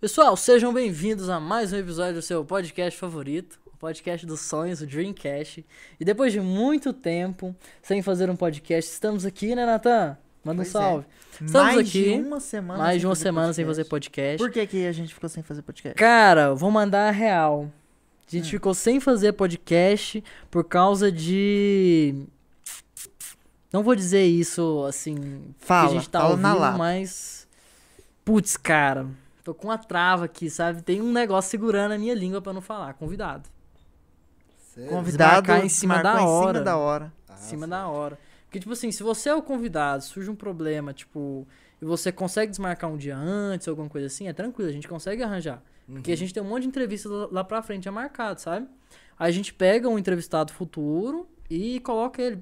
Pessoal, 0.00 0.36
sejam 0.36 0.72
bem-vindos 0.72 1.28
a 1.30 1.40
mais 1.40 1.72
um 1.72 1.76
episódio 1.76 2.14
do 2.16 2.22
seu 2.22 2.44
podcast 2.44 2.98
favorito, 2.98 3.58
o 3.66 3.76
podcast 3.76 4.26
dos 4.26 4.40
sonhos, 4.40 4.80
o 4.82 4.86
Dreamcast. 4.86 5.64
E 5.98 6.04
depois 6.04 6.32
de 6.32 6.40
muito 6.40 6.92
tempo 6.92 7.54
sem 7.82 8.02
fazer 8.02 8.28
um 8.28 8.36
podcast, 8.36 8.90
estamos 8.90 9.24
aqui, 9.24 9.54
né, 9.54 9.64
Natan? 9.64 10.16
Manda 10.44 10.60
um 10.60 10.64
Pois 10.64 10.68
é. 10.68 10.72
salve. 10.72 11.06
Estamos 11.32 11.52
mais 11.52 11.78
aqui, 11.78 12.02
de 12.02 12.20
uma 12.20 12.40
semana 12.40 12.78
mais 12.78 12.92
sem 12.92 13.00
de 13.00 13.06
uma 13.06 13.12
fazer 13.14 13.22
semana 13.24 13.52
sem 13.54 13.64
podcast. 13.64 13.78
fazer 13.82 13.88
podcast. 13.88 14.38
Por 14.38 14.50
que, 14.52 14.66
que 14.66 14.86
a 14.86 14.92
gente 14.92 15.14
ficou 15.14 15.28
sem 15.30 15.42
fazer 15.42 15.62
podcast? 15.62 15.96
Cara, 15.98 16.54
vou 16.54 16.70
mandar 16.70 17.08
a 17.08 17.10
real. 17.10 17.62
A 17.62 17.64
Hum. 17.64 17.70
gente 18.28 18.50
ficou 18.50 18.74
sem 18.74 19.00
fazer 19.00 19.32
podcast 19.32 20.22
por 20.50 20.64
causa 20.64 21.10
de. 21.10 22.24
Não 23.72 23.82
vou 23.82 23.94
dizer 23.94 24.24
isso 24.24 24.84
assim. 24.86 25.54
Fala, 25.58 25.88
que 25.88 25.96
a 25.96 25.98
gente 26.00 26.10
tá 26.10 26.20
fala 26.20 26.30
ao 26.32 26.36
na 26.36 26.54
lata. 26.54 26.78
mas. 26.78 27.46
Putz, 28.24 28.56
cara. 28.56 29.06
Tô 29.44 29.54
com 29.54 29.68
uma 29.68 29.76
trava 29.78 30.24
aqui, 30.24 30.48
sabe? 30.50 30.82
Tem 30.82 31.00
um 31.02 31.12
negócio 31.12 31.50
segurando 31.50 31.92
a 31.92 31.98
minha 31.98 32.14
língua 32.14 32.40
pra 32.40 32.52
não 32.52 32.62
falar. 32.62 32.94
Convidado. 32.94 33.48
Sério? 34.74 34.90
Convidado 34.90 35.42
Desmarcar 35.42 35.64
em 35.64 35.68
cima 35.68 36.02
da 36.02 36.24
hora. 36.24 36.50
Em 36.50 36.52
cima 36.54 36.64
da 36.64 36.76
hora. 36.76 37.12
Ah, 37.28 37.34
em 37.34 37.36
cima 37.36 37.66
sim. 37.66 37.70
da 37.70 37.86
hora. 37.88 38.18
Porque, 38.46 38.58
tipo 38.58 38.72
assim, 38.72 38.90
se 38.90 39.02
você 39.02 39.28
é 39.28 39.34
o 39.34 39.42
convidado, 39.42 40.02
surge 40.02 40.30
um 40.30 40.34
problema, 40.34 40.92
tipo, 40.92 41.46
e 41.80 41.84
você 41.84 42.10
consegue 42.10 42.50
desmarcar 42.50 42.90
um 42.90 42.96
dia 42.96 43.16
antes, 43.16 43.68
alguma 43.68 43.88
coisa 43.88 44.06
assim, 44.06 44.28
é 44.28 44.32
tranquilo, 44.32 44.70
a 44.70 44.72
gente 44.72 44.88
consegue 44.88 45.22
arranjar. 45.22 45.62
Porque 45.86 46.10
Uhum. 46.10 46.14
a 46.14 46.16
gente 46.16 46.32
tem 46.32 46.42
um 46.42 46.46
monte 46.48 46.62
de 46.62 46.68
entrevistas 46.68 47.10
lá- 47.30 47.44
pra 47.44 47.60
frente 47.62 47.84
já 47.84 47.92
marcado, 47.92 48.40
sabe? 48.40 48.66
Aí 49.18 49.28
a 49.28 49.32
gente 49.32 49.52
pega 49.52 49.88
um 49.88 49.98
entrevistado 49.98 50.52
futuro 50.52 51.28
e 51.50 51.78
coloca 51.80 52.22
ele 52.22 52.40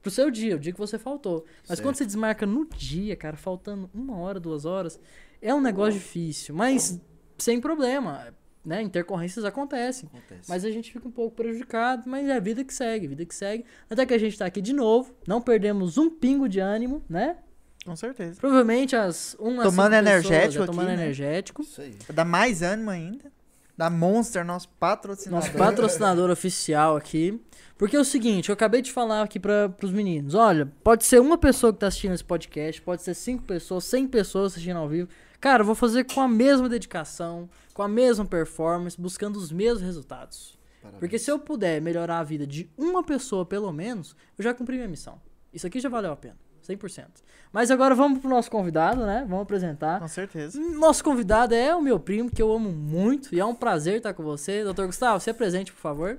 pro 0.00 0.10
seu 0.10 0.30
dia, 0.30 0.56
o 0.56 0.58
dia 0.58 0.72
que 0.72 0.78
você 0.78 0.98
faltou. 0.98 1.44
Mas 1.60 1.66
Certo. 1.76 1.82
quando 1.82 1.96
você 1.96 2.06
desmarca 2.06 2.46
no 2.46 2.64
dia, 2.64 3.14
cara, 3.16 3.36
faltando 3.36 3.90
uma 3.92 4.16
hora, 4.16 4.40
duas 4.40 4.64
horas, 4.64 4.98
é 5.40 5.54
um 5.54 5.60
negócio 5.60 5.94
difícil. 5.94 6.54
Mas 6.54 7.00
sem 7.36 7.60
problema, 7.60 8.34
né? 8.64 8.82
Intercorrências 8.82 9.44
acontecem. 9.44 10.08
Acontece. 10.12 10.48
Mas 10.48 10.64
a 10.64 10.70
gente 10.70 10.92
fica 10.92 11.08
um 11.08 11.10
pouco 11.10 11.36
prejudicado, 11.36 12.02
mas 12.06 12.28
é 12.28 12.36
a 12.36 12.40
vida 12.40 12.64
que 12.64 12.74
segue, 12.74 13.06
vida 13.06 13.24
que 13.24 13.34
segue. 13.34 13.64
Até 13.88 14.04
que 14.04 14.14
a 14.14 14.18
gente 14.18 14.36
tá 14.36 14.46
aqui 14.46 14.60
de 14.60 14.72
novo, 14.72 15.14
não 15.26 15.40
perdemos 15.40 15.96
um 15.96 16.10
pingo 16.10 16.48
de 16.48 16.60
ânimo, 16.60 17.02
né? 17.08 17.38
Com 17.84 17.96
certeza. 17.96 18.38
Provavelmente 18.38 18.94
as 18.94 19.34
uma 19.38 19.62
Tomando 19.62 19.94
cinco 19.94 20.04
pessoas, 20.04 20.06
energético 20.06 20.62
é, 20.62 20.66
tomando 20.66 20.88
aqui, 20.88 20.96
né? 20.96 21.02
energético. 21.04 21.62
Isso 21.62 21.80
aí. 21.80 21.96
Dar 22.12 22.24
mais 22.24 22.60
ânimo 22.62 22.90
ainda. 22.90 23.32
Da 23.76 23.88
Monster, 23.88 24.44
nosso 24.44 24.68
patrocinador. 24.70 25.46
Nosso 25.46 25.56
patrocinador 25.56 26.30
oficial 26.30 26.96
aqui. 26.96 27.40
Porque 27.78 27.96
é 27.96 28.00
o 28.00 28.04
seguinte, 28.04 28.48
eu 28.48 28.52
acabei 28.52 28.82
de 28.82 28.92
falar 28.92 29.22
aqui 29.22 29.38
para 29.38 29.68
pros 29.68 29.92
meninos. 29.92 30.34
Olha, 30.34 30.66
pode 30.82 31.04
ser 31.04 31.20
uma 31.20 31.38
pessoa 31.38 31.72
que 31.72 31.78
tá 31.78 31.86
assistindo 31.86 32.12
esse 32.12 32.24
podcast, 32.24 32.82
pode 32.82 33.02
ser 33.02 33.14
cinco 33.14 33.44
pessoas, 33.44 33.84
cem 33.84 34.06
pessoas 34.08 34.52
assistindo 34.52 34.76
ao 34.76 34.88
vivo. 34.88 35.08
Cara, 35.40 35.62
eu 35.62 35.66
vou 35.66 35.74
fazer 35.74 36.04
com 36.04 36.20
a 36.20 36.28
mesma 36.28 36.68
dedicação, 36.68 37.48
com 37.72 37.82
a 37.82 37.88
mesma 37.88 38.24
performance, 38.24 39.00
buscando 39.00 39.36
os 39.36 39.52
mesmos 39.52 39.82
resultados. 39.82 40.58
Parabéns. 40.80 41.00
Porque 41.00 41.18
se 41.18 41.30
eu 41.30 41.38
puder 41.38 41.80
melhorar 41.80 42.18
a 42.18 42.24
vida 42.24 42.46
de 42.46 42.68
uma 42.76 43.02
pessoa, 43.02 43.46
pelo 43.46 43.72
menos, 43.72 44.16
eu 44.36 44.42
já 44.42 44.52
cumpri 44.52 44.76
minha 44.76 44.88
missão. 44.88 45.20
Isso 45.52 45.66
aqui 45.66 45.80
já 45.80 45.88
valeu 45.88 46.12
a 46.12 46.16
pena. 46.16 46.36
100%. 46.68 47.06
Mas 47.52 47.70
agora 47.70 47.94
vamos 47.94 48.20
pro 48.20 48.28
nosso 48.28 48.50
convidado, 48.50 49.06
né? 49.06 49.24
Vamos 49.28 49.42
apresentar. 49.42 50.00
Com 50.00 50.08
certeza. 50.08 50.60
Nosso 50.60 51.02
convidado 51.02 51.54
é 51.54 51.74
o 51.74 51.80
meu 51.80 51.98
primo, 51.98 52.30
que 52.30 52.42
eu 52.42 52.52
amo 52.52 52.70
muito, 52.70 53.34
e 53.34 53.40
é 53.40 53.44
um 53.44 53.54
prazer 53.54 53.96
estar 53.96 54.12
com 54.12 54.22
você. 54.22 54.64
Doutor 54.64 54.86
Gustavo, 54.86 55.20
se 55.20 55.30
apresente, 55.30 55.72
por 55.72 55.80
favor. 55.80 56.18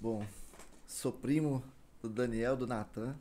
Bom, 0.00 0.24
sou 0.86 1.12
primo 1.12 1.62
do 2.00 2.08
Daniel, 2.08 2.56
do 2.56 2.66
Natan. 2.66 3.14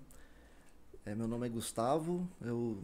É, 1.05 1.13
meu 1.13 1.27
nome 1.27 1.47
é 1.47 1.49
Gustavo, 1.49 2.27
eu 2.41 2.79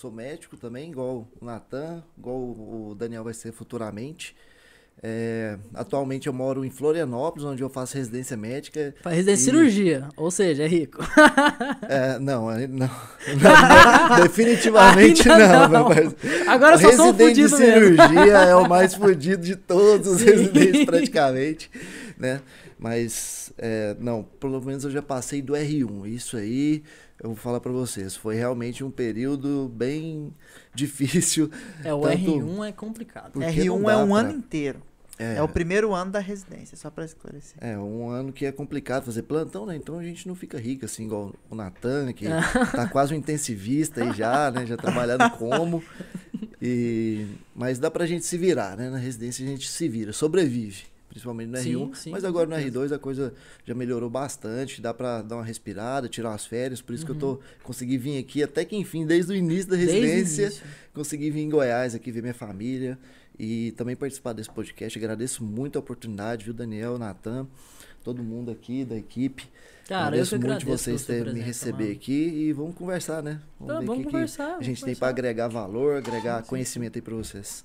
sou 0.00 0.12
médico 0.12 0.56
também, 0.56 0.90
igual 0.90 1.26
o 1.40 1.44
Natan, 1.44 2.04
igual 2.16 2.36
o 2.36 2.94
Daniel 2.96 3.24
vai 3.24 3.34
ser 3.34 3.50
futuramente. 3.52 4.34
É, 5.00 5.56
atualmente 5.74 6.26
eu 6.26 6.32
moro 6.32 6.64
em 6.64 6.70
Florianópolis, 6.70 7.44
onde 7.44 7.62
eu 7.62 7.68
faço 7.68 7.96
residência 7.96 8.36
médica. 8.36 8.94
Faz 9.02 9.14
residência 9.16 9.42
E- 9.42 9.44
cirurgia, 9.44 10.08
ou 10.16 10.30
seja, 10.30 10.64
é 10.64 10.66
rico. 10.68 10.98
É, 11.88 12.18
não, 12.18 12.48
aí 12.48 12.66
não, 12.68 12.86
Não, 13.40 14.22
definitivamente 14.22 15.26
não, 15.26 15.68
não. 15.68 15.88
Agora 16.48 16.76
eu 16.76 16.80
só 16.80 16.92
sou 16.92 17.06
um 17.08 17.12
de 17.12 17.24
fudido 17.24 17.58
mesmo. 17.58 17.96
cirurgia 17.96 18.32
é 18.38 18.54
o 18.54 18.68
mais 18.68 18.94
fudido 18.94 19.42
de 19.42 19.56
todos 19.56 20.06
os 20.06 20.18
Sim. 20.20 20.26
residentes 20.26 20.84
praticamente, 20.84 21.70
né? 22.18 22.40
Mas 22.78 23.52
é, 23.58 23.96
não, 23.98 24.22
pelo 24.22 24.60
menos 24.60 24.84
eu 24.84 24.90
já 24.90 25.00
passei 25.02 25.40
do 25.40 25.54
R1. 25.54 26.06
Isso 26.08 26.36
aí, 26.36 26.82
eu 27.22 27.30
vou 27.30 27.36
falar 27.36 27.60
pra 27.60 27.72
vocês, 27.72 28.14
foi 28.16 28.36
realmente 28.36 28.82
um 28.84 28.90
período 28.90 29.70
bem 29.74 30.32
difícil. 30.74 31.50
É, 31.84 31.92
o 31.92 32.00
Tanto- 32.02 32.16
R1 32.38 32.68
é 32.68 32.72
complicado. 32.72 33.32
Porque 33.32 33.46
R1 33.46 33.66
não 33.80 33.90
é 33.90 33.96
um 33.96 34.08
pra- 34.08 34.16
ano 34.18 34.30
inteiro. 34.32 34.82
É. 35.20 35.42
o 35.42 35.48
primeiro 35.48 35.92
ano 35.92 36.12
da 36.12 36.20
residência, 36.20 36.76
só 36.76 36.90
pra 36.90 37.04
esclarecer. 37.04 37.56
É, 37.60 37.76
um 37.76 38.08
ano 38.08 38.32
que 38.32 38.46
é 38.46 38.52
complicado 38.52 39.04
fazer 39.04 39.22
plantão, 39.24 39.66
né? 39.66 39.74
Então 39.74 39.98
a 39.98 40.04
gente 40.04 40.28
não 40.28 40.34
fica 40.36 40.56
rico 40.60 40.84
assim, 40.84 41.06
igual 41.06 41.34
o 41.50 41.56
Natan, 41.56 42.12
que 42.12 42.24
tá 42.70 42.86
quase 42.86 43.12
um 43.12 43.16
intensivista 43.16 44.04
aí 44.04 44.12
já, 44.12 44.48
né? 44.52 44.64
Já 44.64 44.76
trabalhando 44.76 45.28
como. 45.32 45.82
E... 46.60 47.26
Mas 47.54 47.78
dá 47.78 47.88
pra 47.90 48.04
gente 48.06 48.24
se 48.26 48.36
virar, 48.36 48.76
né? 48.76 48.90
Na 48.90 48.98
residência 48.98 49.44
a 49.44 49.48
gente 49.48 49.68
se 49.68 49.88
vira, 49.88 50.12
sobrevive. 50.12 50.84
Principalmente 51.08 51.48
no 51.48 51.56
Sim, 51.58 51.74
R1. 51.74 51.94
sim, 51.94 52.10
mas 52.10 52.24
agora 52.24 52.46
no 52.46 52.54
certeza. 52.54 52.78
R2 52.80 52.94
a 52.94 52.98
coisa 52.98 53.34
já 53.64 53.74
melhorou 53.74 54.10
bastante. 54.10 54.80
Dá 54.80 54.92
pra 54.92 55.22
dar 55.22 55.36
uma 55.36 55.44
respirada, 55.44 56.08
tirar 56.08 56.30
umas 56.30 56.44
férias. 56.46 56.82
Por 56.82 56.94
isso 56.94 57.04
que 57.04 57.12
eu 57.12 57.16
tô 57.16 57.40
consegui 57.62 57.96
vir 57.96 58.18
aqui 58.18 58.42
até 58.42 58.64
que 58.64 58.76
enfim, 58.76 59.06
desde 59.06 59.32
o 59.32 59.34
início 59.34 59.70
da 59.70 59.76
Uhum. 59.76 59.82
Residência. 59.82 60.42
início. 60.44 60.62
Consegui 60.92 61.30
vir 61.30 61.40
em 61.40 61.48
Goiás 61.48 61.94
aqui 61.94 62.10
ver 62.12 62.20
minha 62.20 62.34
família 62.34 62.98
e 63.38 63.72
também 63.72 63.96
participar 63.96 64.32
desse 64.34 64.50
podcast. 64.50 64.98
Agradeço 64.98 65.42
muito 65.42 65.76
a 65.76 65.78
oportunidade, 65.80 66.44
viu, 66.44 66.52
Daniel, 66.52 66.98
Natan, 66.98 67.46
todo 68.04 68.22
mundo 68.22 68.50
aqui 68.50 68.84
da 68.84 68.96
equipe. 68.96 69.44
Cara, 69.88 70.00
eu 70.02 70.06
agradeço 70.08 70.34
muito 70.36 70.44
agradeço 70.52 70.84
vocês 70.84 71.06
terem 71.06 71.32
me 71.32 71.40
receber 71.40 71.84
mano. 71.84 71.96
aqui 71.96 72.12
e 72.28 72.52
vamos 72.52 72.74
conversar, 72.74 73.22
né? 73.22 73.40
Vamos 73.58 73.96
que 73.96 74.04
que 74.04 74.10
conversar, 74.10 74.44
a 74.44 74.48
vamos 74.50 74.66
gente 74.66 74.76
tem 74.76 74.94
conversar. 74.94 75.00
para 75.00 75.08
agregar 75.08 75.48
valor, 75.48 75.96
agregar 75.96 76.42
conhecimento 76.42 76.96
aí 76.96 77.02
para 77.02 77.14
vocês. 77.14 77.64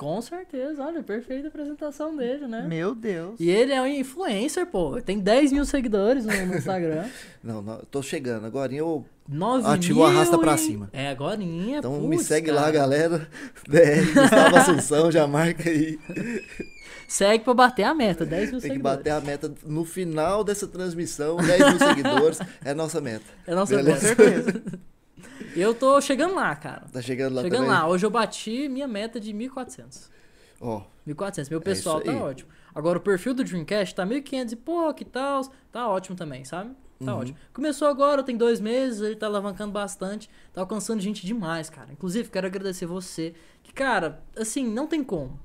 Com 0.00 0.22
certeza, 0.22 0.82
olha, 0.82 1.02
perfeita 1.02 1.48
apresentação 1.48 2.16
dele, 2.16 2.46
né? 2.46 2.64
Meu 2.66 2.94
Deus. 2.94 3.38
E 3.38 3.50
ele 3.50 3.70
é 3.70 3.82
um 3.82 3.86
influencer, 3.86 4.64
pô. 4.64 4.98
Tem 5.02 5.18
10 5.18 5.52
mil 5.52 5.66
seguidores 5.66 6.24
no, 6.24 6.46
no 6.46 6.56
Instagram. 6.56 7.04
Não, 7.44 7.60
não, 7.60 7.78
tô 7.90 8.02
chegando. 8.02 8.46
Agora 8.46 8.72
eu 8.74 9.04
9 9.28 9.66
Ativou, 9.66 10.06
mil 10.08 10.16
arrasta 10.16 10.38
pra 10.38 10.56
cima. 10.56 10.88
É, 10.92 11.08
agorinha, 11.08 11.78
então 11.78 12.00
me 12.00 12.16
putz, 12.16 12.28
segue 12.28 12.50
lá, 12.50 12.62
cara. 12.62 12.72
galera. 12.72 13.28
DR 13.68 14.12
Gustavo 14.14 14.56
Assunção, 14.56 15.10
já 15.12 15.26
marca 15.26 15.68
aí. 15.68 15.98
Segue 17.06 17.42
pra 17.44 17.52
bater 17.54 17.82
a 17.82 17.92
meta, 17.94 18.24
10 18.24 18.52
mil 18.52 18.60
Tem 18.60 18.70
que 18.70 18.74
seguidores. 18.76 18.98
bater 18.98 19.10
a 19.10 19.20
meta 19.20 19.52
no 19.66 19.84
final 19.84 20.44
dessa 20.44 20.66
transmissão, 20.68 21.36
10 21.38 21.68
mil 21.70 21.78
seguidores 21.78 22.38
é 22.64 22.70
a 22.70 22.74
nossa 22.74 23.00
meta. 23.00 23.24
É 23.46 23.54
nossa 23.54 23.76
Com 23.76 23.82
meta. 23.82 23.98
certeza. 24.00 24.62
Eu 25.56 25.74
tô 25.74 26.00
chegando 26.00 26.34
lá, 26.34 26.54
cara. 26.56 26.86
Tá 26.92 27.00
chegando 27.02 27.34
lá 27.36 27.42
chegando 27.42 27.64
também? 27.66 27.72
lá. 27.74 27.88
Hoje 27.88 28.04
eu 28.06 28.10
bati 28.10 28.68
minha 28.68 28.86
meta 28.88 29.18
de 29.20 29.32
1.400. 29.32 30.08
Ó, 30.60 30.82
1.400. 31.06 31.50
Meu 31.50 31.58
É 31.58 31.62
pessoal 31.62 31.98
isso 32.02 32.06
tá 32.12 32.18
ótimo. 32.24 32.50
Agora 32.74 32.98
o 32.98 33.00
perfil 33.00 33.34
do 33.34 33.42
Dreamcast 33.42 33.94
tá 33.94 34.06
1.500 34.06 34.52
e 34.52 34.56
pouco 34.56 35.02
e 35.02 35.04
tal. 35.04 35.42
Tá 35.72 35.88
ótimo 35.88 36.16
também, 36.16 36.44
sabe? 36.44 36.70
Tá 37.04 37.14
Uhum. 37.14 37.20
ótimo. 37.20 37.38
Começou 37.54 37.88
agora, 37.88 38.22
tem 38.22 38.36
dois 38.36 38.60
meses, 38.60 39.00
ele 39.00 39.16
tá 39.16 39.26
alavancando 39.26 39.72
bastante. 39.72 40.28
Tá 40.52 40.60
alcançando 40.60 41.00
gente 41.00 41.24
demais, 41.24 41.70
cara. 41.70 41.90
Inclusive, 41.92 42.28
quero 42.28 42.46
agradecer 42.46 42.84
você. 42.86 43.32
Que, 43.62 43.72
cara, 43.72 44.22
assim, 44.36 44.66
não 44.66 44.86
tem 44.86 45.02
como. 45.02 45.40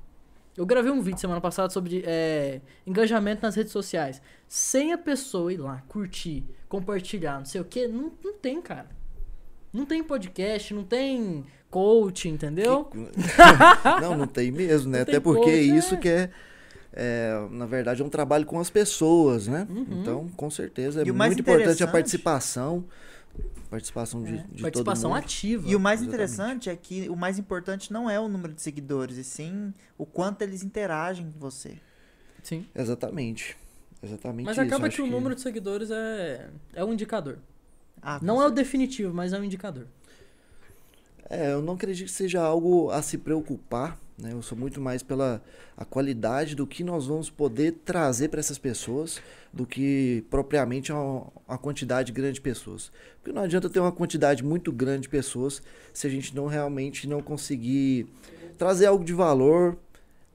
Eu 0.56 0.64
gravei 0.64 0.90
um 0.90 1.00
vídeo 1.02 1.18
semana 1.20 1.40
passada 1.40 1.70
sobre 1.70 2.02
é, 2.06 2.60
engajamento 2.86 3.42
nas 3.42 3.54
redes 3.54 3.72
sociais. 3.72 4.22
Sem 4.48 4.92
a 4.92 4.98
pessoa 4.98 5.52
ir 5.52 5.58
lá, 5.58 5.82
curtir, 5.88 6.44
compartilhar, 6.68 7.38
não 7.38 7.44
sei 7.44 7.60
o 7.60 7.64
que, 7.64 7.86
não, 7.86 8.10
não 8.24 8.34
tem, 8.34 8.60
cara. 8.62 8.88
Não 9.72 9.84
tem 9.84 10.02
podcast, 10.02 10.72
não 10.72 10.84
tem 10.84 11.44
coach, 11.70 12.28
entendeu? 12.28 12.90
não, 14.00 14.16
não 14.16 14.26
tem 14.26 14.50
mesmo, 14.50 14.90
né? 14.90 14.98
Não 14.98 15.02
Até 15.02 15.20
porque 15.20 15.50
coach, 15.50 15.76
isso 15.76 15.94
é. 15.94 15.98
que 15.98 16.08
é, 16.08 16.30
é, 16.92 17.48
na 17.50 17.66
verdade, 17.66 18.00
é 18.00 18.04
um 18.04 18.08
trabalho 18.08 18.46
com 18.46 18.58
as 18.58 18.70
pessoas, 18.70 19.46
né? 19.46 19.66
Uhum. 19.68 19.86
Então, 20.00 20.28
com 20.36 20.50
certeza, 20.50 21.02
é 21.02 21.06
E 21.06 21.10
o 21.10 21.14
mais 21.14 21.30
muito 21.34 21.40
importante 21.40 21.84
a 21.84 21.86
participação. 21.86 22.84
Participação 23.68 24.22
de, 24.22 24.38
de 24.38 24.62
Participação 24.62 25.10
todo 25.10 25.16
mundo. 25.16 25.24
ativa. 25.24 25.68
E 25.68 25.76
o 25.76 25.80
mais 25.80 26.00
Exatamente. 26.00 26.14
interessante 26.14 26.70
é 26.70 26.76
que 26.76 27.08
o 27.10 27.16
mais 27.16 27.38
importante 27.38 27.92
não 27.92 28.08
é 28.08 28.18
o 28.18 28.28
número 28.28 28.54
de 28.54 28.62
seguidores, 28.62 29.18
e 29.18 29.24
sim 29.24 29.74
o 29.98 30.06
quanto 30.06 30.40
eles 30.42 30.62
interagem 30.62 31.30
com 31.30 31.38
você. 31.38 31.76
Sim. 32.42 32.64
Exatamente. 32.74 33.56
Exatamente 34.02 34.46
Mas 34.46 34.56
isso. 34.56 34.66
acaba 34.66 34.86
acho 34.86 34.96
que 34.96 35.02
o 35.02 35.06
número 35.06 35.34
de 35.34 35.40
seguidores 35.40 35.90
é, 35.90 36.48
é 36.72 36.84
um 36.84 36.92
indicador. 36.92 37.38
Ah, 38.08 38.20
Não 38.22 38.36
é 38.36 38.46
o 38.46 38.48
certeza. 38.48 38.54
definitivo, 38.64 39.12
mas 39.12 39.32
é 39.32 39.38
um 39.38 39.44
indicador. 39.44 39.86
É, 41.28 41.52
eu 41.52 41.60
não 41.60 41.74
acredito 41.74 42.06
que 42.06 42.12
seja 42.12 42.40
algo 42.40 42.90
a 42.90 43.02
se 43.02 43.18
preocupar, 43.18 43.98
Né? 44.18 44.32
Eu 44.32 44.40
sou 44.42 44.56
muito 44.56 44.80
mais 44.80 45.02
pela 45.02 45.42
a 45.76 45.84
qualidade 45.84 46.54
do 46.54 46.66
que 46.66 46.82
nós 46.82 47.06
vamos 47.06 47.28
poder 47.28 47.72
trazer 47.84 48.28
para 48.28 48.40
essas 48.40 48.56
pessoas 48.58 49.20
do 49.52 49.66
que 49.66 50.24
propriamente 50.30 50.90
uma, 50.90 51.26
uma 51.46 51.58
quantidade 51.58 52.12
grande 52.12 52.34
de 52.34 52.40
pessoas. 52.40 52.90
Porque 53.18 53.30
não 53.32 53.42
adianta 53.42 53.68
ter 53.68 53.78
uma 53.80 53.92
quantidade 53.92 54.42
muito 54.42 54.72
grande 54.72 55.02
de 55.02 55.08
pessoas 55.10 55.60
se 55.92 56.06
a 56.06 56.10
gente 56.10 56.34
não 56.34 56.46
realmente 56.46 57.06
não 57.06 57.20
conseguir 57.20 58.06
trazer 58.56 58.86
algo 58.86 59.04
de 59.04 59.12
valor, 59.12 59.76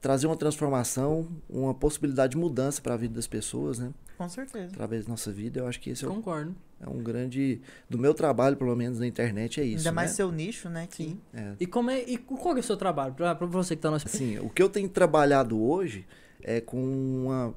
trazer 0.00 0.28
uma 0.28 0.36
transformação, 0.36 1.26
uma 1.50 1.74
possibilidade 1.74 2.32
de 2.32 2.36
mudança 2.36 2.80
para 2.80 2.94
a 2.94 2.96
vida 2.96 3.14
das 3.14 3.26
pessoas, 3.26 3.80
né? 3.80 3.90
Com 4.22 4.28
certeza. 4.28 4.66
Através 4.66 5.04
da 5.04 5.10
nossa 5.10 5.32
vida, 5.32 5.58
eu 5.58 5.66
acho 5.66 5.80
que 5.80 5.90
esse 5.90 6.04
é, 6.04 6.08
Concordo. 6.08 6.54
é 6.80 6.88
um 6.88 7.02
grande 7.02 7.60
do 7.90 7.98
meu 7.98 8.14
trabalho, 8.14 8.56
pelo 8.56 8.76
menos 8.76 9.00
na 9.00 9.06
internet 9.06 9.60
é 9.60 9.64
isso, 9.64 9.78
Ainda 9.78 9.90
mais 9.90 10.10
né? 10.10 10.16
seu 10.16 10.30
nicho, 10.30 10.68
né? 10.68 10.86
Que 10.88 10.96
Sim. 10.96 11.20
É. 11.34 11.54
E 11.58 11.66
como 11.66 11.90
é. 11.90 12.02
E 12.02 12.16
qual 12.16 12.56
é 12.56 12.60
o 12.60 12.62
seu 12.62 12.76
trabalho? 12.76 13.14
Pra, 13.14 13.34
pra 13.34 13.46
você 13.48 13.74
que 13.74 13.82
tá 13.82 13.90
no 13.90 13.96
Assim, 13.96 14.38
o 14.38 14.48
que 14.48 14.62
eu 14.62 14.68
tenho 14.68 14.88
trabalhado 14.88 15.60
hoje 15.60 16.06
é 16.40 16.60
com 16.60 16.80
uma, 16.80 17.54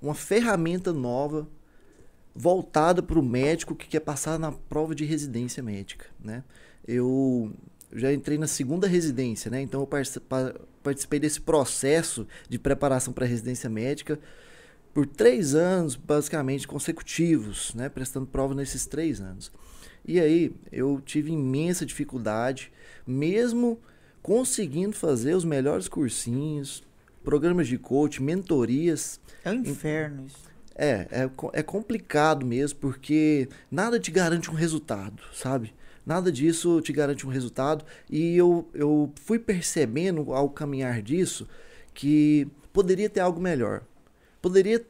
uma 0.00 0.14
ferramenta 0.14 0.90
nova 0.90 1.46
voltada 2.34 3.02
para 3.02 3.18
o 3.18 3.22
médico 3.22 3.74
que 3.74 3.86
quer 3.86 4.00
passar 4.00 4.38
na 4.38 4.52
prova 4.52 4.94
de 4.94 5.04
residência 5.04 5.62
médica, 5.62 6.06
né? 6.18 6.42
Eu 6.88 7.52
já 7.92 8.10
entrei 8.10 8.38
na 8.38 8.46
segunda 8.46 8.86
residência, 8.86 9.50
né? 9.50 9.60
Então 9.60 9.82
eu 9.82 9.86
participei 10.82 11.20
desse 11.20 11.42
processo 11.42 12.26
de 12.48 12.58
preparação 12.58 13.12
para 13.12 13.26
residência 13.26 13.68
médica 13.68 14.18
por 14.92 15.06
três 15.06 15.54
anos, 15.54 15.96
basicamente 15.96 16.66
consecutivos, 16.66 17.74
né? 17.74 17.88
Prestando 17.88 18.26
prova 18.26 18.54
nesses 18.54 18.86
três 18.86 19.20
anos. 19.20 19.52
E 20.04 20.18
aí 20.18 20.54
eu 20.72 21.00
tive 21.04 21.30
imensa 21.30 21.86
dificuldade, 21.86 22.72
mesmo 23.06 23.78
conseguindo 24.22 24.96
fazer 24.96 25.34
os 25.34 25.44
melhores 25.44 25.88
cursinhos, 25.88 26.82
programas 27.22 27.68
de 27.68 27.78
coach, 27.78 28.22
mentorias. 28.22 29.20
é 29.44 29.50
o 29.50 29.54
inferno 29.54 30.26
isso. 30.26 30.50
É, 30.74 31.06
é, 31.10 31.30
é 31.52 31.62
complicado 31.62 32.46
mesmo, 32.46 32.78
porque 32.78 33.48
nada 33.70 34.00
te 34.00 34.10
garante 34.10 34.50
um 34.50 34.54
resultado, 34.54 35.22
sabe? 35.34 35.74
Nada 36.06 36.32
disso 36.32 36.80
te 36.80 36.92
garante 36.92 37.26
um 37.26 37.30
resultado. 37.30 37.84
E 38.08 38.36
eu, 38.36 38.68
eu 38.72 39.12
fui 39.16 39.38
percebendo 39.38 40.32
ao 40.32 40.48
caminhar 40.48 41.02
disso 41.02 41.46
que 41.92 42.48
poderia 42.72 43.10
ter 43.10 43.20
algo 43.20 43.40
melhor. 43.40 43.82
Poderia. 44.40 44.84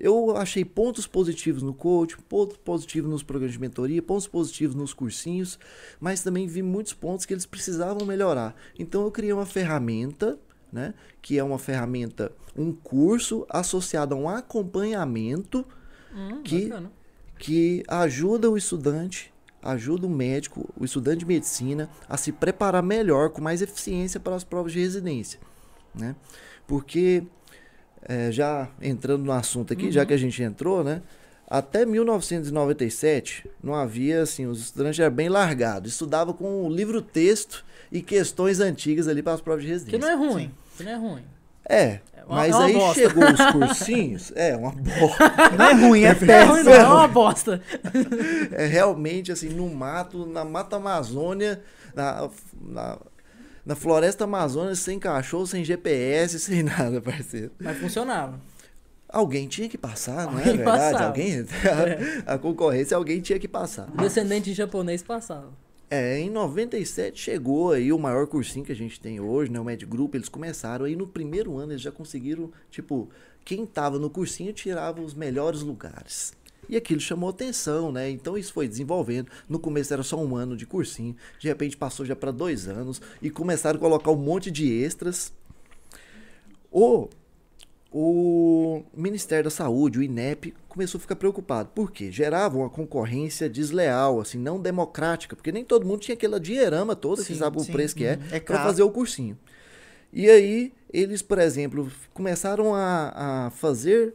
Eu 0.00 0.36
achei 0.36 0.64
pontos 0.64 1.08
positivos 1.08 1.60
no 1.60 1.74
coach, 1.74 2.16
pontos 2.28 2.56
positivos 2.58 3.10
nos 3.10 3.22
programas 3.24 3.54
de 3.54 3.58
mentoria, 3.60 4.00
pontos 4.00 4.28
positivos 4.28 4.76
nos 4.76 4.94
cursinhos, 4.94 5.58
mas 5.98 6.22
também 6.22 6.46
vi 6.46 6.62
muitos 6.62 6.92
pontos 6.94 7.26
que 7.26 7.34
eles 7.34 7.44
precisavam 7.44 8.06
melhorar. 8.06 8.54
Então 8.78 9.02
eu 9.02 9.10
criei 9.10 9.32
uma 9.32 9.44
ferramenta, 9.44 10.38
né? 10.72 10.94
Que 11.20 11.36
é 11.36 11.42
uma 11.42 11.58
ferramenta, 11.58 12.30
um 12.56 12.72
curso 12.72 13.44
associado 13.48 14.14
a 14.14 14.18
um 14.18 14.28
acompanhamento 14.28 15.66
Hum, 16.14 16.42
que- 16.44 16.68
bacana. 16.68 16.92
que 17.36 17.82
ajuda 17.88 18.48
o 18.48 18.56
estudante, 18.56 19.32
ajuda 19.60 20.06
o 20.06 20.10
médico, 20.10 20.72
o 20.78 20.84
estudante 20.84 21.18
de 21.20 21.26
medicina 21.26 21.90
a 22.08 22.16
se 22.16 22.30
preparar 22.30 22.84
melhor, 22.84 23.30
com 23.30 23.40
mais 23.42 23.60
eficiência 23.62 24.20
para 24.20 24.36
as 24.36 24.44
provas 24.44 24.72
de 24.72 24.78
residência, 24.78 25.40
né? 25.92 26.14
Porque 26.68 27.24
é, 28.06 28.30
já 28.32 28.68
entrando 28.80 29.24
no 29.24 29.32
assunto 29.32 29.72
aqui, 29.72 29.90
já 29.90 30.04
que 30.06 30.12
a 30.12 30.16
gente 30.18 30.42
entrou, 30.42 30.82
né? 30.84 31.02
Até 31.50 31.86
1997 31.86 33.48
não 33.62 33.74
havia 33.74 34.22
assim, 34.22 34.46
os 34.46 34.60
estudantes 34.60 34.98
eram 35.00 35.14
bem 35.14 35.28
largados, 35.28 35.92
estudava 35.92 36.32
com 36.34 36.64
o 36.66 36.68
livro 36.70 37.00
texto 37.00 37.64
e 37.90 38.02
questões 38.02 38.60
antigas 38.60 39.08
ali 39.08 39.22
para 39.22 39.32
as 39.34 39.40
provas 39.40 39.62
de 39.62 39.68
Que 39.68 39.72
residência. 39.72 39.98
não 40.00 40.08
é 40.08 40.14
ruim. 40.32 40.50
Que 40.76 40.84
não 40.84 40.92
é 40.92 40.96
ruim. 40.96 41.22
É, 41.70 41.82
É 41.84 42.00
uma- 42.26 42.36
mas 42.36 42.54
é 42.54 42.58
aí 42.64 42.72
bosta. 42.74 43.00
chegou 43.00 43.24
os 43.24 43.40
cursinhos, 43.52 44.32
é 44.34 44.56
uma 44.56 44.70
bosta. 44.72 45.32
Não 45.56 45.64
é 45.64 45.72
ruim, 45.74 46.02
é 46.02 46.06
é 46.28 46.44
ruim, 46.44 46.62
não, 46.62 46.72
é 46.72 46.76
péssimo. 46.76 46.94
uma 46.94 47.08
bosta. 47.08 47.62
É 48.52 48.66
realmente 48.66 49.32
assim, 49.32 49.48
no 49.48 49.68
mato, 49.68 50.24
na 50.26 50.44
Mata 50.44 50.76
Amazônia, 50.76 51.60
na, 51.94 52.28
na, 52.60 52.98
na 53.68 53.76
floresta 53.76 54.24
amazônica, 54.24 54.74
sem 54.76 54.98
cachorro, 54.98 55.46
sem 55.46 55.62
GPS, 55.62 56.40
sem 56.40 56.62
nada, 56.62 57.02
parceiro. 57.02 57.52
Mas 57.60 57.76
funcionava. 57.76 58.40
Alguém 59.06 59.46
tinha 59.46 59.68
que 59.68 59.76
passar, 59.76 60.24
não 60.24 60.38
é 60.38 60.42
Alguém 60.42 60.56
verdade? 60.56 60.80
passava. 60.80 61.04
É. 61.04 61.06
Alguém, 61.06 61.46
a, 62.26 62.38
concorrência, 62.38 62.96
alguém 62.96 63.20
tinha 63.20 63.38
que 63.38 63.46
passar. 63.46 63.90
O 63.92 63.98
descendente 63.98 64.46
de 64.46 64.54
japonês 64.54 65.02
passava. 65.02 65.52
É, 65.90 66.18
em 66.18 66.30
97 66.30 67.20
chegou 67.20 67.72
aí 67.72 67.92
o 67.92 67.98
maior 67.98 68.26
cursinho 68.26 68.64
que 68.64 68.72
a 68.72 68.76
gente 68.76 68.98
tem 68.98 69.20
hoje, 69.20 69.52
né? 69.52 69.60
O 69.60 69.64
Med 69.64 69.84
Group, 69.84 70.14
eles 70.14 70.30
começaram 70.30 70.86
aí 70.86 70.96
no 70.96 71.06
primeiro 71.06 71.58
ano, 71.58 71.72
eles 71.72 71.82
já 71.82 71.92
conseguiram, 71.92 72.50
tipo, 72.70 73.10
quem 73.44 73.66
tava 73.66 73.98
no 73.98 74.08
cursinho 74.08 74.52
tirava 74.52 75.02
os 75.02 75.12
melhores 75.12 75.60
lugares. 75.60 76.32
E 76.68 76.76
aquilo 76.76 77.00
chamou 77.00 77.30
atenção, 77.30 77.90
né? 77.90 78.10
Então 78.10 78.36
isso 78.36 78.52
foi 78.52 78.68
desenvolvendo. 78.68 79.30
No 79.48 79.58
começo 79.58 79.92
era 79.92 80.02
só 80.02 80.22
um 80.22 80.36
ano 80.36 80.56
de 80.56 80.66
cursinho, 80.66 81.16
de 81.38 81.48
repente 81.48 81.76
passou 81.76 82.04
já 82.04 82.14
para 82.14 82.30
dois 82.30 82.68
anos 82.68 83.00
e 83.22 83.30
começaram 83.30 83.78
a 83.78 83.80
colocar 83.80 84.10
um 84.10 84.16
monte 84.16 84.50
de 84.50 84.70
extras. 84.70 85.32
O, 86.70 87.08
o 87.90 88.82
Ministério 88.94 89.44
da 89.44 89.50
Saúde, 89.50 89.98
o 89.98 90.02
INEP, 90.02 90.54
começou 90.68 90.98
a 90.98 91.00
ficar 91.00 91.16
preocupado. 91.16 91.70
Por 91.74 91.90
quê? 91.90 92.12
Gerava 92.12 92.58
uma 92.58 92.68
concorrência 92.68 93.48
desleal, 93.48 94.20
assim, 94.20 94.38
não 94.38 94.60
democrática, 94.60 95.34
porque 95.34 95.50
nem 95.50 95.64
todo 95.64 95.86
mundo 95.86 96.00
tinha 96.00 96.14
aquela 96.14 96.38
dinheirama 96.38 96.94
toda, 96.94 97.22
que 97.22 97.32
Sim, 97.32 97.38
sabe 97.38 97.56
o 97.56 97.60
sim. 97.64 97.72
preço 97.72 97.96
que 97.96 98.04
é, 98.04 98.18
É 98.30 98.40
para 98.40 98.62
fazer 98.62 98.82
o 98.82 98.90
cursinho. 98.90 99.38
E 100.12 100.28
aí, 100.28 100.72
eles, 100.92 101.22
por 101.22 101.38
exemplo, 101.38 101.90
começaram 102.14 102.74
a, 102.74 103.46
a 103.46 103.50
fazer 103.50 104.14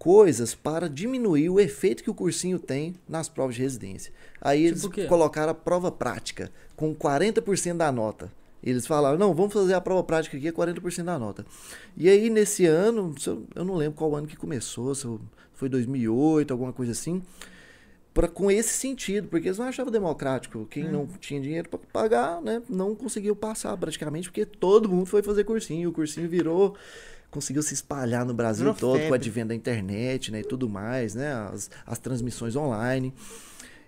coisas 0.00 0.54
para 0.54 0.88
diminuir 0.88 1.50
o 1.50 1.60
efeito 1.60 2.02
que 2.02 2.08
o 2.08 2.14
cursinho 2.14 2.58
tem 2.58 2.94
nas 3.06 3.28
provas 3.28 3.54
de 3.54 3.60
residência. 3.60 4.10
Aí 4.40 4.64
eles 4.64 4.80
Tipo 4.80 4.94
quê? 4.94 5.04
colocaram 5.04 5.52
a 5.52 5.54
prova 5.54 5.92
prática 5.92 6.50
com 6.74 6.94
40% 6.94 7.76
da 7.76 7.92
nota. 7.92 8.32
Eles 8.64 8.86
falaram, 8.86 9.18
não, 9.18 9.34
vamos 9.34 9.52
fazer 9.52 9.74
a 9.74 9.80
prova 9.80 10.02
prática 10.02 10.38
aqui, 10.38 10.48
é 10.48 10.52
40% 10.52 11.04
da 11.04 11.18
nota. 11.18 11.44
E 11.98 12.08
aí, 12.08 12.30
nesse 12.30 12.64
ano, 12.64 13.14
eu, 13.54 13.62
não 13.62 13.74
lembro 13.74 13.98
qual 13.98 14.16
ano 14.16 14.26
que 14.26 14.36
começou, 14.36 14.94
se 14.94 15.06
foi 15.52 15.68
2008, 15.68 16.50
alguma 16.50 16.72
coisa 16.72 16.92
assim, 16.92 17.22
pra, 18.14 18.26
com 18.26 18.50
esse 18.50 18.70
sentido, 18.70 19.28
porque 19.28 19.48
eles 19.48 19.58
não 19.58 19.66
achavam 19.66 19.92
democrático. 19.92 20.66
Quem 20.70 20.84
não 20.84 21.06
tinha 21.06 21.42
dinheiro 21.42 21.68
para 21.68 21.78
pagar, 21.92 22.40
né, 22.40 22.62
não 22.70 22.94
conseguiu 22.94 23.36
passar 23.36 23.76
praticamente, 23.76 24.30
porque 24.30 24.46
todo 24.46 24.88
mundo 24.88 25.04
foi 25.04 25.22
fazer 25.22 25.44
cursinho. 25.44 25.90
O 25.90 25.92
cursinho 25.92 26.26
virou, 26.28 26.74
conseguiu 27.30 27.62
se 27.62 27.74
espalhar 27.74 28.24
no 28.24 28.34
Brasil 28.34 28.64
Virou 28.64 28.74
todo 28.78 28.92
com 28.92 28.98
o 28.98 29.00
febre. 29.02 29.14
advento 29.14 29.48
da 29.48 29.54
internet, 29.54 30.30
né, 30.32 30.40
e 30.40 30.44
tudo 30.44 30.68
mais, 30.68 31.14
né, 31.14 31.32
as, 31.52 31.70
as 31.86 31.98
transmissões 31.98 32.56
online. 32.56 33.12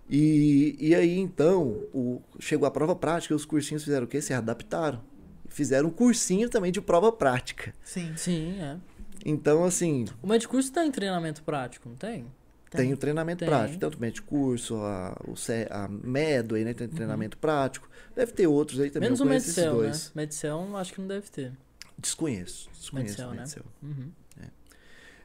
E, 0.08 0.76
e 0.78 0.94
aí, 0.94 1.18
então, 1.18 1.62
o, 1.92 2.20
chegou 2.38 2.66
a 2.66 2.70
prova 2.70 2.94
prática, 2.94 3.34
os 3.34 3.44
cursinhos 3.44 3.82
fizeram 3.84 4.04
o 4.04 4.08
quê? 4.08 4.20
Se 4.20 4.32
adaptaram. 4.34 5.00
Fizeram 5.48 5.88
um 5.88 5.92
cursinho 5.92 6.48
também 6.48 6.72
de 6.72 6.80
prova 6.80 7.10
prática. 7.12 7.72
Sim. 7.84 8.12
Sim, 8.16 8.58
é. 8.60 8.76
Então, 9.24 9.64
assim, 9.64 10.06
O 10.22 10.26
medicurso 10.26 10.72
tem 10.72 10.90
treinamento 10.90 11.42
prático, 11.42 11.88
não 11.88 11.96
tem? 11.96 12.26
tem, 12.70 12.90
o 12.90 12.96
treinamento 12.96 13.40
Tem. 13.40 13.48
prático, 13.48 13.78
tanto 13.78 13.98
o 13.98 14.00
médico 14.00 14.26
curso, 14.26 14.76
a, 14.76 15.14
o, 15.28 15.36
C- 15.36 15.68
a 15.70 15.86
Medway, 15.88 16.64
né? 16.64 16.72
Tem 16.72 16.88
treinamento 16.88 17.36
prático. 17.36 17.86
Deve 18.16 18.32
ter 18.32 18.46
outros 18.46 18.80
aí 18.80 18.88
também. 18.90 19.08
Menos 19.10 19.20
o 19.20 19.26
Medicel, 19.26 19.82
né? 19.82 19.92
Medicel 20.14 20.76
acho 20.78 20.94
que 20.94 21.00
não 21.02 21.06
deve 21.06 21.28
ter. 21.30 21.52
Desconheço. 21.98 22.68
Desconheço 22.78 23.22
o 23.22 23.34
né? 23.34 23.44
Uhum. 23.82 24.10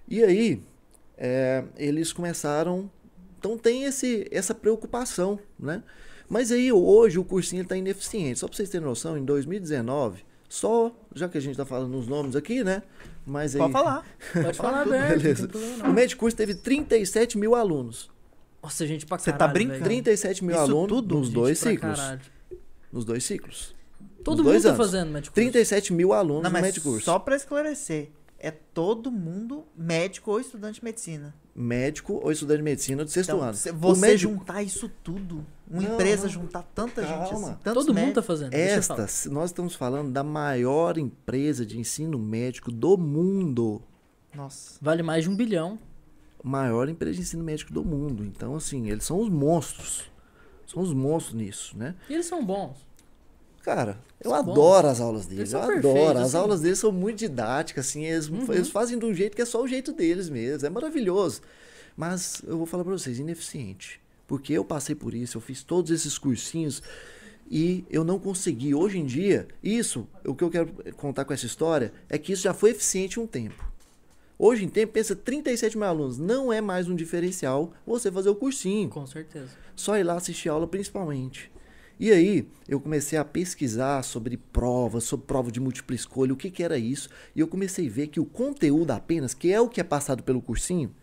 E 0.08 0.24
aí, 0.24 0.64
é, 1.18 1.64
eles 1.76 2.14
começaram. 2.14 2.90
Então 3.40 3.58
tem 3.58 3.84
esse, 3.84 4.28
essa 4.32 4.56
preocupação, 4.56 5.40
né? 5.60 5.84
Mas 6.30 6.52
aí 6.52 6.72
hoje 6.72 7.20
o 7.20 7.24
cursinho 7.24 7.64
está 7.64 7.76
ineficiente. 7.76 8.40
Só 8.40 8.48
para 8.48 8.56
vocês 8.56 8.70
terem 8.70 8.86
noção, 8.86 9.18
em 9.18 9.24
2019, 9.24 10.26
só, 10.50 10.94
já 11.14 11.28
que 11.28 11.38
a 11.38 11.42
gente 11.42 11.52
está 11.52 11.66
falando 11.66 11.98
os 11.98 12.08
nomes 12.08 12.36
aqui, 12.36 12.64
né? 12.64 12.84
Mas 13.26 13.56
aí. 13.56 13.60
Pode 13.60 13.74
falar. 13.74 14.06
Pode 14.34 14.58
falar 14.58 14.86
Beleza. 14.86 15.50
O 15.84 15.88
não. 15.88 15.94
Medicurso 15.94 16.36
teve 16.36 16.56
37 16.56 17.38
mil 17.38 17.54
alunos. 17.56 18.10
Nossa, 18.64 18.88
gente 18.88 19.06
pra 19.06 19.18
Você 19.18 19.32
caralho, 19.32 19.40
tá 19.40 19.54
brincando? 19.54 19.80
velho. 19.80 20.04
37 20.04 20.44
mil 20.44 20.56
Isso 20.56 20.64
alunos 20.64 20.90
tudo, 20.90 21.16
nos 21.16 21.28
Gente 21.28 21.36
dois 21.36 21.58
ciclos. 21.60 22.00
caralho. 22.00 22.22
Nos 22.92 23.06
dois 23.06 23.24
ciclos. 23.24 23.76
Todo 24.32 24.44
mundo 24.44 24.62
tá 24.62 24.68
anos. 24.70 24.78
fazendo 24.78 25.08
medicurso. 25.12 25.34
37 25.34 25.94
mil 25.94 26.14
alunos 26.14 26.44
Não, 26.44 26.52
no 26.52 26.62
Medicurso. 26.62 27.06
só 27.06 27.18
pra 27.20 27.36
esclarecer, 27.36 28.12
é 28.40 28.52
todo 28.52 29.12
mundo 29.12 29.66
médico 29.76 30.32
ou 30.32 30.40
estudante 30.40 30.80
de 30.80 30.84
medicina. 30.86 31.34
Médico 31.56 32.20
ou 32.24 32.32
estudante 32.32 32.58
de 32.58 32.64
medicina 32.64 33.04
do 33.04 33.10
sexto 33.10 33.30
Então, 33.32 33.42
ano. 33.42 33.54
você 33.56 33.72
médico- 34.00 34.34
juntar 34.34 34.62
isso 34.62 34.88
tudo, 35.04 35.44
uma 35.68 35.82
Não, 35.82 35.94
empresa 35.96 36.24
não. 36.24 36.30
juntar 36.30 36.62
tanta 36.76 37.02
gente 37.02 37.30
Calma. 37.32 37.48
assim, 37.52 37.58
tantos 37.64 37.86
Todo 37.86 37.96
mundo 37.96 37.96
tá 37.96 38.06
médicos, 38.22 38.26
fazendo. 38.28 38.50
deixa 38.52 38.76
eu 38.76 38.84
falar. 38.84 39.04
Esta, 39.06 39.30
nós 39.32 39.50
estamos 39.50 39.74
falando 39.76 40.12
da 40.12 40.24
maior 40.24 40.98
empresa 41.00 41.66
de 41.66 41.80
ensino 41.80 42.20
médico 42.20 42.72
do 42.72 42.96
mundo. 42.96 43.82
Nossa. 44.36 44.78
Vale 44.82 45.02
mais 45.02 45.24
de 45.24 45.30
um 45.32 45.36
bilhão. 45.36 45.80
Maior 46.44 46.88
empresa 46.88 47.16
de 47.16 47.22
ensino 47.22 47.44
médico 47.44 47.74
do 47.74 47.84
mundo. 47.84 48.24
Então, 48.24 48.56
assim, 48.56 48.88
eles 48.90 49.04
são 49.04 49.20
os 49.20 49.28
monstros. 49.30 50.04
São 50.68 50.84
os 50.84 50.94
monstros 50.94 51.34
nisso, 51.36 51.76
né? 51.76 51.96
E 52.08 52.14
eles 52.14 52.28
são 52.28 52.46
bons. 52.46 52.87
Cara, 53.68 54.00
eu 54.24 54.30
São 54.30 54.40
adoro 54.40 54.88
as 54.88 55.02
aulas 55.02 55.26
deles. 55.26 55.52
Eles 55.52 55.54
Eu 55.54 55.60
adoro. 55.62 56.20
As 56.20 56.28
assim. 56.28 56.38
aulas 56.38 56.62
deles 56.62 56.80
são 56.80 56.90
muito 56.90 57.20
didáticas, 57.20 57.86
assim. 57.90 58.06
Eles, 58.06 58.30
Uhum. 58.30 58.46
eles 58.54 58.70
fazem 58.70 58.98
de 58.98 59.04
um 59.06 59.14
jeito 59.14 59.36
que 59.36 59.42
é 59.42 59.46
só 59.46 59.62
o 59.62 59.68
jeito 59.68 59.92
deles 59.92 60.30
mesmo. 60.30 60.66
É 60.66 60.70
maravilhoso. 60.70 61.42
Mas 61.94 62.42
eu 62.48 62.58
vou 62.58 62.66
falar 62.66 62.86
pra 62.86 62.94
vocês, 62.94 63.20
ineficiente. 63.20 64.00
Porque 64.26 64.54
eu 64.54 64.64
passei 64.64 64.96
por 64.96 65.14
isso, 65.14 65.36
eu 65.36 65.42
fiz 65.42 65.64
todos 65.64 65.92
esses 65.92 66.18
cursinhos 66.18 66.82
e 67.52 67.84
eu 67.90 68.06
não 68.06 68.18
consegui. 68.18 68.74
Hoje 68.74 69.00
em 69.00 69.06
dia, 69.06 69.50
isso, 69.62 70.08
o 70.26 70.34
que 70.34 70.46
eu 70.46 70.50
quero 70.50 70.72
contar 70.96 71.26
com 71.26 71.34
essa 71.34 71.46
história 71.46 71.92
é 72.10 72.18
que 72.18 72.32
isso 72.32 72.44
já 72.44 72.54
foi 72.54 72.70
eficiente 72.72 73.20
um 73.20 73.28
tempo. 73.28 73.66
Hoje 74.40 74.64
em 74.64 74.70
tempo, 74.70 74.94
pensa 74.94 75.14
37 75.14 75.78
mil 75.78 75.86
alunos. 75.88 76.18
Não 76.18 76.54
é 76.54 76.62
mais 76.62 76.88
um 76.88 76.96
diferencial 76.96 77.74
você 77.86 78.10
fazer 78.10 78.30
o 78.30 78.36
cursinho. 78.36 78.88
Com 78.88 79.06
certeza. 79.06 79.50
Só 79.76 79.98
ir 79.98 80.04
lá 80.04 80.14
assistir 80.16 80.48
aula 80.48 80.66
principalmente. 80.68 81.52
E 82.00 82.12
aí, 82.12 82.48
eu 82.68 82.80
comecei 82.80 83.18
a 83.18 83.26
pesquisar 83.26 84.04
sobre 84.04 84.38
provas, 84.38 85.04
sobre 85.04 85.26
prova 85.26 85.52
de 85.52 85.60
múltipla 85.60 85.96
escolha, 85.96 86.34
o 86.34 86.38
que, 86.38 86.52
que 86.52 86.62
era 86.62 86.78
isso. 86.78 87.10
E 87.36 87.40
eu 87.40 87.48
comecei 87.48 87.88
a 87.88 87.92
ver 87.92 88.08
que 88.08 88.20
o 88.20 88.26
conteúdo 88.26 88.92
apenas, 88.92 89.34
que 89.34 89.52
é 89.52 89.60
o 89.60 89.68
que 89.68 89.82
é 89.82 89.84
passado 89.84 90.22
pelo 90.22 90.42
cursinho, 90.42 90.94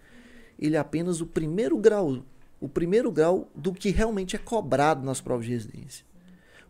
ele 0.58 0.76
é 0.76 0.78
apenas 0.78 1.20
o 1.20 1.26
primeiro 1.26 1.76
grau, 1.76 2.24
o 2.60 2.68
primeiro 2.68 3.10
grau 3.10 3.50
do 3.54 3.72
que 3.72 3.90
realmente 3.90 4.36
é 4.36 4.38
cobrado 4.38 5.04
nas 5.04 5.20
provas 5.20 5.46
de 5.46 5.52
residência. 5.52 6.04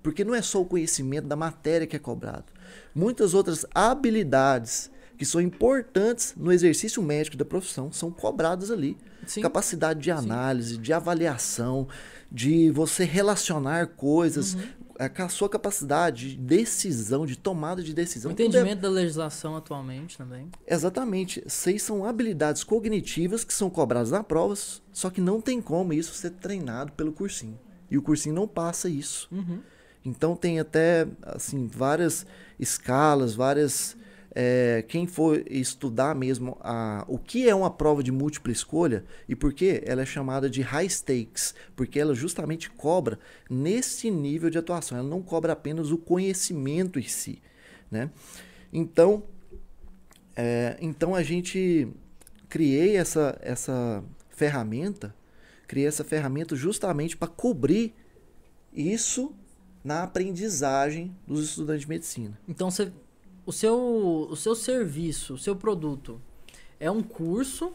Porque 0.02 0.24
não 0.24 0.34
é 0.34 0.42
só 0.42 0.60
o 0.60 0.66
conhecimento 0.66 1.26
da 1.26 1.36
matéria 1.36 1.86
que 1.86 1.96
é 1.96 1.98
cobrado. 1.98 2.46
Muitas 2.94 3.34
outras 3.34 3.66
habilidades 3.74 4.90
que 5.16 5.24
são 5.24 5.40
importantes 5.40 6.34
no 6.36 6.52
exercício 6.52 7.02
médico 7.02 7.36
da 7.36 7.44
profissão 7.44 7.92
são 7.92 8.10
cobradas 8.10 8.70
ali. 8.70 8.96
Sim. 9.26 9.40
Capacidade 9.40 10.00
de 10.00 10.10
análise, 10.10 10.76
de 10.76 10.92
avaliação, 10.92 11.88
de 12.34 12.68
você 12.72 13.04
relacionar 13.04 13.86
coisas, 13.94 14.56
a 14.98 15.08
ca- 15.08 15.28
sua 15.28 15.48
capacidade 15.48 16.30
de 16.32 16.36
decisão, 16.36 17.24
de 17.24 17.36
tomada 17.36 17.80
de 17.80 17.92
O 17.92 17.94
decisão. 17.94 18.32
tudo 18.32 18.40
é- 18.42 18.46
entendimento 18.46 18.80
da 18.80 18.88
legislação 18.90 19.54
atualmente 19.56 20.18
também. 20.18 20.48
Exatamente. 20.66 21.42
Seis 21.46 21.82
são 21.82 22.04
habilidades 22.04 22.64
cognitivas 22.64 23.44
que 23.44 23.54
são 23.54 23.70
cobradas 23.70 24.10
na 24.10 24.24
prova, 24.24 24.54
só 24.92 25.10
que 25.10 25.20
não 25.20 25.40
tem 25.40 25.62
como 25.62 25.92
isso 25.92 26.12
ser 26.14 26.30
treinado 26.30 26.90
pelo 26.92 27.12
cursinho. 27.12 27.58
E 27.88 27.96
o 27.96 28.02
cursinho 28.02 28.34
não 28.34 28.48
passa 28.48 28.88
isso. 28.88 29.28
Uhum. 29.30 29.60
Então 30.04 30.34
tem 30.34 30.58
até 30.58 31.06
assim 31.22 31.68
várias 31.68 32.26
escalas, 32.58 33.34
várias 33.34 33.96
é, 34.34 34.84
quem 34.88 35.06
for 35.06 35.42
estudar 35.48 36.14
mesmo 36.14 36.56
a, 36.60 37.04
o 37.06 37.18
que 37.18 37.48
é 37.48 37.54
uma 37.54 37.70
prova 37.70 38.02
de 38.02 38.10
múltipla 38.10 38.52
escolha 38.52 39.04
e 39.28 39.36
por 39.36 39.52
que 39.52 39.82
ela 39.86 40.02
é 40.02 40.06
chamada 40.06 40.50
de 40.50 40.60
high 40.60 40.88
stakes, 40.88 41.54
porque 41.76 42.00
ela 42.00 42.14
justamente 42.14 42.68
cobra 42.70 43.18
nesse 43.48 44.10
nível 44.10 44.50
de 44.50 44.58
atuação, 44.58 44.98
ela 44.98 45.08
não 45.08 45.22
cobra 45.22 45.52
apenas 45.52 45.92
o 45.92 45.98
conhecimento 45.98 46.98
em 46.98 47.06
si, 47.06 47.40
né? 47.90 48.10
Então, 48.72 49.22
é, 50.34 50.76
então 50.80 51.14
a 51.14 51.22
gente 51.22 51.86
criei 52.48 52.96
essa 52.96 53.38
essa 53.40 54.02
ferramenta, 54.30 55.14
criei 55.68 55.86
essa 55.86 56.02
ferramenta 56.02 56.56
justamente 56.56 57.16
para 57.16 57.28
cobrir 57.28 57.94
isso 58.72 59.32
na 59.84 60.02
aprendizagem 60.02 61.14
dos 61.26 61.50
estudantes 61.50 61.82
de 61.82 61.88
medicina. 61.88 62.38
Então 62.48 62.70
você, 62.70 62.90
o 63.46 63.52
seu, 63.52 64.28
o 64.30 64.36
seu 64.36 64.54
serviço, 64.54 65.34
o 65.34 65.38
seu 65.38 65.54
produto 65.54 66.20
é 66.80 66.90
um 66.90 67.02
curso, 67.02 67.72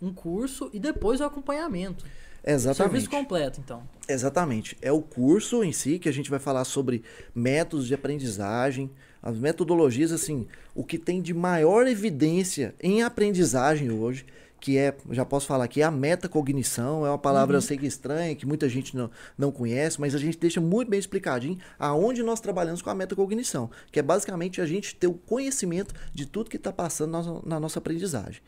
um 0.00 0.12
curso 0.12 0.70
e 0.72 0.78
depois 0.78 1.20
o 1.20 1.24
acompanhamento. 1.24 2.04
Exatamente. 2.44 2.92
Serviço 2.92 3.10
completo, 3.10 3.60
então. 3.60 3.82
Exatamente. 4.08 4.76
É 4.80 4.92
o 4.92 5.02
curso 5.02 5.62
em 5.62 5.72
si 5.72 5.98
que 5.98 6.08
a 6.08 6.12
gente 6.12 6.30
vai 6.30 6.38
falar 6.38 6.64
sobre 6.64 7.02
métodos 7.34 7.86
de 7.86 7.94
aprendizagem, 7.94 8.90
as 9.22 9.36
metodologias, 9.36 10.12
assim, 10.12 10.46
o 10.74 10.84
que 10.84 10.98
tem 10.98 11.20
de 11.20 11.34
maior 11.34 11.86
evidência 11.86 12.74
em 12.80 13.02
aprendizagem 13.02 13.90
hoje, 13.90 14.24
que 14.60 14.76
é, 14.76 14.96
já 15.10 15.24
posso 15.24 15.46
falar 15.46 15.68
que 15.68 15.80
é 15.80 15.84
a 15.84 15.90
metacognição, 15.90 17.06
é 17.06 17.10
uma 17.10 17.18
palavra 17.18 17.56
eu 17.56 17.60
sei 17.60 17.76
que 17.76 17.84
é 17.84 17.88
estranha, 17.88 18.34
que 18.34 18.46
muita 18.46 18.68
gente 18.68 18.96
não, 18.96 19.10
não 19.36 19.52
conhece, 19.52 20.00
mas 20.00 20.14
a 20.14 20.18
gente 20.18 20.38
deixa 20.38 20.60
muito 20.60 20.88
bem 20.88 20.98
explicadinho 20.98 21.58
aonde 21.78 22.22
nós 22.22 22.40
trabalhamos 22.40 22.82
com 22.82 22.90
a 22.90 22.94
metacognição, 22.94 23.70
que 23.92 23.98
é 23.98 24.02
basicamente 24.02 24.60
a 24.60 24.66
gente 24.66 24.94
ter 24.94 25.06
o 25.06 25.14
conhecimento 25.14 25.94
de 26.12 26.26
tudo 26.26 26.50
que 26.50 26.56
está 26.56 26.72
passando 26.72 27.12
na, 27.12 27.22
na 27.44 27.60
nossa 27.60 27.78
aprendizagem. 27.78 28.42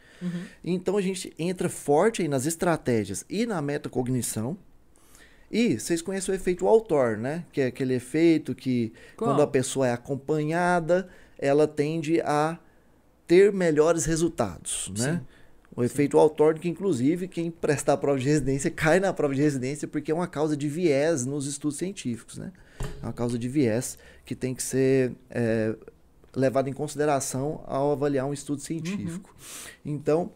Então 0.65 0.97
a 0.97 1.01
gente 1.01 1.33
entra 1.39 1.69
forte 1.69 2.23
aí 2.23 2.29
nas 2.29 2.47
estratégias 2.47 3.25
e 3.29 3.47
na 3.47 3.63
metacognição, 3.63 4.59
e 5.51 5.79
vocês 5.79 6.01
conhecem 6.01 6.33
o 6.33 6.37
efeito 6.37 6.67
autor, 6.69 7.17
né? 7.17 7.45
Que 7.53 7.63
é 7.63 7.67
aquele 7.67 7.95
efeito 7.95 8.55
que 8.55 8.93
Qual? 9.17 9.31
quando 9.31 9.43
a 9.43 9.47
pessoa 9.49 9.89
é 9.89 9.93
acompanhada, 9.93 11.09
ela 11.37 11.67
tende 11.67 12.21
a 12.21 12.57
ter 13.27 13.53
melhores 13.53 14.05
resultados, 14.05 14.93
né? 14.97 15.15
Sim. 15.15 15.27
O 15.75 15.85
efeito 15.85 16.19
autor, 16.19 16.59
que 16.59 16.69
inclusive 16.69 17.29
quem 17.29 17.51
prestar 17.51 17.93
a 17.93 17.97
prova 17.97 18.19
de 18.19 18.27
residência 18.27 18.71
cai 18.71 18.99
na 18.99 19.13
prova 19.13 19.35
de 19.35 19.41
residência 19.41 19.87
porque 19.87 20.11
é 20.11 20.15
uma 20.15 20.27
causa 20.27 20.57
de 20.57 20.69
viés 20.69 21.25
nos 21.25 21.47
estudos 21.47 21.79
científicos, 21.79 22.39
né? 22.39 22.53
É 23.01 23.07
uma 23.07 23.13
causa 23.13 23.39
de 23.39 23.49
viés 23.49 23.97
que 24.25 24.35
tem 24.35 24.55
que 24.55 24.63
ser 24.63 25.13
é, 25.31 25.75
levada 26.35 26.69
em 26.69 26.73
consideração 26.73 27.63
ao 27.67 27.93
avaliar 27.93 28.27
um 28.27 28.33
estudo 28.33 28.61
científico. 28.61 29.35
Então, 29.85 30.33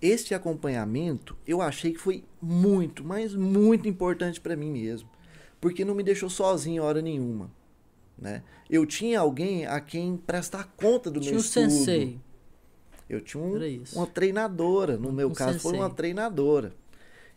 este 0.00 0.34
acompanhamento 0.34 1.36
eu 1.46 1.60
achei 1.60 1.92
que 1.92 1.98
foi 1.98 2.24
muito, 2.40 3.04
mas 3.04 3.34
muito 3.34 3.88
importante 3.88 4.40
para 4.40 4.56
mim 4.56 4.70
mesmo, 4.70 5.08
porque 5.60 5.84
não 5.84 5.94
me 5.94 6.02
deixou 6.02 6.30
sozinho 6.30 6.82
hora 6.84 7.02
nenhuma, 7.02 7.50
né? 8.16 8.42
Eu 8.70 8.86
tinha 8.86 9.20
alguém 9.20 9.66
a 9.66 9.80
quem 9.80 10.16
prestar 10.16 10.72
conta 10.76 11.10
do 11.10 11.20
Tinha 11.20 11.32
meu 11.32 11.40
o 11.40 11.44
estudo. 11.44 11.70
sensei. 11.70 12.18
Eu 13.08 13.20
tinha 13.20 13.42
um- 13.42 13.58
uma 13.94 14.06
treinadora, 14.06 14.96
no 14.96 15.12
meu 15.12 15.28
Um 15.28 15.34
caso 15.34 15.58
foi 15.58 15.72
uma 15.74 15.84
sensei. 15.84 15.96
treinadora. 15.96 16.72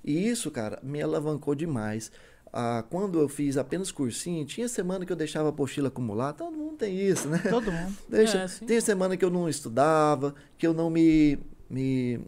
E 0.04 0.28
isso, 0.28 0.52
cara, 0.52 0.80
me 0.84 1.02
alavancou 1.02 1.56
demais. 1.56 2.12
Ah, 2.54 2.86
quando 2.90 3.20
eu 3.20 3.28
fiz 3.28 3.58
apenas 3.58 3.92
cursinho, 3.92 4.46
tinha 4.46 4.70
semana 4.70 5.06
que 5.06 5.12
eu 5.12 5.16
deixava 5.18 5.48
a 5.48 5.50
apostila 5.50 5.90
acumular, 5.90 6.32
todo 6.34 6.56
mundo 6.56 6.78
tem 6.78 6.96
isso, 6.98 7.28
né? 7.28 7.40
Todo 7.50 7.72
mundo. 7.72 7.94
Deixa, 8.08 8.48
É, 8.70 8.80
semana 8.82 9.18
que 9.18 9.26
eu 9.26 9.30
não 9.30 9.50
estudava, 9.50 10.34
que 10.58 10.66
eu 10.66 10.74
não 10.74 10.90
me, 10.90 11.38
me, 11.70 12.22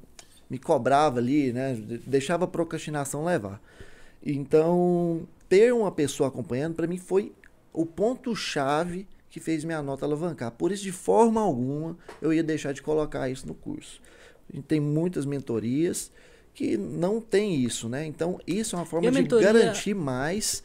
me 0.50 0.58
cobrava 0.58 1.20
ali, 1.20 1.54
né? 1.54 1.76
De- 1.76 2.00
Deixava 2.00 2.44
a 2.44 2.48
procrastinação 2.48 3.24
levar. 3.24 3.62
Então, 4.26 5.26
ter 5.48 5.74
uma 5.74 5.92
pessoa 5.92 6.28
acompanhando, 6.28 6.76
para 6.76 6.88
mim, 6.88 6.98
foi 6.98 7.32
o 7.72 7.86
ponto-chave 7.86 9.08
que 9.30 9.40
fez 9.40 9.64
minha 9.64 9.82
nota 9.82 10.06
alavancar. 10.06 10.52
Por 10.52 10.72
isso, 10.72 10.84
de 10.84 10.92
forma 10.92 11.42
alguma, 11.42 11.98
eu 12.22 12.32
ia 12.34 12.44
deixar 12.44 12.72
de 12.74 12.82
colocar 12.82 13.30
isso 13.30 13.46
no 13.48 13.54
curso. 13.54 14.02
A 14.52 14.56
gente 14.56 14.66
tem 14.66 14.80
muitas 14.80 15.26
mentorias 15.26 16.12
que 16.54 16.78
não 16.78 17.20
tem 17.22 17.56
isso, 17.56 17.88
né? 17.90 18.06
Então, 18.06 18.40
isso 18.48 18.76
é 18.76 18.80
uma 18.80 18.86
forma 18.86 19.12
de 19.12 19.22
mentoria- 19.22 19.52
garantir 19.54 19.94
mais 19.94 20.64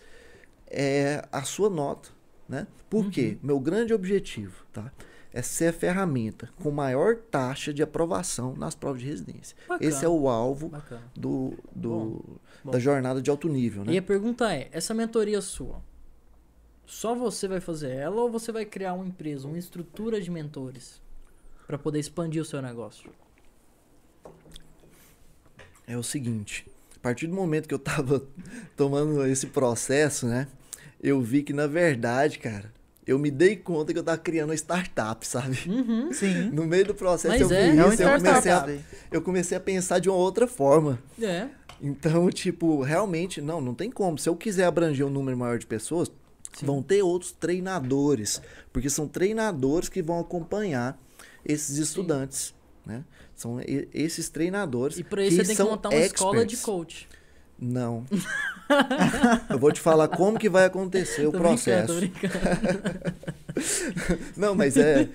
é, 0.70 1.22
a 1.30 1.42
sua 1.42 1.68
nota, 1.68 2.08
né? 2.48 2.66
Por 2.88 3.10
quê? 3.10 3.36
Meu 3.42 3.58
grande 3.60 3.92
objetivo, 3.92 4.64
tá? 4.72 4.90
É 5.34 5.40
ser 5.40 5.68
a 5.68 5.72
ferramenta 5.72 6.50
com 6.62 6.70
maior 6.70 7.16
taxa 7.16 7.72
de 7.72 7.82
aprovação 7.82 8.54
nas 8.54 8.74
provas 8.74 9.00
de 9.00 9.08
residência. 9.08 9.56
Bacana. 9.66 9.88
Esse 9.90 10.04
é 10.04 10.08
o 10.08 10.28
alvo 10.28 10.68
Bacana. 10.68 11.02
do, 11.14 11.54
do- 11.74 12.22
bom. 12.62 12.70
da 12.70 12.78
jornada 12.78 13.20
de 13.22 13.30
alto 13.30 13.48
nível, 13.48 13.82
né? 13.84 13.94
E 13.94 13.98
a 13.98 14.02
pergunta 14.02 14.52
é, 14.54 14.68
essa 14.72 14.92
mentoria 14.92 15.40
sua, 15.40 15.82
só 16.92 17.14
você 17.14 17.48
vai 17.48 17.58
fazer 17.58 17.90
ela 17.90 18.20
ou 18.20 18.30
você 18.30 18.52
vai 18.52 18.66
criar 18.66 18.92
uma 18.92 19.06
empresa, 19.06 19.48
uma 19.48 19.58
estrutura 19.58 20.20
de 20.20 20.30
mentores 20.30 21.00
para 21.66 21.78
poder 21.78 21.98
expandir 21.98 22.40
o 22.42 22.44
seu 22.44 22.60
negócio? 22.60 23.10
É 25.86 25.96
o 25.96 26.02
seguinte, 26.02 26.66
a 26.94 27.00
partir 27.00 27.26
do 27.26 27.34
momento 27.34 27.66
que 27.66 27.72
eu 27.72 27.78
tava 27.78 28.22
tomando 28.76 29.26
esse 29.26 29.46
processo, 29.46 30.26
né? 30.26 30.46
Eu 31.02 31.22
vi 31.22 31.42
que, 31.42 31.54
na 31.54 31.66
verdade, 31.66 32.38
cara, 32.38 32.70
eu 33.06 33.18
me 33.18 33.30
dei 33.30 33.56
conta 33.56 33.94
que 33.94 33.98
eu 33.98 34.04
tava 34.04 34.18
criando 34.18 34.50
uma 34.50 34.54
startup, 34.54 35.26
sabe? 35.26 35.58
Uhum. 35.66 36.12
Sim. 36.12 36.50
No 36.50 36.66
meio 36.66 36.84
do 36.84 36.94
processo 36.94 37.32
Mas 37.32 37.40
eu 37.40 37.48
vi 37.48 37.54
é, 37.54 37.74
isso, 37.74 38.02
É 38.02 38.14
eu 38.14 38.18
comecei, 38.18 38.52
a, 38.52 38.78
eu 39.10 39.22
comecei 39.22 39.56
a 39.56 39.60
pensar 39.60 39.98
de 39.98 40.10
uma 40.10 40.18
outra 40.18 40.46
forma. 40.46 40.98
É. 41.20 41.48
Então, 41.80 42.28
tipo, 42.30 42.82
realmente, 42.82 43.40
não, 43.40 43.62
não 43.62 43.74
tem 43.74 43.90
como. 43.90 44.18
Se 44.18 44.28
eu 44.28 44.36
quiser 44.36 44.66
abranger 44.66 45.06
um 45.06 45.10
número 45.10 45.36
maior 45.36 45.58
de 45.58 45.66
pessoas, 45.66 46.12
Sim. 46.58 46.66
vão 46.66 46.82
ter 46.82 47.02
outros 47.02 47.32
treinadores. 47.32 48.40
Porque 48.72 48.88
são 48.90 49.06
treinadores 49.08 49.88
que 49.88 50.02
vão 50.02 50.18
acompanhar 50.20 50.98
esses 51.44 51.78
estudantes, 51.78 52.54
né? 52.86 53.04
São 53.34 53.58
esses 53.92 54.28
treinadores 54.28 54.98
E 54.98 55.02
para 55.04 55.22
isso 55.24 55.36
que 55.38 55.44
você 55.44 55.48
tem 55.48 55.56
que 55.56 55.70
montar 55.70 55.88
uma 55.88 55.98
escola 55.98 56.44
de 56.46 56.54
experts. 56.54 56.62
coach. 56.64 57.08
Não. 57.58 58.04
eu 59.50 59.58
vou 59.58 59.70
te 59.72 59.80
falar 59.80 60.08
como 60.08 60.38
que 60.38 60.48
vai 60.48 60.64
acontecer 60.64 61.26
o 61.26 61.32
Tô 61.32 61.38
processo. 61.38 61.94
brincando, 61.94 62.28
brincando. 62.28 63.14
Não, 64.36 64.54
mas 64.54 64.76
é 64.76 65.08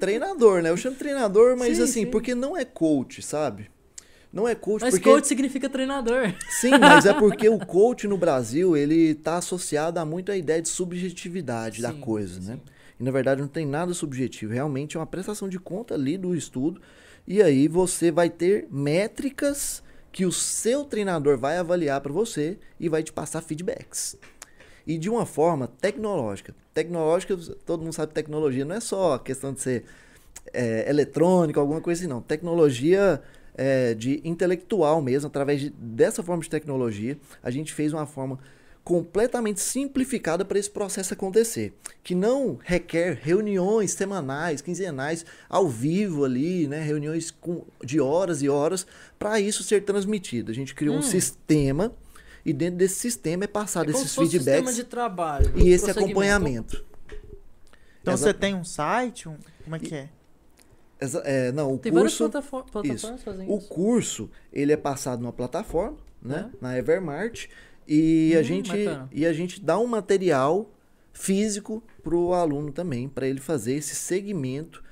treinador, 0.00 0.62
né? 0.62 0.70
Eu 0.70 0.76
chamo 0.76 0.96
treinador, 0.96 1.56
mas 1.56 1.76
Sim, 1.76 1.82
assim, 1.82 1.92
sim. 2.04 2.10
porque 2.10 2.34
não 2.34 2.56
é 2.56 2.64
coach, 2.64 3.22
sabe? 3.22 3.70
Não 4.32 4.46
é 4.46 4.54
coach 4.54 4.82
Mas 4.82 4.94
porque... 4.94 5.08
coach 5.08 5.26
significa 5.26 5.68
treinador. 5.68 6.34
Sim, 6.48 6.70
mas 6.78 7.06
é 7.06 7.14
porque 7.14 7.48
o 7.48 7.58
coach 7.58 8.06
no 8.06 8.18
Brasil, 8.18 8.76
ele 8.76 9.14
tá 9.14 9.38
associado 9.38 9.98
a 9.98 10.04
muito 10.04 10.30
a 10.30 10.36
ideia 10.36 10.60
de 10.60 10.68
subjetividade 10.68 11.80
da 11.80 11.92
Sim, 11.92 12.00
coisa, 12.00 12.40
né? 12.40 12.54
sim. 12.56 12.72
E 12.98 13.04
na 13.04 13.10
verdade 13.10 13.40
não 13.40 13.48
tem 13.48 13.66
nada 13.66 13.92
subjetivo, 13.92 14.52
realmente 14.52 14.96
é 14.96 15.00
uma 15.00 15.06
prestação 15.06 15.48
de 15.48 15.58
conta 15.58 15.94
ali 15.94 16.16
do 16.16 16.34
estudo. 16.34 16.80
E 17.26 17.42
aí 17.42 17.68
você 17.68 18.10
vai 18.10 18.30
ter 18.30 18.66
métricas 18.70 19.82
que 20.12 20.24
o 20.24 20.32
seu 20.32 20.84
treinador 20.84 21.36
vai 21.36 21.58
avaliar 21.58 22.00
para 22.00 22.12
você 22.12 22.58
e 22.80 22.88
vai 22.88 23.02
te 23.02 23.12
passar 23.12 23.42
feedbacks. 23.42 24.16
E 24.86 24.96
de 24.96 25.10
uma 25.10 25.26
forma 25.26 25.66
tecnológica. 25.66 26.54
Tecnológica, 26.72 27.36
todo 27.66 27.82
mundo 27.82 27.92
sabe 27.92 28.08
que 28.08 28.14
tecnologia 28.14 28.64
não 28.64 28.76
é 28.76 28.80
só 28.80 29.14
a 29.14 29.18
questão 29.18 29.52
de 29.52 29.60
ser 29.60 29.84
é, 30.54 30.88
eletrônica, 30.88 31.60
alguma 31.60 31.80
coisa 31.80 32.00
assim, 32.00 32.08
não. 32.08 32.22
Tecnologia 32.22 33.20
é, 33.56 33.94
de 33.94 34.20
intelectual 34.22 35.00
mesmo, 35.02 35.26
através 35.28 35.60
de- 35.60 35.70
dessa 35.70 36.22
forma 36.22 36.42
de 36.42 36.50
tecnologia, 36.50 37.16
a 37.42 37.50
gente 37.50 37.72
fez 37.72 37.92
uma 37.92 38.06
forma 38.06 38.38
completamente 38.84 39.60
simplificada 39.60 40.44
para 40.44 40.58
esse 40.60 40.70
processo 40.70 41.12
acontecer, 41.12 41.72
que 42.04 42.14
não 42.14 42.56
requer 42.62 43.18
reuniões 43.20 43.90
semanais, 43.92 44.60
quinzenais, 44.60 45.24
ao 45.48 45.66
vivo 45.68 46.24
ali, 46.24 46.68
né, 46.68 46.80
reuniões 46.82 47.32
com, 47.32 47.64
de 47.84 47.98
horas 47.98 48.42
e 48.42 48.48
horas 48.48 48.86
para 49.18 49.40
isso 49.40 49.64
ser 49.64 49.82
transmitido. 49.84 50.52
A 50.52 50.54
gente 50.54 50.72
criou 50.72 50.94
um 50.94 50.98
Hum. 51.00 51.02
sistema 51.02 51.92
e 52.44 52.52
dentro 52.52 52.76
desse 52.76 52.94
sistema 52.94 53.42
é 53.42 53.48
passado 53.48 53.88
É 53.90 53.92
como 53.92 54.04
esses 54.04 54.10
se 54.12 54.14
fosse 54.16 54.28
um 54.28 54.30
sistema 54.38 54.54
feedbacks 54.56 54.76
de 54.76 54.84
trabalho. 54.84 55.52
e 55.56 55.68
esse 55.70 55.90
acompanhamento. 55.90 56.84
Então 58.02 58.14
Exa- 58.14 58.26
você 58.26 58.34
tem 58.34 58.54
um 58.54 58.62
site? 58.64 59.28
um- 59.28 59.36
Como 59.64 59.74
é 59.74 59.78
que 59.80 59.94
é? 59.96 60.08
Exa- 61.00 61.22
é, 61.24 61.52
não, 61.52 61.74
o 61.74 61.78
Tem 61.78 61.92
várias 61.92 62.12
curso 62.16 62.30
platafor- 62.30 62.64
plataformas 62.70 63.22
fazendo 63.22 63.50
O 63.52 63.58
isso. 63.58 63.68
curso, 63.68 64.30
ele 64.52 64.72
é 64.72 64.76
passado 64.76 65.20
numa 65.20 65.32
plataforma, 65.32 65.98
né? 66.22 66.50
É. 66.52 66.56
Na 66.60 66.78
Evermart. 66.78 67.46
E, 67.86 68.34
a 68.36 68.40
Hum, 68.40 68.42
gente, 68.42 68.68
bacana. 68.68 69.08
e 69.12 69.24
a 69.26 69.32
gente 69.32 69.60
dá 69.60 69.78
um 69.78 69.86
material 69.86 70.70
físico 71.12 71.82
pro 72.02 72.32
aluno 72.32 72.72
também, 72.72 73.08
para 73.08 73.26
ele 73.28 73.40
fazer 73.40 73.74
esse 73.74 73.94
segmento, 73.94 74.82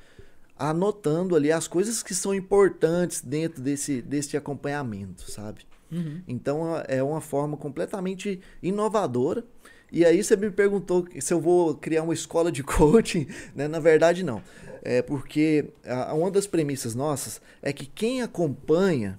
anotando 0.56 1.34
ali 1.34 1.50
as 1.50 1.66
coisas 1.66 2.02
que 2.02 2.14
são 2.14 2.34
importantes 2.34 3.20
dentro 3.20 3.60
desse, 3.62 4.00
desse 4.00 4.36
acompanhamento, 4.36 5.30
sabe? 5.30 5.62
Uhum. 5.90 6.20
Então 6.26 6.62
é 6.88 7.02
uma 7.02 7.20
forma 7.20 7.56
completamente 7.56 8.40
inovadora. 8.62 9.44
E 9.92 10.04
aí 10.04 10.22
você 10.24 10.36
me 10.36 10.50
perguntou 10.50 11.06
se 11.20 11.32
eu 11.32 11.40
vou 11.40 11.74
criar 11.74 12.02
uma 12.02 12.14
escola 12.14 12.50
de 12.50 12.62
coaching, 12.64 13.26
né? 13.54 13.68
Na 13.68 13.78
verdade 13.80 14.22
não. 14.24 14.42
É 14.84 15.00
porque 15.00 15.70
a- 15.84 16.12
uma 16.12 16.30
das 16.30 16.46
premissas 16.46 16.94
nossas 16.94 17.40
é 17.62 17.72
que 17.72 17.86
quem 17.86 18.20
acompanha 18.20 19.18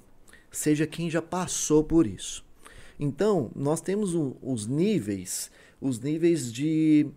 seja 0.51 0.86
quem 0.86 1.10
já 1.10 1.22
passou 1.22 1.84
por 1.84 2.05
isso. 2.05 2.45
Então, 3.00 3.51
nós 3.55 3.81
temos 3.81 4.13
o- 4.13 4.38
os 4.41 4.67
níveis, 4.67 5.50
os 5.81 6.00
níveis 6.00 6.53
de, 6.53 7.07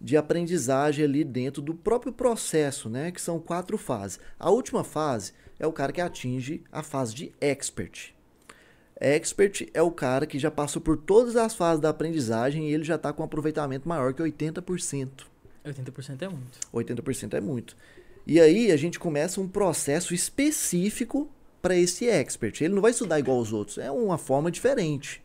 de 0.00 0.16
aprendizagem 0.16 1.04
ali 1.04 1.24
dentro 1.24 1.60
do 1.60 1.74
próprio 1.74 2.12
processo, 2.12 2.88
né? 2.88 3.10
Que 3.10 3.20
são 3.20 3.38
quatro 3.40 3.76
fases. 3.76 4.20
A 4.38 4.50
última 4.50 4.84
fase 4.84 5.32
é 5.58 5.66
o 5.66 5.72
cara 5.72 5.92
que 5.92 6.00
atinge 6.00 6.62
a 6.70 6.82
fase 6.82 7.14
de 7.14 7.32
expert. 7.40 8.14
Expert 8.98 9.68
é 9.74 9.82
o 9.82 9.90
cara 9.90 10.26
que 10.26 10.38
já 10.38 10.50
passou 10.50 10.80
por 10.80 10.96
todas 10.96 11.36
as 11.36 11.54
fases 11.54 11.80
da 11.82 11.90
aprendizagem 11.90 12.68
e 12.70 12.72
ele 12.72 12.84
já 12.84 12.94
está 12.94 13.12
com 13.12 13.22
um 13.22 13.26
aproveitamento 13.26 13.86
maior 13.86 14.14
que 14.14 14.22
80%. 14.22 15.26
80% 15.66 16.22
é 16.22 16.28
muito. 16.28 16.58
80% 16.72 17.34
é 17.34 17.40
muito. 17.40 17.76
E 18.26 18.40
aí 18.40 18.72
a 18.72 18.76
gente 18.76 18.98
começa 18.98 19.40
um 19.40 19.48
processo 19.48 20.14
específico 20.14 21.30
para 21.62 21.76
esse 21.76 22.08
expert. 22.08 22.60
Ele 22.60 22.74
não 22.74 22.82
vai 22.82 22.90
estudar 22.90 23.18
igual 23.18 23.38
os 23.38 23.52
outros, 23.52 23.78
é 23.78 23.90
uma 23.90 24.18
forma 24.18 24.50
diferente. 24.50 25.22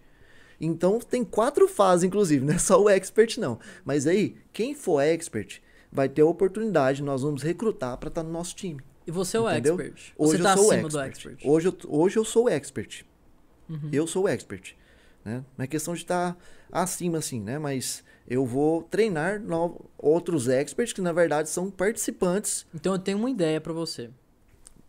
Então 0.60 1.00
tem 1.00 1.24
quatro 1.24 1.68
fases, 1.68 2.04
inclusive, 2.04 2.44
não 2.46 2.54
é 2.54 2.60
só 2.60 2.82
o 2.82 2.90
expert, 2.90 3.38
não. 3.40 3.60
Mas 3.84 4.06
aí, 4.06 4.36
quem 4.54 4.76
for 4.76 5.02
expert 5.02 5.62
vai 5.92 6.08
ter 6.08 6.22
a 6.22 6.26
oportunidade, 6.26 7.04
nós 7.04 7.22
vamos 7.22 7.42
recrutar 7.44 7.98
para 7.98 8.10
estar 8.10 8.24
no 8.24 8.32
nosso 8.32 8.56
time. 8.56 8.80
E 9.06 9.12
você 9.12 9.38
é 9.38 9.40
o 9.40 9.50
Entendeu? 9.50 9.74
expert. 9.74 10.14
Hoje 10.18 10.38
você 10.38 10.44
tá 10.44 10.52
eu 10.52 10.58
sou 10.58 10.68
o 10.68 10.72
acima 10.72 10.90
do 10.90 11.00
expert. 11.00 11.34
expert. 11.34 11.52
Hoje 11.52 11.68
eu, 11.68 11.78
hoje 11.88 12.18
eu 12.18 12.26
sou 12.26 12.46
o 12.46 12.50
expert. 12.50 13.06
Uhum. 13.68 13.90
Eu 13.92 14.06
sou 14.06 14.24
o 14.24 14.28
expert. 14.28 14.76
Né? 15.26 15.44
Não 15.58 15.64
é 15.64 15.68
questão 15.68 15.94
de 15.94 16.02
estar 16.02 16.38
acima, 16.72 17.18
assim, 17.18 17.42
né? 17.42 17.58
Mas 17.58 18.04
eu 18.28 18.46
vou 18.46 18.84
treinar 18.84 19.40
no- 19.42 19.80
outros 19.98 20.48
experts 20.48 20.94
que, 20.94 21.02
na 21.02 21.12
verdade, 21.12 21.50
são 21.50 21.70
participantes. 21.70 22.66
Então 22.74 22.94
eu 22.94 23.00
tenho 23.00 23.18
uma 23.18 23.30
ideia 23.30 23.60
pra 23.62 23.74
você. 23.74 24.10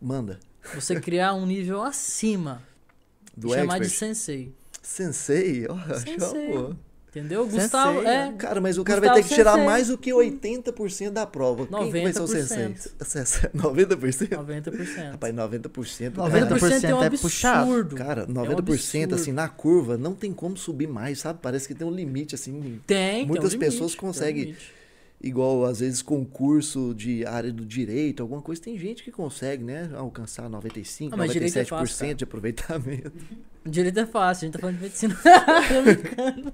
Manda. 0.01 0.39
Você 0.75 0.99
criar 0.99 1.33
um 1.33 1.45
nível 1.45 1.81
acima. 1.81 2.61
Do 3.35 3.49
chamar 3.49 3.79
de 3.79 3.85
expert. 3.87 3.89
sensei. 4.15 4.53
Sensei? 4.81 5.65
Ó, 5.69 5.77
Sensei. 5.99 6.75
Entendeu? 7.15 7.43
Sensei, 7.43 7.59
Gustavo, 7.61 8.01
é. 8.07 8.33
Cara, 8.39 8.59
mas 8.59 8.77
o 8.79 8.83
cara 8.83 8.99
Gustavo 8.99 9.13
vai 9.15 9.23
ter 9.23 9.29
que 9.29 9.35
tirar 9.35 9.51
Sensei. 9.51 9.65
mais 9.67 9.87
do 9.89 9.97
que 9.99 10.11
80% 10.11 11.11
da 11.11 11.27
prova. 11.27 11.67
Quem 11.67 11.91
que 11.91 12.01
vai 12.01 12.11
ser 12.11 12.19
o 12.21 12.23
90%. 12.23 12.27
sensei? 12.27 12.91
Sensei, 13.05 13.49
90%? 13.55 14.29
90%. 14.29 15.11
Rapaz, 15.11 15.35
90%. 15.35 16.11
90% 16.11 16.15
cara. 16.15 16.45
90% 16.49 16.83
é 16.89 16.95
um 16.95 17.03
é 17.03 17.09
puxado. 17.11 17.61
absurdo. 17.71 17.95
Cara, 17.95 18.21
É 18.23 18.25
um 18.31 18.33
90% 18.33 18.59
absurdo. 18.59 19.15
assim, 19.15 19.31
na 19.31 19.47
curva, 19.47 19.95
não 19.95 20.15
tem 20.15 20.33
como 20.33 20.57
subir 20.57 20.87
mais, 20.87 21.19
sabe? 21.19 21.37
Parece 21.41 21.67
que 21.67 21.75
tem 21.75 21.85
um 21.87 21.91
limite, 21.91 22.33
assim. 22.33 22.79
Tem, 22.87 23.27
Muitas 23.27 23.51
tem 23.51 23.57
um 23.57 23.59
pessoas 23.59 23.91
limite, 23.91 23.97
tem 23.99 24.09
um 24.09 24.11
conseguem- 24.11 24.43
limite. 24.45 24.82
Igual, 25.23 25.63
às 25.63 25.79
vezes, 25.79 26.01
concurso 26.01 26.93
de 26.93 27.25
área 27.25 27.49
do 27.49 27.65
direito, 27.65 28.21
alguma 28.21 28.41
coisa. 28.41 28.61
Tem 28.61 28.77
gente 28.77 29.01
que 29.01 29.09
consegue, 29.09 29.63
né? 29.63 29.89
Alcançar 29.95 30.49
95%, 30.49 31.09
Ah, 31.13 31.15
mas 31.17 31.31
direito 31.31 31.57
é 31.57 31.63
97% 31.63 31.67
fácil, 31.69 32.15
de 32.15 32.23
aproveitamento. 32.25 33.13
Direito 33.65 33.99
é 34.01 34.05
fácil, 34.05 34.43
a 34.43 34.45
gente 34.47 34.53
tá 34.55 34.59
falando 34.59 34.75
de 34.75 34.81
medicina. 34.83 35.15
Tô 35.69 35.81
brincando. 35.81 36.53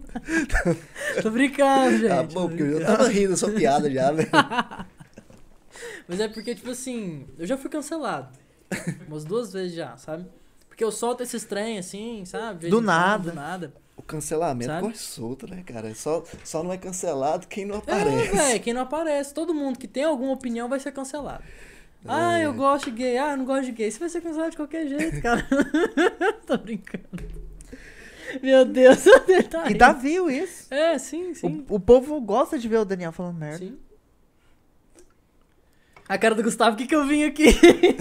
Tô 1.23 1.31
brincando, 1.31 1.97
gente. 1.97 2.09
Tá 2.09 2.23
tô 2.27 2.33
bom, 2.35 2.47
porque 2.47 2.61
eu 2.61 2.79
já 2.79 2.85
tava 2.85 3.07
rindo 3.07 3.29
da 3.31 3.37
sua 3.37 3.51
piada 3.51 3.89
já, 3.89 4.11
velho. 4.11 4.29
Mas 6.07 6.19
é 6.19 6.27
porque, 6.27 6.53
tipo 6.53 6.69
assim, 6.69 7.25
eu 7.39 7.47
já 7.47 7.57
fui 7.57 7.71
cancelado. 7.71 8.29
Umas 9.07 9.25
duas 9.25 9.51
vezes 9.51 9.75
já, 9.75 9.97
sabe? 9.97 10.27
Porque 10.67 10.83
eu 10.83 10.91
solto 10.91 11.23
esses 11.23 11.43
trem 11.43 11.79
assim, 11.79 12.23
sabe? 12.25 12.69
Do 12.69 12.77
quando, 12.77 12.85
nada. 12.85 13.31
Do 13.31 13.35
nada. 13.35 13.73
Cancelamento 14.09 14.65
Sabe? 14.71 14.81
corre 14.81 14.95
solto, 14.95 15.47
né, 15.49 15.61
cara? 15.63 15.93
Só, 15.93 16.23
só 16.43 16.63
não 16.63 16.73
é 16.73 16.77
cancelado 16.77 17.45
quem 17.47 17.63
não 17.63 17.75
É, 17.75 17.77
aparece. 17.77 18.35
velho, 18.35 18.59
quem 18.59 18.73
não 18.73 18.81
aparece. 18.81 19.33
Todo 19.33 19.53
mundo 19.53 19.77
que 19.77 19.87
tem 19.87 20.03
alguma 20.03 20.33
opinião 20.33 20.67
vai 20.67 20.79
ser 20.79 20.91
cancelado. 20.91 21.43
Ah, 22.05 22.39
É. 22.39 22.45
eu 22.45 22.53
gosto 22.53 22.85
de 22.89 22.97
gay. 22.97 23.17
Ah, 23.17 23.31
eu 23.33 23.37
não 23.37 23.45
gosto 23.45 23.65
de 23.65 23.71
gay. 23.71 23.91
Você 23.91 23.99
vai 23.99 24.09
ser 24.09 24.21
cancelado 24.21 24.49
de 24.51 24.57
qualquer 24.57 24.87
jeito, 24.87 25.21
cara. 25.21 25.47
Tô 26.47 26.57
brincando. 26.57 27.07
Meu 28.41 28.63
Deus, 28.65 28.97
tá 29.49 29.69
E 29.69 29.73
dá 29.73 29.91
view 29.91 30.29
isso. 30.29 30.73
É, 30.73 30.97
sim, 30.97 31.33
sim. 31.33 31.65
O, 31.69 31.75
o 31.75 31.79
povo 31.79 32.19
gosta 32.21 32.57
de 32.57 32.67
ver 32.67 32.77
o 32.77 32.85
Daniel 32.85 33.11
falando 33.11 33.37
merda. 33.37 33.57
Sim. 33.59 33.77
A 36.09 36.17
cara 36.17 36.33
do 36.33 36.41
Gustavo, 36.41 36.73
o 36.73 36.77
que 36.77 36.87
que 36.87 36.95
eu 36.95 37.05
vim 37.05 37.23
aqui? 37.23 37.45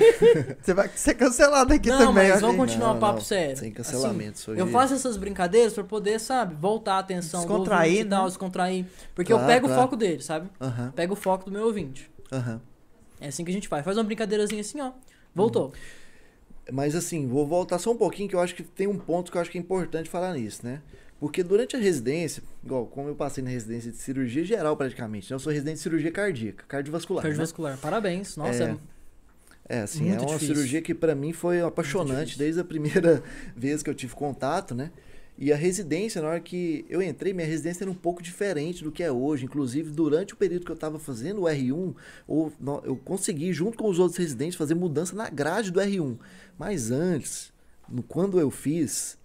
Você 0.63 0.73
vai 0.73 0.89
ser 0.89 1.13
cancelado 1.15 1.75
aqui 1.75 1.91
não, 1.91 1.99
também. 1.99 2.15
mas 2.31 2.31
olha 2.33 2.41
vamos 2.41 2.57
continuar 2.57 2.89
Não, 2.89 2.97
o 2.97 3.01
papo 3.01 3.15
não, 3.17 3.21
sério. 3.21 3.55
sem 3.57 3.69
Assim, 3.69 3.71
cancelamento, 3.75 4.51
aí. 4.51 4.59
eu 4.59 4.67
faço 4.69 4.95
essas 4.95 5.19
brincadeiras 5.19 5.75
pra 5.75 5.85
poder, 5.85 6.19
sabe, 6.19 6.55
voltar 6.55 6.95
a 6.95 6.99
atenção 7.01 7.43
do 7.43 7.47
Descontrair, 7.49 7.91
ouvinte 7.91 8.07
e 8.07 8.09
tal, 8.09 8.23
né? 8.23 8.29
descontrair. 8.29 8.87
Porque 9.15 9.31
Claro, 9.33 9.45
eu 9.45 9.47
pego 9.55 9.67
claro. 9.67 9.81
o 9.81 9.85
foco 9.85 9.97
dele, 9.97 10.23
sabe? 10.23 10.49
Aham, 10.59 10.91
Pego 10.97 11.13
o 11.13 11.17
foco 11.17 11.45
do 11.45 11.51
meu 11.53 11.65
ouvinte. 11.67 12.11
aham. 12.33 12.61
É 13.21 13.29
assim 13.29 13.45
que 13.45 13.51
a 13.51 13.55
gente 13.55 13.69
faz. 13.69 13.85
Faz 13.85 13.97
uma 13.99 14.05
brincadeirazinha 14.05 14.61
assim, 14.63 14.81
ó. 14.81 14.93
Voltou. 15.35 15.73
Mas 16.73 16.95
assim, 16.95 17.27
vou 17.27 17.47
voltar 17.47 17.79
só 17.79 17.91
um 17.91 17.97
pouquinho, 17.97 18.29
que 18.29 18.35
eu 18.35 18.41
acho 18.41 18.55
que 18.55 18.63
tem 18.63 18.87
um 18.87 18.99
ponto 18.99 19.31
que 19.31 19.37
eu 19.37 19.43
acho 19.43 19.51
que 19.51 19.59
é 19.59 19.61
importante 19.61 20.09
falar 20.09 20.33
nisso, 20.35 20.65
né? 20.65 20.81
Porque 21.21 21.43
durante 21.43 21.75
a 21.75 21.79
residência, 21.79 22.43
igual 22.65 22.87
como 22.87 23.09
eu 23.09 23.15
passei 23.15 23.43
na 23.43 23.51
residência 23.51 23.91
de 23.91 23.97
cirurgia 23.99 24.45
geral 24.45 24.77
praticamente, 24.77 25.29
né? 25.31 25.35
eu 25.35 25.41
sou 25.41 25.53
residente 25.53 25.77
de 25.77 25.83
cirurgia 25.83 26.13
cardíaca, 26.13 26.65
cardiovascular. 26.69 27.23
né? 27.25 27.29
Cardiovascular. 27.31 27.79
Parabéns. 27.79 28.37
Nossa, 28.37 28.65
É. 28.65 28.67
é. 28.71 28.77
É, 29.71 29.81
assim, 29.81 30.05
Muito 30.05 30.17
é 30.17 30.27
uma 30.27 30.27
difícil. 30.35 30.55
cirurgia 30.55 30.81
que 30.81 30.95
pra 30.95 31.15
mim 31.15 31.33
foi 31.35 31.61
apaixonante 31.61 32.39
desde 32.39 32.59
a 32.59 32.65
primeira 32.65 33.23
vez 33.55 33.83
que 33.83 33.91
eu 33.91 33.95
tive 33.95 34.15
contato, 34.15 34.75
né? 34.75 34.91
E 35.37 35.53
a 35.53 35.57
residência, 35.57 36.23
na 36.23 36.29
hora 36.29 36.41
que 36.41 36.87
eu 36.89 37.03
entrei, 37.03 37.35
minha 37.35 37.47
residência 37.47 37.85
era 37.85 37.91
um 37.91 37.95
pouco 37.95 38.23
diferente 38.23 38.83
do 38.83 38.91
que 38.91 39.03
é 39.03 39.13
hoje. 39.13 39.45
Inclusive, 39.45 39.91
durante 39.91 40.33
o 40.33 40.37
período 40.39 40.65
que 40.65 40.71
eu 40.71 40.75
estava 40.75 40.99
fazendo 40.99 41.43
o 41.43 41.45
R1, 41.45 41.95
ou 42.27 42.51
no- 42.59 42.81
eu 42.83 42.97
consegui, 42.97 43.53
junto 43.53 43.77
com 43.77 43.89
os 43.91 43.99
outros 43.99 44.17
residentes, 44.17 44.57
fazer 44.57 44.75
mudança 44.75 45.15
na 45.15 45.29
grade 45.29 45.71
do 45.71 45.81
R1. 45.81 46.17
Mas 46.59 46.91
antes, 46.91 47.53
quando 48.09 48.41
eu 48.41 48.51
fiz, 48.51 49.18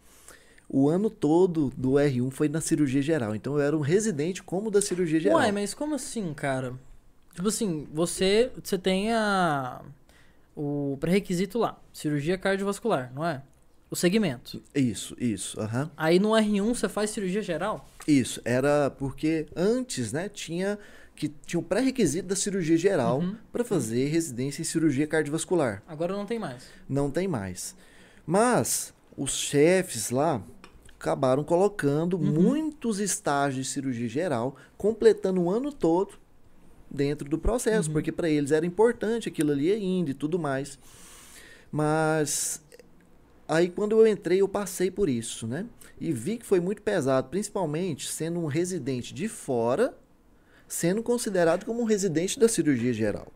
o 0.70 0.90
ano 0.90 1.10
todo 1.10 1.72
do 1.78 1.92
R1 1.94 2.32
foi 2.32 2.48
na 2.50 2.62
cirurgia 2.62 3.02
geral. 3.02 3.36
Então 3.36 3.56
eu 3.56 3.62
era 3.62 3.78
um 3.78 3.82
residente 3.82 4.42
como 4.44 4.72
da 4.72 4.82
cirurgia 4.82 5.20
geral. 5.20 5.38
Ué, 5.40 5.52
mas 5.52 5.74
como 5.74 5.96
assim, 5.96 6.34
cara? 6.34 6.74
Tipo 7.34 7.48
assim, 7.48 7.88
você, 7.94 8.52
você 8.64 8.78
tem 8.78 9.12
a, 9.14 9.82
o 10.56 10.98
pré-requisito 11.00 11.58
lá. 11.60 11.80
Cirurgia 11.92 12.38
cardiovascular, 12.38 13.12
não 13.14 13.26
é? 13.26 13.42
O 13.90 13.96
segmento. 13.96 14.62
Isso, 14.74 15.16
isso, 15.20 15.60
aham. 15.60 15.92
Aí 15.96 16.18
no 16.20 16.30
R1 16.30 16.74
você 16.74 16.90
faz 16.90 17.12
cirurgia 17.12 17.42
geral? 17.44 17.88
Isso, 18.08 18.42
era 18.44 18.90
porque 18.90 19.46
antes, 19.56 20.12
né, 20.12 20.28
tinha 20.30 20.80
que 21.16 21.30
tinha 21.46 21.60
o 21.60 21.64
pré-requisito 21.64 22.28
da 22.28 22.36
cirurgia 22.36 22.76
geral 22.76 23.20
Uhum. 23.20 23.36
para 23.52 23.64
fazer 23.64 24.08
residência 24.08 24.62
em 24.62 24.66
cirurgia 24.66 25.06
cardiovascular. 25.06 25.84
Agora 25.88 26.12
não 26.18 26.26
tem 26.26 26.40
mais. 26.40 26.64
Não 26.90 27.12
tem 27.12 27.28
mais. 27.28 27.76
Mas 28.26 28.92
os 29.18 29.32
chefes 29.32 30.10
lá 30.10 30.44
acabaram 30.98 31.44
colocando 31.44 32.18
muitos 32.18 33.00
estágios 33.00 33.66
de 33.66 33.72
cirurgia 33.74 34.08
geral, 34.08 34.56
completando 34.78 35.42
o 35.42 35.50
ano 35.50 35.72
todo 35.72 36.14
dentro 36.90 37.28
do 37.28 37.38
processo, 37.38 37.92
porque 37.92 38.12
para 38.12 38.30
eles 38.30 38.52
era 38.52 38.66
importante 38.66 39.28
aquilo 39.28 39.52
ali 39.52 39.72
ainda 39.72 40.12
e 40.12 40.14
tudo 40.14 40.40
mais. 40.40 40.80
Mas 41.72 42.62
aí 43.48 43.70
quando 43.70 44.00
eu 44.00 44.08
entrei, 44.08 44.42
eu 44.42 44.48
passei 44.48 44.90
por 44.90 45.10
isso, 45.10 45.46
né? 45.46 45.66
E 46.00 46.14
vi 46.14 46.38
que 46.38 46.46
foi 46.46 46.60
muito 46.60 46.82
pesado, 46.82 47.30
principalmente 47.30 48.08
sendo 48.08 48.40
um 48.40 48.46
residente 48.46 49.14
de 49.14 49.28
fora, 49.28 49.98
sendo 50.68 51.04
considerado 51.04 51.66
como 51.66 51.82
um 51.82 51.86
residente 51.86 52.40
da 52.40 52.48
cirurgia 52.48 52.94
geral. 52.94 53.28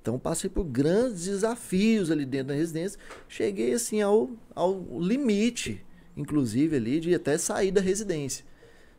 Então 0.00 0.18
passei 0.18 0.48
por 0.48 0.64
grandes 0.64 1.24
desafios 1.24 2.10
ali 2.10 2.24
dentro 2.24 2.48
da 2.48 2.54
residência. 2.54 2.98
Cheguei 3.28 3.74
assim 3.74 4.00
ao, 4.00 4.30
ao 4.54 4.86
limite, 4.98 5.84
inclusive 6.16 6.76
ali, 6.76 7.00
de 7.00 7.14
até 7.14 7.36
sair 7.36 7.70
da 7.70 7.80
residência. 7.80 8.44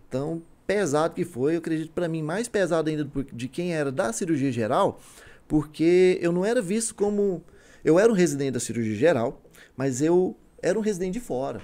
Então, 0.08 0.42
pesado 0.68 1.16
que 1.16 1.26
foi, 1.26 1.56
eu 1.56 1.60
acredito 1.60 1.92
para 1.92 2.08
mim 2.08 2.22
mais 2.22 2.48
pesado 2.48 2.90
ainda 2.90 3.10
de 3.34 3.48
quem 3.48 3.74
era 3.74 3.92
da 3.92 4.14
cirurgia 4.14 4.52
geral, 4.52 5.02
porque 5.48 6.20
eu 6.22 6.32
não 6.32 6.46
era 6.46 6.62
visto 6.62 6.94
como 6.94 7.44
eu 7.84 7.98
era 7.98 8.12
um 8.12 8.16
residente 8.16 8.52
da 8.52 8.60
cirurgia 8.60 8.96
geral, 8.96 9.42
mas 9.76 10.02
eu 10.02 10.36
era 10.62 10.78
um 10.78 10.82
residente 10.82 11.14
de 11.14 11.20
fora. 11.20 11.62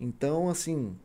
Então, 0.00 0.48
assim, 0.48 0.96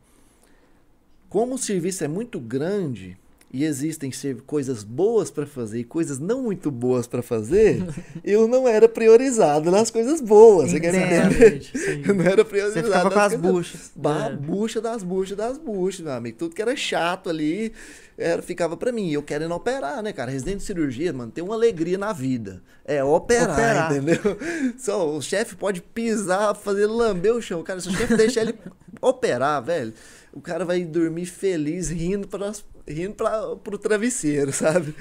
como 1.28 1.54
o 1.54 1.58
serviço 1.58 2.02
é 2.02 2.08
muito 2.08 2.40
grande 2.40 3.18
e 3.52 3.64
existem 3.64 4.10
coisas 4.46 4.84
boas 4.84 5.30
para 5.30 5.44
fazer 5.44 5.80
e 5.80 5.84
coisas 5.84 6.18
não 6.20 6.42
muito 6.42 6.70
boas 6.70 7.06
para 7.06 7.20
fazer, 7.22 7.82
eu 8.24 8.46
não 8.46 8.68
era 8.68 8.88
priorizado 8.88 9.70
nas 9.70 9.90
coisas 9.90 10.20
boas. 10.20 10.70
Você 10.70 10.78
quer 10.80 10.94
Entendo. 10.94 11.34
entender? 11.34 11.62
Sim. 11.74 12.02
Eu 12.06 12.14
não 12.14 12.24
era 12.24 12.44
priorizado. 12.44 12.80
Você 12.86 12.92
ficava 12.92 13.10
com 13.10 13.18
as 13.18 13.32
coisas- 13.34 13.52
buchas. 13.52 13.90
Bah, 13.96 14.28
É. 14.32 14.36
bucha 14.36 14.80
das 14.80 15.02
buchas 15.02 15.36
das 15.36 15.58
buchas, 15.58 16.00
meu 16.04 16.12
amigo. 16.12 16.38
Tudo 16.38 16.54
que 16.54 16.62
era 16.62 16.76
chato 16.76 17.28
ali 17.28 17.72
era, 18.16 18.40
ficava 18.40 18.76
pra 18.76 18.92
mim. 18.92 19.10
Eu 19.10 19.22
querendo 19.22 19.52
operar, 19.54 20.00
né, 20.02 20.12
cara? 20.12 20.30
Residente 20.30 20.58
de 20.58 20.62
cirurgia, 20.64 21.12
mano, 21.12 21.32
tem 21.32 21.42
uma 21.42 21.54
alegria 21.54 21.98
na 21.98 22.12
vida. 22.12 22.62
É 22.84 23.02
operar, 23.02 23.50
Operar. 23.52 23.92
entendeu? 23.96 24.38
Só 24.78 25.08
o 25.16 25.20
chefe 25.20 25.56
pode 25.56 25.80
pisar, 25.82 26.54
fazer 26.54 26.86
lamber 26.86 27.34
o 27.34 27.42
chão. 27.42 27.62
Cara, 27.64 27.80
se 27.80 27.88
o 27.88 27.92
chefe 27.92 28.16
deixar 28.16 28.42
ele 28.42 28.54
operar, 29.00 29.62
velho, 29.62 29.92
o 30.32 30.40
cara 30.40 30.64
vai 30.64 30.84
dormir 30.84 31.26
feliz, 31.26 31.88
rindo, 31.88 32.28
para 32.28 32.52
rindo 32.86 33.14
pra, 33.14 33.56
pro 33.56 33.78
travesseiro, 33.78 34.52
sabe? 34.54 34.94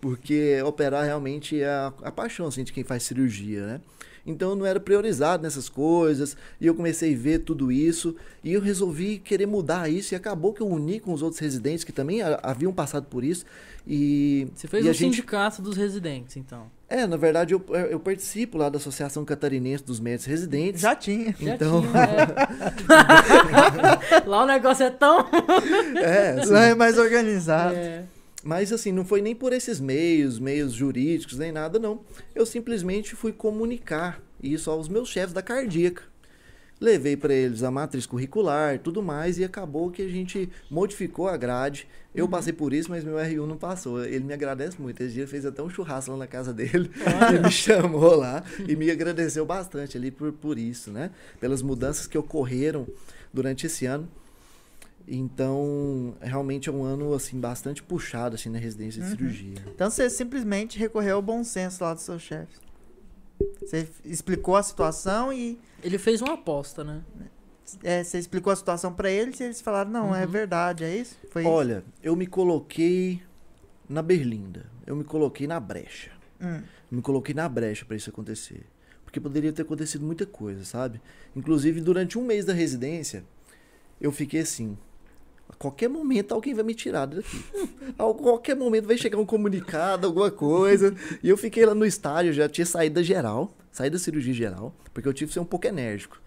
Porque 0.00 0.60
operar 0.62 1.04
realmente 1.04 1.60
é 1.60 1.68
a, 1.68 1.92
a 2.02 2.12
paixão 2.12 2.46
assim, 2.46 2.64
de 2.64 2.72
quem 2.72 2.84
faz 2.84 3.02
cirurgia, 3.02 3.66
né? 3.66 3.80
Então 4.28 4.50
eu 4.50 4.56
não 4.56 4.66
era 4.66 4.80
priorizado 4.80 5.42
nessas 5.44 5.68
coisas, 5.68 6.36
e 6.60 6.66
eu 6.66 6.74
comecei 6.74 7.14
a 7.14 7.16
ver 7.16 7.38
tudo 7.40 7.70
isso, 7.70 8.16
e 8.42 8.52
eu 8.52 8.60
resolvi 8.60 9.18
querer 9.18 9.46
mudar 9.46 9.88
isso, 9.88 10.14
e 10.14 10.16
acabou 10.16 10.52
que 10.52 10.60
eu 10.60 10.66
uni 10.66 10.98
com 10.98 11.12
os 11.12 11.22
outros 11.22 11.38
residentes 11.40 11.84
que 11.84 11.92
também 11.92 12.22
ha- 12.22 12.40
haviam 12.42 12.72
passado 12.72 13.06
por 13.06 13.22
isso, 13.22 13.44
e, 13.86 14.48
Você 14.52 14.66
fez 14.66 14.84
e 14.84 14.92
gente... 14.92 15.14
sindicato 15.14 15.62
dos 15.62 15.76
residentes, 15.76 16.36
então. 16.36 16.68
É, 16.88 17.04
na 17.06 17.16
verdade 17.16 17.52
eu, 17.52 17.64
eu 17.90 17.98
participo 17.98 18.56
lá 18.56 18.68
da 18.68 18.76
Associação 18.76 19.24
Catarinense 19.24 19.82
dos 19.82 19.98
Médicos 19.98 20.26
Residentes. 20.26 20.80
Já 20.82 20.94
tinha. 20.94 21.34
Já 21.40 21.54
Então- 21.54 21.82
tinha, 21.82 21.92
é. 24.22 24.28
Lá 24.28 24.44
o 24.44 24.46
negócio 24.46 24.84
é 24.84 24.90
tão. 24.90 25.26
É, 25.96 26.40
assim, 26.40 26.52
Lá 26.52 26.66
é 26.66 26.74
mais 26.74 26.98
organizado. 26.98 27.74
É. 27.74 28.04
Mas 28.44 28.72
assim, 28.72 28.92
não 28.92 29.04
foi 29.04 29.20
nem 29.20 29.34
por 29.34 29.52
esses 29.52 29.80
meios, 29.80 30.38
meios 30.38 30.72
jurídicos, 30.72 31.36
nem 31.38 31.50
nada, 31.50 31.78
não. 31.80 32.00
Eu 32.34 32.46
simplesmente 32.46 33.16
fui 33.16 33.32
comunicar 33.32 34.20
isso 34.40 34.70
aos 34.70 34.88
meus 34.88 35.08
chefes 35.08 35.32
da 35.32 35.42
cardíaca. 35.42 36.02
Levei 36.78 37.16
para 37.16 37.32
eles 37.32 37.62
a 37.62 37.70
matriz 37.70 38.04
curricular 38.04 38.74
e 38.74 38.78
tudo 38.78 39.02
mais, 39.02 39.38
e 39.38 39.44
acabou 39.44 39.90
que 39.90 40.02
a 40.02 40.08
gente 40.08 40.48
modificou 40.70 41.26
a 41.26 41.36
grade. 41.36 41.88
Eu 42.14 42.28
passei 42.28 42.52
por 42.52 42.72
isso, 42.74 42.90
mas 42.90 43.02
meu 43.02 43.16
RU 43.16 43.46
não 43.46 43.56
passou. 43.56 44.04
Ele 44.04 44.24
me 44.24 44.34
agradece 44.34 44.80
muito. 44.80 45.00
Esse 45.02 45.14
dia 45.14 45.26
fez 45.26 45.46
até 45.46 45.62
um 45.62 45.70
churrasco 45.70 46.10
lá 46.12 46.18
na 46.18 46.26
casa 46.26 46.52
dele. 46.52 46.90
Ele 47.30 47.38
me 47.40 47.50
chamou 47.50 48.14
lá 48.16 48.44
e 48.68 48.76
me 48.76 48.90
agradeceu 48.90 49.46
bastante 49.46 49.96
ali 49.96 50.10
por, 50.10 50.32
por 50.32 50.58
isso, 50.58 50.90
né? 50.90 51.10
Pelas 51.40 51.62
mudanças 51.62 52.06
que 52.06 52.16
ocorreram 52.18 52.86
durante 53.32 53.66
esse 53.66 53.86
ano. 53.86 54.06
Então, 55.08 56.14
realmente 56.20 56.68
é 56.68 56.72
um 56.72 56.82
ano 56.82 57.14
assim 57.14 57.38
bastante 57.38 57.82
puxado 57.82 58.34
assim 58.34 58.48
na 58.50 58.58
residência 58.58 59.00
de 59.02 59.08
Uhum. 59.10 59.16
cirurgia. 59.16 59.64
Então 59.74 59.88
você 59.88 60.10
simplesmente 60.10 60.78
recorreu 60.78 61.16
ao 61.16 61.22
bom 61.22 61.44
senso 61.44 61.82
lá 61.84 61.94
dos 61.94 62.02
seus 62.02 62.22
chefes. 62.22 62.58
Você 63.60 63.86
explicou 64.04 64.56
a 64.56 64.62
situação 64.62 65.32
e 65.32 65.58
Ele 65.86 65.98
fez 65.98 66.20
uma 66.20 66.34
aposta, 66.34 66.82
né? 66.82 67.02
é, 67.82 68.02
você 68.02 68.18
explicou 68.18 68.52
a 68.52 68.56
situação 68.56 68.92
pra 68.92 69.08
eles 69.10 69.38
e 69.38 69.44
eles 69.44 69.60
falaram, 69.60 69.90
não, 69.90 70.14
é 70.14 70.24
Uhum. 70.24 70.30
verdade, 70.30 70.82
é 70.84 70.96
isso? 70.96 71.16
Foi 71.30 71.42
isso? 71.42 71.50
Olha, 71.50 71.84
eu 72.02 72.16
me 72.16 72.26
coloquei 72.26 73.22
na 73.88 74.02
berlinda. 74.02 74.66
Eu 74.84 74.96
me 74.96 75.04
coloquei 75.04 75.46
na 75.46 75.60
brecha. 75.60 76.10
Hum. 76.40 76.60
me 76.90 77.00
coloquei 77.00 77.34
na 77.34 77.48
brecha 77.48 77.84
para 77.84 77.96
isso 77.96 78.10
acontecer. 78.10 78.66
Porque 79.04 79.18
poderia 79.20 79.52
ter 79.52 79.62
acontecido 79.62 80.04
muita 80.04 80.26
coisa, 80.26 80.64
sabe? 80.64 81.00
Inclusive, 81.34 81.80
durante 81.80 82.18
um 82.18 82.24
mês 82.24 82.44
da 82.44 82.52
residência, 82.52 83.24
eu 84.00 84.10
fiquei 84.12 84.40
assim. 84.40 84.76
A 85.48 85.54
qualquer 85.54 85.88
momento 85.88 86.32
alguém 86.34 86.54
vai 86.54 86.64
me 86.64 86.74
tirar 86.74 87.06
daqui. 87.06 87.44
A 87.98 88.12
qualquer 88.14 88.56
momento 88.56 88.86
vai 88.86 88.98
chegar 88.98 89.18
um 89.18 89.24
comunicado, 89.26 90.06
alguma 90.06 90.30
coisa. 90.30 90.94
E 91.22 91.28
eu 91.28 91.36
fiquei 91.36 91.64
lá 91.64 91.74
no 91.74 91.86
estádio, 91.86 92.32
já 92.32 92.48
tinha 92.48 92.66
saído 92.66 92.96
da 92.96 93.02
geral, 93.02 93.54
saído 93.72 93.96
da 93.96 94.02
cirurgia 94.02 94.34
geral, 94.34 94.74
porque 94.92 95.08
eu 95.08 95.12
tive 95.14 95.28
que 95.28 95.34
ser 95.34 95.40
um 95.40 95.44
pouco 95.44 95.66
enérgico. 95.66 96.20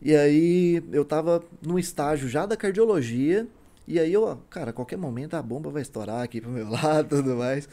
E 0.00 0.14
aí 0.14 0.82
eu 0.92 1.04
tava 1.04 1.42
no 1.62 1.78
estágio 1.78 2.28
já 2.28 2.44
da 2.46 2.56
cardiologia. 2.56 3.46
E 3.86 3.98
aí 3.98 4.12
eu, 4.12 4.38
cara, 4.48 4.70
a 4.70 4.72
qualquer 4.72 4.96
momento 4.96 5.34
a 5.34 5.42
bomba 5.42 5.68
vai 5.70 5.82
estourar 5.82 6.22
aqui 6.22 6.40
pro 6.40 6.50
meu 6.50 6.68
lado 6.70 7.16
e 7.16 7.22
tudo 7.22 7.36
mais. 7.36 7.68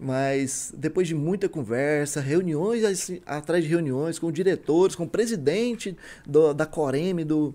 Mas 0.00 0.72
depois 0.76 1.06
de 1.06 1.14
muita 1.14 1.48
conversa, 1.48 2.20
reuniões 2.20 2.82
assim, 2.84 3.20
atrás 3.26 3.62
de 3.64 3.70
reuniões 3.70 4.18
com 4.18 4.30
diretores, 4.32 4.96
com 4.96 5.04
o 5.04 5.08
presidente 5.08 5.96
do- 6.26 6.52
da 6.52 6.66
Coreme, 6.66 7.24
do, 7.24 7.54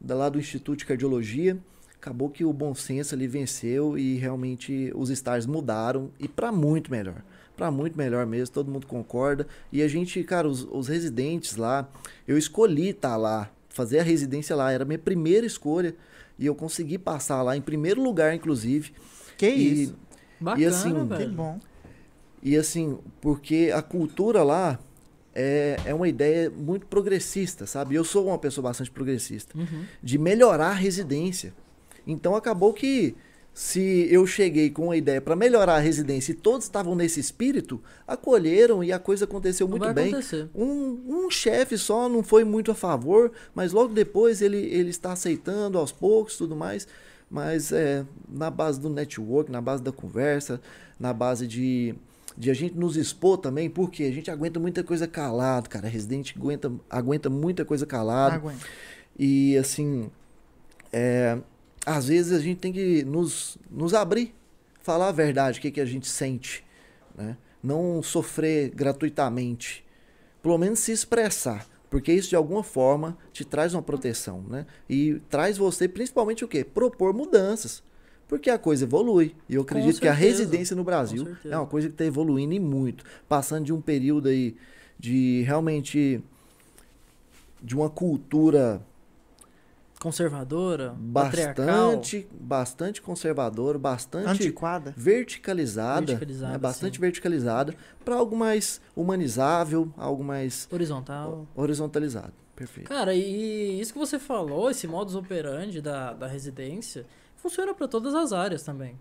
da, 0.00 0.14
lá 0.14 0.28
do 0.28 0.38
Instituto 0.38 0.78
de 0.78 0.86
Cardiologia, 0.86 1.56
acabou 2.00 2.30
que 2.30 2.44
o 2.44 2.52
bom 2.52 2.74
senso 2.74 3.14
ali 3.14 3.26
venceu 3.26 3.98
e 3.98 4.16
realmente 4.16 4.92
os 4.94 5.10
estágios 5.10 5.46
mudaram 5.46 6.10
e 6.18 6.28
para 6.28 6.50
muito 6.52 6.90
melhor. 6.90 7.22
Para 7.56 7.70
muito 7.72 7.98
melhor 7.98 8.24
mesmo, 8.24 8.54
todo 8.54 8.70
mundo 8.70 8.86
concorda. 8.86 9.46
E 9.72 9.82
a 9.82 9.88
gente, 9.88 10.22
cara, 10.22 10.46
os, 10.48 10.66
os 10.70 10.86
residentes 10.86 11.56
lá, 11.56 11.88
eu 12.26 12.38
escolhi 12.38 12.90
estar 12.90 13.16
lá, 13.16 13.50
fazer 13.68 13.98
a 13.98 14.02
residência 14.04 14.54
lá, 14.54 14.70
era 14.70 14.84
a 14.84 14.86
minha 14.86 14.98
primeira 14.98 15.44
escolha. 15.44 15.94
E 16.38 16.46
eu 16.46 16.54
consegui 16.54 16.98
passar 16.98 17.42
lá 17.42 17.56
em 17.56 17.60
primeiro 17.60 18.00
lugar, 18.00 18.32
inclusive. 18.32 18.92
Que 19.36 19.48
E- 19.48 19.82
isso? 19.82 19.96
Bacana, 20.40 20.68
assim, 20.68 20.92
Que 20.94 21.04
velho. 21.16 21.32
bom. 21.32 21.58
E 22.40 22.56
assim, 22.56 22.96
porque 23.20 23.72
a 23.74 23.82
cultura 23.82 24.44
lá 24.44 24.78
é, 25.34 25.76
é 25.84 25.92
uma 25.92 26.08
ideia 26.08 26.48
muito 26.48 26.86
progressista, 26.86 27.66
sabe? 27.66 27.96
Eu 27.96 28.04
sou 28.04 28.28
uma 28.28 28.38
pessoa 28.38 28.62
bastante 28.68 28.88
progressista. 28.92 29.58
Uhum. 29.58 29.84
De 30.00 30.16
melhorar 30.16 30.68
a 30.68 30.74
residência. 30.74 31.52
Então 32.08 32.34
acabou 32.34 32.72
que 32.72 33.14
se 33.52 34.06
eu 34.10 34.24
cheguei 34.26 34.70
com 34.70 34.84
uma 34.84 34.96
ideia 34.96 35.20
para 35.20 35.34
melhorar 35.36 35.74
a 35.74 35.80
residência 35.80 36.32
e 36.32 36.34
todos 36.34 36.64
estavam 36.64 36.94
nesse 36.94 37.18
espírito, 37.18 37.82
acolheram 38.06 38.82
e 38.82 38.92
a 38.92 38.98
coisa 38.98 39.24
aconteceu 39.24 39.68
muito 39.68 39.82
vai 39.82 39.92
bem. 39.92 40.08
acontecer. 40.08 40.48
Um, 40.54 41.00
um 41.06 41.30
chefe 41.30 41.76
só 41.76 42.08
não 42.08 42.22
foi 42.22 42.44
muito 42.44 42.70
a 42.70 42.74
favor, 42.74 43.32
mas 43.54 43.72
logo 43.72 43.92
depois 43.92 44.40
ele, 44.40 44.58
ele 44.58 44.90
está 44.90 45.12
aceitando 45.12 45.76
aos 45.76 45.92
poucos 45.92 46.36
tudo 46.36 46.54
mais. 46.56 46.86
Mas 47.28 47.72
é, 47.72 48.06
na 48.28 48.48
base 48.48 48.80
do 48.80 48.88
network, 48.88 49.50
na 49.50 49.60
base 49.60 49.82
da 49.82 49.90
conversa, 49.92 50.60
na 50.98 51.12
base 51.12 51.44
de, 51.46 51.94
de 52.36 52.50
a 52.50 52.54
gente 52.54 52.74
nos 52.76 52.96
expor 52.96 53.38
também, 53.38 53.68
porque 53.68 54.04
a 54.04 54.12
gente 54.12 54.30
aguenta 54.30 54.58
muita 54.58 54.82
coisa 54.84 55.06
calado, 55.06 55.68
cara. 55.68 55.88
Residente 55.88 56.32
aguenta, 56.38 56.72
aguenta 56.88 57.28
muita 57.28 57.64
coisa 57.64 57.84
calado. 57.84 58.36
Aguenta. 58.36 58.64
E 59.18 59.58
assim, 59.58 60.08
é, 60.92 61.38
às 61.88 62.08
vezes 62.08 62.32
a 62.32 62.38
gente 62.38 62.58
tem 62.58 62.72
que 62.72 63.02
nos, 63.04 63.56
nos 63.70 63.94
abrir, 63.94 64.34
falar 64.82 65.08
a 65.08 65.12
verdade, 65.12 65.58
o 65.58 65.62
que, 65.62 65.70
que 65.70 65.80
a 65.80 65.86
gente 65.86 66.06
sente, 66.06 66.64
né? 67.16 67.36
Não 67.62 68.02
sofrer 68.02 68.70
gratuitamente. 68.70 69.84
Pelo 70.42 70.58
menos 70.58 70.78
se 70.78 70.92
expressar. 70.92 71.66
Porque 71.90 72.12
isso 72.12 72.28
de 72.28 72.36
alguma 72.36 72.62
forma 72.62 73.16
te 73.32 73.44
traz 73.44 73.72
uma 73.72 73.82
proteção, 73.82 74.44
né? 74.48 74.66
E 74.88 75.20
traz 75.30 75.56
você 75.56 75.88
principalmente 75.88 76.44
o 76.44 76.48
quê? 76.48 76.62
Propor 76.62 77.14
mudanças. 77.14 77.82
Porque 78.28 78.50
a 78.50 78.58
coisa 78.58 78.84
evolui. 78.84 79.34
E 79.48 79.54
eu 79.54 79.62
acredito 79.62 79.98
que 79.98 80.06
a 80.06 80.12
residência 80.12 80.76
no 80.76 80.84
Brasil 80.84 81.36
é 81.44 81.56
uma 81.56 81.66
coisa 81.66 81.88
que 81.88 81.94
está 81.94 82.04
evoluindo 82.04 82.52
e 82.52 82.60
muito. 82.60 83.02
Passando 83.26 83.64
de 83.64 83.72
um 83.72 83.80
período 83.80 84.28
aí 84.28 84.54
de 84.98 85.42
realmente 85.46 86.22
de 87.62 87.74
uma 87.74 87.88
cultura 87.88 88.82
Conservadora, 90.00 90.94
patriarcal. 91.12 91.66
bastante, 91.66 92.28
bastante 92.32 93.02
conservadora, 93.02 93.78
bastante 93.78 94.28
Antiquada. 94.28 94.94
verticalizada, 94.96 96.06
Verticalizada, 96.06 96.52
né? 96.52 96.58
bastante 96.58 96.94
sim. 96.94 97.00
verticalizada, 97.00 97.74
para 98.04 98.14
algo 98.14 98.36
mais 98.36 98.80
humanizável, 98.94 99.92
algo 99.96 100.22
mais 100.22 100.68
Horizontal. 100.70 101.46
horizontalizado. 101.54 102.32
Perfeito. 102.54 102.88
Cara, 102.88 103.12
e 103.14 103.80
isso 103.80 103.92
que 103.92 103.98
você 103.98 104.18
falou, 104.18 104.70
esse 104.70 104.86
modus 104.86 105.14
operandi 105.16 105.80
da, 105.80 106.12
da 106.12 106.26
residência, 106.26 107.04
funciona 107.36 107.74
para 107.74 107.88
todas 107.88 108.14
as 108.14 108.32
áreas 108.32 108.62
também. 108.62 108.96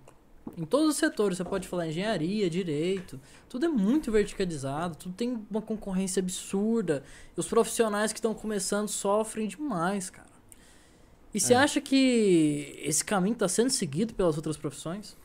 Em 0.57 0.63
todos 0.65 0.89
os 0.89 0.97
setores, 0.97 1.37
você 1.37 1.43
pode 1.43 1.67
falar 1.67 1.87
engenharia, 1.87 2.49
direito, 2.49 3.19
tudo 3.49 3.65
é 3.65 3.69
muito 3.69 4.11
verticalizado, 4.11 4.95
tudo 4.95 5.13
tem 5.13 5.45
uma 5.51 5.61
concorrência 5.61 6.21
absurda. 6.21 7.03
E 7.35 7.39
os 7.39 7.47
profissionais 7.47 8.13
que 8.13 8.19
estão 8.19 8.33
começando 8.33 8.87
sofrem 8.87 9.47
demais, 9.47 10.09
cara. 10.09 10.26
E 11.37 11.39
você 11.39 11.53
É. 11.53 11.57
acha 11.57 11.79
que 11.79 12.79
esse 12.83 13.03
caminho 13.05 13.33
está 13.33 13.47
sendo 13.47 13.69
seguido 13.69 14.13
pelas 14.13 14.35
outras 14.37 14.57
profissões? 14.57 15.15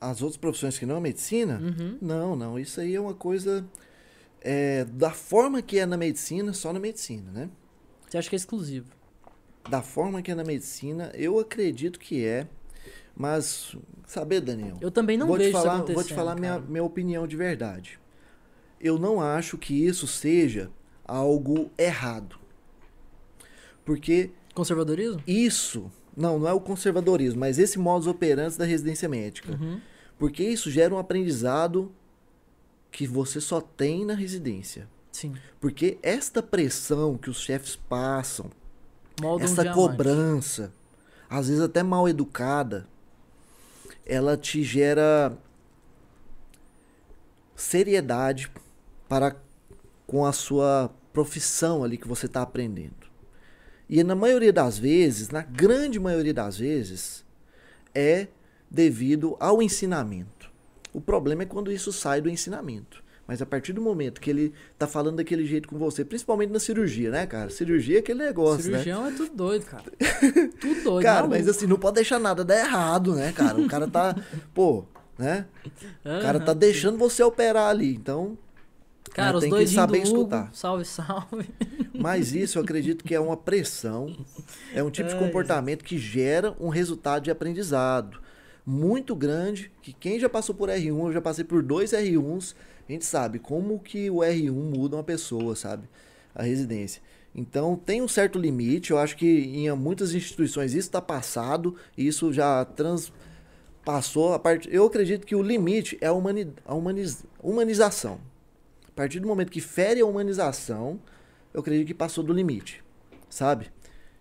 As 0.00 0.22
outras 0.22 0.36
profissões 0.36 0.78
que 0.78 0.86
não 0.86 0.96
a 0.96 1.00
medicina? 1.00 1.60
Uhum. 1.60 1.98
Não, 2.00 2.36
não. 2.36 2.58
Isso 2.58 2.80
aí 2.80 2.94
é 2.94 3.00
uma 3.00 3.14
coisa 3.14 3.66
é, 4.40 4.84
da 4.84 5.10
forma 5.10 5.60
que 5.60 5.78
é 5.78 5.84
na 5.86 5.96
medicina, 5.96 6.52
só 6.52 6.72
na 6.72 6.78
medicina, 6.78 7.30
né? 7.32 7.50
Você 8.08 8.16
acha 8.16 8.28
que 8.30 8.36
é 8.36 8.38
exclusivo? 8.38 8.86
Da 9.68 9.82
forma 9.82 10.22
que 10.22 10.30
é 10.30 10.34
na 10.34 10.44
medicina, 10.44 11.10
eu 11.14 11.38
acredito 11.38 11.98
que 11.98 12.24
é. 12.24 12.46
Mas, 13.16 13.76
saber, 14.06 14.40
Daniel? 14.40 14.76
Eu 14.80 14.92
também 14.92 15.16
não 15.18 15.26
vou 15.26 15.36
vejo 15.36 15.50
te 15.50 15.52
falar, 15.52 15.64
isso 15.64 15.74
acontecendo. 15.74 15.94
Vou 15.96 16.04
te 16.04 16.14
falar 16.14 16.36
minha, 16.36 16.58
minha 16.60 16.84
opinião 16.84 17.26
de 17.26 17.36
verdade. 17.36 17.98
Eu 18.80 18.96
não 18.96 19.20
acho 19.20 19.58
que 19.58 19.74
isso 19.74 20.06
seja 20.06 20.70
algo 21.04 21.68
errado. 21.76 22.38
Porque 23.84 24.30
Conservadorismo? 24.58 25.22
isso, 25.26 25.90
não, 26.16 26.38
não 26.38 26.48
é 26.48 26.52
o 26.52 26.60
conservadorismo, 26.60 27.40
mas 27.40 27.58
esse 27.58 27.78
modus 27.78 28.08
operandi 28.08 28.58
da 28.58 28.64
residência 28.64 29.08
médica. 29.08 29.52
Uhum. 29.52 29.80
Porque 30.18 30.42
isso 30.42 30.70
gera 30.70 30.92
um 30.92 30.98
aprendizado 30.98 31.92
que 32.90 33.06
você 33.06 33.40
só 33.40 33.60
tem 33.60 34.04
na 34.04 34.14
residência. 34.14 34.88
Sim. 35.12 35.34
Porque 35.60 35.98
esta 36.02 36.42
pressão 36.42 37.16
que 37.16 37.30
os 37.30 37.40
chefes 37.40 37.76
passam, 37.76 38.50
Molda 39.20 39.44
um 39.44 39.46
essa 39.46 39.72
cobrança, 39.72 40.72
às 41.30 41.48
vezes 41.48 41.62
até 41.62 41.82
mal 41.82 42.08
educada, 42.08 42.86
ela 44.04 44.36
te 44.36 44.64
gera 44.64 45.36
seriedade 47.54 48.50
para 49.08 49.36
com 50.06 50.24
a 50.24 50.32
sua 50.32 50.90
profissão 51.12 51.84
ali 51.84 51.98
que 51.98 52.08
você 52.08 52.26
está 52.26 52.42
aprendendo. 52.42 52.97
E 53.88 54.02
na 54.04 54.14
maioria 54.14 54.52
das 54.52 54.78
vezes, 54.78 55.30
na 55.30 55.42
grande 55.42 55.98
maioria 55.98 56.34
das 56.34 56.58
vezes, 56.58 57.24
é 57.94 58.28
devido 58.70 59.36
ao 59.40 59.62
ensinamento. 59.62 60.50
O 60.92 61.00
problema 61.00 61.42
é 61.42 61.46
quando 61.46 61.72
isso 61.72 61.92
sai 61.92 62.20
do 62.20 62.28
ensinamento. 62.28 63.02
Mas 63.26 63.42
a 63.42 63.46
partir 63.46 63.74
do 63.74 63.80
momento 63.82 64.22
que 64.22 64.30
ele 64.30 64.54
tá 64.78 64.86
falando 64.86 65.16
daquele 65.16 65.44
jeito 65.44 65.68
com 65.68 65.76
você, 65.76 66.02
principalmente 66.02 66.50
na 66.50 66.58
cirurgia, 66.58 67.10
né, 67.10 67.26
cara? 67.26 67.50
Cirurgia 67.50 67.96
é 67.96 67.98
aquele 68.00 68.24
negócio, 68.24 68.70
né? 68.70 68.82
Cirurgião 68.82 69.06
é 69.06 69.10
tudo 69.10 69.30
doido, 69.34 69.66
cara. 69.66 69.84
tudo 70.58 70.82
doido. 70.82 71.02
Cara, 71.02 71.26
maluco. 71.26 71.36
mas 71.36 71.46
assim, 71.46 71.66
não 71.66 71.78
pode 71.78 71.96
deixar 71.96 72.18
nada 72.18 72.42
dar 72.42 72.58
errado, 72.58 73.14
né, 73.14 73.30
cara? 73.32 73.60
O 73.60 73.68
cara 73.68 73.86
tá, 73.86 74.16
pô, 74.54 74.86
né? 75.18 75.44
O 76.02 76.22
cara 76.22 76.40
tá 76.40 76.54
deixando 76.54 76.96
você 76.96 77.22
operar 77.22 77.68
ali, 77.68 77.94
então 77.94 78.38
Cara, 79.14 79.32
né, 79.32 79.36
os 79.36 79.40
tem 79.42 79.50
dois 79.50 79.68
que 79.68 79.74
saber 79.74 79.98
Hugo, 79.98 80.06
escutar. 80.06 80.50
Salve, 80.52 80.84
salve. 80.84 81.48
Mas 81.94 82.32
isso 82.32 82.58
eu 82.58 82.62
acredito 82.62 83.04
que 83.04 83.14
é 83.14 83.20
uma 83.20 83.36
pressão, 83.36 84.14
é 84.74 84.82
um 84.82 84.90
tipo 84.90 85.08
de 85.08 85.14
Ai, 85.14 85.20
comportamento 85.20 85.84
que 85.84 85.98
gera 85.98 86.54
um 86.60 86.68
resultado 86.68 87.24
de 87.24 87.30
aprendizado 87.30 88.20
muito 88.64 89.16
grande, 89.16 89.72
que 89.82 89.92
quem 89.92 90.20
já 90.20 90.28
passou 90.28 90.54
por 90.54 90.68
R1, 90.68 91.06
eu 91.06 91.12
já 91.12 91.20
passei 91.20 91.42
por 91.44 91.62
dois 91.62 91.92
R1s, 91.92 92.54
a 92.88 92.92
gente 92.92 93.04
sabe 93.04 93.38
como 93.38 93.78
que 93.78 94.10
o 94.10 94.16
R1 94.16 94.52
muda 94.52 94.96
uma 94.96 95.02
pessoa, 95.04 95.56
sabe? 95.56 95.88
A 96.34 96.42
residência. 96.42 97.02
Então 97.34 97.76
tem 97.76 98.02
um 98.02 98.08
certo 98.08 98.38
limite, 98.38 98.90
eu 98.90 98.98
acho 98.98 99.16
que 99.16 99.26
em 99.26 99.70
muitas 99.74 100.14
instituições 100.14 100.72
isso 100.72 100.88
está 100.88 101.00
passado, 101.00 101.76
isso 101.96 102.32
já 102.32 102.64
transpassou 102.64 104.34
a 104.34 104.38
parte. 104.38 104.68
Eu 104.72 104.84
acredito 104.86 105.26
que 105.26 105.34
o 105.34 105.42
limite 105.42 105.96
é 106.00 106.06
a, 106.06 106.12
humani... 106.12 106.52
a 106.64 106.74
humaniz- 106.74 107.24
humanização. 107.42 108.18
A 108.98 109.00
partir 109.00 109.20
do 109.20 109.28
momento 109.28 109.52
que 109.52 109.60
fere 109.60 110.00
a 110.00 110.04
humanização, 110.04 110.98
eu 111.54 111.60
acredito 111.60 111.86
que 111.86 111.94
passou 111.94 112.24
do 112.24 112.32
limite, 112.32 112.82
sabe? 113.30 113.70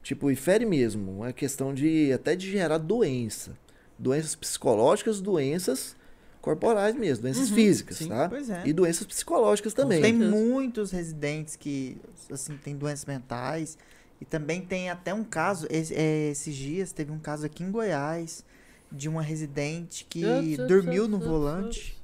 Tipo, 0.03 0.29
e 0.29 0.35
fere 0.35 0.67
mesmo, 0.67 1.25
é 1.25 1.33
questão 1.33 1.73
de 1.73 2.13
até 2.13 2.35
de 2.35 2.51
gerar 2.51 2.77
doença. 2.77 3.57
Doenças 3.97 4.35
psicológicas, 4.35 5.19
doenças 5.19 5.95
corporais 6.39 6.93
mesmo, 6.95 7.23
doenças 7.23 7.49
Uhum, 7.49 7.55
físicas, 7.55 7.97
sim. 7.97 8.07
tá? 8.07 8.29
Pois 8.29 8.51
é. 8.51 8.61
E 8.67 8.71
doenças 8.71 9.07
psicológicas 9.07 9.73
também. 9.73 9.99
Tem 9.99 10.13
muitos 10.13 10.91
residentes 10.91 11.55
que, 11.55 11.97
assim, 12.31 12.55
têm 12.57 12.75
doenças 12.75 13.05
mentais. 13.05 13.79
E 14.21 14.25
também 14.25 14.61
tem 14.61 14.91
até 14.91 15.11
um 15.11 15.23
caso, 15.23 15.65
esse- 15.71 15.95
é, 15.95 16.29
esses 16.29 16.55
dias 16.55 16.91
teve 16.91 17.11
um 17.11 17.17
caso 17.19 17.47
aqui 17.47 17.63
em 17.63 17.71
Goiás, 17.71 18.45
de 18.91 19.09
uma 19.09 19.23
residente 19.23 20.05
que 20.05 20.55
dormiu 20.67 21.07
no 21.07 21.17
volante 21.19 21.97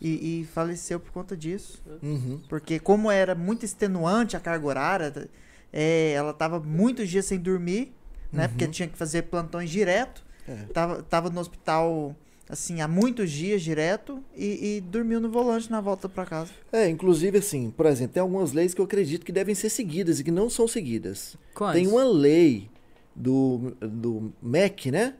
e, 0.00 0.40
e 0.40 0.44
faleceu 0.46 0.98
por 1.00 1.10
conta 1.10 1.36
disso. 1.36 1.82
Uhum. 2.02 2.40
Porque 2.48 2.78
como 2.78 3.10
era 3.10 3.34
muito 3.34 3.64
extenuante 3.64 4.36
a 4.36 4.40
carga 4.40 4.66
horária, 4.66 5.28
é, 5.72 6.12
ela 6.12 6.32
tava 6.32 6.60
muitos 6.60 7.08
dias 7.08 7.24
sem 7.24 7.38
dormir, 7.38 7.92
né? 8.32 8.44
Uhum. 8.44 8.48
Porque 8.50 8.68
tinha 8.68 8.88
que 8.88 8.96
fazer 8.96 9.22
plantões 9.22 9.70
direto. 9.70 10.24
É. 10.46 10.54
Tava, 10.72 11.02
tava 11.02 11.30
no 11.30 11.40
hospital, 11.40 12.14
assim, 12.48 12.80
há 12.80 12.88
muitos 12.88 13.30
dias 13.30 13.62
direto 13.62 14.22
e, 14.36 14.76
e 14.76 14.80
dormiu 14.80 15.20
no 15.20 15.30
volante 15.30 15.70
na 15.70 15.80
volta 15.80 16.08
pra 16.08 16.24
casa. 16.26 16.52
É, 16.70 16.88
inclusive 16.88 17.38
assim, 17.38 17.70
por 17.70 17.86
exemplo, 17.86 18.14
tem 18.14 18.20
algumas 18.20 18.52
leis 18.52 18.74
que 18.74 18.80
eu 18.80 18.84
acredito 18.84 19.24
que 19.24 19.32
devem 19.32 19.54
ser 19.54 19.70
seguidas 19.70 20.20
e 20.20 20.24
que 20.24 20.30
não 20.30 20.50
são 20.50 20.68
seguidas. 20.68 21.36
Quais? 21.54 21.74
Tem 21.74 21.86
uma 21.86 22.04
lei 22.04 22.68
do, 23.14 23.74
do 23.80 24.32
MEC, 24.42 24.90
né? 24.90 25.14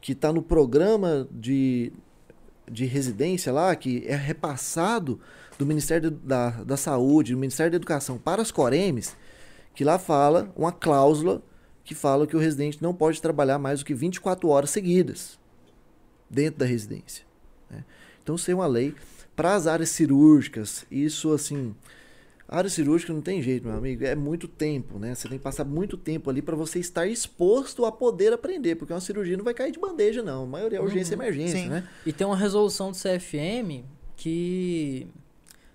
Que 0.00 0.12
está 0.12 0.32
no 0.32 0.42
programa 0.42 1.26
de, 1.30 1.92
de 2.70 2.84
residência 2.84 3.52
lá, 3.52 3.74
que 3.74 4.04
é 4.06 4.14
repassado 4.14 5.20
do 5.58 5.66
Ministério 5.66 6.10
da, 6.10 6.50
da 6.50 6.76
Saúde, 6.76 7.32
do 7.32 7.38
Ministério 7.38 7.72
da 7.72 7.76
Educação 7.76 8.18
para 8.18 8.40
as 8.40 8.50
Coremes, 8.50 9.16
que 9.74 9.84
lá 9.84 9.98
fala 9.98 10.52
uma 10.56 10.72
cláusula 10.72 11.42
que 11.84 11.94
fala 11.94 12.26
que 12.26 12.36
o 12.36 12.38
residente 12.38 12.82
não 12.82 12.94
pode 12.94 13.20
trabalhar 13.22 13.58
mais 13.58 13.80
do 13.80 13.86
que 13.86 13.94
24 13.94 14.48
horas 14.48 14.70
seguidas 14.70 15.38
dentro 16.28 16.60
da 16.60 16.66
residência. 16.66 17.24
né? 17.70 17.84
Então, 18.22 18.36
é 18.46 18.54
uma 18.54 18.66
lei 18.66 18.94
para 19.34 19.54
as 19.54 19.66
áreas 19.66 19.88
cirúrgicas. 19.88 20.84
Isso, 20.90 21.32
assim, 21.32 21.74
a 22.48 22.56
área 22.56 22.70
cirúrgica 22.70 23.12
não 23.12 23.20
tem 23.20 23.42
jeito, 23.42 23.68
meu 23.68 23.76
amigo. 23.76 24.02
É 24.04 24.14
muito 24.14 24.48
tempo, 24.48 24.98
né? 24.98 25.14
Você 25.14 25.28
tem 25.28 25.36
que 25.36 25.44
passar 25.44 25.66
muito 25.66 25.98
tempo 25.98 26.30
ali 26.30 26.40
para 26.40 26.56
você 26.56 26.78
estar 26.78 27.06
exposto 27.06 27.84
a 27.84 27.92
poder 27.92 28.32
aprender, 28.32 28.74
porque 28.76 28.90
uma 28.92 29.00
cirurgia 29.02 29.36
não 29.36 29.44
vai 29.44 29.52
cair 29.52 29.70
de 29.70 29.78
bandeja, 29.78 30.22
não. 30.22 30.44
A 30.44 30.46
maioria 30.46 30.78
é 30.78 30.80
urgência 30.80 31.12
e 31.12 31.16
Uhum, 31.16 31.22
emergência, 31.22 31.58
sim. 31.58 31.68
né? 31.68 31.86
E 32.06 32.12
tem 32.12 32.26
uma 32.26 32.36
resolução 32.36 32.90
do 32.90 32.96
CFM 32.96 33.84
que. 34.16 35.06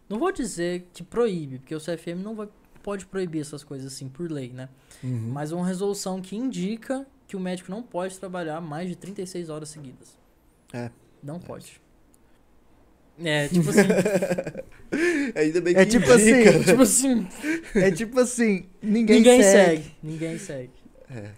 Não 0.09 0.17
vou 0.17 0.31
dizer 0.31 0.87
que 0.93 1.03
proíbe, 1.03 1.59
porque 1.59 1.75
o 1.75 1.79
CFM 1.79 2.21
não 2.23 2.35
vai, 2.35 2.49
pode 2.81 3.05
proibir 3.05 3.41
essas 3.41 3.63
coisas 3.63 3.93
assim 3.93 4.09
por 4.09 4.29
lei, 4.31 4.49
né? 4.51 4.67
Uhum. 5.03 5.29
Mas 5.31 5.51
uma 5.51 5.65
resolução 5.65 6.21
que 6.21 6.35
indica 6.35 7.05
que 7.27 7.35
o 7.35 7.39
médico 7.39 7.69
não 7.71 7.83
pode 7.83 8.19
trabalhar 8.19 8.59
mais 8.61 8.89
de 8.89 8.95
36 8.95 9.49
horas 9.49 9.69
seguidas. 9.69 10.17
É. 10.73 10.89
Não 11.21 11.39
pode. 11.39 11.79
É, 13.23 13.47
tipo 13.47 13.69
assim. 13.69 13.81
Ainda 15.35 15.61
bem 15.61 15.75
É 15.75 15.85
que 15.85 15.91
tipo 15.91 16.11
indica. 16.11 16.49
assim, 16.49 16.63
tipo 16.63 16.81
assim. 16.81 17.27
É 17.75 17.91
tipo 17.91 18.19
assim, 18.19 18.65
ninguém, 18.81 19.17
Ninguém 19.17 19.41
segue. 19.43 19.83
segue. 19.83 19.95
Ninguém 20.03 20.37
segue. 20.39 20.71
É, 21.09 21.29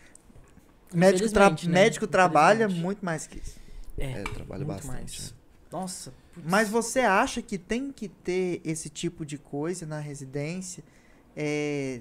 Médico, 0.94 1.30
tra- 1.32 1.50
né? 1.50 1.58
médico 1.68 2.08
trabalha 2.08 2.68
muito 2.70 3.04
mais 3.04 3.28
que 3.28 3.40
isso. 3.40 3.60
É, 3.98 4.22
é, 4.22 4.24
trabalha 4.24 4.64
bastante. 4.66 4.88
mais. 4.94 5.32
né? 5.32 5.38
Nossa. 5.72 6.14
putz. 6.34 6.46
Mas 6.50 6.70
você 6.70 7.00
acha 7.02 7.42
que 7.42 7.58
tem 7.58 7.92
que 7.92 8.08
ter 8.08 8.62
esse 8.64 8.90
tipo 8.90 9.26
de 9.26 9.38
coisa 9.38 9.86
na 9.86 10.00
residência? 10.00 10.84
É, 11.36 12.00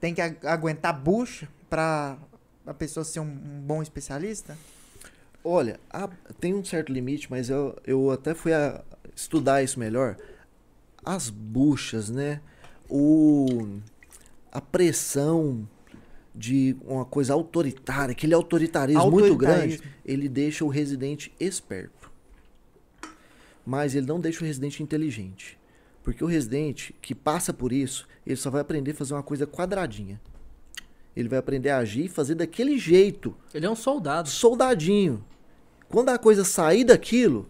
tem 0.00 0.12
que 0.14 0.20
agu- 0.20 0.46
aguentar 0.46 0.92
bucha 0.98 1.48
pra 1.70 2.18
a 2.66 2.74
pessoa 2.74 3.04
ser 3.04 3.20
um, 3.20 3.24
um 3.24 3.60
bom 3.62 3.82
especialista? 3.82 4.56
Olha, 5.48 5.78
a- 5.90 6.08
tem 6.40 6.54
um 6.54 6.64
certo 6.64 6.92
limite, 6.92 7.28
mas 7.30 7.48
eu, 7.48 7.76
eu 7.86 8.10
até 8.10 8.34
fui 8.34 8.52
a 8.52 8.82
estudar 9.14 9.62
isso 9.62 9.78
melhor. 9.78 10.16
As 11.04 11.30
buchas, 11.30 12.10
né? 12.10 12.40
O, 12.90 13.46
a 14.50 14.60
pressão 14.60 15.68
de 16.34 16.76
uma 16.84 17.04
coisa 17.04 17.32
autoritária, 17.32 18.10
aquele 18.12 18.34
autoritarismo, 18.34 19.08
muito 19.10 19.36
grande, 19.36 19.74
Autoritarismo. 19.74 19.90
ele 20.04 20.28
deixa 20.28 20.64
o 20.64 20.68
residente 20.68 21.32
esperto. 21.38 22.10
Mas 23.64 23.94
ele 23.94 24.06
não 24.06 24.20
deixa 24.20 24.42
o 24.42 24.46
residente 24.46 24.82
inteligente. 24.82 25.58
Porque 26.02 26.22
o 26.22 26.26
residente 26.26 26.94
que 27.00 27.14
passa 27.14 27.52
por 27.52 27.72
isso, 27.72 28.06
ele 28.26 28.36
só 28.36 28.50
vai 28.50 28.60
aprender 28.60 28.90
a 28.92 28.94
fazer 28.94 29.14
uma 29.14 29.22
coisa 29.22 29.46
quadradinha. 29.46 30.20
Ele 31.16 31.28
vai 31.28 31.38
aprender 31.38 31.70
a 31.70 31.78
agir 31.78 32.04
e 32.04 32.08
fazer 32.08 32.34
daquele 32.34 32.78
jeito 32.78 33.34
Ele 33.54 33.64
é 33.66 33.70
um 33.70 33.74
soldado. 33.76 34.28
soldadinho. 34.28 35.24
Quando 35.88 36.08
a 36.08 36.18
coisa 36.18 36.44
sair 36.44 36.84
daquilo, 36.84 37.48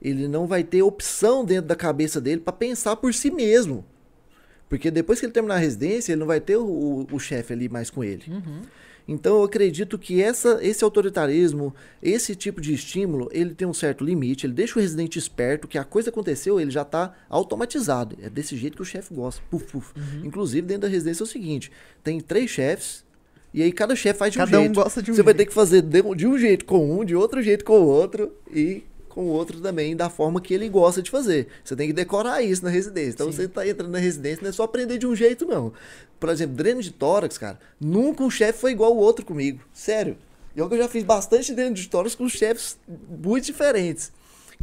ele 0.00 0.28
não 0.28 0.46
vai 0.46 0.62
ter 0.62 0.82
opção 0.82 1.44
dentro 1.44 1.66
da 1.66 1.76
cabeça 1.76 2.20
dele 2.20 2.40
para 2.40 2.52
pensar 2.52 2.96
por 2.96 3.12
si 3.14 3.30
mesmo. 3.30 3.84
Porque 4.68 4.90
depois 4.90 5.20
que 5.20 5.26
ele 5.26 5.32
terminar 5.32 5.56
a 5.56 5.58
residência, 5.58 6.12
ele 6.12 6.20
não 6.20 6.26
vai 6.26 6.40
ter 6.40 6.56
o, 6.56 6.64
o, 6.64 7.06
o 7.10 7.18
chefe 7.18 7.52
ali 7.52 7.68
mais 7.68 7.90
com 7.90 8.02
ele. 8.02 8.24
Uhum. 8.28 8.62
Então 9.06 9.36
eu 9.36 9.44
acredito 9.44 9.98
que 9.98 10.22
essa, 10.22 10.58
esse 10.62 10.82
autoritarismo, 10.82 11.74
esse 12.02 12.34
tipo 12.34 12.60
de 12.60 12.72
estímulo, 12.72 13.28
ele 13.32 13.54
tem 13.54 13.68
um 13.68 13.74
certo 13.74 14.02
limite, 14.02 14.46
ele 14.46 14.54
deixa 14.54 14.78
o 14.78 14.82
residente 14.82 15.18
esperto 15.18 15.68
que 15.68 15.76
a 15.76 15.84
coisa 15.84 16.08
aconteceu, 16.08 16.58
ele 16.58 16.70
já 16.70 16.82
está 16.82 17.14
automatizado. 17.28 18.16
É 18.22 18.30
desse 18.30 18.56
jeito 18.56 18.76
que 18.76 18.82
o 18.82 18.86
chefe 18.86 19.12
gosta. 19.12 19.42
Puf, 19.50 19.66
puf. 19.70 19.92
Uhum. 19.96 20.24
Inclusive, 20.24 20.66
dentro 20.66 20.82
da 20.82 20.88
residência 20.88 21.22
é 21.22 21.24
o 21.24 21.28
seguinte: 21.28 21.70
tem 22.02 22.20
três 22.20 22.50
chefes, 22.50 23.04
e 23.54 23.62
aí 23.62 23.72
cada 23.72 23.94
chefe 23.96 24.18
faz 24.18 24.32
de 24.32 24.38
Cada 24.38 24.58
um 24.58 24.60
um 24.60 24.64
jeito. 24.64 24.74
gosta 24.74 25.00
de 25.00 25.10
um 25.12 25.14
Você 25.14 25.22
vai 25.22 25.32
jeito. 25.32 25.38
ter 25.38 25.46
que 25.46 25.54
fazer 25.54 25.80
de, 25.80 26.02
de 26.16 26.26
um 26.26 26.36
jeito 26.36 26.64
com 26.64 26.98
um, 27.00 27.04
de 27.04 27.14
outro 27.16 27.40
jeito 27.40 27.64
com 27.64 27.80
o 27.80 27.86
outro, 27.86 28.32
e 28.52 28.82
com 29.08 29.22
o 29.26 29.28
outro 29.28 29.60
também 29.60 29.94
da 29.94 30.10
forma 30.10 30.40
que 30.40 30.52
ele 30.52 30.68
gosta 30.68 31.00
de 31.00 31.08
fazer. 31.10 31.46
Você 31.64 31.76
tem 31.76 31.86
que 31.86 31.92
decorar 31.92 32.42
isso 32.42 32.64
na 32.64 32.70
residência. 32.70 33.12
Então 33.12 33.30
Sim. 33.30 33.36
você 33.36 33.48
tá 33.48 33.66
entrando 33.66 33.92
na 33.92 33.98
residência, 33.98 34.42
não 34.42 34.48
é 34.50 34.52
só 34.52 34.64
aprender 34.64 34.98
de 34.98 35.06
um 35.06 35.14
jeito, 35.14 35.46
não. 35.46 35.72
Por 36.18 36.28
exemplo, 36.30 36.56
dreno 36.56 36.82
de 36.82 36.90
tórax, 36.90 37.38
cara, 37.38 37.60
nunca 37.80 38.24
um 38.24 38.30
chefe 38.30 38.58
foi 38.58 38.72
igual 38.72 38.92
o 38.92 38.98
outro 38.98 39.24
comigo. 39.24 39.60
Sério. 39.72 40.16
E 40.56 40.58
eu 40.58 40.68
já 40.76 40.88
fiz 40.88 41.04
bastante 41.04 41.54
dreno 41.54 41.74
de 41.76 41.88
tórax 41.88 42.14
com 42.16 42.28
chefes 42.28 42.76
muito 43.22 43.44
diferentes. 43.46 44.10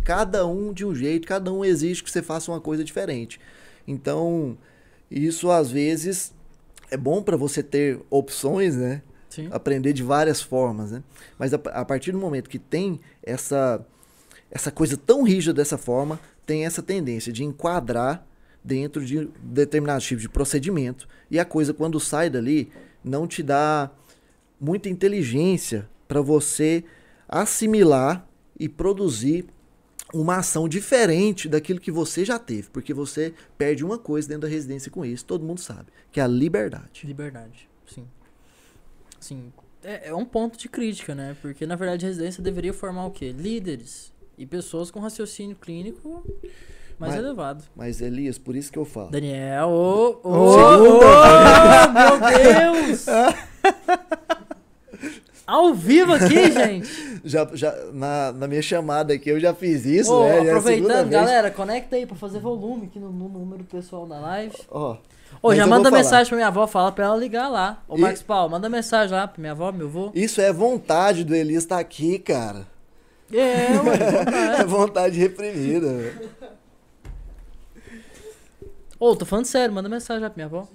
Cada 0.03 0.45
um 0.45 0.73
de 0.73 0.85
um 0.85 0.93
jeito, 0.93 1.27
cada 1.27 1.51
um 1.51 1.63
exige 1.63 2.03
que 2.03 2.11
você 2.11 2.21
faça 2.21 2.51
uma 2.51 2.59
coisa 2.59 2.83
diferente. 2.83 3.39
Então, 3.87 4.57
isso 5.09 5.49
às 5.49 5.69
vezes 5.71 6.33
é 6.91 6.97
bom 6.97 7.23
para 7.23 7.37
você 7.37 7.63
ter 7.63 7.99
opções, 8.09 8.75
né? 8.75 9.01
Sim. 9.29 9.47
aprender 9.49 9.93
de 9.93 10.03
várias 10.03 10.41
formas, 10.41 10.91
né? 10.91 11.01
Mas 11.39 11.53
a, 11.53 11.57
a 11.73 11.85
partir 11.85 12.11
do 12.11 12.17
momento 12.17 12.49
que 12.49 12.59
tem 12.59 12.99
essa 13.23 13.83
essa 14.51 14.69
coisa 14.69 14.97
tão 14.97 15.23
rígida 15.23 15.53
dessa 15.53 15.77
forma, 15.77 16.19
tem 16.45 16.65
essa 16.65 16.83
tendência 16.83 17.31
de 17.31 17.41
enquadrar 17.41 18.27
dentro 18.61 19.05
de 19.05 19.29
determinado 19.41 20.03
tipo 20.03 20.19
de 20.19 20.27
procedimento 20.27 21.07
e 21.31 21.39
a 21.39 21.45
coisa 21.45 21.73
quando 21.73 21.97
sai 21.99 22.29
dali 22.29 22.69
não 23.01 23.25
te 23.25 23.41
dá 23.41 23.89
muita 24.59 24.89
inteligência 24.89 25.89
para 26.07 26.21
você 26.21 26.83
assimilar 27.27 28.27
e 28.59 28.67
produzir 28.67 29.45
uma 30.13 30.37
ação 30.37 30.67
diferente 30.67 31.47
daquilo 31.47 31.79
que 31.79 31.91
você 31.91 32.23
já 32.25 32.37
teve, 32.37 32.69
porque 32.69 32.93
você 32.93 33.33
perde 33.57 33.83
uma 33.85 33.97
coisa 33.97 34.27
dentro 34.27 34.41
da 34.41 34.47
residência 34.47 34.91
com 34.91 35.05
isso, 35.05 35.23
todo 35.25 35.43
mundo 35.45 35.59
sabe, 35.59 35.85
que 36.11 36.19
é 36.19 36.23
a 36.23 36.27
liberdade. 36.27 37.05
Liberdade, 37.05 37.69
sim. 37.87 38.05
Sim. 39.19 39.53
É, 39.83 40.09
é 40.09 40.15
um 40.15 40.25
ponto 40.25 40.57
de 40.57 40.67
crítica, 40.69 41.15
né? 41.15 41.35
Porque, 41.41 41.65
na 41.65 41.75
verdade, 41.75 42.05
a 42.05 42.09
residência 42.09 42.43
deveria 42.43 42.73
formar 42.73 43.05
o 43.05 43.11
quê? 43.11 43.31
Líderes 43.31 44.11
e 44.37 44.45
pessoas 44.45 44.91
com 44.91 44.99
raciocínio 44.99 45.55
clínico 45.55 46.23
mais 46.99 47.15
Mas- 47.15 47.23
elevado. 47.23 47.63
Mas 47.75 47.99
Elias, 48.01 48.37
por 48.37 48.55
isso 48.55 48.71
que 48.71 48.77
eu 48.77 48.85
falo. 48.85 49.09
Daniel, 49.09 49.69
ô, 49.69 50.19
ô, 50.23 50.29
Ô, 50.29 50.97
ô, 50.97 50.99
meu 51.93 52.19
Deus! 52.83 53.05
Ao 55.51 55.73
vivo 55.73 56.13
aqui, 56.13 56.49
gente! 56.51 57.21
Já, 57.25 57.47
já, 57.53 57.75
na, 57.93 58.31
na 58.31 58.47
minha 58.47 58.61
chamada 58.61 59.13
aqui 59.13 59.29
eu 59.29 59.39
já 59.39 59.53
fiz 59.53 59.85
isso, 59.85 60.13
Ô, 60.13 60.23
né? 60.23 60.37
É 60.37 60.49
aproveitando, 60.49 61.09
vez. 61.09 61.09
galera, 61.09 61.51
conecta 61.51 61.95
aí 61.97 62.05
pra 62.05 62.15
fazer 62.15 62.39
volume 62.39 62.85
aqui 62.87 62.99
no, 62.99 63.11
no 63.11 63.27
número 63.27 63.63
pessoal 63.65 64.05
da 64.05 64.17
live. 64.19 64.55
Ó, 64.69 64.95
Ô, 65.41 65.49
Mas 65.49 65.57
já 65.57 65.67
manda 65.67 65.89
falar. 65.89 66.01
mensagem 66.03 66.27
pra 66.29 66.35
minha 66.37 66.47
avó, 66.47 66.67
fala 66.67 66.91
pra 66.91 67.05
ela 67.05 67.15
ligar 67.17 67.49
lá. 67.49 67.83
Ô, 67.87 67.97
E- 67.97 68.01
Max 68.01 68.21
Paulo, 68.21 68.49
manda 68.51 68.69
mensagem 68.69 69.15
lá 69.15 69.27
pra 69.27 69.39
minha 69.41 69.51
avó, 69.53 69.71
meu 69.71 69.87
avô. 69.87 70.11
isso 70.15 70.39
é 70.41 70.51
vontade 70.53 71.23
do 71.23 71.35
Elias 71.35 71.63
estar 71.63 71.79
aqui, 71.79 72.17
cara. 72.19 72.65
É, 73.31 73.67
ué, 73.79 74.59
É 74.61 74.63
vontade 74.65 75.17
reprimida. 75.19 76.13
Ô, 78.99 79.15
tô 79.15 79.25
falando 79.25 79.45
sério, 79.45 79.73
manda 79.73 79.89
mensagem 79.89 80.21
lá 80.21 80.29
pra 80.29 80.35
minha 80.37 80.45
avó. 80.47 80.67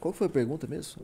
Qual 0.00 0.12
foi 0.12 0.26
a 0.26 0.30
pergunta 0.30 0.66
mesmo? 0.66 1.02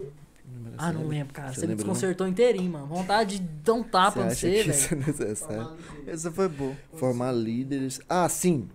Ah, 0.78 0.92
não 0.92 1.06
lembro, 1.06 1.34
cara. 1.34 1.52
Você 1.52 1.60
Você 1.60 1.66
me 1.66 1.72
não? 1.72 1.76
desconcertou 1.76 2.26
inteirinho, 2.26 2.72
mano. 2.72 2.86
Vontade 2.86 3.38
de 3.38 3.44
dar 3.62 3.74
um 3.74 3.82
tapa 3.82 4.22
Você 4.22 4.24
no 4.24 4.30
você, 4.34 4.50
velho. 4.50 4.70
isso 4.70 4.94
é 4.94 4.96
necessário? 4.96 5.76
Essa 6.06 6.30
foi 6.32 6.48
boa. 6.48 6.74
Formar 6.94 7.32
líderes. 7.32 8.00
Ah, 8.08 8.28
sim. 8.28 8.68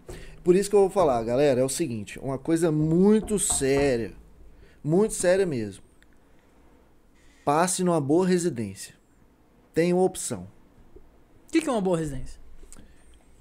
Por 0.44 0.56
isso 0.56 0.70
que 0.70 0.76
eu 0.76 0.82
vou 0.82 0.90
falar, 0.92 1.24
galera, 1.24 1.60
é 1.62 1.64
o 1.64 1.70
seguinte, 1.70 2.20
uma 2.20 2.38
coisa 2.38 2.72
muito 2.72 3.40
séria, 3.40 4.14
muito 4.84 5.16
séria 5.16 5.46
mesmo. 5.46 5.84
Passe 7.44 7.84
numa 7.84 8.00
boa 8.02 8.26
residência. 8.28 8.94
Tem 9.74 9.92
uma 9.94 10.04
opção. 10.04 10.48
O 11.48 11.52
que, 11.52 11.62
que 11.62 11.70
é 11.70 11.72
uma 11.72 11.82
boa 11.82 11.98
residência? 11.98 12.40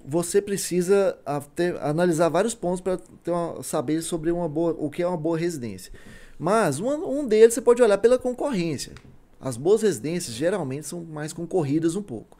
Você 0.07 0.41
precisa 0.41 1.17
ter- 1.55 1.77
analisar 1.81 2.29
vários 2.29 2.53
pontos 2.53 2.79
para 2.81 2.99
saber 3.63 4.01
sobre 4.01 4.31
uma 4.31 4.47
boa, 4.47 4.75
o 4.77 4.89
que 4.89 5.01
é 5.01 5.07
uma 5.07 5.17
boa 5.17 5.37
residência. 5.37 5.91
Mas 6.37 6.79
uma- 6.79 6.95
um 6.95 7.25
deles 7.27 7.53
você 7.53 7.61
pode 7.61 7.81
olhar 7.81 7.97
pela 7.97 8.17
concorrência. 8.19 8.93
As 9.39 9.57
boas 9.57 9.81
residências 9.81 10.35
geralmente 10.35 10.87
são 10.87 11.03
mais 11.03 11.31
concorridas 11.33 11.95
um 11.95 12.01
pouco. 12.01 12.37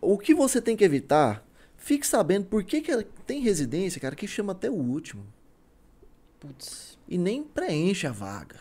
O 0.00 0.18
que 0.18 0.34
você 0.34 0.60
tem 0.60 0.76
que 0.76 0.84
evitar, 0.84 1.46
fique 1.76 2.06
sabendo 2.06 2.46
por 2.46 2.62
que, 2.64 2.80
que 2.80 2.90
ela- 2.90 3.04
tem 3.26 3.40
residência, 3.40 4.00
cara, 4.00 4.14
que 4.16 4.26
chama 4.26 4.52
até 4.52 4.68
o 4.70 4.74
último. 4.74 5.22
Putz. 6.40 6.98
E 7.08 7.16
nem 7.16 7.42
preenche 7.42 8.06
a 8.06 8.12
vaga. 8.12 8.56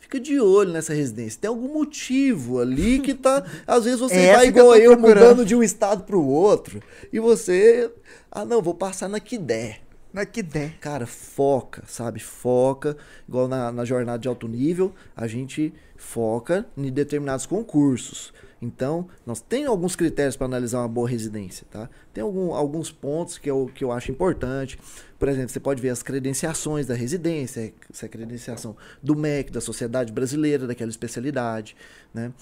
Fica 0.00 0.18
de 0.18 0.40
olho 0.40 0.72
nessa 0.72 0.94
residência. 0.94 1.38
Tem 1.40 1.48
algum 1.48 1.70
motivo 1.74 2.60
ali 2.60 2.98
que 3.00 3.12
tá. 3.12 3.44
Às 3.66 3.84
vezes 3.84 4.00
você 4.00 4.14
É 4.14 4.26
vai 4.32 4.34
essa 4.36 4.44
eu 4.46 4.48
igual 4.48 4.76
eu, 4.76 4.92
procurando. 4.92 5.20
mudando 5.28 5.44
de 5.44 5.54
um 5.54 5.62
estado 5.62 6.04
pro 6.04 6.22
outro. 6.24 6.82
E 7.12 7.20
você. 7.20 7.92
Ah, 8.30 8.44
não, 8.44 8.62
vou 8.62 8.74
passar 8.74 9.06
na 9.08 9.20
que 9.20 9.36
der. 9.36 9.82
Não 10.12 10.22
é 10.22 10.26
que 10.26 10.42
der. 10.42 10.78
Cara, 10.78 11.06
foca, 11.06 11.82
sabe? 11.86 12.20
Foca. 12.20 12.96
Igual 13.28 13.46
na, 13.46 13.70
na 13.70 13.84
jornada 13.84 14.18
de 14.18 14.28
alto 14.28 14.48
nível, 14.48 14.94
a 15.14 15.26
gente 15.26 15.72
foca 15.96 16.66
em 16.76 16.90
determinados 16.90 17.44
concursos. 17.46 18.32
Então, 18.60 19.08
nós 19.24 19.40
tem 19.40 19.66
alguns 19.66 19.94
critérios 19.94 20.36
para 20.36 20.46
analisar 20.46 20.80
uma 20.80 20.88
boa 20.88 21.08
residência, 21.08 21.64
tá? 21.70 21.88
Tem 22.12 22.22
algum, 22.22 22.52
alguns 22.52 22.90
pontos 22.90 23.38
que 23.38 23.48
eu, 23.48 23.70
que 23.72 23.84
eu 23.84 23.92
acho 23.92 24.10
importante. 24.10 24.78
Por 25.18 25.28
exemplo, 25.28 25.50
você 25.50 25.60
pode 25.60 25.80
ver 25.80 25.90
as 25.90 26.02
credenciações 26.02 26.86
da 26.86 26.94
residência, 26.94 27.72
se 27.92 28.04
é 28.04 28.08
credenciação 28.08 28.76
do 29.00 29.14
MEC, 29.14 29.52
da 29.52 29.60
Sociedade 29.60 30.12
Brasileira, 30.12 30.66
daquela 30.66 30.90
especialidade, 30.90 31.76
né? 32.12 32.32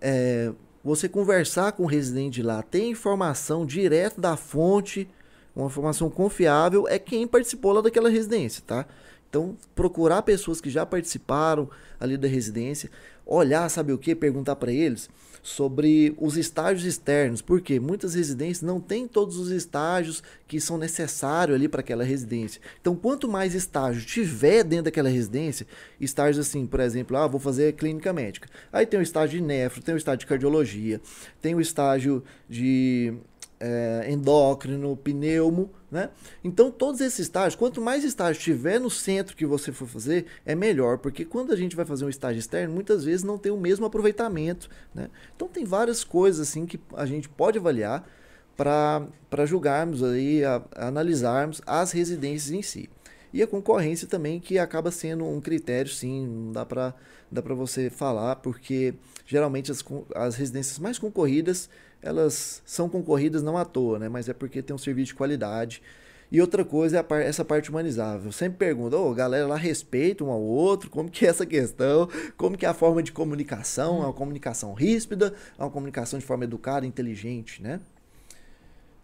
É, 0.00 0.52
você 0.84 1.08
conversar 1.08 1.72
com 1.72 1.82
o 1.82 1.86
residente 1.86 2.42
lá, 2.42 2.62
ter 2.62 2.84
informação 2.84 3.66
direto 3.66 4.20
da 4.20 4.36
fonte, 4.36 5.08
uma 5.56 5.66
informação 5.66 6.10
confiável, 6.10 6.86
é 6.86 6.98
quem 6.98 7.26
participou 7.26 7.72
lá 7.72 7.80
daquela 7.80 8.10
residência, 8.10 8.62
tá? 8.66 8.86
Então, 9.28 9.56
procurar 9.74 10.22
pessoas 10.22 10.60
que 10.60 10.70
já 10.70 10.84
participaram 10.86 11.68
ali 11.98 12.16
da 12.16 12.28
residência, 12.28 12.90
olhar, 13.24 13.68
sabe 13.68 13.92
o 13.92 13.98
que? 13.98 14.14
Perguntar 14.14 14.56
para 14.56 14.70
eles 14.70 15.08
sobre 15.42 16.12
os 16.18 16.36
estágios 16.36 16.84
externos, 16.84 17.40
porque 17.40 17.78
muitas 17.78 18.14
residências 18.14 18.62
não 18.62 18.80
têm 18.80 19.06
todos 19.06 19.38
os 19.38 19.50
estágios 19.50 20.20
que 20.48 20.60
são 20.60 20.76
necessários 20.76 21.54
ali 21.54 21.68
para 21.68 21.80
aquela 21.80 22.02
residência. 22.02 22.60
Então, 22.80 22.96
quanto 22.96 23.28
mais 23.28 23.54
estágio 23.54 24.04
tiver 24.04 24.64
dentro 24.64 24.86
daquela 24.86 25.08
residência, 25.08 25.64
estágios 26.00 26.46
assim, 26.46 26.66
por 26.66 26.80
exemplo, 26.80 27.16
ah, 27.16 27.28
vou 27.28 27.38
fazer 27.38 27.74
clínica 27.74 28.12
médica. 28.12 28.48
Aí 28.72 28.84
tem 28.84 28.98
o 28.98 29.02
estágio 29.02 29.38
de 29.38 29.44
nefro, 29.44 29.82
tem 29.82 29.94
o 29.94 29.98
estágio 29.98 30.18
de 30.18 30.26
cardiologia, 30.26 31.00
tem 31.40 31.54
o 31.54 31.60
estágio 31.60 32.24
de 32.48 33.14
é, 33.58 34.06
endócrino, 34.10 34.96
pneumo, 34.96 35.70
né? 35.90 36.10
Então, 36.44 36.70
todos 36.70 37.00
esses 37.00 37.20
estágios, 37.20 37.54
quanto 37.54 37.80
mais 37.80 38.04
estágio 38.04 38.40
tiver 38.40 38.78
no 38.78 38.90
centro 38.90 39.36
que 39.36 39.46
você 39.46 39.72
for 39.72 39.88
fazer, 39.88 40.26
é 40.44 40.54
melhor, 40.54 40.98
porque 40.98 41.24
quando 41.24 41.52
a 41.52 41.56
gente 41.56 41.74
vai 41.74 41.84
fazer 41.84 42.04
um 42.04 42.08
estágio 42.08 42.38
externo, 42.38 42.74
muitas 42.74 43.04
vezes 43.04 43.22
não 43.22 43.38
tem 43.38 43.52
o 43.52 43.56
mesmo 43.56 43.86
aproveitamento, 43.86 44.68
né? 44.94 45.08
Então, 45.34 45.48
tem 45.48 45.64
várias 45.64 46.04
coisas 46.04 46.48
assim 46.48 46.66
que 46.66 46.78
a 46.94 47.06
gente 47.06 47.28
pode 47.28 47.58
avaliar 47.58 48.08
para 48.56 49.46
julgarmos 49.46 50.02
aí, 50.02 50.44
a- 50.44 50.62
analisarmos 50.74 51.60
as 51.66 51.92
residências 51.92 52.50
em 52.50 52.62
si. 52.62 52.88
E 53.32 53.42
a 53.42 53.46
concorrência 53.46 54.08
também, 54.08 54.40
que 54.40 54.58
acaba 54.58 54.90
sendo 54.90 55.24
um 55.26 55.40
critério, 55.40 55.90
sim, 55.90 56.26
não 56.26 56.52
dá 56.52 56.64
para 56.64 56.94
dá 57.30 57.42
você 57.42 57.90
falar, 57.90 58.36
porque 58.36 58.94
geralmente 59.26 59.70
as, 59.70 59.84
as 60.14 60.36
residências 60.36 60.78
mais 60.78 60.98
concorridas, 60.98 61.68
elas 62.02 62.62
são 62.64 62.88
concorridas 62.88 63.42
não 63.42 63.56
à 63.56 63.64
toa, 63.64 63.98
né? 63.98 64.08
Mas 64.08 64.28
é 64.28 64.32
porque 64.32 64.62
tem 64.62 64.74
um 64.74 64.78
serviço 64.78 65.08
de 65.08 65.14
qualidade. 65.14 65.82
E 66.30 66.40
outra 66.40 66.64
coisa 66.64 66.96
é 66.96 67.00
a 67.00 67.04
par- 67.04 67.22
essa 67.22 67.44
parte 67.44 67.70
humanizável. 67.70 68.26
Eu 68.26 68.32
sempre 68.32 68.58
pergunto, 68.58 68.96
ô, 68.96 69.14
galera 69.14 69.46
lá 69.46 69.56
respeita 69.56 70.24
um 70.24 70.30
ao 70.30 70.42
outro, 70.42 70.90
como 70.90 71.08
que 71.08 71.24
é 71.24 71.28
essa 71.28 71.46
questão, 71.46 72.08
como 72.36 72.56
que 72.58 72.66
é 72.66 72.68
a 72.68 72.74
forma 72.74 73.00
de 73.02 73.12
comunicação, 73.12 74.02
é 74.02 74.06
uma 74.06 74.12
comunicação 74.12 74.74
ríspida, 74.74 75.32
é 75.56 75.62
uma 75.62 75.70
comunicação 75.70 76.18
de 76.18 76.24
forma 76.24 76.42
educada, 76.44 76.84
inteligente, 76.84 77.62
né? 77.62 77.80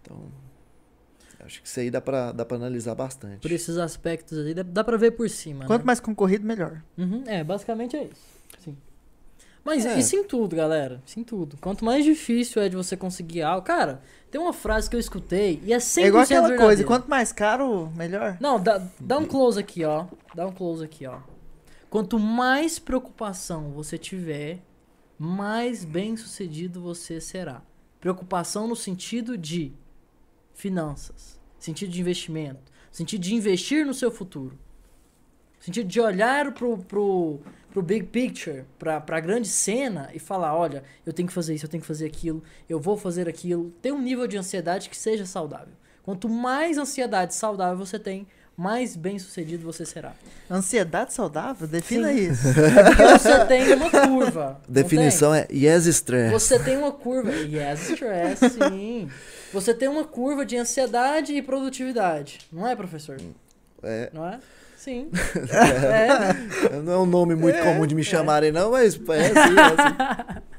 Então, 0.03 0.21
acho 1.45 1.63
que 1.63 1.69
isso 1.69 1.79
aí 1.79 1.91
dá 1.93 2.01
pra, 2.01 2.33
dá 2.33 2.45
pra 2.45 2.57
analisar 2.57 2.97
bastante. 2.97 3.39
Por 3.41 3.53
esses 3.53 3.79
aspectos 3.79 4.37
aí, 4.39 4.53
dá, 4.53 4.65
dá 4.65 4.83
pra 4.83 4.97
ver 4.97 5.13
por 5.13 5.31
cima. 5.31 5.65
Quanto 5.67 5.83
né? 5.83 5.87
mais 5.87 6.01
concorrido, 6.01 6.45
melhor. 6.45 6.83
Uhum, 6.99 7.23
é, 7.27 7.45
basicamente 7.45 7.97
é 7.97 8.05
isso. 8.05 8.21
Sim. 8.59 8.77
Mas 9.65 9.87
É. 9.87 9.99
isso 9.99 10.17
em 10.17 10.25
tudo, 10.25 10.57
galera. 10.57 11.01
Isso 11.07 11.21
em 11.21 11.25
tudo. 11.25 11.57
Quanto 11.61 11.85
mais 11.85 12.05
difícil 12.05 12.61
é 12.61 12.69
de 12.69 12.75
você 12.77 12.97
conseguir 12.97 13.43
algo. 13.43 13.65
Cara, 13.65 14.03
tem 14.31 14.41
uma 14.41 14.53
frase 14.53 14.91
que 14.91 14.97
eu 14.97 15.01
escutei 15.01 15.61
e 15.65 15.73
é 15.73 15.79
100% 15.79 16.05
É 16.05 16.09
igual 16.09 16.23
aquela 16.25 16.43
coisa, 16.49 16.59
verdadeira. 16.59 16.87
quanto 16.89 17.09
mais 17.09 17.31
caro, 17.33 17.91
melhor. 17.97 18.37
Não, 18.41 18.61
dá, 18.61 18.85
dá 18.99 19.19
um 19.19 19.25
close 19.27 19.61
aqui, 19.61 19.85
ó. 19.85 20.07
Dá 20.35 20.47
um 20.47 20.53
close 20.53 20.83
aqui, 20.85 21.07
ó. 21.07 21.19
Quanto 21.89 22.19
mais 22.19 22.79
preocupação 22.79 23.71
você 23.73 23.97
tiver, 23.97 24.61
mais 25.19 25.85
bem 25.85 26.17
sucedido 26.17 26.81
você 26.81 27.21
será. 27.21 27.63
Preocupação 28.01 28.67
no 28.67 28.75
sentido 28.75 29.39
de 29.39 29.73
finanças, 30.55 31.39
sentido 31.59 31.91
de 31.93 32.01
investimento, 32.01 32.73
sentido 32.91 33.21
de 33.23 33.35
investir 33.35 33.87
no 33.87 33.95
seu 33.95 34.11
futuro, 34.11 34.59
sentido 35.65 35.87
de 35.89 36.01
olhar 36.01 36.53
pro, 36.53 36.79
pro, 36.79 37.41
pro 37.73 37.83
big 37.83 38.07
picture, 38.07 38.65
pra, 38.79 39.01
pra 39.01 39.21
grande 39.21 39.49
cena 39.49 40.11
e 40.13 40.19
falar: 40.19 40.57
olha, 40.57 40.83
eu 41.07 41.13
tenho 41.13 41.29
que 41.29 41.35
fazer 41.35 41.55
isso, 41.55 41.65
eu 41.65 41.71
tenho 41.71 41.81
que 41.81 41.87
fazer 41.87 42.07
aquilo, 42.07 42.43
eu 42.69 42.79
vou 42.81 42.97
fazer 42.97 43.29
aquilo. 43.29 43.71
Ter 43.81 43.93
um 43.93 44.01
nível 44.01 44.27
de 44.27 44.37
ansiedade 44.37 44.91
que 44.91 44.97
seja 44.97 45.25
saudável. 45.25 45.75
Quanto 46.03 46.29
mais 46.29 46.79
ansiedade 46.79 47.35
saudável 47.35 47.77
você 47.77 47.97
tem, 47.97 48.27
mais 48.57 48.97
bem 48.97 49.19
sucedido 49.19 49.65
você 49.65 49.87
será. 49.87 50.13
Ansiedade 50.51 51.13
saudável? 51.15 51.67
Defina 51.67 52.09
Sim. 52.13 52.31
isso. 52.31 52.49
É 52.49 52.85
porque 52.91 53.19
você 53.19 53.45
tem 53.47 53.75
uma 53.75 53.91
curva. 53.91 54.61
Definição 54.69 55.35
é 55.35 55.47
yes 55.51 55.85
tem? 55.85 55.91
stress. 55.91 56.33
Você 56.33 56.59
tem 56.59 56.77
uma 56.77 56.93
curva. 56.93 57.31
Yes, 57.33 57.91
stress, 57.91 58.51
sim. 58.51 59.09
Você 59.53 59.73
tem 59.73 59.89
uma 59.89 60.05
curva 60.05 60.45
de 60.45 60.57
ansiedade 60.57 61.35
e 61.35 61.43
produtividade. 61.43 62.41
Não 62.53 62.67
é, 62.67 62.75
professor? 62.75 63.17
É, 63.83 64.11
Não 64.13 64.27
é? 64.27 64.39
Sim. 64.83 65.09
é. 66.73 66.81
não 66.81 66.93
é 66.93 66.99
um 66.99 67.07
nome 67.07 67.37
muito 67.37 67.57
comum 67.63 67.87
de 67.87 67.95
me 67.95 68.03
chamarem, 68.03 68.51
não, 68.51 68.73
mas 68.73 68.95
é 68.97 69.27
assim, 69.27 69.57
é 69.57 69.63
assim. 69.63 70.43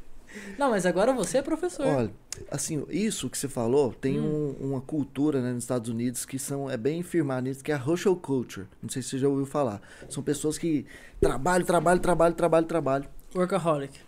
Não, 0.58 0.70
mas 0.70 0.86
agora 0.86 1.12
você 1.14 1.40
é 1.40 1.42
professor. 1.42 1.86
Olha, 1.86 2.12
assim, 2.50 2.86
isso 2.90 3.30
que 3.30 3.38
você 3.38 3.48
falou, 3.50 3.92
tem 3.92 4.20
Hum. 4.20 4.56
um- 4.62 4.68
uma 4.72 4.82
cultura 4.82 5.42
né, 5.42 5.52
nos 5.52 5.64
Estados 5.64 5.90
Unidos 5.90 6.26
que 6.26 6.38
são, 6.40 6.70
é 6.70 6.78
bem 6.78 7.02
firmada 7.04 7.42
nisso, 7.42 7.62
que 7.64 7.72
é 7.72 7.76
a 7.76 7.84
hustle 7.84 8.16
culture. 8.16 8.66
Não 8.82 8.88
sei 8.90 9.02
se 9.02 9.10
você 9.10 9.18
já 9.20 9.28
ouviu 9.28 9.46
falar. 9.48 9.82
São 10.10 10.24
pessoas 10.24 10.58
que 10.58 10.86
trabalham, 11.20 11.66
trabalham, 11.66 12.00
trabalham, 12.00 12.36
trabalham, 12.36 12.68
trabalham. 12.68 13.08
Workaholic. 13.36 14.00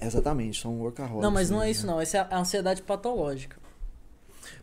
Exatamente, 0.00 0.60
são 0.60 0.80
workaholics. 0.80 1.22
Não, 1.22 1.30
mas 1.30 1.48
não 1.50 1.60
né? 1.60 1.68
é 1.68 1.70
isso 1.70 1.86
não. 1.86 2.00
Essa 2.00 2.18
é 2.18 2.26
a 2.34 2.38
ansiedade 2.40 2.82
patológica. 2.82 3.56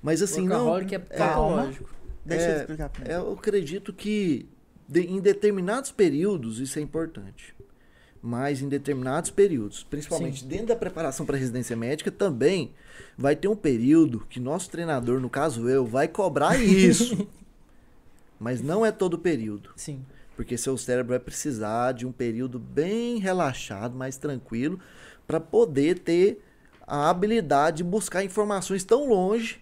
Mas 0.01 0.21
assim, 0.21 0.45
não... 0.45 0.65
Workaholic 0.65 0.95
é 0.95 0.99
patológico. 0.99 1.89
Deixa 2.25 2.45
É, 2.45 2.51
eu 2.51 2.57
explicar 2.57 2.89
pra 2.89 3.13
É, 3.13 3.15
eu 3.15 3.31
acredito 3.31 3.93
que 3.93 4.49
de- 4.87 5.01
em 5.01 5.19
determinados 5.19 5.91
períodos 5.91 6.59
isso 6.59 6.79
é 6.79 6.81
importante. 6.81 7.55
Mas 8.21 8.61
em 8.61 8.67
determinados 8.67 9.29
períodos, 9.29 9.83
principalmente 9.83 10.41
Sim. 10.41 10.47
dentro 10.47 10.67
da 10.67 10.75
preparação 10.75 11.25
para 11.25 11.37
residência 11.37 11.75
médica, 11.75 12.11
também 12.11 12.73
vai 13.17 13.35
ter 13.35 13.47
um 13.47 13.55
período 13.55 14.21
que 14.27 14.39
nosso 14.39 14.69
treinador, 14.69 15.19
no 15.19 15.29
caso 15.29 15.69
eu, 15.69 15.85
vai 15.85 16.07
cobrar 16.07 16.59
isso. 16.59 17.27
Mas 18.39 18.61
não 18.61 18.85
é 18.85 18.91
todo 18.91 19.17
período. 19.17 19.69
Sim. 19.75 20.03
Porque 20.35 20.57
seu 20.57 20.77
cérebro 20.77 21.09
vai 21.11 21.19
precisar 21.19 21.93
de 21.93 22.05
um 22.05 22.11
período 22.11 22.59
bem 22.59 23.17
relaxado, 23.17 23.95
mais 23.95 24.17
tranquilo, 24.17 24.79
para 25.25 25.39
poder 25.39 25.99
ter 25.99 26.43
a 26.85 27.09
habilidade 27.09 27.77
de 27.77 27.83
buscar 27.83 28.23
informações 28.23 28.83
tão 28.83 29.09
longe 29.09 29.59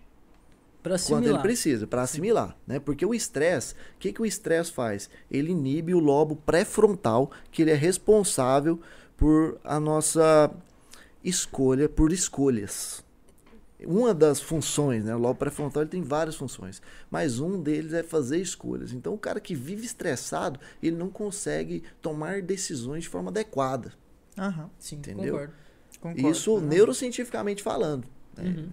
quanto 1.08 1.28
ele 1.28 1.40
precisa 1.40 1.88
para 1.88 2.02
assimilar, 2.04 2.56
né? 2.68 2.80
Porque 2.80 3.06
o 3.06 3.14
estresse, 3.14 3.74
o 3.74 4.00
que, 4.00 4.14
que 4.14 4.22
o 4.22 4.26
estresse 4.26 4.72
faz? 4.72 5.10
Ele 5.30 5.52
inibe 5.52 5.94
o 5.94 6.00
lobo 6.00 6.36
pré-frontal, 6.36 7.32
que 7.52 7.62
ele 7.62 7.72
é 7.72 7.76
responsável 7.76 8.80
por 9.18 9.60
a 9.64 9.80
nossa 9.80 10.52
escolha, 11.24 11.90
por 11.90 12.12
escolhas. 12.12 13.04
Uma 13.86 14.14
das 14.14 14.40
funções, 14.40 15.04
né? 15.04 15.14
O 15.16 15.20
lobo 15.20 15.36
pré-frontal 15.38 15.86
tem 15.86 16.02
várias 16.02 16.36
funções, 16.36 16.82
mas 17.12 17.40
um 17.40 17.62
deles 17.62 17.94
é 17.94 18.02
fazer 18.04 18.38
escolhas. 18.40 18.94
Então, 18.94 19.14
o 19.14 19.18
cara 19.18 19.40
que 19.40 19.54
vive 19.54 19.86
estressado, 19.86 20.60
ele 20.82 20.96
não 20.96 21.10
consegue 21.10 21.84
tomar 22.02 22.42
decisões 22.42 23.04
de 23.04 23.10
forma 23.10 23.30
adequada. 23.30 23.92
Aham, 24.38 24.70
Sim, 24.80 24.96
Entendeu? 24.98 25.34
concordo. 25.34 25.54
concordo. 26.00 26.30
Isso 26.30 26.60
neurocientificamente 26.62 27.62
falando. 27.62 28.08
né? 28.38 28.44
Uhum. 28.44 28.70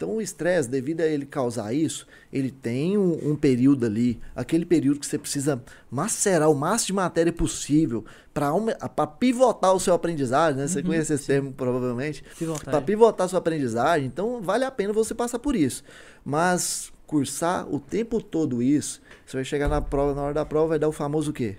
Então 0.00 0.16
o 0.16 0.22
estresse, 0.22 0.66
devido 0.66 1.02
a 1.02 1.06
ele 1.06 1.26
causar 1.26 1.74
isso, 1.74 2.06
ele 2.32 2.50
tem 2.50 2.96
um, 2.96 3.32
um 3.32 3.36
período 3.36 3.84
ali, 3.84 4.18
aquele 4.34 4.64
período 4.64 4.98
que 4.98 5.04
você 5.04 5.18
precisa 5.18 5.62
macerar 5.90 6.50
o 6.50 6.54
máximo 6.54 6.86
de 6.86 6.92
matéria 6.94 7.30
possível 7.30 8.02
para 8.32 9.06
pivotar 9.06 9.74
o 9.74 9.78
seu 9.78 9.92
aprendizagem, 9.92 10.58
né? 10.58 10.66
Você 10.66 10.82
conhece 10.82 11.12
esse 11.12 11.26
termo 11.26 11.52
provavelmente. 11.52 12.24
Para 12.64 12.80
pivotar 12.80 13.26
a 13.26 13.28
sua 13.28 13.40
aprendizagem, 13.40 14.06
então 14.06 14.40
vale 14.40 14.64
a 14.64 14.70
pena 14.70 14.90
você 14.90 15.14
passar 15.14 15.38
por 15.38 15.54
isso. 15.54 15.84
Mas 16.24 16.90
cursar 17.06 17.68
o 17.68 17.78
tempo 17.78 18.22
todo 18.22 18.62
isso, 18.62 19.02
você 19.26 19.36
vai 19.36 19.44
chegar 19.44 19.68
na 19.68 19.82
prova, 19.82 20.14
na 20.14 20.22
hora 20.22 20.32
da 20.32 20.46
prova 20.46 20.68
vai 20.68 20.78
dar 20.78 20.88
o 20.88 20.92
famoso 20.92 21.30
o 21.30 21.34
quê? 21.34 21.58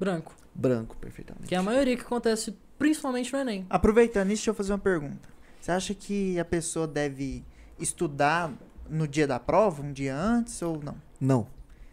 Branco. 0.00 0.34
Branco, 0.54 0.96
perfeitamente. 0.96 1.46
Que 1.46 1.54
é 1.54 1.58
a 1.58 1.62
maioria 1.62 1.94
que 1.94 2.04
acontece 2.04 2.56
principalmente 2.78 3.30
no 3.34 3.38
Enem. 3.38 3.66
Aproveitando 3.68 4.28
isso, 4.28 4.36
deixa 4.36 4.50
eu 4.50 4.54
fazer 4.54 4.72
uma 4.72 4.78
pergunta. 4.78 5.36
Você 5.68 5.72
acha 5.72 5.92
que 5.94 6.40
a 6.40 6.46
pessoa 6.46 6.86
deve 6.86 7.44
estudar 7.78 8.50
no 8.88 9.06
dia 9.06 9.26
da 9.26 9.38
prova, 9.38 9.82
um 9.82 9.92
dia 9.92 10.16
antes 10.16 10.62
ou 10.62 10.80
não? 10.82 10.94
Não. 11.20 11.46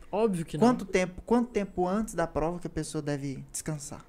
Óbvio 0.09 0.45
que 0.45 0.57
não. 0.57 0.65
Quanto 0.65 0.85
tempo, 0.85 1.21
quanto 1.25 1.49
tempo 1.49 1.85
antes 1.85 2.13
da 2.13 2.25
prova 2.25 2.57
que 2.57 2.67
a 2.67 2.69
pessoa 2.69 3.01
deve 3.01 3.43
descansar? 3.51 3.99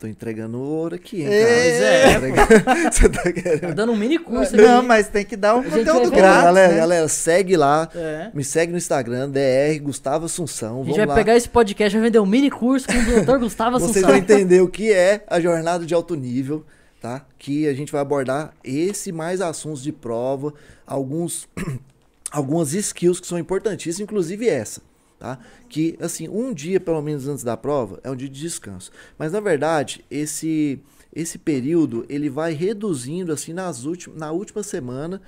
Tô 0.00 0.08
entregando 0.08 0.60
ouro 0.60 0.96
aqui, 0.96 1.20
hein, 1.22 1.28
É, 1.28 2.32
cara? 2.34 2.90
Você, 2.90 2.90
você 3.02 3.08
tá 3.08 3.32
querendo 3.32 3.60
Tá 3.60 3.70
dando 3.70 3.92
um 3.92 3.96
mini 3.96 4.18
curso 4.18 4.52
aqui. 4.52 4.64
Não, 4.64 4.82
mas 4.82 5.06
tem 5.06 5.24
que 5.24 5.36
dar 5.36 5.54
um 5.54 5.60
A 5.60 5.62
conteúdo 5.64 6.10
grátis, 6.10 6.42
galera, 6.42 6.72
né? 6.72 6.76
galera, 6.76 7.06
segue 7.08 7.56
lá. 7.56 7.88
É. 7.94 8.32
Me 8.34 8.42
segue 8.42 8.72
no 8.72 8.78
Instagram, 8.78 9.30
DR 9.30 9.78
Gustavo 9.80 10.26
Assunção. 10.26 10.70
A 10.70 10.72
Vamos 10.72 10.86
gente 10.88 10.96
vai 10.98 11.06
lá. 11.06 11.14
pegar 11.14 11.36
esse 11.36 11.48
podcast 11.48 11.96
e 11.96 12.00
vai 12.00 12.08
vender 12.08 12.18
um 12.18 12.26
mini 12.26 12.50
curso 12.50 12.88
com 12.88 12.94
o 12.94 13.24
Dr. 13.24 13.38
Gustavo 13.38 13.78
Vocês 13.78 13.90
Assunção. 13.92 14.08
vão 14.10 14.18
entender 14.18 14.60
o 14.60 14.66
que 14.68 14.92
é 14.92 15.22
a 15.28 15.38
jornada 15.40 15.86
de 15.86 15.94
alto 15.94 16.16
nível, 16.16 16.64
tá? 17.00 17.26
Que 17.38 17.66
a 17.66 17.74
gente 17.74 17.92
vai 17.92 18.00
abordar 18.00 18.54
esse 18.62 19.12
mais 19.12 19.40
assuntos 19.40 19.82
de 19.82 19.92
prova, 19.92 20.52
alguns 20.86 21.48
algumas 22.30 22.74
skills 22.74 23.20
que 23.20 23.26
são 23.26 23.38
importantíssimas, 23.38 24.00
inclusive 24.00 24.48
essa, 24.48 24.82
tá? 25.18 25.38
Que 25.68 25.96
assim, 26.00 26.28
um 26.28 26.52
dia 26.52 26.80
pelo 26.80 27.00
menos 27.00 27.26
antes 27.28 27.44
da 27.44 27.56
prova 27.56 28.00
é 28.02 28.10
um 28.10 28.16
dia 28.16 28.28
de 28.28 28.40
descanso. 28.40 28.90
Mas 29.18 29.32
na 29.32 29.40
verdade, 29.40 30.04
esse 30.10 30.80
esse 31.14 31.38
período 31.38 32.04
ele 32.08 32.28
vai 32.28 32.52
reduzindo 32.52 33.32
assim 33.32 33.52
nas 33.52 33.84
últimas 33.84 34.18
na 34.18 34.30
última 34.30 34.62
semana 34.62 35.22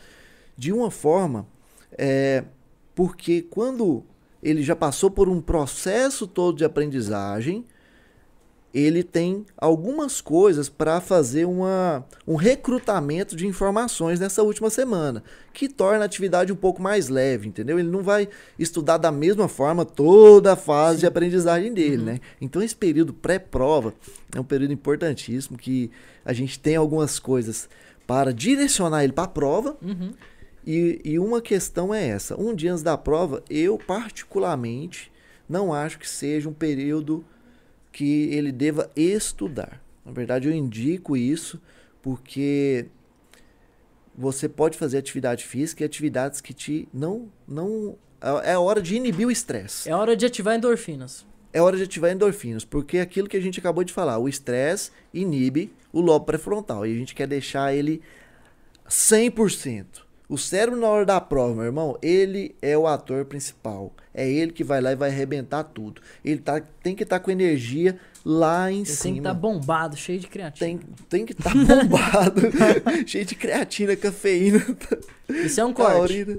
de 0.56 0.72
uma 0.72 0.90
forma 0.90 1.46
é, 1.96 2.44
porque 2.94 3.42
quando 3.42 4.04
ele 4.42 4.62
já 4.62 4.76
passou 4.76 5.10
por 5.10 5.28
um 5.28 5.40
processo 5.40 6.26
todo 6.26 6.56
de 6.56 6.64
aprendizagem, 6.64 7.64
ele 8.72 9.02
tem 9.02 9.44
algumas 9.56 10.20
coisas 10.20 10.68
para 10.68 11.00
fazer 11.00 11.44
uma, 11.44 12.04
um 12.26 12.36
recrutamento 12.36 13.34
de 13.34 13.46
informações 13.46 14.20
nessa 14.20 14.42
última 14.42 14.70
semana, 14.70 15.24
que 15.52 15.68
torna 15.68 16.02
a 16.02 16.06
atividade 16.06 16.52
um 16.52 16.56
pouco 16.56 16.80
mais 16.80 17.08
leve, 17.08 17.48
entendeu? 17.48 17.78
Ele 17.78 17.88
não 17.90 18.02
vai 18.02 18.28
estudar 18.58 18.96
da 18.96 19.10
mesma 19.10 19.48
forma 19.48 19.84
toda 19.84 20.52
a 20.52 20.56
fase 20.56 21.00
de 21.00 21.06
aprendizagem 21.06 21.72
dele, 21.74 22.02
né? 22.04 22.20
Então 22.40 22.62
esse 22.62 22.76
período 22.76 23.12
pré-prova 23.12 23.92
é 24.34 24.38
um 24.40 24.44
período 24.44 24.72
importantíssimo 24.72 25.58
que 25.58 25.90
a 26.24 26.32
gente 26.32 26.58
tem 26.58 26.76
algumas 26.76 27.18
coisas 27.18 27.68
para 28.06 28.32
direcionar 28.32 29.02
ele 29.02 29.12
para 29.12 29.24
a 29.24 29.28
prova, 29.28 29.76
Uhum. 29.82 30.12
e, 30.64 31.00
e 31.04 31.18
uma 31.18 31.40
questão 31.40 31.92
é 31.92 32.06
essa: 32.08 32.40
um 32.40 32.54
dia 32.54 32.70
antes 32.72 32.84
da 32.84 32.96
prova, 32.96 33.42
eu 33.50 33.76
particularmente 33.78 35.10
não 35.48 35.72
acho 35.74 35.98
que 35.98 36.08
seja 36.08 36.48
um 36.48 36.52
período 36.52 37.24
que 37.92 38.28
ele 38.32 38.52
deva 38.52 38.90
estudar. 38.94 39.82
Na 40.04 40.12
verdade, 40.12 40.48
eu 40.48 40.54
indico 40.54 41.16
isso 41.16 41.60
porque 42.02 42.86
você 44.16 44.48
pode 44.48 44.76
fazer 44.76 44.98
atividade 44.98 45.44
física 45.44 45.82
e 45.82 45.86
atividades 45.86 46.40
que 46.40 46.52
te 46.52 46.88
não 46.92 47.28
não 47.46 47.96
é 48.44 48.56
hora 48.58 48.82
de 48.82 48.96
inibir 48.96 49.26
o 49.26 49.30
estresse. 49.30 49.88
É 49.88 49.94
hora 49.94 50.14
de 50.14 50.26
ativar 50.26 50.54
endorfinas. 50.54 51.26
É 51.52 51.60
hora 51.60 51.76
de 51.76 51.82
ativar 51.82 52.12
endorfinas, 52.12 52.64
porque 52.64 52.98
é 52.98 53.00
aquilo 53.00 53.28
que 53.28 53.36
a 53.36 53.40
gente 53.40 53.58
acabou 53.58 53.82
de 53.82 53.92
falar, 53.92 54.18
o 54.18 54.28
estresse 54.28 54.92
inibe 55.12 55.72
o 55.92 56.00
lobo 56.00 56.24
pré-frontal 56.24 56.86
e 56.86 56.92
a 56.92 56.96
gente 56.96 57.14
quer 57.14 57.26
deixar 57.26 57.74
ele 57.74 58.00
100%. 58.88 59.84
O 60.28 60.38
cérebro 60.38 60.78
na 60.78 60.86
hora 60.86 61.04
da 61.04 61.20
prova, 61.20 61.56
meu 61.56 61.64
irmão, 61.64 61.98
ele 62.00 62.54
é 62.62 62.78
o 62.78 62.86
ator 62.86 63.24
principal. 63.24 63.92
É 64.20 64.30
ele 64.30 64.52
que 64.52 64.62
vai 64.62 64.80
lá 64.80 64.92
e 64.92 64.96
vai 64.96 65.08
arrebentar 65.10 65.64
tudo. 65.64 66.02
Ele 66.24 66.40
tá, 66.40 66.60
tem 66.82 66.94
que 66.94 67.02
estar 67.04 67.20
com 67.20 67.30
energia 67.30 67.98
lá 68.24 68.70
em 68.70 68.78
Ele 68.78 68.86
cima. 68.86 69.02
tem 69.02 69.12
que 69.14 69.18
estar 69.20 69.34
bombado, 69.34 69.96
cheio 69.96 70.20
de 70.20 70.26
creatina. 70.26 70.66
Tem, 70.66 70.80
tem 71.08 71.24
que 71.26 71.32
estar 71.32 71.52
bombado, 71.54 72.42
cheio 73.08 73.24
de 73.24 73.34
creatina, 73.34 73.96
cafeína, 73.96 74.60
Isso 75.28 75.60
é 75.60 75.64
um 75.64 75.72
corte. 75.72 75.94
taurina. 76.24 76.38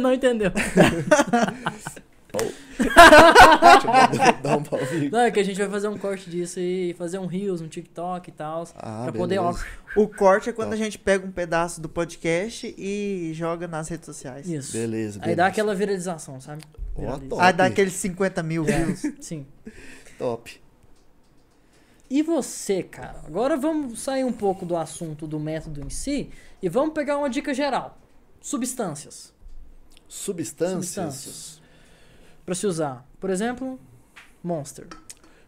Não 0.00 0.12
entendeu. 0.12 0.50
Dá 4.42 4.56
um 4.56 4.62
pau 4.62 4.78
vivo. 4.84 5.10
Não, 5.12 5.20
é 5.20 5.30
que 5.30 5.40
a 5.40 5.42
gente 5.44 5.56
vai 5.58 5.68
fazer 5.68 5.88
um 5.88 5.96
corte 5.98 6.28
disso 6.28 6.58
e 6.60 6.94
fazer 6.98 7.18
um 7.18 7.26
Reels, 7.26 7.60
um 7.60 7.68
TikTok 7.68 8.28
e 8.28 8.32
tal. 8.32 8.66
Ah, 8.76 9.02
pra 9.04 9.12
poder. 9.12 9.38
O 9.96 10.08
corte 10.08 10.50
é 10.50 10.52
quando 10.52 10.70
Top. 10.70 10.80
a 10.80 10.84
gente 10.84 10.98
pega 10.98 11.26
um 11.26 11.30
pedaço 11.30 11.80
do 11.80 11.88
podcast 11.88 12.74
e 12.76 13.30
joga 13.34 13.68
nas 13.68 13.88
redes 13.88 14.06
sociais. 14.06 14.48
Isso. 14.48 14.72
Beleza, 14.72 15.18
Aí 15.18 15.22
beleza. 15.22 15.36
dá 15.36 15.46
aquela 15.46 15.74
viralização, 15.74 16.40
sabe? 16.40 16.62
Viraliza. 16.96 17.36
Ah, 17.38 17.52
dá 17.52 17.66
aqueles 17.66 17.92
50 17.94 18.42
mil 18.42 18.68
É, 18.68 18.84
views. 18.84 19.02
sim. 19.20 19.46
Top. 20.18 20.60
E 22.10 22.22
você, 22.22 22.82
cara? 22.82 23.20
Agora 23.26 23.56
vamos 23.56 24.00
sair 24.00 24.24
um 24.24 24.32
pouco 24.32 24.66
do 24.66 24.76
assunto 24.76 25.26
do 25.26 25.40
método 25.40 25.80
em 25.84 25.90
si 25.90 26.30
e 26.62 26.68
vamos 26.68 26.92
pegar 26.94 27.16
uma 27.18 27.30
dica 27.30 27.52
geral. 27.54 27.98
Substâncias. 28.40 29.32
Substâncias. 30.06 30.84
Substâncias. 30.86 31.62
Pra 32.44 32.54
se 32.54 32.66
usar. 32.66 33.08
Por 33.18 33.30
exemplo, 33.30 33.78
Monster. 34.42 34.86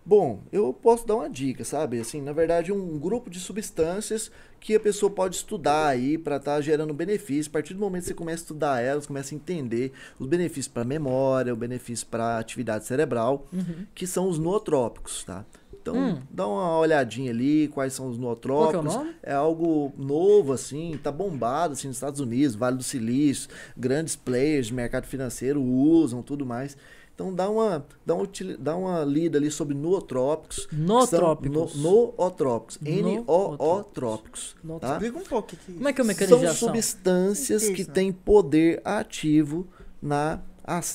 Bom, 0.08 0.44
eu 0.52 0.72
posso 0.72 1.04
dar 1.04 1.16
uma 1.16 1.28
dica, 1.28 1.64
sabe? 1.64 1.98
Assim, 1.98 2.22
na 2.22 2.32
verdade, 2.32 2.70
um 2.70 2.96
grupo 2.96 3.28
de 3.28 3.40
substâncias 3.40 4.30
que 4.60 4.72
a 4.76 4.78
pessoa 4.78 5.10
pode 5.10 5.34
estudar 5.34 5.88
aí 5.88 6.16
para 6.16 6.36
estar 6.36 6.60
gerando 6.60 6.94
benefício. 6.94 7.50
A 7.50 7.52
partir 7.52 7.74
do 7.74 7.80
momento 7.80 8.02
que 8.02 8.08
você 8.10 8.14
começa 8.14 8.42
a 8.42 8.44
estudar 8.44 8.80
elas, 8.80 9.04
começa 9.04 9.34
a 9.34 9.36
entender 9.36 9.92
os 10.16 10.28
benefícios 10.28 10.68
para 10.68 10.82
a 10.82 10.84
memória, 10.84 11.52
o 11.52 11.56
benefício 11.56 12.06
para 12.06 12.36
a 12.36 12.38
atividade 12.38 12.86
cerebral, 12.86 13.48
que 13.96 14.06
são 14.06 14.28
os 14.28 14.38
nootrópicos, 14.38 15.24
tá? 15.24 15.44
Então, 15.90 15.96
Hum. 15.96 16.18
dá 16.30 16.46
uma 16.48 16.78
olhadinha 16.78 17.30
ali, 17.30 17.68
quais 17.68 17.92
são 17.92 18.08
os 18.08 18.16
Qual 18.18 18.36
que 18.36 18.46
é 18.46 18.46
nootrópicos. 18.50 18.94
nome? 18.94 19.14
É 19.22 19.32
algo 19.32 19.92
novo, 19.96 20.52
assim, 20.52 20.98
tá 21.02 21.12
bombado, 21.12 21.74
assim, 21.74 21.86
nos 21.86 21.96
Estados 21.96 22.18
Unidos, 22.20 22.56
Vale 22.56 22.76
do 22.76 22.82
Silício, 22.82 23.48
grandes 23.76 24.16
players 24.16 24.66
de 24.66 24.74
mercado 24.74 25.06
financeiro 25.06 25.62
usam, 25.62 26.22
tudo 26.22 26.44
mais. 26.44 26.76
Então 27.14 27.32
dá 27.32 27.48
uma, 27.48 27.86
dá 28.04 28.14
uma, 28.14 28.28
dá 28.58 28.76
uma 28.76 29.02
lida 29.04 29.38
ali 29.38 29.50
sobre 29.50 29.74
nootrópicos. 29.74 30.66
que 30.66 30.74
são 30.76 30.84
Nootrópicos. 30.84 31.74
No, 31.76 32.12
nootrópicos. 32.18 32.78
Nootrópicos. 32.82 34.56
Tá? 34.80 34.92
Explica 34.92 35.18
um 35.18 35.22
pouco 35.22 35.54
o 35.54 35.56
que 35.56 35.72
Como 35.72 35.88
é 35.88 35.92
que 35.94 36.00
é 36.00 36.04
o 36.04 36.06
São 36.06 36.14
mecanização? 36.14 36.68
substâncias 36.68 37.62
Isso, 37.62 37.72
que 37.72 37.84
né? 37.84 37.90
têm 37.94 38.12
poder 38.12 38.82
ativo 38.84 39.66
na, 40.02 40.40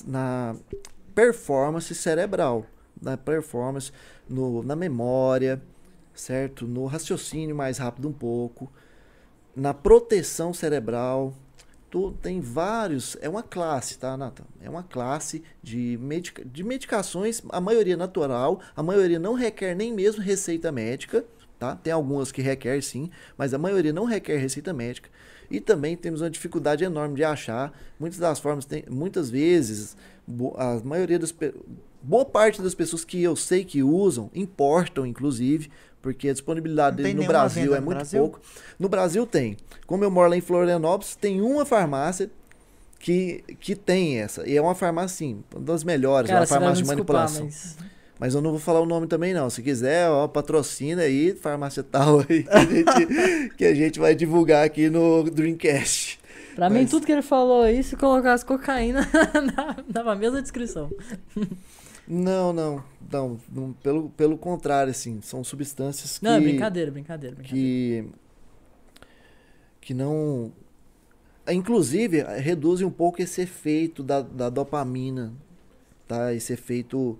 na 0.05 0.55
performance 1.15 1.93
cerebral. 1.95 2.65
Na 3.01 3.17
performance, 3.17 3.91
no, 4.29 4.61
na 4.63 4.75
memória, 4.75 5.61
certo? 6.13 6.67
No 6.67 6.85
raciocínio 6.85 7.55
mais 7.55 7.77
rápido 7.77 8.07
um 8.07 8.13
pouco. 8.13 8.71
Na 9.55 9.73
proteção 9.73 10.53
cerebral. 10.53 11.33
Tu, 11.89 12.13
tem 12.21 12.39
vários. 12.39 13.17
É 13.19 13.27
uma 13.27 13.43
classe, 13.43 13.97
tá, 13.99 14.15
Nathan? 14.15 14.45
É 14.61 14.69
uma 14.69 14.83
classe 14.83 15.43
de, 15.61 15.97
medica, 16.01 16.43
de 16.45 16.63
medicações, 16.63 17.41
a 17.49 17.59
maioria 17.59 17.97
natural, 17.97 18.61
a 18.73 18.81
maioria 18.81 19.19
não 19.19 19.33
requer 19.33 19.75
nem 19.75 19.93
mesmo 19.93 20.21
receita 20.21 20.71
médica, 20.71 21.25
tá? 21.59 21.75
Tem 21.75 21.91
algumas 21.91 22.31
que 22.31 22.41
requer 22.41 22.81
sim, 22.81 23.11
mas 23.37 23.53
a 23.53 23.57
maioria 23.57 23.91
não 23.91 24.05
requer 24.05 24.37
receita 24.37 24.71
médica. 24.71 25.09
E 25.49 25.59
também 25.59 25.97
temos 25.97 26.21
uma 26.21 26.29
dificuldade 26.29 26.81
enorme 26.81 27.15
de 27.15 27.25
achar. 27.25 27.77
Muitas 27.99 28.19
das 28.19 28.39
formas, 28.39 28.63
tem, 28.63 28.85
muitas 28.89 29.29
vezes, 29.29 29.97
a 30.55 30.79
maioria 30.85 31.19
das 31.19 31.35
boa 32.01 32.25
parte 32.25 32.61
das 32.61 32.73
pessoas 32.75 33.03
que 33.05 33.21
eu 33.21 33.35
sei 33.35 33.63
que 33.63 33.83
usam 33.83 34.29
importam, 34.33 35.05
inclusive, 35.05 35.69
porque 36.01 36.29
a 36.29 36.33
disponibilidade 36.33 36.97
dele 36.97 37.13
no 37.13 37.25
Brasil 37.25 37.75
é 37.75 37.79
no 37.79 37.85
muito 37.85 37.97
Brasil? 37.97 38.19
pouco. 38.21 38.41
No 38.79 38.89
Brasil 38.89 39.25
tem. 39.25 39.57
Como 39.85 40.03
eu 40.03 40.11
moro 40.11 40.29
lá 40.29 40.37
em 40.37 40.41
Florianópolis, 40.41 41.15
tem 41.15 41.41
uma 41.41 41.65
farmácia 41.65 42.29
que, 42.99 43.43
que 43.59 43.75
tem 43.75 44.19
essa. 44.19 44.47
E 44.47 44.55
é 44.57 44.61
uma 44.61 44.75
farmácia, 44.75 45.15
assim, 45.15 45.43
uma 45.53 45.61
das 45.63 45.83
melhores, 45.83 46.27
Cara, 46.29 46.41
uma 46.41 46.47
farmácia 46.47 46.83
de 46.83 46.87
manipulação. 46.87 47.45
mas... 47.45 47.77
Mas 48.19 48.35
eu 48.35 48.41
não 48.41 48.51
vou 48.51 48.59
falar 48.59 48.79
o 48.79 48.85
nome 48.85 49.07
também, 49.07 49.33
não. 49.33 49.49
Se 49.49 49.63
quiser, 49.63 50.07
ó, 50.07 50.27
patrocina 50.27 51.01
aí, 51.01 51.33
farmácia 51.33 51.81
tal 51.81 52.19
aí, 52.19 52.43
que 52.43 52.49
a 52.51 52.65
gente, 52.65 53.49
que 53.57 53.65
a 53.65 53.73
gente 53.73 53.99
vai 53.99 54.13
divulgar 54.13 54.63
aqui 54.63 54.91
no 54.91 55.23
Dreamcast. 55.23 56.19
Pra 56.53 56.69
mim, 56.69 56.81
Mas- 56.81 56.91
tudo 56.91 57.03
que 57.03 57.11
ele 57.11 57.23
falou 57.23 57.63
aí, 57.63 57.81
se 57.81 57.95
colocasse 57.95 58.45
cocaína, 58.45 59.09
dava 59.89 60.11
a 60.11 60.15
mesma 60.15 60.39
descrição. 60.39 60.91
Não, 62.07 62.51
não, 62.51 62.83
não. 63.11 63.39
não, 63.51 63.73
pelo, 63.73 64.09
pelo 64.09 64.37
contrário, 64.37 64.91
assim, 64.91 65.21
são 65.21 65.43
substâncias 65.43 66.17
que. 66.17 66.25
Não, 66.25 66.33
é 66.33 66.39
brincadeira, 66.41 66.91
brincadeira, 66.91 67.35
brincadeira. 67.35 67.61
que 67.61 68.09
que 69.79 69.93
não 69.93 70.51
inclusive 71.49 72.21
reduzem 72.39 72.85
um 72.85 72.91
pouco 72.91 73.21
esse 73.21 73.41
efeito 73.41 74.03
da, 74.03 74.21
da 74.21 74.49
dopamina 74.49 75.33
tá 76.07 76.33
esse 76.33 76.53
efeito 76.53 77.17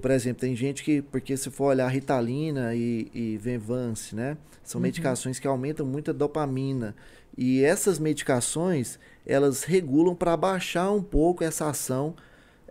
por 0.00 0.10
exemplo 0.12 0.40
tem 0.40 0.54
gente 0.54 0.82
que 0.84 1.02
porque 1.02 1.36
se 1.36 1.50
for 1.50 1.66
olhar 1.66 1.88
Ritalina 1.88 2.74
e, 2.74 3.10
e 3.12 3.36
Venvance 3.38 4.14
né 4.14 4.36
são 4.62 4.78
Uhum. 4.78 4.82
medicações 4.82 5.38
que 5.38 5.46
aumentam 5.48 5.84
muito 5.84 6.10
a 6.10 6.14
dopamina 6.14 6.94
e 7.36 7.62
essas 7.64 7.98
medicações 7.98 8.98
elas 9.26 9.64
regulam 9.64 10.14
para 10.14 10.36
baixar 10.36 10.90
um 10.92 11.02
pouco 11.02 11.42
essa 11.42 11.68
ação 11.68 12.14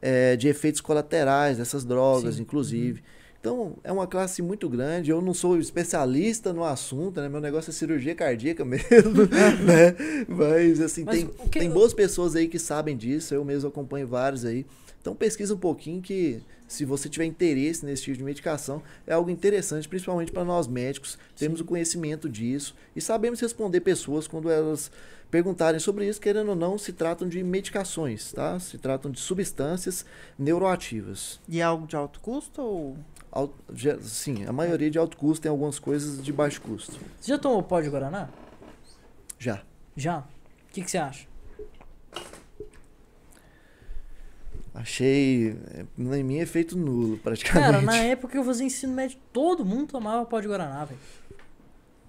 eh, 0.02 0.36
de 0.36 0.48
efeitos 0.48 0.82
colaterais 0.82 1.58
dessas 1.58 1.84
drogas 1.86 2.36
Sim. 2.36 2.42
inclusive 2.42 3.04
então, 3.40 3.78
é 3.84 3.92
uma 3.92 4.08
classe 4.08 4.42
muito 4.42 4.68
grande. 4.68 5.12
Eu 5.12 5.22
não 5.22 5.34
sou 5.34 5.58
especialista 5.58 6.52
no 6.52 6.64
assunto, 6.64 7.22
né? 7.22 7.30
Meu 7.30 7.40
negócio 7.40 7.70
é 7.70 7.74
cirurgia 7.74 8.16
cardíaca 8.16 8.66
mesmo, 8.66 9.24
né? 9.64 9.96
Mas, 10.28 10.82
assim, 10.82 11.04
Mas 11.06 11.20
tem, 11.20 11.28
que- 11.50 11.60
tem 11.60 11.70
boas 11.70 11.94
pessoas 11.94 12.36
aí 12.36 12.48
que 12.48 12.60
sabem 12.60 12.98
disso. 12.98 13.34
Eu 13.34 13.46
mesmo 13.46 13.70
acompanho 13.70 14.08
vários 14.08 14.44
aí. 14.44 14.66
Então, 15.00 15.16
pesquisa 15.16 15.54
um 15.54 15.58
pouquinho 15.58 16.02
que, 16.02 16.42
se 16.68 16.84
você 16.84 17.08
tiver 17.08 17.26
interesse 17.26 17.86
nesse 17.86 18.04
tipo 18.04 18.18
de 18.18 18.24
medicação, 18.24 18.82
é 19.06 19.14
algo 19.14 19.30
interessante, 19.30 19.88
principalmente 19.88 20.32
para 20.32 20.44
nós 20.44 20.68
médicos. 20.68 21.18
Temos 21.38 21.62
o 21.62 21.66
conhecimento 21.66 22.28
disso 22.28 22.76
e 22.96 23.00
sabemos 23.00 23.40
responder 23.40 23.80
pessoas 23.80 24.28
quando 24.28 24.50
elas 24.50 24.92
perguntarem 25.30 25.80
sobre 25.80 26.08
isso, 26.08 26.20
querendo 26.22 26.50
ou 26.50 26.56
não, 26.56 26.78
se 26.78 26.94
tratam 26.94 27.28
de 27.28 27.44
medicações, 27.44 28.32
tá? 28.32 28.60
Se 28.60 28.78
tratam 28.78 29.12
de 29.12 29.20
substâncias 29.20 30.06
neuroativas. 30.38 31.40
E 31.48 31.60
é 31.60 31.64
algo 31.64 31.86
de 31.88 31.96
alto 31.96 32.20
custo 32.20 32.62
ou. 32.62 32.98
Al- 33.32 33.54
Sim, 34.02 34.46
a 34.46 34.54
maioria 34.54 34.90
de 34.90 34.98
alto 34.98 35.18
custo 35.18 35.44
tem 35.44 35.50
algumas 35.50 35.78
coisas 35.80 36.24
de 36.24 36.32
baixo 36.34 36.62
custo. 36.62 36.98
Você 37.20 37.32
já 37.32 37.38
tomou 37.38 37.62
pó 37.62 37.82
de 37.82 37.90
Guaraná? 37.90 38.30
Já. 39.38 39.62
Já? 39.96 40.20
O 40.20 40.74
que, 40.74 40.82
que 40.82 40.90
você 40.92 40.98
acha? 40.98 41.28
Achei, 44.74 45.58
é, 45.74 45.86
em 46.18 46.24
mim, 46.24 46.38
efeito 46.38 46.78
nulo, 46.78 47.18
praticamente. 47.18 47.66
Cara, 47.72 47.82
na 47.82 47.98
época 47.98 48.34
que 48.34 48.38
eu 48.38 48.44
fazia 48.44 48.66
ensino 48.66 48.94
médio, 48.94 49.18
todo 49.34 49.66
mundo 49.66 49.88
tomava 49.92 50.24
pó 50.26 50.40
de 50.40 50.48
Guaraná, 50.48 50.86
velho. 50.86 51.00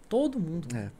Todo 0.08 0.38
mundo. 0.38 0.68
É. 0.76 0.90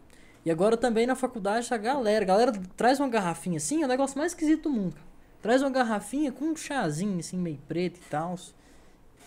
E 0.49 0.51
agora 0.51 0.79
também 0.79 1.07
na 1.07 1.15
faculdade, 1.15 1.69
a 1.75 1.77
galera. 1.77 2.25
A 2.25 2.27
galera 2.27 2.53
traz 2.75 2.99
uma 2.99 3.09
garrafinha 3.11 3.59
assim, 3.59 3.83
é 3.83 3.85
o 3.85 3.89
negócio 3.89 4.17
mais 4.17 4.33
esquisito 4.33 4.63
do 4.63 4.71
mundo. 4.71 4.97
Traz 5.43 5.61
uma 5.61 5.69
garrafinha 5.69 6.33
com 6.33 6.47
um 6.47 6.57
chazinho, 6.57 7.19
assim, 7.19 7.37
meio 7.37 7.59
preto 7.69 7.99
e 7.99 8.05
tal. 8.09 8.35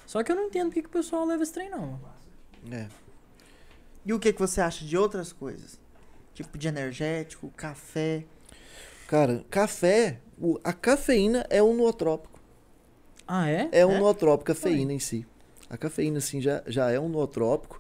Só 0.08 0.24
que 0.24 0.32
eu 0.32 0.36
não 0.36 0.46
entendo 0.48 0.70
porque 0.70 0.82
que 0.82 0.88
o 0.88 0.92
pessoal 0.92 1.24
leva 1.24 1.44
esse 1.44 1.54
trem, 1.54 1.70
não. 1.70 2.00
É. 2.72 2.88
E 4.04 4.12
o 4.12 4.20
que, 4.20 4.34
que 4.34 4.40
você 4.40 4.62
acha 4.62 4.84
de 4.84 4.98
outras 4.98 5.32
coisas? 5.32 5.80
Tipo 6.34 6.58
de 6.58 6.68
energético, 6.68 7.50
café. 7.56 8.26
Cara, 9.08 9.46
café, 9.48 10.18
o- 10.42 10.60
a 10.64 10.74
cafeína 10.74 11.46
é 11.52 11.62
um 11.62 11.76
nootrópico. 11.76 12.40
Ah, 13.28 13.48
é? 13.48 13.70
É 13.72 13.86
um 13.86 13.92
É? 13.92 14.00
nootrópico, 14.00 14.52
a 14.52 14.56
cafeína 14.56 14.92
em 14.92 15.00
si. 15.00 15.24
A 15.70 15.78
cafeína, 15.78 16.18
assim, 16.18 16.42
já, 16.42 16.64
já 16.66 16.90
é 16.90 17.00
um 17.00 17.08
nootrópico. 17.10 17.80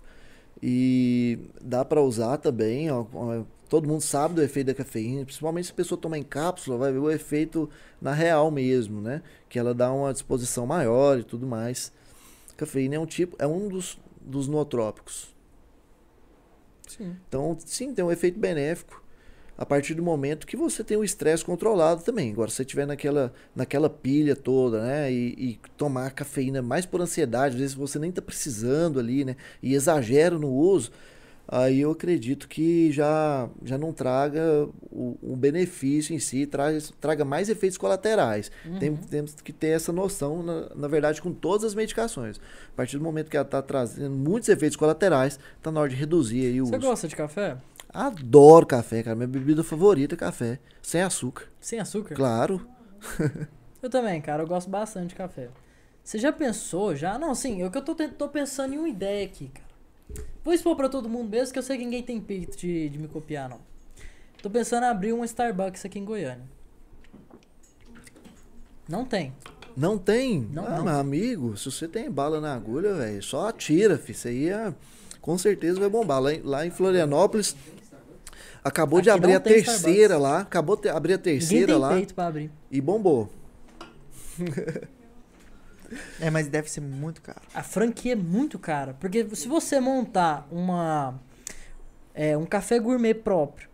E 0.62 1.39
dá 1.59 1.84
pra 1.84 2.01
usar 2.01 2.38
também, 2.38 2.91
ó, 2.91 3.05
ó, 3.14 3.43
todo 3.68 3.88
mundo 3.88 4.01
sabe 4.01 4.36
do 4.36 4.43
efeito 4.43 4.68
da 4.68 4.74
cafeína, 4.74 5.26
principalmente 5.26 5.66
se 5.66 5.72
a 5.72 5.76
pessoa 5.76 5.99
tomar 5.99 6.18
em 6.18 6.24
cápsula, 6.24 6.78
vai 6.78 6.91
ver 6.91 6.99
o 6.99 7.09
efeito 7.09 7.70
na 7.99 8.14
real 8.14 8.51
mesmo, 8.51 9.01
né? 9.01 9.24
Que 9.49 9.57
ela 9.57 9.74
dá 9.74 9.91
uma 9.91 10.14
disposição 10.14 10.68
maior 10.68 11.18
e 11.20 11.24
tudo 11.24 11.47
mais. 11.47 11.91
Cafeína 12.57 12.95
é 12.95 12.99
um 12.99 13.05
tipo, 13.07 13.36
é 13.39 13.47
um 13.47 13.68
dos, 13.68 13.97
dos 14.22 14.47
nootrópicos. 14.47 15.34
Sim. 16.88 17.16
Então, 17.28 17.57
sim, 17.66 17.93
tem 17.93 18.05
um 18.05 18.12
efeito 18.12 18.39
benéfico 18.39 19.01
a 19.62 19.66
partir 19.66 19.93
do 19.93 20.01
momento 20.01 20.47
que 20.47 20.57
você 20.57 20.84
tem 20.84 20.97
o 20.97 21.03
estresse 21.03 21.45
controlado 21.45 22.01
também. 22.01 22.32
Agora, 22.32 22.49
se 22.49 22.55
você 22.55 22.64
estiver 22.64 22.88
naquela, 22.88 23.32
naquela 23.55 23.91
pilha 23.91 24.36
toda, 24.36 24.82
né, 24.82 25.12
e, 25.14 25.36
e 25.38 25.59
tomar 25.78 26.09
cafeína 26.12 26.64
mais 26.64 26.84
por 26.84 26.99
ansiedade, 26.99 27.53
às 27.53 27.62
vezes 27.62 27.76
você 27.76 27.99
nem 27.99 28.09
está 28.09 28.24
precisando 28.24 28.99
ali, 28.99 29.24
né, 29.24 29.36
e 29.62 29.76
exagero 29.76 30.39
no 30.39 30.49
uso, 30.51 30.91
aí 31.47 31.82
eu 31.82 31.91
acredito 31.91 32.47
que 32.47 32.91
já, 32.91 33.47
já 33.64 33.78
não 33.78 33.93
traga 33.93 34.68
o, 34.91 35.16
o 35.22 35.36
benefício 35.36 36.16
em 36.16 36.20
si, 36.20 36.47
traz, 36.47 36.91
traga 36.99 37.24
mais 37.24 37.47
efeitos 37.47 37.78
colaterais. 37.78 38.49
Tem- 38.80 38.95
temos 38.95 39.36
que 39.43 39.53
ter 39.53 39.68
essa 39.76 39.91
noção, 39.91 40.41
na, 40.41 40.70
na 40.76 40.88
verdade, 40.88 41.22
com 41.22 41.32
todas 41.32 41.66
as 41.66 41.76
medicações. 41.76 42.38
A 42.74 42.76
partir 42.76 42.97
do 42.97 43.03
momento 43.03 43.30
que 43.30 43.38
ela 43.38 43.45
está 43.45 43.62
trazendo 43.62 44.16
muitos 44.16 44.49
efeitos 44.49 44.76
colaterais, 44.76 45.38
está 45.57 45.72
na 45.72 45.82
hora 45.82 45.89
de 45.89 45.95
reduzir 45.97 46.47
aí 46.47 46.59
o 46.62 46.66
Você 46.66 46.78
uso. 46.78 46.88
gosta 46.88 47.07
de 47.07 47.16
café? 47.16 47.57
Adoro 47.94 48.66
café, 48.66 49.04
cara. 49.04 49.16
Minha 49.16 49.28
bebida 49.28 49.64
favorita 49.64 50.16
é 50.16 50.18
café. 50.18 50.60
Sem 50.82 51.02
açúcar. 51.02 51.48
Sem 51.60 51.80
açúcar? 51.80 52.16
Claro. 52.16 52.66
Eu 53.82 53.89
também, 53.89 54.22
cara, 54.22 54.44
eu 54.44 54.48
gosto 54.48 54.70
bastante 54.70 55.10
de 55.10 55.16
café. 55.16 55.50
Você 56.04 56.18
já 56.18 56.32
pensou, 56.32 56.96
já? 56.96 57.18
Não, 57.20 57.36
sim, 57.36 57.62
eu 57.62 57.70
que 57.70 57.78
eu 57.78 57.82
tô, 57.84 57.96
tô 57.96 58.30
pensando 58.30 58.74
em 58.74 58.78
uma 58.78 58.89
ideia 58.89 59.26
aqui, 59.26 59.50
cara. 59.50 59.68
Vou 60.44 60.54
expor 60.54 60.76
pra 60.76 60.89
todo 60.89 61.08
mundo 61.10 61.30
mesmo, 61.30 61.54
que 61.54 61.60
eu 61.60 61.64
sei 61.64 61.78
que 61.78 61.84
ninguém 61.84 62.02
tem 62.04 62.20
peito 62.20 62.58
de, 62.58 62.89
de 62.89 62.98
me 62.98 63.08
copiar, 63.08 63.50
não. 63.50 63.60
Tô 64.42 64.50
pensando 64.50 64.84
em 64.84 64.88
abrir 64.88 65.14
um 65.14 65.24
Starbucks 65.24 65.86
aqui 65.86 66.00
em 66.00 66.06
Goiânia. 66.06 66.46
Não 68.89 69.06
tem. 69.06 69.34
Não 69.78 69.98
tem? 69.98 70.42
Não, 70.52 70.66
ah, 70.66 70.70
não. 70.78 70.84
meu 70.86 70.96
amigo, 70.96 71.56
se 71.56 71.72
você 71.72 71.88
tem 71.88 72.10
bala 72.10 72.42
na 72.42 72.54
agulha, 72.54 72.94
velho, 72.96 73.22
só 73.24 73.48
atira, 73.48 73.98
filho. 73.98 74.12
Isso 74.16 74.28
aí 74.28 74.50
é, 74.50 74.74
com 75.22 75.38
certeza 75.38 75.80
vai 75.80 75.89
bombar. 75.89 76.20
Lá, 76.22 76.34
em- 76.34 76.42
lá 76.42 76.66
em 76.66 76.72
Florianópolis, 76.72 77.56
acabou 78.64 79.01
de 79.01 79.09
Aqui 79.09 79.18
abrir 79.20 79.30
não 79.32 79.38
a 79.38 79.39
terceira 79.39 80.14
Starbucks. 80.16 80.22
lá. 80.22 80.39
Acabou 80.41 80.76
de 80.78 80.89
abrir 80.89 81.14
a 81.14 81.18
terceira 81.18 81.68
tem 81.74 81.76
lá 81.76 81.89
peito 81.89 82.14
pra 82.16 82.28
abrir. 82.28 82.51
e 82.70 82.80
bombou. 82.82 83.30
É, 86.20 86.30
mas 86.30 86.47
deve 86.47 86.70
ser 86.72 86.82
muito 86.82 87.22
caro. 87.22 87.41
A 87.53 87.62
franquia 87.64 88.14
é 88.14 88.16
muito 88.16 88.57
cara. 88.57 88.93
Porque 88.99 89.28
se 89.36 89.47
você 89.47 89.80
montar 89.80 90.47
uma. 90.51 91.20
É, 92.14 92.38
um 92.38 92.45
café 92.45 92.78
gourmet 92.80 93.14
próprio, 93.14 93.70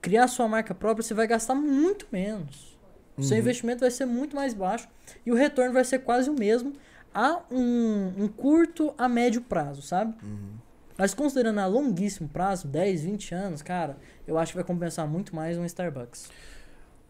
criar 0.00 0.26
sua 0.28 0.48
marca 0.48 0.74
própria, 0.74 1.02
você 1.02 1.14
vai 1.14 1.26
gastar 1.26 1.54
muito 1.54 2.06
menos. 2.12 2.76
O 3.16 3.22
seu 3.22 3.34
Uhum. 3.36 3.40
investimento 3.42 3.80
vai 3.80 3.90
ser 3.90 4.06
muito 4.06 4.34
mais 4.36 4.54
baixo 4.54 4.88
e 5.26 5.32
o 5.32 5.34
retorno 5.34 5.72
vai 5.72 5.84
ser 5.84 5.98
quase 6.00 6.30
o 6.30 6.34
mesmo 6.34 6.72
a 7.12 7.40
um, 7.50 8.12
um 8.16 8.28
curto 8.28 8.94
a 8.96 9.08
médio 9.08 9.40
prazo, 9.42 9.82
sabe? 9.82 10.14
Uhum. 10.22 10.52
Mas 10.98 11.14
considerando 11.14 11.60
a 11.60 11.66
longuíssimo 11.66 12.28
prazo, 12.28 12.66
10, 12.66 13.02
20 13.04 13.32
anos, 13.34 13.62
cara, 13.62 13.96
eu 14.26 14.36
acho 14.36 14.50
que 14.52 14.56
vai 14.56 14.64
compensar 14.64 15.06
muito 15.06 15.34
mais 15.34 15.56
um 15.56 15.64
Starbucks. 15.64 16.28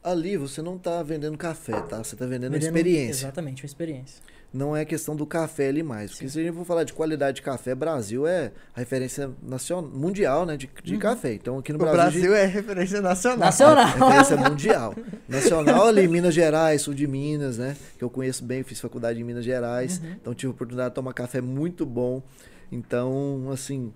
Ali 0.04 0.36
você 0.36 0.60
não 0.60 0.76
tá 0.78 1.02
vendendo 1.02 1.36
café, 1.38 1.80
tá? 1.80 1.98
Você 2.04 2.14
tá 2.14 2.26
vendendo, 2.26 2.52
Vendendo- 2.52 2.64
experiência. 2.76 3.22
Exatamente, 3.24 3.62
uma 3.62 3.66
experiência. 3.66 4.22
Não 4.52 4.74
é 4.76 4.84
questão 4.84 5.14
do 5.16 5.26
café 5.26 5.68
ali 5.68 5.82
mais. 5.82 6.10
Porque 6.12 6.26
Sim. 6.26 6.32
se 6.32 6.40
a 6.40 6.42
gente 6.44 6.54
for 6.54 6.64
falar 6.64 6.84
de 6.84 6.92
qualidade 6.92 7.36
de 7.36 7.42
café, 7.42 7.74
Brasil 7.74 8.26
é 8.26 8.52
a 8.74 8.78
referência 8.80 9.30
nacional, 9.42 9.90
mundial, 9.90 10.46
né? 10.46 10.56
De, 10.56 10.70
de 10.84 10.94
Uhum. 10.94 11.00
café. 11.00 11.32
Então 11.34 11.58
aqui 11.58 11.72
no 11.72 11.76
O 11.78 11.80
Brasil. 11.80 12.00
a 12.00 12.04
gente- 12.10 12.20
Brasil 12.20 12.34
é 12.36 12.44
referência 12.46 13.00
nacional. 13.02 13.38
Nacional. 13.38 13.86
Referência 13.86 14.36
mundial. 14.36 14.94
Nacional 15.28 15.86
ali, 15.88 16.06
Minas 16.08 16.34
Gerais, 16.34 16.80
sul 16.82 16.94
de 16.94 17.06
Minas, 17.06 17.58
né? 17.58 17.76
Que 17.98 18.04
eu 18.04 18.08
conheço 18.08 18.42
bem, 18.44 18.62
fiz 18.62 18.80
faculdade 18.80 19.20
em 19.20 19.24
Minas 19.24 19.44
Gerais. 19.44 19.98
Uhum. 19.98 20.12
Então 20.12 20.34
tive 20.34 20.50
a 20.50 20.54
oportunidade 20.54 20.90
de 20.90 20.94
tomar 20.94 21.12
café 21.12 21.40
muito 21.42 21.84
bom. 21.84 22.22
Então, 22.70 23.48
assim, 23.52 23.92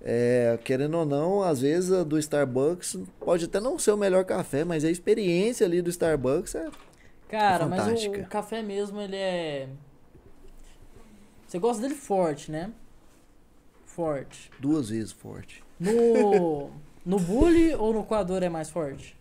é, 0.00 0.58
querendo 0.64 0.98
ou 0.98 1.06
não, 1.06 1.42
às 1.42 1.60
vezes 1.60 1.92
a 1.92 2.02
do 2.02 2.18
Starbucks 2.18 2.98
pode 3.20 3.44
até 3.44 3.60
não 3.60 3.78
ser 3.78 3.92
o 3.92 3.96
melhor 3.96 4.24
café, 4.24 4.64
mas 4.64 4.84
a 4.84 4.90
experiência 4.90 5.64
ali 5.66 5.80
do 5.80 5.90
Starbucks 5.90 6.54
é. 6.54 6.70
Cara, 7.28 7.64
É 7.64 7.68
mas 7.68 7.86
o, 7.86 8.10
o 8.10 8.26
café 8.26 8.62
mesmo, 8.62 9.00
ele 9.00 9.16
é. 9.16 9.68
Você 11.46 11.58
gosta 11.58 11.82
dele 11.82 11.94
forte, 11.94 12.50
né? 12.50 12.72
Forte. 13.86 14.50
duas 14.58 14.88
vezes 14.88 15.12
forte. 15.12 15.62
No. 15.78 16.70
No 17.04 17.18
bully 17.18 17.74
ou 17.74 17.92
no 17.92 18.04
coador 18.04 18.42
é 18.42 18.48
mais 18.48 18.70
forte? 18.70 19.16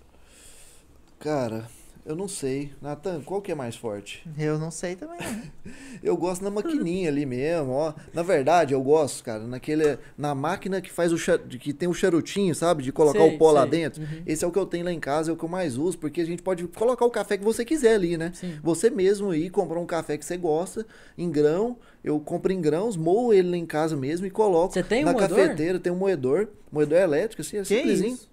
Cara, 1.20 1.68
eu 2.06 2.16
não 2.16 2.28
sei. 2.28 2.72
Nathan, 2.82 3.22
qual 3.22 3.42
que 3.42 3.52
é 3.52 3.56
mais 3.56 3.76
forte? 3.76 4.28
Eu 4.38 4.58
não 4.58 4.72
sei 4.72 4.96
também. 4.96 5.18
Eu 6.02 6.18
gosto 6.18 6.42
na 6.44 6.50
maquininha 6.50 7.10
ali 7.10 7.26
mesmo, 7.28 7.72
ó. 7.74 7.94
Na 8.12 8.24
verdade, 8.24 8.74
eu 8.74 8.82
gosto, 8.82 9.24
cara, 9.24 9.46
naquele 9.46 10.00
na 10.18 10.34
máquina 10.34 10.82
que 10.82 10.90
faz 10.92 11.14
o 11.14 11.18
que 11.60 11.72
tem 11.74 11.88
o 11.88 11.94
charutinho, 11.94 12.56
sabe, 12.56 12.82
de 12.82 12.92
colocar 12.92 13.20
Sei, 13.20 13.36
o 13.36 13.38
pó 13.38 13.52
lá 13.52 13.62
sei. 13.62 13.70
dentro. 13.70 14.02
Uhum. 14.02 14.24
Esse 14.26 14.44
é 14.44 14.48
o 14.48 14.52
que 14.52 14.58
eu 14.58 14.66
tenho 14.66 14.84
lá 14.86 14.92
em 14.92 15.00
casa, 15.00 15.30
é 15.30 15.34
o 15.34 15.38
que 15.38 15.44
eu 15.46 15.50
mais 15.50 15.78
uso, 15.78 16.00
porque 16.00 16.22
a 16.22 16.26
gente 16.26 16.42
pode 16.42 16.66
colocar 16.70 17.06
o 17.06 17.12
café 17.12 17.38
que 17.38 17.44
você 17.44 17.64
quiser 17.64 17.94
ali, 17.96 18.18
né? 18.18 18.32
Sim. 18.34 18.58
Você 18.64 18.90
mesmo 18.90 19.32
ir 19.32 19.52
comprar 19.52 19.80
um 19.80 19.86
café 19.86 20.18
que 20.18 20.26
você 20.26 20.38
gosta, 20.38 20.88
em 21.16 21.30
grão, 21.30 21.78
eu 22.04 22.20
compro 22.20 22.52
em 22.52 22.60
grãos, 22.60 22.98
moo 22.98 23.32
ele 23.32 23.52
lá 23.52 23.58
em 23.58 23.66
casa 23.68 23.96
mesmo 23.96 24.26
e 24.26 24.32
coloco 24.32 24.74
Você 24.74 24.82
tem 24.82 25.04
um 25.04 25.06
na 25.06 25.14
moedor? 25.14 25.38
cafeteira, 25.38 25.80
tem 25.80 25.92
um 25.94 25.98
moedor, 25.98 26.48
moedor 26.72 26.98
elétrico 26.98 27.44
assim, 27.44 27.58
é 27.58 27.62
Que 27.62 27.68
simplesinho. 27.68 28.14
isso? 28.16 28.31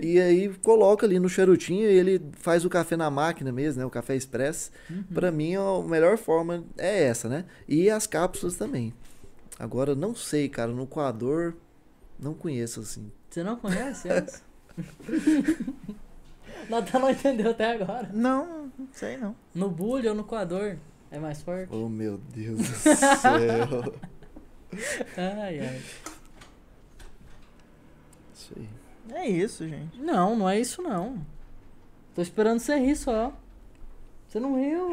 E 0.00 0.20
aí 0.20 0.48
coloca 0.62 1.04
ali 1.06 1.18
no 1.18 1.28
charutinho 1.28 1.90
e 1.90 1.94
ele 1.94 2.22
faz 2.34 2.64
o 2.64 2.70
café 2.70 2.96
na 2.96 3.10
máquina 3.10 3.50
mesmo, 3.50 3.80
né? 3.80 3.86
O 3.86 3.90
café 3.90 4.14
express. 4.14 4.70
Uhum. 4.88 5.02
Pra 5.12 5.30
mim, 5.30 5.56
a 5.56 5.82
melhor 5.82 6.16
forma 6.16 6.64
é 6.76 7.04
essa, 7.04 7.28
né? 7.28 7.44
E 7.66 7.90
as 7.90 8.06
cápsulas 8.06 8.56
também. 8.56 8.94
Agora, 9.58 9.94
não 9.94 10.14
sei, 10.14 10.48
cara, 10.48 10.70
no 10.70 10.86
coador, 10.86 11.54
não 12.18 12.34
conheço 12.34 12.80
assim. 12.80 13.10
Você 13.28 13.42
não 13.42 13.56
conhece 13.56 14.08
essa? 14.10 14.42
Natan 16.68 16.98
não 17.00 17.10
entendeu 17.10 17.50
até 17.50 17.72
agora. 17.72 18.08
Não, 18.12 18.70
não 18.78 18.88
sei 18.92 19.16
não. 19.16 19.34
No 19.54 19.68
bully 19.68 20.08
ou 20.08 20.14
no 20.14 20.22
coador 20.24 20.76
é 21.10 21.18
mais 21.18 21.42
forte? 21.42 21.68
Oh, 21.74 21.88
meu 21.88 22.18
Deus 22.18 22.58
do 22.58 22.64
céu. 22.86 23.94
Ai, 25.16 25.58
ai. 25.60 25.82
Isso 28.34 28.52
aí. 28.56 28.68
É 29.14 29.26
isso, 29.28 29.66
gente. 29.68 30.00
Não, 30.00 30.36
não 30.36 30.48
é 30.48 30.58
isso 30.60 30.82
não. 30.82 31.18
Tô 32.14 32.22
esperando 32.22 32.58
você 32.58 32.76
rir 32.76 32.96
só. 32.96 33.32
Você 34.28 34.38
não 34.38 34.56
riu? 34.56 34.90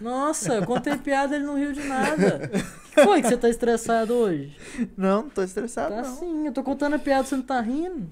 Nossa, 0.00 0.54
eu 0.54 0.66
contei 0.66 0.96
piada 0.96 1.36
ele 1.36 1.44
não 1.44 1.56
riu 1.56 1.72
de 1.72 1.82
nada. 1.84 2.50
O 2.52 2.94
que 2.94 3.04
foi 3.04 3.20
que 3.20 3.28
você 3.28 3.36
tá 3.36 3.48
estressado 3.48 4.14
hoje? 4.14 4.56
não, 4.96 5.22
não 5.24 5.30
tô 5.30 5.42
estressado 5.42 5.94
Tá 5.94 6.02
não. 6.02 6.16
sim, 6.16 6.46
eu 6.46 6.52
tô 6.52 6.62
contando 6.62 6.94
a 6.94 6.98
piada, 6.98 7.24
você 7.24 7.36
não 7.36 7.42
tá 7.42 7.60
rindo. 7.60 8.10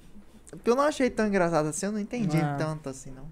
Porque 0.50 0.68
eu 0.70 0.76
não 0.76 0.84
achei 0.84 1.08
tão 1.10 1.26
engraçado 1.26 1.66
assim, 1.68 1.86
eu 1.86 1.92
não 1.92 1.98
entendi 1.98 2.36
Ah. 2.38 2.54
tanto 2.58 2.88
assim, 2.88 3.10
não. 3.10 3.24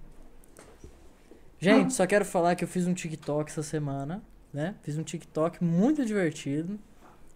Gente, 1.59 1.93
só 1.93 2.05
quero 2.05 2.25
falar 2.25 2.55
que 2.55 2.63
eu 2.63 2.67
fiz 2.67 2.85
um 2.85 2.93
TikTok 2.93 3.49
essa 3.49 3.63
semana, 3.63 4.21
né? 4.53 4.75
Fiz 4.83 4.97
um 4.97 5.03
TikTok 5.03 5.63
muito 5.63 6.05
divertido, 6.05 6.77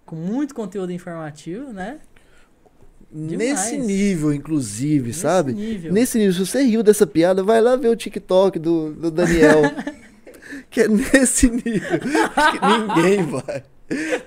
com 0.06 0.16
muito 0.16 0.54
conteúdo 0.54 0.92
informativo, 0.92 1.72
né? 1.72 2.00
Nesse 3.12 3.78
nível, 3.78 4.32
inclusive, 4.34 5.08
Nesse 5.08 5.20
sabe? 5.20 5.54
nível. 5.54 5.92
Nesse 5.92 6.18
nível, 6.18 6.34
se 6.34 6.40
você 6.46 6.62
riu 6.62 6.84
dessa 6.84 7.08
piada, 7.08 7.44
vai 7.44 7.60
lá 7.60 7.76
ver 7.76 7.88
o 7.90 7.96
TikTok 7.96 8.60
do, 8.60 8.94
do 8.94 9.10
Daniel. 9.12 9.62
que 10.70 10.82
é 10.82 10.88
nesse 10.88 11.50
nível. 11.50 12.00
Acho 12.36 12.52
que 12.52 12.68
ninguém 12.68 13.24
vai. 13.26 13.64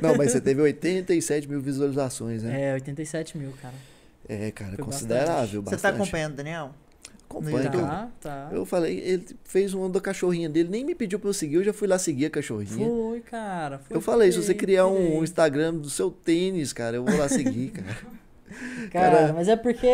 Não, 0.01 0.17
mas 0.17 0.33
você 0.33 0.41
teve 0.41 0.61
87 0.61 1.49
mil 1.49 1.61
visualizações, 1.61 2.43
né? 2.43 2.71
É, 2.71 2.75
87 2.75 3.39
mil, 3.39 3.53
cara. 3.63 3.75
É, 4.29 4.51
cara, 4.51 4.77
Foi 4.77 4.85
considerável. 4.85 5.63
Você 5.63 5.71
Bastante. 5.73 5.81
tá 5.83 5.89
acompanhando, 5.91 6.35
Daniel? 6.35 6.75
Acompanho. 7.29 7.71
Tá, 7.71 8.11
tá. 8.21 8.49
Eu 8.53 8.67
falei, 8.67 8.99
ele 8.99 9.25
fez 9.45 9.73
um 9.73 9.91
da 9.91 10.01
cachorrinha 10.01 10.49
dele, 10.49 10.69
nem 10.69 10.85
me 10.85 10.95
pediu 10.95 11.19
pra 11.19 11.31
eu 11.31 11.35
seguir, 11.35 11.55
eu 11.57 11.65
já 11.65 11.73
fui 11.73 11.89
lá 11.89 11.99
seguir 11.99 12.27
a 12.27 12.31
cachorrinha. 12.31 12.87
Foi, 12.87 13.21
cara. 13.21 13.79
Foi 13.79 13.97
eu 13.97 14.01
falei, 14.01 14.31
se 14.31 14.43
você 14.43 14.53
criar 14.55 14.87
um. 14.87 15.23
Instagram 15.23 15.75
do 15.75 15.89
seu 15.89 16.11
tênis, 16.11 16.73
cara, 16.73 16.97
eu 16.97 17.05
vou 17.05 17.17
lá 17.17 17.29
seguir, 17.29 17.71
cara. 17.73 17.97
Cara, 18.91 19.17
cara- 19.19 19.33
mas 19.33 19.49
é 19.49 19.57
porque. 19.57 19.87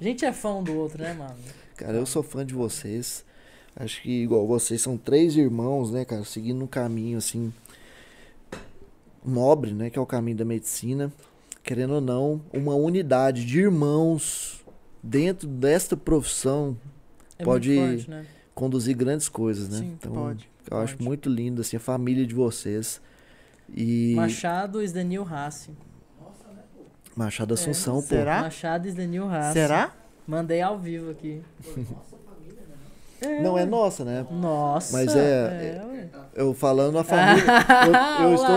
A 0.00 0.02
gente 0.04 0.24
é 0.24 0.32
fã 0.32 0.54
um 0.56 0.62
do 0.62 0.74
outro, 0.76 1.02
né, 1.02 1.12
mano? 1.14 1.36
Cara, 1.76 1.94
eu 1.96 2.06
sou 2.06 2.22
fã 2.22 2.44
de 2.44 2.52
vocês. 2.54 3.24
Acho 3.76 4.02
que, 4.02 4.22
igual 4.22 4.46
vocês, 4.46 4.80
são 4.82 4.96
três 4.96 5.36
irmãos, 5.36 5.90
né, 5.90 6.04
cara, 6.04 6.24
seguindo 6.24 6.62
um 6.62 6.66
caminho, 6.66 7.18
assim, 7.18 7.52
nobre, 9.24 9.72
né, 9.72 9.90
que 9.90 9.98
é 9.98 10.02
o 10.02 10.06
caminho 10.06 10.36
da 10.36 10.44
medicina. 10.44 11.12
Querendo 11.62 11.94
ou 11.94 12.00
não, 12.00 12.42
uma 12.52 12.74
unidade 12.74 13.44
de 13.46 13.60
irmãos 13.60 14.62
dentro 15.02 15.48
desta 15.48 15.96
profissão 15.96 16.76
É 17.38 17.44
Pode- 17.44 17.74
forte, 17.74 18.10
né? 18.10 18.26
conduzir 18.54 18.94
grandes 18.94 19.28
coisas, 19.28 19.68
né? 19.70 19.78
Sim, 19.78 19.92
então, 19.98 20.12
pode, 20.12 20.48
eu 20.70 20.76
acho 20.78 20.92
pode. 20.94 21.04
muito 21.04 21.28
lindo, 21.28 21.62
assim, 21.62 21.76
a 21.76 21.80
família 21.80 22.24
de 22.26 22.34
vocês. 22.34 23.00
E 23.74 24.12
Machado 24.14 24.78
the 24.92 25.02
new 25.02 25.24
race. 25.24 25.70
Machado 27.16 27.54
Assunção, 27.54 27.96
pô. 27.96 28.08
Será? 28.08 28.42
Machado 28.42 28.88
is 28.88 28.94
the 28.94 29.06
new. 29.06 29.24
Será? 29.52 29.92
Mandei 30.26 30.60
ao 30.60 30.78
vivo 30.78 31.10
aqui. 31.10 31.42
Não 33.42 33.56
é 33.56 33.64
nossa, 33.64 34.04
né? 34.04 34.26
Nossa. 34.30 34.92
Mas 34.92 35.14
é- 35.16 35.82
ué. 35.86 36.08
Eu 36.34 36.52
falando 36.52 36.98
a 36.98 37.04
família. 37.04 37.44
eu, 38.20 38.24
eu 38.28 38.34
estou, 38.34 38.56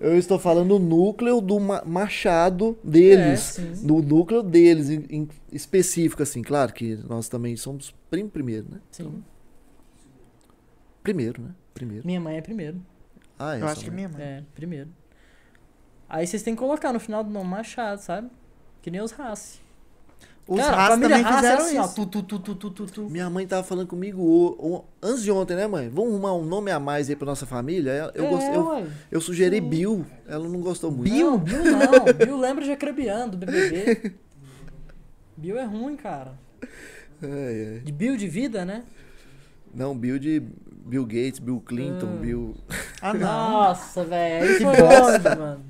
eu 0.00 0.18
estou 0.18 0.38
falando 0.38 0.72
o 0.76 0.78
núcleo 0.78 1.40
do 1.40 1.58
ma- 1.60 1.82
Machado 1.86 2.76
É, 2.84 2.88
deles. 2.90 3.40
sim. 3.40 3.72
do 3.86 4.02
núcleo 4.02 4.42
deles, 4.42 4.90
em, 4.90 5.04
em 5.08 5.28
específico, 5.52 6.22
assim. 6.22 6.42
Claro 6.42 6.72
que 6.72 6.96
nós 7.08 7.28
também 7.28 7.56
somos 7.56 7.94
primo 8.10 8.28
primeiro, 8.28 8.66
né? 8.70 8.78
Sim. 8.90 9.22
Primeiro, 11.02 11.40
né? 11.42 11.50
Primeiro. 11.72 12.06
Minha 12.06 12.20
mãe 12.20 12.36
é 12.36 12.42
primeiro. 12.42 12.80
Ah, 13.38 13.56
é. 13.56 13.62
Eu 13.62 13.68
acho 13.68 13.84
que 13.84 13.90
mãe. 13.90 13.96
minha 13.96 14.08
mãe. 14.08 14.22
É, 14.22 14.42
primeiro. 14.54 14.88
Aí 16.08 16.26
vocês 16.26 16.42
têm 16.42 16.54
que 16.54 16.60
colocar 16.60 16.92
no 16.92 17.00
final 17.00 17.22
do 17.22 17.30
nome 17.30 17.48
Machado, 17.50 18.00
sabe? 18.00 18.28
Que 18.82 18.90
nem 18.90 19.00
os 19.00 19.12
Race. 19.12 19.58
Os 20.46 20.58
Cara, 20.58 20.88
família 20.92 21.16
também 21.16 21.24
Haas 21.26 21.36
fizeram 21.36 21.54
era 21.56 21.64
assim, 21.66 21.78
ó, 21.78 21.84
isso. 21.84 22.06
tu, 22.06 22.22
tu, 22.22 22.38
tu, 22.54 22.86
tu. 22.86 23.02
Minha 23.10 23.28
mãe 23.28 23.46
tava 23.46 23.62
falando 23.62 23.86
comigo 23.86 24.22
o- 24.22 24.82
antes 25.02 25.22
de 25.22 25.30
ontem, 25.30 25.54
né, 25.54 25.66
mãe? 25.66 25.90
Vamos 25.90 26.12
arrumar 26.12 26.32
um 26.32 26.44
nome 26.46 26.70
a 26.70 26.80
mais 26.80 27.10
aí 27.10 27.16
pra 27.16 27.26
nossa 27.26 27.44
família? 27.44 28.10
Eu, 28.14 28.24
é, 28.24 28.28
gost- 28.30 28.46
eu, 28.54 28.86
eu 29.10 29.20
sugeri 29.20 29.56
Sim. 29.60 29.68
Bill. 29.68 30.06
Ela 30.26 30.48
não 30.48 30.60
gostou 30.62 30.90
muito. 30.90 31.12
Bill? 31.12 31.36
Bill 31.36 31.62
não. 31.64 32.04
Bill 32.16 32.38
lembra 32.38 32.64
de 32.64 32.72
Acrebiano, 32.72 33.32
do 33.32 33.36
BBB. 33.36 34.14
Bill 35.36 35.58
é 35.58 35.64
ruim, 35.64 35.96
cara. 35.96 36.32
Ai, 37.22 37.74
ai. 37.74 37.80
De 37.84 37.92
Bill 37.92 38.16
de 38.16 38.26
vida, 38.26 38.64
né? 38.64 38.84
Não, 39.74 39.94
Bill 39.94 40.18
de 40.18 40.40
Bill 40.86 41.04
Gates, 41.04 41.40
Bill 41.40 41.60
Clinton, 41.60 42.06
Hum. 42.06 42.16
Bill. 42.20 42.56
Ah, 43.02 43.12
não. 43.12 43.20
Nossa, 43.52 44.02
velho. 44.02 44.56
Que 44.56 44.64
bosta. 44.64 45.36
mano. 45.36 45.64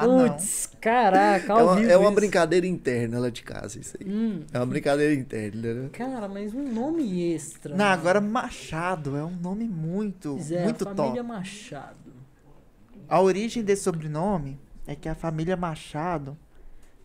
Ah. 0.00 0.30
Putz, 0.30 0.70
caraca, 0.80 1.52
ao 1.52 1.58
É 1.58 1.62
uma, 1.64 1.76
vivo 1.76 1.90
é 1.90 1.96
uma 1.96 2.06
isso. 2.06 2.14
brincadeira 2.14 2.66
interna 2.66 3.18
lá 3.18 3.30
de 3.30 3.42
casa, 3.42 3.78
isso 3.78 3.96
aí. 4.00 4.08
Hum, 4.10 4.42
É 4.52 4.58
uma 4.58 4.66
brincadeira 4.66 5.14
interna, 5.14 5.74
né? 5.74 5.88
cara, 5.92 6.28
mas 6.28 6.54
um 6.54 6.72
nome 6.72 7.32
extra. 7.32 7.74
Não, 7.76 7.84
agora 7.86 8.20
Machado 8.20 9.16
é 9.16 9.24
um 9.24 9.34
nome 9.36 9.64
muito, 9.68 10.38
é, 10.50 10.64
muito 10.64 10.84
família 10.84 11.14
top. 11.14 11.22
Machado. 11.22 11.96
A 13.08 13.20
origem 13.20 13.62
desse 13.62 13.82
sobrenome 13.84 14.58
é 14.86 14.94
que 14.94 15.08
a 15.08 15.14
família 15.14 15.56
Machado 15.56 16.36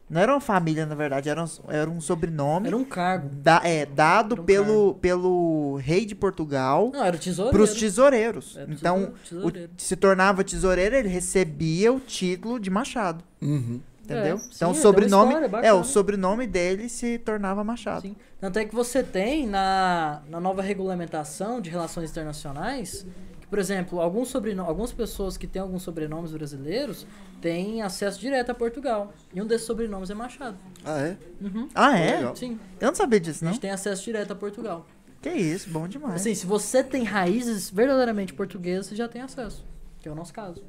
não 0.09 0.21
era 0.21 0.31
uma 0.33 0.39
família, 0.41 0.85
na 0.85 0.93
verdade, 0.95 1.29
era 1.29 1.43
um, 1.43 1.47
era 1.69 1.89
um 1.89 1.99
sobrenome 2.01 2.67
Era 2.67 2.77
um 2.77 2.83
cargo. 2.85 3.29
da- 3.31 3.61
é, 3.63 3.85
dado 3.85 4.41
um 4.41 4.43
pelo, 4.43 4.95
pelo 4.95 5.75
rei 5.77 6.05
de 6.05 6.13
Portugal 6.13 6.91
Não, 6.93 7.03
era 7.03 7.15
o 7.15 7.19
tesoureiro. 7.19 7.57
para 7.57 7.63
os 7.63 7.73
tesoureiros. 7.79 8.57
Era 8.57 8.71
então, 8.71 8.95
tesouro- 8.97 9.13
o- 9.15 9.29
tesoureiro. 9.51 9.71
se 9.77 9.95
tornava 9.95 10.43
tesoureiro, 10.43 10.95
ele 10.95 11.07
recebia 11.07 11.91
o 11.91 11.99
título 11.99 12.59
de 12.59 12.69
Machado. 12.69 13.23
Uhum. 13.41 13.79
Entendeu? 14.03 14.35
É, 14.35 14.37
sim, 14.37 14.49
então, 14.57 14.71
o 14.71 14.73
tem 14.73 14.81
uma 14.81 14.81
sobrenome. 14.81 15.27
história 15.29 15.45
É, 15.45 15.49
bacana. 15.49 15.73
o 15.75 15.83
sobrenome 15.85 16.45
dele 16.45 16.89
se 16.89 17.17
tornava 17.19 17.63
Machado. 17.63 18.01
Sim. 18.01 18.15
Tanto 18.39 18.59
é 18.59 18.65
que 18.65 18.75
você 18.75 19.01
tem 19.01 19.47
na, 19.47 20.21
na 20.29 20.41
nova 20.41 20.61
regulamentação 20.61 21.61
de 21.61 21.69
relações 21.69 22.11
internacionais 22.11 23.05
que, 23.32 23.32
por 23.53 23.59
exemplo, 23.59 24.01
alguns 24.01 24.29
sobreno- 24.29 24.63
algumas 24.63 24.91
pessoas 24.91 25.37
que 25.37 25.45
têm 25.45 25.61
alguns 25.61 25.83
sobrenomes 25.83 26.31
brasileiros 26.31 27.05
têm 27.39 27.83
acesso 27.83 28.19
direto 28.19 28.49
a 28.49 28.55
Portugal. 28.55 29.13
E 29.31 29.39
um 29.39 29.45
desses 29.45 29.67
sobrenomes 29.67 30.09
é 30.09 30.15
Machado. 30.15 30.57
Ah, 30.83 30.99
é? 31.01 31.17
Uhum. 31.39 31.69
Ah, 31.75 31.95
é? 31.95 32.15
Legal. 32.15 32.35
Sim. 32.35 32.59
Eu 32.81 32.87
não 32.87 32.95
sabia 32.95 33.19
disso, 33.19 33.43
A 33.43 33.45
não. 33.45 33.53
gente 33.53 33.61
tem 33.61 33.69
acesso 33.69 34.03
direto 34.03 34.31
a 34.31 34.35
Portugal. 34.35 34.87
Que 35.21 35.29
isso, 35.29 35.69
bom 35.69 35.87
demais. 35.87 36.15
Assim, 36.15 36.33
se 36.33 36.47
você 36.47 36.83
tem 36.83 37.03
raízes 37.03 37.69
verdadeiramente 37.69 38.33
portuguesas, 38.33 38.87
você 38.87 38.95
já 38.95 39.07
tem 39.07 39.21
acesso. 39.21 39.63
Que 39.99 40.09
é 40.09 40.11
o 40.11 40.15
nosso 40.15 40.33
caso. 40.33 40.63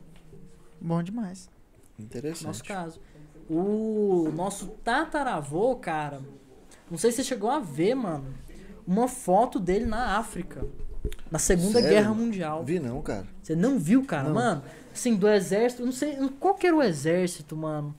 Bom 0.79 1.03
demais. 1.03 1.49
Interessante. 1.99 2.45
Nosso 2.47 2.65
caso. 2.65 3.01
O 3.49 4.31
nosso 4.37 4.67
tataravô, 4.85 5.75
cara. 5.77 6.21
Não 6.91 6.99
sei 6.99 7.11
se 7.13 7.17
você 7.17 7.25
chegou 7.25 7.49
a 7.49 7.61
ver, 7.61 7.95
mano. 7.95 8.27
Uma 8.87 9.09
foto 9.09 9.59
dele 9.59 9.87
na 9.87 10.19
África. 10.19 10.67
Na 11.31 11.39
Segunda 11.39 11.73
Sério? 11.81 11.89
Guerra 11.91 12.15
Mundial. 12.15 12.65
Vi 12.65 12.79
não, 12.79 13.01
cara. 13.03 13.27
Você 13.43 13.55
não 13.55 13.79
viu, 13.79 14.05
cara? 14.05 14.29
Não. 14.29 14.35
Mano, 14.35 14.63
assim, 14.93 15.15
do 15.17 15.29
exército. 15.29 15.85
Não 15.85 15.93
sei. 15.93 16.17
Qual 16.41 16.55
que 16.55 16.67
era 16.67 16.77
o 16.77 16.83
exército, 16.83 17.57
mano? 17.57 17.95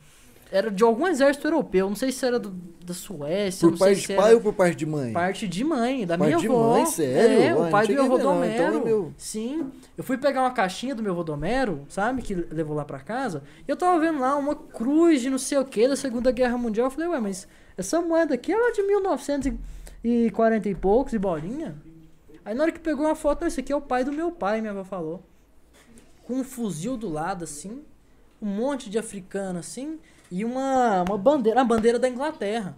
Era 0.52 0.70
de 0.72 0.84
algum 0.84 1.08
exército 1.08 1.48
europeu. 1.48 1.90
Não 1.90 1.96
sei 1.96 2.12
se 2.12 2.26
era 2.26 2.40
do, 2.40 2.50
da 2.86 2.94
Suécia. 2.94 3.62
Por 3.68 3.72
não 3.72 3.78
sei 3.78 3.88
parte 3.88 4.02
se 4.02 4.08
de 4.08 4.14
era 4.14 4.22
pai 4.22 4.34
ou 4.36 4.42
por 4.42 4.54
parte 4.54 4.76
de 4.78 4.86
mãe? 4.86 5.12
parte 5.12 5.48
de 5.48 5.64
mãe, 5.64 6.06
da 6.06 6.18
Parte 6.18 6.28
minha 6.30 6.40
de 6.40 6.48
avó. 6.48 6.74
mãe, 6.74 6.86
sério? 6.86 7.42
É, 7.42 7.56
o 7.56 7.70
pai 7.70 7.88
do 7.88 7.94
meu 7.94 8.04
avô 8.06 8.18
não. 8.18 8.24
Então 8.24 8.44
é 8.44 8.58
Domero. 8.72 8.86
meu- 8.86 9.14
Sim. 9.18 9.72
Eu 9.98 10.04
fui 10.04 10.18
pegar 10.18 10.42
uma 10.42 10.52
caixinha 10.52 10.94
do 10.96 11.02
meu 11.04 11.12
avô 11.14 11.24
Domero, 11.24 11.82
sabe? 11.90 12.22
Que 12.22 12.34
levou 12.36 12.76
lá 12.76 12.86
pra 12.86 13.00
casa. 13.00 13.44
E 13.68 13.72
eu 13.72 13.76
tava 13.76 14.00
vendo 14.00 14.20
lá 14.20 14.36
uma 14.36 14.56
cruz 14.56 15.20
de 15.22 15.30
não 15.30 15.38
sei 15.40 15.58
o 15.58 15.66
que 15.66 15.88
da 15.88 15.96
Segunda 15.96 16.32
Guerra 16.32 16.58
Mundial. 16.58 16.88
Eu 16.88 16.92
falei, 16.92 17.10
ué, 17.10 17.20
mas 17.20 17.48
essa 17.76 18.00
moeda 18.02 18.36
aqui 18.36 18.54
é 18.54 18.72
de 18.72 18.84
1940 18.84 20.70
e 20.70 20.76
poucos 20.76 21.14
e 21.14 21.18
bolinha. 21.20 21.76
Aí 22.46 22.54
na 22.54 22.64
hora 22.64 22.72
que 22.72 22.80
pegou 22.80 23.06
uma 23.06 23.16
foto, 23.16 23.42
não, 23.42 23.48
esse 23.48 23.60
aqui 23.60 23.74
é 23.74 23.76
o 23.76 23.82
pai 23.82 24.04
do 24.04 24.14
meu 24.14 24.32
pai, 24.32 24.62
minha 24.62 24.72
avó 24.72 24.84
falou. 24.84 25.24
Com 26.24 26.36
um 26.36 26.44
fuzil 26.44 26.96
do 26.96 27.10
lado, 27.10 27.44
assim. 27.44 27.84
Um 28.42 28.48
monte 28.48 28.90
de 28.90 28.98
africano, 29.00 29.60
assim. 29.60 30.00
E 30.32 30.46
uma, 30.46 31.04
uma 31.04 31.18
bandeira, 31.18 31.62
a 31.62 31.64
bandeira 31.64 31.98
da 32.00 32.08
Inglaterra. 32.08 32.78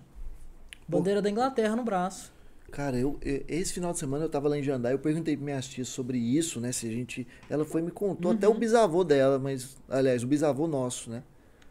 Bandeira 0.87 1.21
da 1.21 1.29
Inglaterra 1.29 1.75
no 1.75 1.83
braço. 1.83 2.31
Cara, 2.71 2.97
eu, 2.97 3.17
esse 3.21 3.73
final 3.73 3.93
de 3.93 3.99
semana 3.99 4.25
eu 4.25 4.29
tava 4.29 4.49
lá 4.49 4.57
em 4.57 4.63
Jandai, 4.63 4.93
eu 4.93 4.99
perguntei 4.99 5.35
pra 5.37 5.45
minha 5.45 5.59
tia 5.61 5.85
sobre 5.85 6.17
isso, 6.17 6.59
né? 6.59 6.71
Se 6.71 6.87
a 6.87 6.91
gente. 6.91 7.25
Ela 7.49 7.63
foi 7.65 7.81
e 7.81 7.83
me 7.85 7.91
contou 7.91 8.31
até 8.31 8.47
o 8.47 8.51
Uhum. 8.51 8.59
bisavô 8.59 9.03
dela, 9.03 9.39
mas. 9.39 9.77
Aliás, 9.89 10.23
o 10.23 10.27
bisavô 10.27 10.67
nosso, 10.67 11.09
né? 11.09 11.23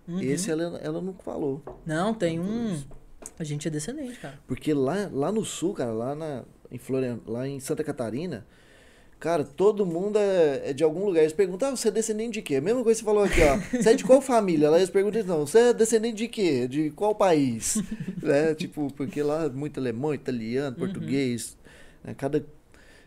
Uhum. 0.09 0.21
Esse 0.21 0.51
ela, 0.51 0.79
ela 0.83 1.01
não 1.03 1.13
falou. 1.15 1.63
Não, 1.85 2.15
tem 2.15 2.41
um. 2.41 2.83
A 3.39 3.45
gente 3.45 3.69
é 3.69 3.71
descendente, 3.71 4.19
cara. 4.19 4.39
Porque 4.47 4.73
lá, 4.73 5.09
lá 5.13 5.31
no 5.31 5.45
sul, 5.45 5.75
cara, 5.75 5.93
lá, 5.93 6.15
na, 6.15 6.45
em 6.71 6.79
Florian, 6.79 7.21
lá 7.27 7.47
em 7.47 7.61
Santa 7.61 7.85
Catarina, 7.85 8.47
cara, 9.19 9.45
todo 9.45 9.87
mundo 9.87 10.19
é, 10.19 10.71
é 10.71 10.73
de 10.73 10.85
algum 10.85 11.05
lugar. 11.05 11.21
Eles 11.21 11.33
perguntam, 11.33 11.69
ah, 11.69 11.77
você 11.77 11.89
é 11.89 11.91
descendente 11.91 12.35
de 12.35 12.43
quê? 12.43 12.57
A 12.57 12.61
mesma 12.61 12.83
coisa 12.83 12.99
que 12.99 13.05
você 13.05 13.11
falou 13.11 13.25
aqui, 13.25 13.41
ó. 13.43 13.57
Você 13.83 13.91
é 13.91 13.95
de 13.95 14.05
qual 14.05 14.21
família? 14.21 14.71
Lá 14.71 14.77
eles 14.77 14.91
perguntam, 14.91 15.23
não, 15.25 15.47
você 15.47 15.59
é 15.59 15.73
descendente 15.73 16.17
de 16.17 16.29
quê? 16.29 16.69
De 16.69 16.91
qual 16.91 17.15
país? 17.15 17.83
né? 18.23 18.55
Tipo, 18.55 18.93
porque 18.93 19.23
lá 19.23 19.45
é 19.45 19.49
muito 19.49 19.81
alemão, 19.81 20.15
italiano, 20.15 20.77
português. 20.77 21.57
Né? 22.05 22.15
Cada. 22.15 22.45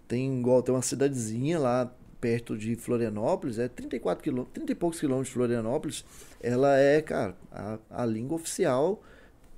Tem 0.07 0.39
igual, 0.39 0.63
tem 0.63 0.73
uma 0.73 0.81
cidadezinha 0.81 1.59
lá 1.59 1.93
perto 2.19 2.57
de 2.57 2.75
Florianópolis, 2.75 3.59
é 3.59 3.67
34 3.67 4.23
quilômetros, 4.23 4.53
30 4.53 4.71
e 4.71 4.75
poucos 4.75 4.99
quilômetros 4.99 5.29
de 5.29 5.33
Florianópolis. 5.33 6.05
Ela 6.41 6.77
é, 6.77 7.01
cara, 7.01 7.35
a, 7.51 7.77
a 7.89 8.05
língua 8.05 8.35
oficial 8.35 9.01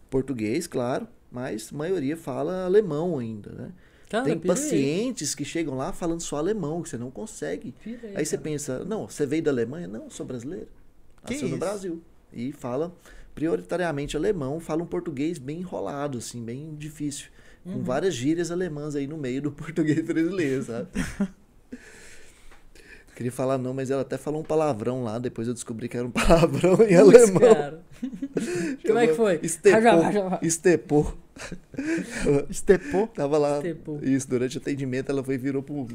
português, 0.09 0.67
claro, 0.67 1.07
mas 1.31 1.69
a 1.71 1.75
maioria 1.75 2.17
fala 2.17 2.65
alemão 2.65 3.17
ainda, 3.17 3.51
né? 3.51 3.71
Cara, 4.11 4.25
Tem 4.25 4.37
pacientes 4.37 5.33
que 5.33 5.45
chegam 5.45 5.77
lá 5.77 5.93
falando 5.93 6.19
só 6.19 6.35
alemão, 6.35 6.81
que 6.81 6.89
você 6.89 6.97
não 6.97 7.09
consegue. 7.09 7.73
Pirei, 7.81 8.13
Aí 8.13 8.25
você 8.25 8.35
cara. 8.35 8.43
pensa, 8.49 8.83
não, 8.83 9.07
você 9.07 9.25
veio 9.25 9.41
da 9.41 9.51
Alemanha? 9.51 9.87
Não, 9.87 10.09
sou 10.09 10.25
brasileiro. 10.25 10.67
Que 11.25 11.35
Nasceu 11.35 11.47
no? 11.47 11.57
Brasil. 11.57 12.01
E 12.33 12.51
fala 12.51 12.93
prioritariamente 13.33 14.17
alemão, 14.17 14.59
fala 14.59 14.83
um 14.83 14.85
português 14.85 15.37
bem 15.37 15.59
enrolado, 15.59 16.17
assim, 16.17 16.43
bem 16.43 16.75
difícil. 16.75 17.29
Uhum. 17.65 17.75
Com 17.75 17.83
várias 17.83 18.13
gírias 18.13 18.51
alemãs 18.51 18.97
aí 18.97 19.07
no 19.07 19.15
meio 19.15 19.43
do 19.43 19.49
português 19.55 20.05
brasileiro, 20.05 20.63
sabe? 20.63 20.89
Queria 23.15 23.31
falar 23.31 23.57
não, 23.57 23.73
mas 23.73 23.91
ela 23.91 24.01
até 24.01 24.17
falou 24.17 24.41
um 24.41 24.43
palavrão 24.43 25.05
lá, 25.05 25.19
depois 25.19 25.47
eu 25.47 25.53
descobri 25.53 25.87
que 25.87 25.95
era 25.95 26.05
um 26.05 26.11
palavrão 26.11 26.81
em 26.81 26.95
alemão. 26.95 27.79
Como 28.85 28.99
é 28.99 29.07
que 29.07 29.13
foi? 29.13 29.39
Estepou. 29.41 30.39
Estepou. 30.41 31.17
Estepou. 32.49 33.07
Tava 33.07 33.37
lá. 33.37 33.57
Estepou. 33.57 33.99
Isso, 34.03 34.29
durante 34.29 34.57
o 34.57 34.61
atendimento 34.61 35.09
ela 35.11 35.23
foi 35.23 35.37
virou 35.37 35.61
pro 35.63 35.87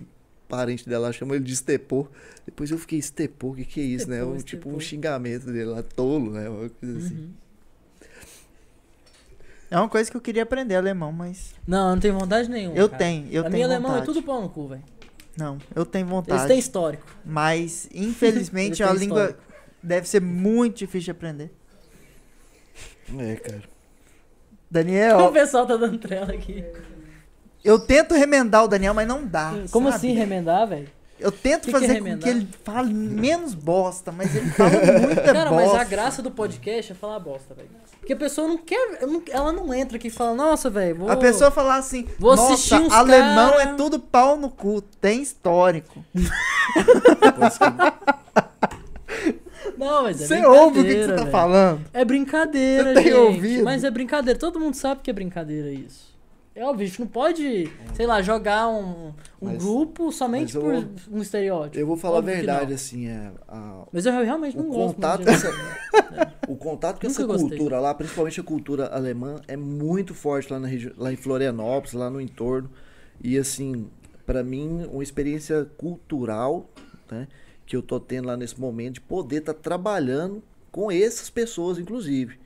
parente 0.49 0.89
dela, 0.89 1.13
chamou 1.13 1.35
ele 1.35 1.45
de 1.45 1.53
estepou. 1.53 2.09
Depois 2.45 2.71
eu 2.71 2.79
fiquei, 2.79 2.99
estepou, 2.99 3.51
o 3.53 3.55
que 3.57 3.65
que 3.65 3.81
é 3.81 3.85
isso, 3.85 4.09
né? 4.09 4.17
Estepou, 4.19 4.35
Um, 4.35 4.43
tipo 4.43 4.71
um 4.71 4.81
xingamento 4.81 5.47
dele 5.47 5.65
lá, 5.67 5.83
tolo, 5.83 6.31
né? 6.31 6.49
Uma 6.49 6.69
coisa 6.69 6.99
assim. 6.99 7.15
Uhum. 7.15 7.31
É 9.69 9.79
uma 9.79 9.89
coisa 9.89 10.09
que 10.11 10.17
eu 10.17 10.21
queria 10.21 10.45
aprender 10.45 10.77
alemão, 10.77 11.11
mas. 11.11 11.53
Não, 11.67 11.89
eu 11.89 11.95
não 11.97 12.01
tenho 12.01 12.15
vontade 12.19 12.49
nenhuma. 12.49 12.77
Eu 12.79 12.89
cara. 12.89 12.99
tenho, 12.99 13.27
eu 13.33 13.43
Pra 13.43 13.51
tenho 13.51 13.67
mim, 13.67 13.73
alemão 13.73 13.91
vontade. 13.93 14.11
é 14.11 14.15
tudo 14.15 14.23
pau 14.25 14.41
no 14.41 14.49
cu, 14.49 14.69
velho. 14.69 14.83
Não, 15.37 15.59
eu 15.75 15.85
tenho 15.85 16.05
Eles 16.05 16.11
vontade. 16.15 16.47
têm 16.47 16.59
histórico. 16.59 17.05
Mas, 17.25 17.89
infelizmente, 17.93 18.69
Eles 18.69 18.81
é 18.81 18.85
uma 18.87 18.93
têm 18.93 19.01
língua 19.01 19.21
histórico. 19.25 19.43
deve 19.83 20.09
ser 20.09 20.21
muito 20.21 20.77
difícil 20.79 21.07
de 21.07 21.11
aprender. 21.11 21.51
É, 23.19 23.35
cara. 23.37 23.63
O 24.81 24.85
Daniel, 24.85 25.33
pessoal 25.33 25.67
tá 25.67 25.77
dando 25.77 25.99
trela 25.99 26.33
aqui. 26.33 26.65
eu 27.65 27.79
tento 27.79 28.15
remendar 28.15 28.65
o 28.65 28.69
Daniel, 28.69 28.95
mas 28.95 29.07
não 29.09 29.27
dá. 29.27 29.53
Como 29.71 29.87
sabe? 29.91 29.97
assim 29.97 30.15
remendar, 30.15 30.67
velho? 30.67 30.89
Eu 31.19 31.33
tento 31.33 31.63
Que 31.65 31.71
que 31.71 31.77
é 31.77 31.81
fazer 31.81 32.01
com 32.03 32.19
que 32.19 32.29
ele 32.29 32.47
fale 32.63 32.93
menos 32.93 33.55
bosta, 33.55 34.13
mas 34.13 34.37
ele 34.37 34.51
fala 34.51 34.69
muita 34.71 35.23
Cara, 35.23 35.51
mas 35.51 35.65
bosta. 35.65 35.81
a 35.81 35.85
graça 35.85 36.21
do 36.23 36.31
podcast 36.31 36.93
é 36.93 36.95
falar 36.95 37.19
bosta, 37.21 37.55
velho. 37.55 37.71
Porque 37.99 38.13
a 38.13 38.17
pessoa 38.17 38.47
não 38.47 38.59
quer. 38.59 38.99
Ela 39.31 39.51
não 39.51 39.73
entra 39.73 39.97
aqui 39.97 40.09
e 40.09 40.11
fala, 40.11 40.35
nossa, 40.35 40.69
velho. 40.69 41.11
A 41.11 41.17
pessoa 41.17 41.51
falar 41.51 41.77
assim, 41.77 42.07
Vou 42.19 42.37
nossa, 42.37 42.53
assistir 42.53 42.75
uns 42.75 42.93
alemão 42.93 43.53
cara- 43.53 43.63
é 43.63 43.67
tudo 43.77 43.99
pau 43.99 44.37
no 44.37 44.51
cu, 44.51 44.83
tem 45.01 45.23
histórico. 45.23 46.05
Não, 49.77 50.03
mas 50.05 50.21
é 50.23 50.27
Você 50.27 50.47
ouve 50.47 50.81
o 50.81 50.85
que, 50.85 50.95
que 50.95 51.03
você 51.05 51.09
tá 51.09 51.17
velho. 51.17 51.31
falando? 51.31 51.81
É 51.93 52.05
brincadeira, 52.05 52.89
Você 52.91 52.95
tem 52.95 53.03
gente. 53.05 53.15
ouvido? 53.15 53.65
Mas 53.65 53.85
é 53.85 53.91
brincadeira. 53.91 54.39
Todo 54.39 54.61
mundo 54.61 54.75
sabe 54.75 55.01
que 55.03 55.11
é 55.11 55.13
brincadeira 55.13 55.71
isso. 55.71 56.15
É 56.55 56.65
óbvio, 56.65 56.85
a 56.85 56.89
gente 56.89 57.01
não 57.01 57.07
pode, 57.07 57.71
sei 57.93 58.07
lá, 58.07 58.23
jogar 58.23 58.67
um, 58.69 59.09
um 59.43 59.49
Mas- 59.49 59.59
grupo 59.63 60.11
somente 60.11 60.55
por 60.55 60.63
vou- 60.63 60.85
um 61.13 61.21
estereótipo. 61.21 61.77
eu 61.79 61.87
vou 61.87 61.99
falar 61.99 62.15
a 62.17 62.19
Óbvio 62.21 62.33
que 62.35 62.37
verdade, 62.39 62.73
assim, 62.73 63.09
é, 63.09 63.31
a- 63.47 63.85
Mas 63.93 64.07
eu 64.07 64.13
realmente 64.13 64.57
não 64.57 64.71
gosto 64.71 64.95
contato 64.95 65.29
essa, 65.29 65.51
o 66.49 66.57
contato 66.57 66.99
com 66.99 67.07
Nunca 67.09 67.21
essa 67.21 67.27
gostei. 67.27 67.49
cultura 67.59 67.79
lá, 67.79 67.93
principalmente 67.93 68.41
a 68.41 68.43
cultura 68.43 68.87
alemã, 68.87 69.39
é 69.47 69.55
muito 69.55 70.15
forte 70.15 70.51
lá, 70.51 70.59
na 70.59 70.69
lá 70.97 71.13
em 71.13 71.17
Florianópolis, 71.17 71.93
lá 71.93 72.09
no 72.09 72.19
entorno. 72.23 72.71
E 73.23 73.37
assim, 73.37 73.91
pra 74.25 74.43
mim, 74.43 74.89
uma 74.91 75.03
experiência 75.03 75.67
cultural, 75.77 76.71
né, 77.11 77.29
que 77.67 77.77
eu 77.77 77.83
tô 77.83 78.01
tendo 78.01 78.27
lá 78.29 78.37
nesse 78.37 78.61
momento 78.61 78.95
de 78.95 79.01
poder 79.03 79.39
estar 79.39 79.55
trabalhando 79.55 80.43
com 80.71 80.91
essas 80.91 81.31
pessoas, 81.31 81.79
inclusive. 81.79 82.39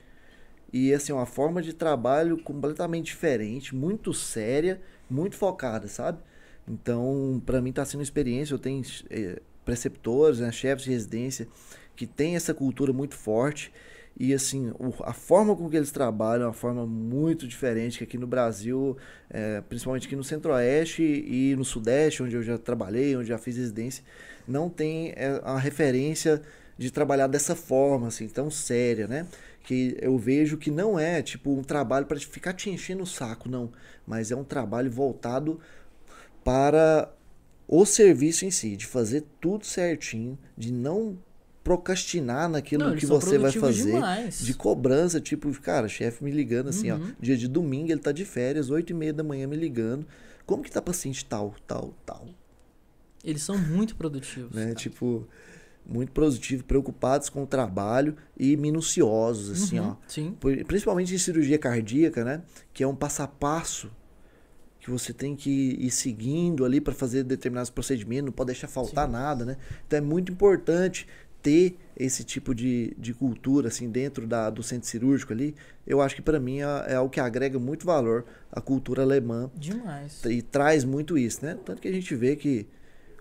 E 0.73 0.95
assim, 0.95 1.13
uma 1.13 1.27
forma 1.27 1.63
de 1.63 1.73
trabalho 1.73 2.39
completamente 2.39 3.07
diferente, 3.07 3.75
muito 3.75 4.15
séria, 4.15 4.81
muito 5.09 5.37
focada, 5.37 5.89
sabe? 5.89 6.21
Então, 6.69 7.43
pra 7.45 7.61
mim 7.61 7.73
tá 7.73 7.85
sendo 7.85 8.01
uma 8.01 8.05
experiência, 8.05 8.55
eu 8.55 8.59
tenho 8.59 8.83
eh, 9.11 9.41
preceptores, 9.65 10.41
né, 10.41 10.53
chefes 10.53 10.85
de 10.85 10.91
residência 10.91 11.49
que 11.97 12.07
têm 12.07 12.37
essa 12.37 12.55
cultura 12.55 12.93
muito 12.93 13.15
forte 13.17 13.73
E 14.19 14.35
assim, 14.35 14.73
a 15.05 15.13
forma 15.15 15.57
com 15.57 15.71
que 15.71 15.77
eles 15.77 15.91
trabalham 15.93 16.45
é 16.45 16.47
uma 16.49 16.53
forma 16.53 16.87
muito 16.87 17.47
diferente 17.49 17.99
que 17.99 18.05
aqui 18.05 18.19
no 18.19 18.27
Brasil, 18.27 18.97
é, 19.31 19.63
principalmente 19.63 20.07
aqui 20.07 20.17
no 20.17 20.25
Centro-Oeste 20.25 21.03
e 21.03 21.57
no 21.57 21.65
Sudeste, 21.65 22.23
onde 22.23 22.37
eu 22.37 22.43
já 22.43 22.59
trabalhei, 22.59 23.17
onde 23.17 23.29
já 23.29 23.39
fiz 23.39 23.57
residência, 23.57 24.05
não 24.51 24.69
tem 24.69 25.11
é, 25.17 25.41
a 25.45 25.59
referência 25.59 26.43
de 26.77 26.91
trabalhar 26.91 27.27
dessa 27.27 27.55
forma, 27.55 28.09
assim, 28.09 28.27
tão 28.29 28.51
séria, 28.51 29.07
né? 29.07 29.27
Que 29.63 29.97
eu 30.01 30.17
vejo 30.19 30.57
que 30.57 30.71
não 30.71 30.99
é 30.99 31.23
tipo 31.23 31.51
um 31.53 31.63
trabalho 31.63 32.07
para 32.07 32.19
ficar 32.19 32.53
te 32.55 32.71
enchendo 32.71 33.03
o 33.03 33.07
saco, 33.07 33.49
não. 33.49 33.71
Mas 34.07 34.31
é 34.31 34.37
um 34.37 34.45
trabalho 34.45 34.91
voltado 34.91 35.61
para 36.43 37.11
o 37.69 37.85
serviço 37.85 38.45
em 38.45 38.51
si, 38.51 38.77
de 38.77 38.87
fazer 38.87 39.25
tudo 39.41 39.65
certinho, 39.67 40.39
de 40.57 40.73
não 40.73 41.19
procrastinar 41.63 42.49
naquilo 42.49 42.89
Não, 42.89 42.97
que 42.97 43.05
você 43.07 43.39
vai 43.39 43.53
fazer. 43.53 43.93
demais. 43.93 44.41
De 44.41 44.55
cobrança, 44.55 45.21
tipo, 45.21 45.53
cara, 45.61 45.87
chefe 45.87 46.25
me 46.25 46.31
ligando 46.31 46.69
assim, 46.69 46.91
Uhum. 46.91 47.11
ó. 47.11 47.23
Dia 47.23 47.37
de 47.37 47.47
domingo, 47.47 47.93
ele 47.93 48.01
tá 48.01 48.11
de 48.13 48.25
férias, 48.25 48.71
oito 48.71 48.91
e 48.91 48.95
meia 48.95 49.13
da 49.13 49.23
manhã 49.23 49.47
me 49.47 49.57
ligando. 49.57 50.07
Como 50.47 50.63
que 50.63 50.71
tá 50.71 50.81
paciente 50.81 51.25
tal, 51.25 51.55
tal, 51.67 51.95
tal? 52.05 52.27
Eles 53.25 53.43
são 53.43 53.57
muito 53.59 53.97
produtivos. 53.97 54.55
Né? 54.55 54.63
cara. 54.65 54.75
Tipo, 54.75 55.27
muito 55.85 56.13
positivo, 56.13 56.65
preocupados 56.65 57.29
com 57.29 57.43
o 57.43 57.47
trabalho 57.47 58.17
e 58.39 58.57
minuciosos, 58.57 59.51
assim, 59.51 59.81
Uhum, 59.81 59.89
ó. 59.91 59.97
Sim. 60.07 60.37
Principalmente 60.67 61.15
em 61.15 61.19
cirurgia 61.19 61.59
cardíaca, 61.59 62.25
né? 62.25 62.43
Que 62.73 62.83
é 62.83 62.87
um 62.87 62.95
passo 62.95 63.23
a 63.23 63.29
passo 63.29 63.91
que 64.81 64.91
você 64.91 65.13
tem 65.13 65.37
que 65.37 65.77
ir 65.79 65.91
seguindo 65.91 66.65
ali 66.65 66.81
para 66.81 66.95
fazer 66.95 67.23
determinados 67.23 67.71
procedimentos, 67.71 68.27
não 68.27 68.33
pode 68.33 68.47
deixar 68.49 68.67
faltar 68.67 69.07
nada, 69.07 69.45
né? 69.45 69.57
Então 69.87 69.99
é 69.99 70.01
muito 70.01 70.33
importante 70.33 71.07
ter 71.43 71.77
esse 71.97 72.25
tipo 72.25 72.55
de, 72.55 72.95
de 72.99 73.13
cultura 73.13 73.69
assim 73.69 73.91
dentro 73.91 74.27
da, 74.27 74.49
do 74.49 74.63
centro 74.63 74.89
cirúrgico 74.89 75.33
ali. 75.33 75.55
Eu 75.87 76.01
acho 76.01 76.15
que 76.15 76.23
para 76.23 76.41
mim 76.41 76.61
é, 76.61 76.93
é 76.93 76.95
algo 76.95 77.11
que 77.11 77.21
agrega 77.21 77.59
muito 77.59 77.85
valor 77.85 78.25
à 78.51 78.61
cultura 78.61 79.03
alemã 79.03 79.51
Demais. 79.55 80.23
e 80.25 80.41
traz 80.41 80.85
muito 80.85 81.19
isso, 81.19 81.45
né? 81.45 81.59
Tanto 81.65 81.81
que 81.83 81.89
a 81.89 81.93
gente 81.93 82.15
vê 82.15 82.37
que 82.37 82.67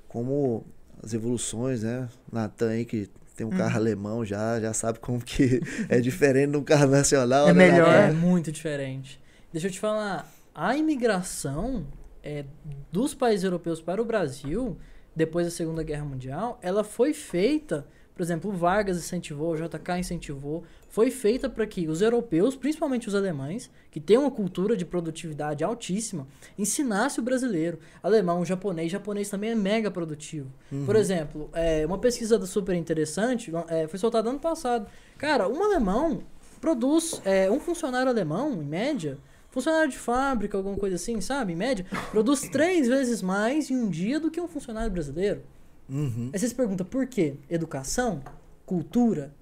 como 0.10 0.66
as 1.02 1.14
evoluções, 1.14 1.84
né? 1.84 2.10
Natan 2.32 2.72
aí 2.72 2.84
que 2.84 3.10
tem 3.38 3.48
um 3.48 3.52
Uhum. 3.52 3.58
carro 3.58 3.78
alemão 3.78 4.26
já, 4.26 4.60
já 4.60 4.74
sabe 4.74 5.00
como 5.00 5.22
que 5.24 5.62
é 5.88 6.02
diferente 6.02 6.52
de 6.52 6.58
um 6.58 6.64
carro 6.64 6.88
nacional. 6.88 7.48
É 7.48 7.54
né, 7.54 7.72
melhor. 7.72 7.88
É 7.94 8.12
muito 8.12 8.52
diferente. 8.52 9.18
Deixa 9.54 9.68
eu 9.68 9.72
te 9.72 9.80
falar, 9.80 10.30
a 10.54 10.76
imigração 10.76 11.88
é, 12.22 12.44
dos 12.92 13.14
países 13.14 13.46
europeus 13.46 13.82
para 13.82 14.02
o 14.02 14.06
Brasil, 14.06 14.78
depois 15.16 15.48
da 15.48 15.52
Segunda 15.52 15.84
Guerra 15.84 16.04
Mundial, 16.04 16.60
ela 16.62 16.84
foi 16.84 17.14
feita, 17.14 17.88
por 18.20 18.24
exemplo, 18.24 18.52
o 18.52 18.54
Vargas 18.54 18.98
incentivou, 18.98 19.54
o 19.54 19.56
JK 19.56 19.98
incentivou, 19.98 20.66
foi 20.90 21.10
feita 21.10 21.50
para 21.50 21.66
que 21.66 21.88
os 21.88 22.02
europeus, 22.02 22.54
principalmente 22.54 23.08
os 23.08 23.16
alemães, 23.16 23.72
que 23.90 23.98
têm 23.98 24.18
uma 24.18 24.30
cultura 24.30 24.76
de 24.76 24.84
produtividade 24.84 25.64
altíssima, 25.64 26.28
ensinasse 26.58 27.22
o 27.22 27.24
brasileiro. 27.24 27.80
Alemão, 28.04 28.44
japonês, 28.44 28.92
japonês 28.92 29.30
também 29.30 29.52
é 29.52 29.56
mega 29.56 29.90
produtivo. 29.90 30.52
Por 30.86 30.98
exemplo, 30.98 31.50
é, 31.54 31.86
uma 31.86 31.98
pesquisa 31.98 32.46
super 32.46 32.76
interessante 32.76 33.54
é, 33.70 33.88
foi 33.88 33.98
soltada 33.98 34.30
ano 34.30 34.40
passado. 34.40 34.86
Cara, 35.18 35.48
um 35.48 35.64
alemão 35.64 36.22
produz, 36.60 37.22
é, 37.24 37.50
um 37.50 37.62
funcionário 37.62 38.10
alemão, 38.12 38.62
em 38.62 38.66
média, 38.66 39.18
funcionário 39.50 39.90
de 39.92 39.98
fábrica, 39.98 40.58
alguma 40.58 40.76
coisa 40.76 40.98
assim, 40.98 41.22
sabe? 41.22 41.54
Em 41.54 41.56
média, 41.56 41.86
produz 42.12 42.42
três 42.50 42.86
vezes 42.86 43.22
mais 43.22 43.72
em 43.72 43.78
um 43.78 43.90
dia 43.90 44.20
do 44.20 44.30
que 44.30 44.42
um 44.42 44.48
funcionário 44.50 44.92
brasileiro. 44.92 45.42
Uhum. 45.90 46.30
Aí 46.32 46.40
você 46.40 46.48
se 46.48 46.56
pergunta 46.56 46.86
por 46.86 47.08
quê? 47.08 47.36
Educação? 47.50 48.22
Cultura? 48.66 49.34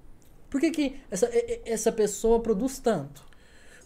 Por 0.49 0.61
que, 0.61 0.71
que 0.71 0.95
essa, 1.11 1.29
essa 1.65 1.91
pessoa 1.91 2.39
produz 2.39 2.79
tanto? 2.79 3.25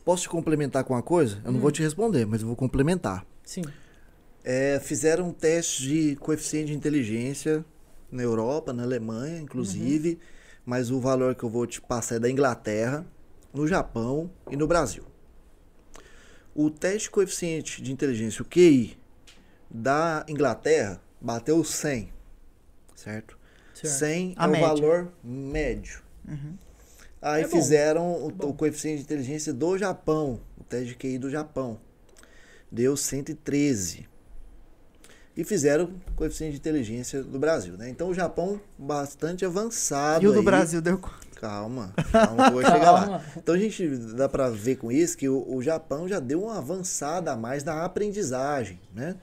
Posso 0.06 0.24
te 0.24 0.30
complementar 0.30 0.84
com 0.84 0.94
uma 0.94 1.02
coisa? 1.02 1.42
Eu 1.44 1.52
não 1.52 1.58
Hum. 1.60 1.62
vou 1.62 1.72
te 1.72 1.82
responder, 1.82 2.26
mas 2.26 2.42
eu 2.42 2.48
vou 2.48 2.56
complementar. 2.56 3.26
Sim. 3.44 3.64
É, 4.44 4.80
fizeram 4.80 5.30
um 5.30 5.34
teste 5.34 5.84
de 5.84 6.16
coeficiente 6.18 6.68
de 6.72 6.78
inteligência 6.78 7.64
na 8.12 8.22
Europa, 8.24 8.74
na 8.74 8.84
Alemanha, 8.84 9.40
inclusive, 9.40 10.20
mas 10.66 10.92
o 10.92 11.00
valor 11.00 11.36
que 11.36 11.44
eu 11.44 11.50
vou 11.50 11.66
te 11.66 11.80
passar 11.82 12.16
é 12.16 12.20
da 12.20 12.30
Inglaterra, 12.30 13.06
no 13.54 13.68
Japão 13.68 14.30
e 14.50 14.56
no 14.56 14.68
Brasil. 14.68 15.04
O 16.56 16.70
teste 16.70 17.04
de 17.04 17.12
coeficiente 17.12 17.82
de 17.82 17.92
inteligência, 17.92 18.42
o 18.42 18.46
QI, 18.46 18.98
da 19.70 20.26
Inglaterra, 20.28 21.02
bateu 21.20 21.64
100, 21.64 22.12
certo? 23.04 23.38
Certo. 23.74 23.94
100 23.96 24.34
A 24.38 24.46
é 24.46 24.48
média. 24.48 24.66
o 24.66 24.70
valor 24.70 25.12
médio. 25.24 26.02
Uhum. 26.28 26.56
Aí 27.22 27.44
É 27.44 27.48
fizeram 27.48 28.26
o, 28.26 28.32
Bom. 28.32 28.50
o 28.50 28.54
coeficiente 28.54 28.98
de 28.98 29.04
inteligência 29.04 29.54
do 29.54 29.78
Japão, 29.78 30.40
o 30.60 30.64
teste 30.64 30.88
de 30.88 30.96
QI 30.96 31.18
do 31.18 31.30
Japão. 31.30 31.80
Deu 32.72 32.96
113. 32.98 34.08
E 35.36 35.44
fizeram 35.44 35.86
o 35.86 36.14
coeficiente 36.16 36.54
de 36.54 36.58
inteligência 36.60 37.24
do 37.24 37.40
Brasil, 37.40 37.78
né? 37.78 37.90
Então 37.90 38.10
o 38.10 38.14
Japão 38.14 38.60
bastante 38.78 39.46
avançado 39.46 40.24
E 40.24 40.28
o 40.28 40.34
do 40.34 40.40
aí. 40.40 40.46
Brasil 40.46 40.82
deu 40.82 40.98
quanto? 40.98 41.22
Calma, 41.40 41.92
calma 42.12 42.44
que 42.44 42.50
eu 42.50 42.54
vou 42.54 42.62
chegar 42.64 42.92
lá. 42.92 43.26
Então 43.38 43.56
a 43.56 43.58
gente 43.58 43.88
dá 44.14 44.30
pra 44.30 44.50
ver 44.50 44.76
com 44.76 44.92
isso 44.92 45.18
que 45.18 45.28
o, 45.30 45.56
o 45.56 45.62
Japão 45.62 46.08
já 46.08 46.20
deu 46.20 46.44
uma 46.44 46.58
avançada 46.60 47.32
a 47.32 47.36
mais 47.38 47.64
na 47.64 47.84
aprendizagem, 47.84 48.80
né? 48.94 49.16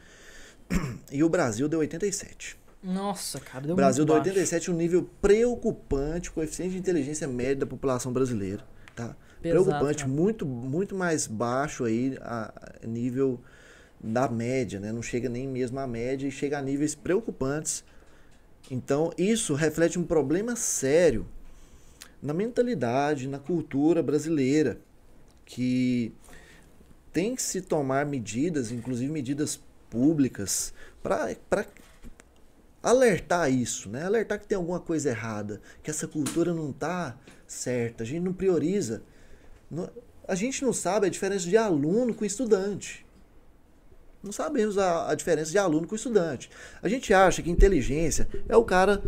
E 1.13 1.23
o 1.23 1.29
Brasil 1.29 1.69
deu 1.69 1.79
87. 1.81 2.57
Nossa, 2.83 3.41
cara, 3.41 3.67
deu 3.67 3.75
O 3.75 3.77
Brasil 3.77 4.05
muito 4.05 4.17
baixo. 4.17 4.29
87, 4.31 4.71
um 4.71 4.75
nível 4.75 5.09
preocupante, 5.21 6.31
coeficiente 6.31 6.73
de 6.73 6.79
inteligência 6.79 7.27
média 7.27 7.57
da 7.57 7.67
população 7.67 8.13
brasileira, 8.13 8.65
tá? 8.95 9.17
Pesado, 9.43 9.65
preocupante, 9.65 10.05
cara. 10.05 10.15
muito 10.15 10.47
muito 10.47 10.95
mais 10.95 11.27
baixo 11.27 11.85
aí 11.85 12.17
a 12.21 12.53
a 12.83 12.87
nível 12.87 13.41
da 14.01 14.29
média, 14.29 14.79
né? 14.79 14.93
Não 14.93 15.03
chega 15.03 15.29
nem 15.29 15.47
mesmo 15.47 15.79
à 15.79 15.87
média 15.87 16.27
e 16.27 16.31
chega 16.31 16.59
a 16.59 16.63
níveis 16.63 16.95
preocupantes. 16.95 17.85
Então, 18.71 19.13
isso 19.17 19.55
reflete 19.55 19.99
um 19.99 20.05
problema 20.05 20.55
sério 20.55 21.27
na 22.23 22.35
mentalidade, 22.35 23.29
na 23.29 23.39
cultura 23.39 24.03
brasileira, 24.03 24.79
que 25.45 26.13
tem 27.13 27.35
que 27.35 27.43
se 27.43 27.63
tomar 27.63 28.05
medidas, 28.05 28.71
inclusive 28.71 29.11
medidas 29.11 29.61
públicas, 29.89 30.75
para 31.03 31.67
alertar 32.83 33.53
isso, 33.53 33.89
né? 33.89 34.05
Alertar 34.05 34.39
que 34.39 34.47
tem 34.47 34.57
alguma 34.57 34.81
coisa 34.81 35.11
errada, 35.11 35.61
que 35.83 35.91
essa 35.91 36.07
cultura 36.07 36.53
não 36.55 36.73
tá 36.73 37.17
certa, 37.47 38.05
a 38.05 38.07
gente 38.07 38.23
não 38.23 38.33
prioriza. 38.33 39.03
A 40.27 40.35
gente 40.35 40.65
não 40.65 40.73
sabe 40.73 41.07
a 41.07 41.11
diferença 41.11 41.49
de 41.49 41.57
aluno 41.57 42.15
com 42.15 42.25
estudante. 42.25 43.07
Não 44.23 44.33
sabemos 44.33 44.77
a, 44.79 45.11
a 45.11 45.15
diferença 45.15 45.51
de 45.51 45.59
aluno 45.59 45.87
com 45.87 45.95
estudante. 45.95 46.51
A 46.83 46.89
gente 46.89 47.15
acha 47.15 47.43
que 47.43 47.51
inteligência 47.51 48.29
é 48.49 48.57
o 48.57 48.65
cara 48.65 49.03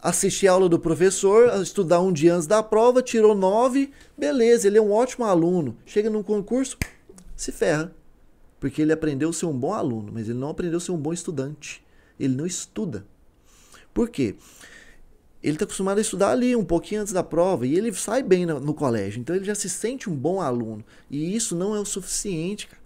assistir 0.00 0.48
a 0.48 0.52
aula 0.52 0.68
do 0.68 0.78
professor, 0.78 1.48
estudar 1.60 2.00
um 2.00 2.12
dia 2.12 2.34
antes 2.34 2.46
da 2.46 2.62
prova, 2.62 3.02
tirou 3.02 3.34
nove, 3.34 3.92
beleza, 4.16 4.66
ele 4.66 4.78
é 4.78 4.82
um 4.82 4.92
ótimo 4.92 5.24
aluno. 5.24 5.76
Chega 5.84 6.10
num 6.10 6.22
concurso, 6.22 6.76
se 7.34 7.52
ferra. 7.52 7.94
Porque 8.58 8.82
ele 8.82 8.92
aprendeu 8.92 9.30
a 9.30 9.32
ser 9.32 9.46
um 9.46 9.56
bom 9.56 9.72
aluno, 9.72 10.10
mas 10.12 10.28
ele 10.28 10.38
não 10.38 10.50
aprendeu 10.50 10.78
a 10.78 10.80
ser 10.80 10.92
um 10.92 10.96
bom 10.96 11.12
estudante. 11.12 11.84
Ele 12.18 12.34
não 12.34 12.46
estuda. 12.46 13.04
Por 13.92 14.08
quê? 14.08 14.34
Ele 15.42 15.54
está 15.54 15.64
acostumado 15.64 15.98
a 15.98 16.00
estudar 16.00 16.30
ali 16.30 16.56
um 16.56 16.64
pouquinho 16.64 17.02
antes 17.02 17.12
da 17.12 17.22
prova 17.22 17.66
e 17.66 17.76
ele 17.76 17.92
sai 17.94 18.22
bem 18.22 18.44
no, 18.46 18.58
no 18.58 18.74
colégio. 18.74 19.20
Então 19.20 19.34
ele 19.36 19.44
já 19.44 19.54
se 19.54 19.68
sente 19.68 20.10
um 20.10 20.14
bom 20.16 20.40
aluno. 20.40 20.84
E 21.10 21.36
isso 21.36 21.54
não 21.54 21.74
é 21.74 21.78
o 21.80 21.84
suficiente, 21.84 22.66
cara. 22.66 22.82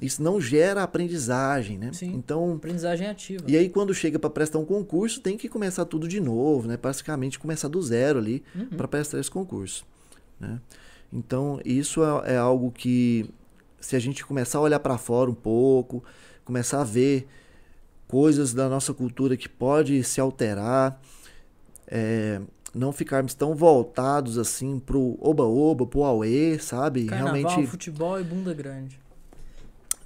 Isso 0.00 0.22
não 0.22 0.40
gera 0.40 0.82
aprendizagem, 0.82 1.76
né? 1.76 1.90
Sim. 1.92 2.14
Então, 2.14 2.54
Aprendizagem 2.54 3.06
ativa. 3.06 3.44
e 3.46 3.54
aí, 3.54 3.68
quando 3.68 3.92
chega 3.92 4.18
para 4.18 4.30
prestar 4.30 4.58
um 4.58 4.64
concurso, 4.64 5.20
tem 5.20 5.36
que 5.36 5.46
começar 5.46 5.84
tudo 5.84 6.08
de 6.08 6.20
novo, 6.20 6.66
né? 6.66 6.78
Basicamente, 6.78 7.38
começar 7.38 7.68
do 7.68 7.82
zero 7.82 8.18
ali 8.18 8.42
Uhum. 8.54 8.68
para 8.78 8.88
prestar 8.88 9.18
esse 9.20 9.30
concurso, 9.30 9.84
né? 10.38 10.58
Então, 11.12 11.60
isso 11.66 12.02
é, 12.02 12.32
é 12.32 12.36
algo 12.38 12.70
que, 12.70 13.28
se 13.78 13.94
a 13.94 13.98
gente 13.98 14.24
começar 14.24 14.56
a 14.56 14.62
olhar 14.62 14.80
para 14.80 14.96
fora 14.96 15.30
um 15.30 15.34
pouco, 15.34 16.02
começar 16.46 16.80
a 16.80 16.84
ver 16.84 17.28
coisas 18.10 18.52
da 18.52 18.68
nossa 18.68 18.92
cultura 18.92 19.36
que 19.36 19.48
pode 19.48 20.02
se 20.02 20.20
alterar, 20.20 21.00
é, 21.86 22.40
não 22.74 22.92
ficarmos 22.92 23.34
tão 23.34 23.54
voltados 23.54 24.36
assim 24.38 24.78
pro 24.78 25.16
oba-oba, 25.20 25.86
pro 25.86 26.02
auê, 26.04 26.58
sabe? 26.58 27.04
Carnaval, 27.06 27.34
Realmente, 27.36 27.66
futebol 27.70 28.20
e 28.20 28.24
bunda 28.24 28.52
grande. 28.52 28.98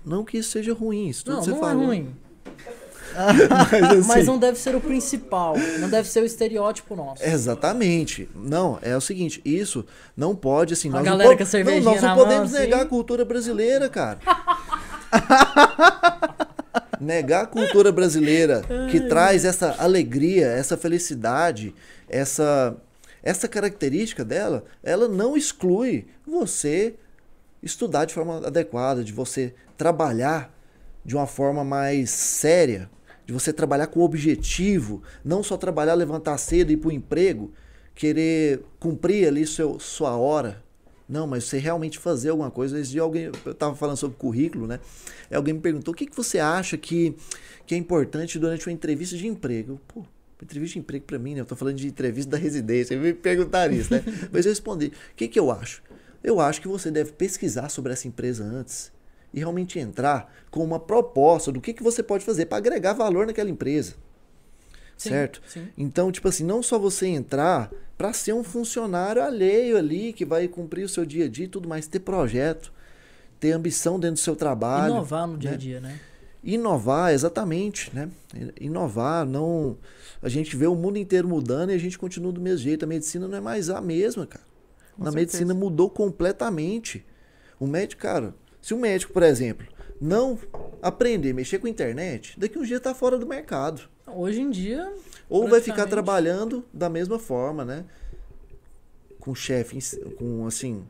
não 0.04 0.24
que 0.24 0.38
isso 0.38 0.50
seja 0.50 0.74
ruim, 0.74 1.08
isso 1.08 1.24
tudo 1.24 1.34
Não, 1.34 1.40
que 1.40 1.46
você 1.46 1.50
não 1.52 1.60
falou. 1.60 1.82
é 1.82 1.86
ruim. 1.86 2.14
Mas, 3.14 3.82
assim, 3.98 4.08
Mas 4.08 4.26
não 4.26 4.38
deve 4.38 4.58
ser 4.58 4.74
o 4.74 4.80
principal. 4.80 5.54
Não 5.78 5.88
deve 5.88 6.08
ser 6.08 6.20
o 6.20 6.24
estereótipo 6.26 6.96
nosso. 6.96 7.22
Exatamente. 7.22 8.28
Não, 8.34 8.76
é 8.82 8.96
o 8.96 9.00
seguinte, 9.00 9.40
isso 9.44 9.84
não 10.16 10.34
pode, 10.34 10.74
assim, 10.74 10.88
A 10.88 10.92
nós 10.94 11.04
galera 11.04 11.28
não, 11.30 11.34
a 11.36 11.38
po- 11.38 11.46
cervejinha 11.46 11.84
não, 11.84 11.92
nós 11.92 12.02
não 12.02 12.16
podemos 12.16 12.50
mão, 12.50 12.60
negar 12.60 12.76
assim. 12.78 12.86
a 12.86 12.88
cultura 12.88 13.24
brasileira, 13.24 13.88
cara. 13.88 14.18
negar 17.04 17.44
a 17.44 17.46
cultura 17.46 17.92
brasileira 17.92 18.62
que 18.90 19.00
traz 19.00 19.44
essa 19.44 19.76
alegria, 19.78 20.46
essa 20.46 20.76
felicidade, 20.76 21.74
essa 22.08 22.76
essa 23.22 23.48
característica 23.48 24.22
dela, 24.22 24.64
ela 24.82 25.08
não 25.08 25.34
exclui 25.34 26.06
você 26.26 26.94
estudar 27.62 28.04
de 28.04 28.12
forma 28.12 28.46
adequada, 28.46 29.02
de 29.02 29.14
você 29.14 29.54
trabalhar 29.78 30.54
de 31.04 31.16
uma 31.16 31.26
forma 31.26 31.64
mais 31.64 32.10
séria, 32.10 32.90
de 33.26 33.32
você 33.32 33.52
trabalhar 33.52 33.86
com 33.86 34.00
objetivo, 34.00 35.02
não 35.24 35.42
só 35.42 35.56
trabalhar, 35.56 35.94
levantar 35.94 36.36
cedo 36.38 36.70
e 36.70 36.74
ir 36.74 36.76
para 36.76 36.88
o 36.88 36.92
emprego, 36.92 37.52
querer 37.94 38.62
cumprir 38.78 39.26
ali 39.26 39.46
seu, 39.46 39.78
sua 39.78 40.16
hora. 40.16 40.62
Não, 41.08 41.26
mas 41.26 41.44
você 41.44 41.58
realmente 41.58 41.98
fazer 41.98 42.30
alguma 42.30 42.50
coisa. 42.50 42.80
Esse 42.80 42.92
dia 42.92 43.02
alguém, 43.02 43.30
eu 43.44 43.52
estava 43.52 43.74
falando 43.76 43.96
sobre 43.96 44.16
currículo, 44.16 44.66
né? 44.66 44.80
E 45.30 45.34
alguém 45.34 45.54
me 45.54 45.60
perguntou 45.60 45.92
o 45.92 45.96
que, 45.96 46.06
que 46.06 46.16
você 46.16 46.38
acha 46.38 46.78
que, 46.78 47.14
que 47.66 47.74
é 47.74 47.78
importante 47.78 48.38
durante 48.38 48.66
uma 48.66 48.72
entrevista 48.72 49.16
de 49.16 49.26
emprego. 49.26 49.78
Pô, 49.86 50.04
entrevista 50.42 50.74
de 50.74 50.78
emprego 50.78 51.04
para 51.04 51.18
mim, 51.18 51.34
né? 51.34 51.40
Eu 51.40 51.44
tô 51.44 51.56
falando 51.56 51.76
de 51.76 51.86
entrevista 51.86 52.30
da 52.30 52.38
residência. 52.38 52.96
Me 52.96 53.12
perguntaram 53.12 53.74
isso, 53.74 53.92
né? 53.92 54.02
mas 54.32 54.46
eu 54.46 54.50
respondi. 54.50 54.86
O 54.86 55.14
que, 55.16 55.28
que 55.28 55.38
eu 55.38 55.50
acho? 55.50 55.82
Eu 56.22 56.40
acho 56.40 56.60
que 56.60 56.68
você 56.68 56.90
deve 56.90 57.12
pesquisar 57.12 57.68
sobre 57.68 57.92
essa 57.92 58.08
empresa 58.08 58.42
antes 58.42 58.90
e 59.32 59.40
realmente 59.40 59.78
entrar 59.78 60.32
com 60.50 60.64
uma 60.64 60.78
proposta 60.78 61.50
do 61.52 61.60
que, 61.60 61.74
que 61.74 61.82
você 61.82 62.02
pode 62.02 62.24
fazer 62.24 62.46
para 62.46 62.58
agregar 62.58 62.92
valor 62.92 63.26
naquela 63.26 63.50
empresa. 63.50 63.94
Sim, 64.96 65.08
certo? 65.10 65.42
Sim. 65.46 65.68
Então, 65.76 66.10
tipo 66.12 66.28
assim, 66.28 66.44
não 66.44 66.62
só 66.62 66.78
você 66.78 67.08
entrar 67.08 67.70
para 67.96 68.12
ser 68.12 68.32
um 68.32 68.42
funcionário 68.42 69.22
alheio 69.22 69.76
ali 69.76 70.12
que 70.12 70.24
vai 70.24 70.48
cumprir 70.48 70.84
o 70.84 70.88
seu 70.88 71.04
dia 71.04 71.26
a 71.26 71.28
dia 71.28 71.44
e 71.44 71.48
tudo 71.48 71.68
mais, 71.68 71.86
ter 71.86 72.00
projeto, 72.00 72.72
ter 73.38 73.52
ambição 73.52 73.98
dentro 73.98 74.14
do 74.16 74.20
seu 74.20 74.34
trabalho. 74.36 74.94
Inovar 74.94 75.26
no 75.26 75.36
dia 75.36 75.52
a 75.52 75.56
dia, 75.56 75.80
né? 75.80 75.98
Inovar, 76.42 77.12
exatamente, 77.12 77.94
né? 77.94 78.10
Inovar, 78.60 79.24
não. 79.24 79.78
A 80.20 80.28
gente 80.28 80.56
vê 80.56 80.66
o 80.66 80.74
mundo 80.74 80.98
inteiro 80.98 81.26
mudando 81.26 81.70
e 81.70 81.74
a 81.74 81.78
gente 81.78 81.98
continua 81.98 82.32
do 82.32 82.40
mesmo 82.40 82.58
jeito. 82.58 82.84
A 82.84 82.88
medicina 82.88 83.26
não 83.26 83.38
é 83.38 83.40
mais 83.40 83.70
a 83.70 83.80
mesma, 83.80 84.26
cara. 84.26 84.44
Com 84.94 85.04
Na 85.04 85.10
certeza. 85.10 85.38
medicina 85.38 85.54
mudou 85.54 85.88
completamente. 85.88 87.04
O 87.58 87.66
médico, 87.66 88.02
cara, 88.02 88.34
se 88.60 88.74
o 88.74 88.78
médico, 88.78 89.12
por 89.12 89.22
exemplo, 89.22 89.66
não 90.00 90.38
aprender 90.82 91.30
a 91.30 91.34
mexer 91.34 91.58
com 91.58 91.66
a 91.66 91.70
internet, 91.70 92.38
daqui 92.38 92.58
uns 92.58 92.68
dias 92.68 92.80
tá 92.80 92.94
fora 92.94 93.16
do 93.16 93.26
mercado. 93.26 93.82
Hoje 94.06 94.42
em 94.42 94.50
dia. 94.50 94.92
Ou 95.28 95.48
vai 95.48 95.60
ficar 95.60 95.86
trabalhando 95.86 96.64
da 96.72 96.88
mesma 96.88 97.18
forma, 97.18 97.64
né? 97.64 97.84
Com 99.18 99.34
chefe, 99.34 99.78
com 100.16 100.46
assim, 100.46 100.84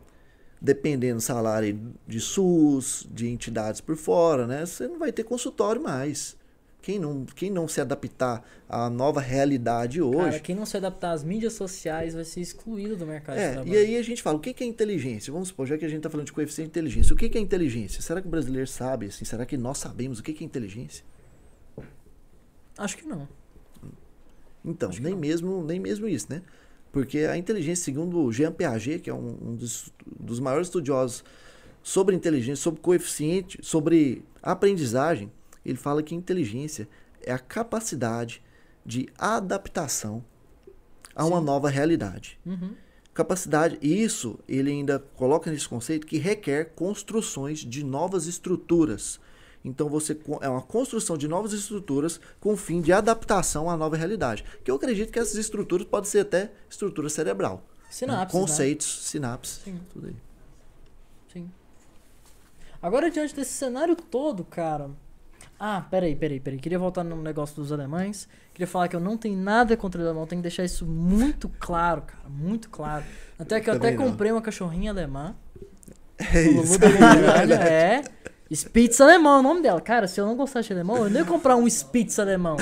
dependendo 0.61 1.17
do 1.17 1.21
salário 1.21 1.93
de 2.07 2.21
SUS, 2.21 3.07
de 3.11 3.29
entidades 3.29 3.81
por 3.81 3.97
fora, 3.97 4.47
né? 4.47 4.65
Você 4.65 4.89
não 4.89 4.99
vai 4.99 5.13
ter 5.13 5.25
consultório 5.25 5.83
mais. 5.83 6.37
Quem 6.85 6.99
não, 6.99 7.25
quem 7.25 7.51
não 7.51 7.67
se 7.67 7.81
adaptar 7.81 8.45
à 8.69 8.91
nova 8.91 9.19
realidade 9.19 10.03
hoje. 10.03 10.19
Cara, 10.19 10.41
quem 10.41 10.55
não 10.55 10.67
se 10.67 10.77
adaptar 10.77 11.13
às 11.13 11.25
mídias 11.25 11.55
sociais 11.55 12.13
vai 12.13 12.25
ser 12.25 12.43
excluído 12.43 12.95
do 12.95 13.07
mercado 13.07 13.39
é, 13.39 13.47
de 13.47 13.53
trabalho. 13.55 13.75
E 13.75 13.77
aí 13.79 13.97
a 13.97 14.03
gente 14.03 14.23
fala, 14.23 14.37
o 14.37 14.41
que 14.41 14.63
é 14.63 14.67
inteligência? 14.67 15.33
Vamos 15.33 15.49
supor, 15.49 15.67
já 15.67 15.79
que 15.79 15.85
a 15.87 15.89
gente 15.89 15.99
está 15.99 16.11
falando 16.11 16.27
de 16.27 16.33
coeficiente 16.35 16.67
de 16.67 16.79
inteligência, 16.79 17.15
o 17.15 17.17
que 17.17 17.39
é 17.39 17.41
inteligência? 17.41 18.03
Será 18.03 18.21
que 18.21 18.27
o 18.27 18.31
brasileiro 18.31 18.69
sabe? 18.69 19.07
Assim, 19.07 19.25
será 19.25 19.47
que 19.47 19.57
nós 19.57 19.79
sabemos 19.79 20.19
o 20.19 20.23
que 20.23 20.33
é 20.43 20.47
inteligência? 20.47 21.05
Acho 22.77 22.99
que 22.99 23.07
não. 23.07 23.27
Então, 24.65 24.91
nem 25.01 25.15
mesmo, 25.15 25.63
nem 25.65 25.79
mesmo 25.79 26.09
isso, 26.09 26.27
né? 26.31 26.43
Porque 26.91 27.19
a 27.19 27.37
inteligência, 27.37 27.85
segundo 27.85 28.21
o 28.21 28.33
Jean 28.33 28.53
Piaget, 28.53 29.01
que 29.01 29.11
é 29.11 29.15
um, 29.15 29.37
um 29.43 29.55
dos, 29.57 29.93
dos 30.07 30.41
maiores 30.41 30.69
estudiosos 30.69 31.25
sobre 31.83 32.15
inteligência, 32.15 32.63
sobre 32.63 32.81
coeficiente, 32.81 33.59
sobre 33.63 34.25
aprendizagem, 34.43 35.31
ele 35.65 35.77
fala 35.77 36.03
que 36.03 36.15
inteligência 36.15 36.89
é 37.23 37.33
a 37.33 37.39
capacidade 37.39 38.43
de 38.85 39.09
adaptação 39.19 40.25
a 41.15 41.25
uma 41.25 41.41
Sim. 41.41 41.45
nova 41.45 41.69
realidade. 41.69 42.39
Uhum. 42.45 42.75
Capacidade, 43.13 43.79
isso 43.81 44.39
ele 44.49 44.71
ainda 44.71 44.99
coloca 44.99 45.51
nesse 45.51 45.69
conceito 45.69 46.07
que 46.07 46.19
requer 46.19 46.75
construções 46.75 47.61
de 47.61 47.85
novas 47.85 48.27
estruturas. 48.27 49.21
Então 49.65 49.89
você 49.89 50.17
é 50.43 50.49
uma 50.49 50.61
construção 50.61 51.17
de 51.17 51.27
novas 51.27 51.53
estruturas 51.53 52.21
com 52.39 52.53
o 52.53 52.57
fim 52.57 52.83
de 52.83 52.93
adaptação 52.93 53.71
à 53.71 53.77
nova 53.77 53.97
realidade. 53.97 54.45
Que 54.63 54.71
eu 54.71 54.75
acredito 54.75 55.11
que 55.11 55.19
essas 55.19 55.37
estruturas 55.37 55.87
podem 55.87 56.11
ser 56.11 56.21
até 56.21 56.53
estrutura 56.69 57.09
cerebral. 57.09 57.65
Sinapses. 57.89 58.35
Né? 58.35 58.41
Conceitos, 58.41 58.87
né? 58.87 59.03
sinapses, 59.05 59.61
Sim. 59.65 59.81
tudo 59.93 60.09
aí. 60.09 60.17
Sim. 61.33 61.51
Agora, 62.83 63.11
diante 63.11 63.35
desse 63.35 63.53
cenário 63.53 63.97
todo, 63.97 64.45
cara, 64.45 64.91
ah, 65.59 65.81
peraí, 65.91 66.15
peraí, 66.15 66.41
peraí. 66.41 66.59
Queria 66.59 66.79
voltar 66.79 67.05
no 67.05 67.23
negócio 67.23 67.57
dos 67.57 67.73
alemães. 67.73 68.29
Queria 68.53 68.67
falar 68.67 68.89
que 68.89 68.97
eu 68.97 69.01
não 69.01 69.17
tenho 69.17 69.39
nada 69.39 69.77
contra 69.77 70.01
o 70.01 70.05
alemão. 70.05 70.27
Tenho 70.27 70.41
que 70.41 70.49
deixar 70.49 70.65
isso 70.65 70.85
muito 70.85 71.49
claro, 71.49 72.03
cara. 72.03 72.29
Muito 72.29 72.69
claro. 72.69 73.05
Até 73.39 73.61
que 73.61 73.71
eu 73.71 73.75
até 73.75 73.93
comprei 73.93 74.31
uma 74.31 74.43
cachorrinha 74.43 74.91
alemã. 74.91 75.35
É 76.17 76.43
isso. 76.43 76.79
é. 77.61 78.05
Spitz 78.53 79.01
alemão 79.01 79.37
é 79.37 79.41
o 79.41 79.43
nome 79.43 79.63
dela. 79.63 79.81
Cara, 79.81 80.07
se 80.07 80.21
eu 80.21 80.27
não 80.27 80.37
gostasse 80.37 80.69
de 80.69 80.75
alemão, 80.75 80.99
eu 80.99 81.05
nem 81.05 81.19
ia 81.19 81.25
comprar 81.25 81.57
um 81.57 81.67
Spitz 81.67 82.19
alemão. 82.19 82.57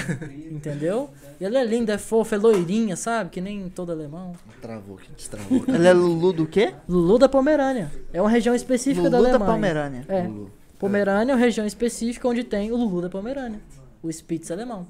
Entendeu? 0.50 1.10
E 1.40 1.44
ela 1.44 1.58
é 1.58 1.64
linda, 1.64 1.94
é 1.94 1.98
fofa, 1.98 2.36
é 2.36 2.38
loirinha, 2.38 2.94
sabe? 2.94 3.30
Que 3.30 3.40
nem 3.40 3.68
todo 3.68 3.90
alemão. 3.90 4.32
Travou 4.60 4.96
aqui, 4.96 5.10
destravou. 5.16 5.64
ela 5.66 5.88
é 5.88 5.92
Lulu 5.92 6.32
do 6.32 6.46
quê? 6.46 6.72
Lulu 6.88 7.18
da 7.18 7.28
Pomerânia. 7.28 7.90
É 8.12 8.20
uma 8.20 8.30
região 8.30 8.54
específica 8.54 9.08
Lulu 9.08 9.10
da 9.10 9.18
Alemanha. 9.18 9.38
Lulu 9.38 9.46
da 9.46 9.54
Pomerânia. 9.54 10.04
É. 10.08 10.22
Lulu. 10.22 10.52
Pomerânia 10.78 11.32
é 11.32 11.34
uma 11.34 11.40
região 11.40 11.66
específica 11.66 12.28
onde 12.28 12.42
tem 12.42 12.72
o 12.72 12.76
Lulu 12.76 13.02
da 13.02 13.08
Pomerânia, 13.08 13.60
o 14.02 14.10
Spitz 14.10 14.50
alemão. 14.50 14.86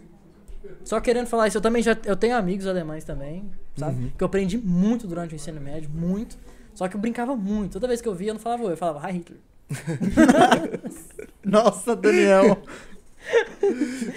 Só 0.84 1.00
querendo 1.00 1.26
falar 1.26 1.48
isso, 1.48 1.58
eu 1.58 1.60
também 1.60 1.82
já 1.82 1.96
eu 2.04 2.16
tenho 2.16 2.36
amigos 2.36 2.66
alemães 2.66 3.04
também, 3.04 3.44
sabe? 3.76 4.04
Uhum. 4.04 4.10
Que 4.16 4.22
eu 4.22 4.26
aprendi 4.26 4.56
muito 4.56 5.06
durante 5.06 5.34
o 5.34 5.36
ensino 5.36 5.60
médio, 5.60 5.90
muito. 5.90 6.36
Só 6.74 6.88
que 6.88 6.96
eu 6.96 7.00
brincava 7.00 7.36
muito. 7.36 7.72
Toda 7.72 7.86
vez 7.86 8.00
que 8.00 8.08
eu 8.08 8.14
via, 8.14 8.30
eu 8.30 8.34
não 8.34 8.40
falava 8.40 8.62
eu, 8.62 8.70
eu 8.70 8.76
falava 8.76 9.06
Hi 9.06 9.12
Hitler. 9.12 9.38
Nossa, 11.44 11.96
Daniel. 11.96 12.62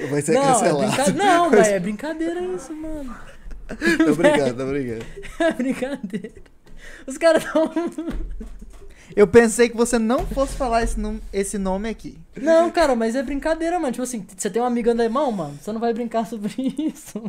Vai 0.10 0.22
ser 0.22 0.34
não, 0.34 0.42
é 0.42 0.46
cancelado. 0.48 0.84
É 0.84 1.04
brinca... 1.06 1.14
Não, 1.14 1.50
mas 1.50 1.68
é 1.68 1.80
brincadeira 1.80 2.42
isso, 2.42 2.74
mano. 2.74 3.16
Obrigado, 4.12 4.62
obrigado. 4.62 5.06
É 5.40 5.52
brincadeira. 5.52 6.42
Os 7.08 7.18
caras 7.18 7.44
tão. 7.44 7.72
Eu 9.16 9.28
pensei 9.28 9.70
que 9.70 9.78
você 9.78 10.00
não 10.00 10.26
fosse 10.26 10.56
falar 10.56 10.84
esse, 10.84 11.00
nome, 11.00 11.22
esse 11.32 11.58
nome 11.58 11.90
aqui. 11.90 12.18
Não, 12.36 12.72
cara, 12.72 12.96
mas 12.96 13.16
é 13.16 13.24
brincadeira, 13.24 13.80
mano. 13.80 13.92
Tipo 13.92 14.04
assim, 14.04 14.26
você 14.36 14.50
tem 14.50 14.62
um 14.62 14.66
amigo 14.66 14.90
alemão, 14.90 15.32
mano, 15.32 15.58
você 15.62 15.72
não 15.72 15.80
vai 15.80 15.94
brincar 15.94 16.26
sobre 16.26 16.54
isso. 16.78 17.24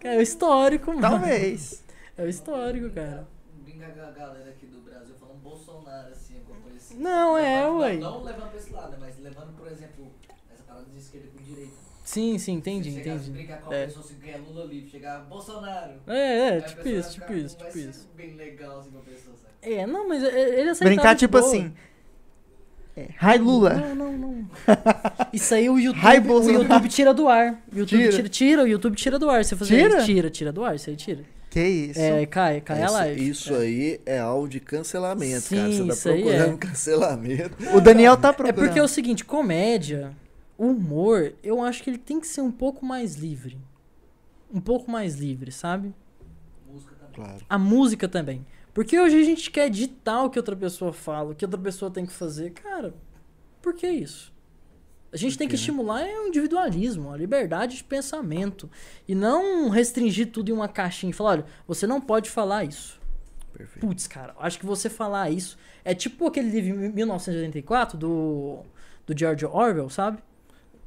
Cara, 0.00 0.14
é 0.14 0.18
o 0.18 0.22
histórico, 0.22 0.90
mano. 0.90 1.02
Talvez. 1.02 1.82
É 2.16 2.22
o 2.22 2.28
histórico, 2.28 2.90
cara. 2.90 3.28
Brinca 3.62 3.86
com 3.86 4.00
a 4.00 4.10
galera 4.10 4.50
aqui 4.50 4.66
do 4.66 4.80
Brasil 4.80 5.14
falando 5.20 5.38
Bolsonaro, 5.42 6.12
assim, 6.12 6.36
alguma 6.38 6.60
coisa 6.60 6.78
assim. 6.78 6.87
Não, 6.98 7.38
é, 7.38 7.70
ué. 7.70 7.96
Não, 7.96 8.18
não 8.18 8.24
levando 8.24 8.50
pra 8.50 8.58
esse 8.58 8.72
lado, 8.72 8.90
né, 8.90 8.96
mas 9.00 9.18
levando, 9.20 9.56
por 9.56 9.70
exemplo, 9.70 10.06
essa 10.52 10.62
parada 10.64 10.86
de 10.92 10.98
esquerda 10.98 11.28
com 11.28 11.42
direita. 11.42 11.72
Sim, 12.04 12.38
sim, 12.38 12.54
entendi, 12.54 12.90
você 12.90 13.00
entendi. 13.00 13.30
brincar 13.30 13.60
com 13.60 13.70
a 13.70 13.76
é. 13.76 13.86
pessoa 13.86 14.04
assim, 14.04 14.14
ganha 14.18 14.38
Lula 14.38 14.64
livre, 14.64 14.90
chegar 14.90 15.20
Bolsonaro. 15.20 15.92
É, 16.06 16.56
é, 16.56 16.60
tipo 16.62 16.88
isso, 16.88 17.12
tipo 17.12 17.32
isso, 17.32 17.56
tipo 17.56 17.78
isso. 17.78 18.08
bem 18.16 18.34
legal 18.34 18.80
assim 18.80 18.90
com 18.90 18.98
a 18.98 19.02
pessoa, 19.02 19.36
sabe? 19.36 19.74
É, 19.74 19.86
não, 19.86 20.08
mas 20.08 20.22
ele 20.22 20.70
aceitava 20.70 20.94
Brincar 20.94 21.16
tipo 21.16 21.38
boa. 21.38 21.46
assim. 21.46 21.72
É, 22.96 23.08
Hi 23.22 23.38
Lula. 23.38 23.74
Não, 23.74 23.94
não, 23.94 24.12
não. 24.18 24.50
Isso 25.32 25.54
aí 25.54 25.70
o 25.70 25.78
YouTube, 25.78 26.30
o 26.30 26.50
YouTube 26.50 26.88
tira 26.88 27.14
do 27.14 27.28
ar. 27.28 27.62
O 27.72 27.78
YouTube 27.78 28.00
tira. 28.00 28.12
tira. 28.12 28.28
tira, 28.28 28.62
o 28.64 28.66
YouTube 28.66 28.96
tira 28.96 29.18
do 29.18 29.30
ar. 29.30 29.44
Você 29.44 29.54
fazer 29.54 29.76
tira? 29.76 29.98
Isso, 29.98 30.06
tira, 30.06 30.30
tira 30.30 30.52
do 30.52 30.64
ar, 30.64 30.74
isso 30.74 30.90
aí 30.90 30.96
tira. 30.96 31.24
Que 31.50 31.60
isso? 31.60 32.00
É, 32.00 32.26
cai, 32.26 32.60
cai 32.60 32.84
isso, 32.84 32.94
a 32.94 32.98
live. 32.98 33.28
Isso 33.28 33.54
é. 33.54 33.58
aí 33.58 34.00
é 34.04 34.18
áudio 34.18 34.60
de 34.60 34.66
cancelamento, 34.66 35.40
Sim, 35.40 35.56
cara. 35.56 35.72
Você 35.72 35.78
tá 35.78 35.92
isso 35.92 36.02
procurando 36.02 36.54
é. 36.54 36.56
cancelamento. 36.58 37.76
O 37.76 37.80
Daniel 37.80 38.16
tá 38.16 38.32
procurando. 38.32 38.62
É 38.62 38.66
porque 38.66 38.78
é 38.78 38.82
o 38.82 38.88
seguinte, 38.88 39.24
comédia, 39.24 40.14
humor, 40.58 41.32
eu 41.42 41.62
acho 41.62 41.82
que 41.82 41.88
ele 41.88 41.98
tem 41.98 42.20
que 42.20 42.26
ser 42.26 42.42
um 42.42 42.52
pouco 42.52 42.84
mais 42.84 43.14
livre. 43.14 43.58
Um 44.52 44.60
pouco 44.60 44.90
mais 44.90 45.14
livre, 45.14 45.50
sabe? 45.50 45.94
Música 46.70 46.94
também. 46.96 47.14
Claro. 47.14 47.46
A 47.48 47.58
música 47.58 48.08
também. 48.08 48.46
Porque 48.74 48.98
hoje 48.98 49.18
a 49.18 49.24
gente 49.24 49.50
quer 49.50 49.70
ditar 49.70 50.24
o 50.24 50.30
que 50.30 50.38
outra 50.38 50.54
pessoa 50.54 50.92
fala, 50.92 51.32
o 51.32 51.34
que 51.34 51.44
outra 51.44 51.60
pessoa 51.60 51.90
tem 51.90 52.04
que 52.04 52.12
fazer. 52.12 52.50
Cara, 52.50 52.94
por 53.62 53.74
que 53.74 53.88
isso? 53.88 54.32
A 55.12 55.16
gente 55.16 55.38
tem 55.38 55.48
que 55.48 55.54
estimular 55.54 56.02
é 56.02 56.20
o 56.20 56.26
individualismo, 56.28 57.10
a 57.12 57.16
liberdade 57.16 57.76
de 57.78 57.84
pensamento. 57.84 58.70
E 59.06 59.14
não 59.14 59.68
restringir 59.70 60.30
tudo 60.30 60.50
em 60.50 60.52
uma 60.52 60.68
caixinha 60.68 61.10
e 61.10 61.12
falar, 61.14 61.30
olha, 61.30 61.44
você 61.66 61.86
não 61.86 62.00
pode 62.00 62.28
falar 62.28 62.64
isso. 62.64 63.00
Perfeito. 63.52 63.86
Putz, 63.86 64.06
cara, 64.06 64.34
acho 64.38 64.58
que 64.58 64.66
você 64.66 64.90
falar 64.90 65.30
isso. 65.30 65.56
É 65.84 65.94
tipo 65.94 66.26
aquele 66.26 66.50
livro 66.50 66.78
1984 66.78 67.96
do, 67.98 68.58
do 69.06 69.18
George 69.18 69.46
Orwell, 69.46 69.88
sabe? 69.88 70.18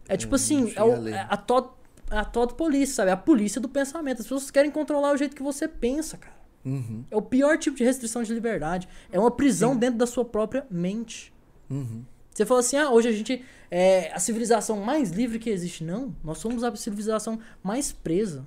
É 0.08 0.16
tipo 0.16 0.34
Hum, 0.34 0.36
assim, 0.36 0.74
é, 0.76 0.84
o- 0.84 1.08
é 1.08 1.26
a 1.28 1.38
Todd, 1.38 1.70
é 2.12 2.18
a 2.18 2.24
Todd 2.26 2.54
Police, 2.54 2.94
sabe? 2.94 3.10
É 3.10 3.14
a 3.14 3.18
polícia 3.18 3.60
do 3.60 3.68
pensamento. 3.68 4.20
As 4.20 4.26
pessoas 4.26 4.52
querem 4.52 4.70
controlar 4.72 5.14
o 5.14 5.18
jeito 5.18 5.36
que 5.36 5.44
você 5.44 5.68
pensa, 5.68 6.18
cara. 6.18 6.40
Uhum, 6.64 7.04
É 7.10 7.16
o 7.18 7.22
pior 7.24 7.58
tipo 7.58 7.76
de 7.76 7.84
restrição 7.84 8.22
de 8.22 8.32
liberdade. 8.32 8.88
É 9.12 9.20
uma 9.20 9.32
prisão 9.32 9.76
dentro 9.76 9.98
da 9.98 10.06
sua 10.06 10.24
própria 10.24 10.66
mente. 10.70 11.34
uhum. 11.70 12.06
Você 12.34 12.46
fala 12.46 12.60
assim, 12.62 12.78
ah, 12.78 12.90
hoje 12.90 13.10
a 13.10 13.12
gente 13.12 13.44
é 13.70 14.12
a 14.14 14.20
civilização 14.20 14.78
mais 14.80 15.12
livre 15.12 15.38
que 15.40 15.50
existe. 15.50 15.84
Não, 15.84 16.16
nós 16.24 16.38
somos 16.38 16.64
a 16.64 16.76
civilização 16.76 17.40
mais 17.62 17.92
presa. 17.92 18.46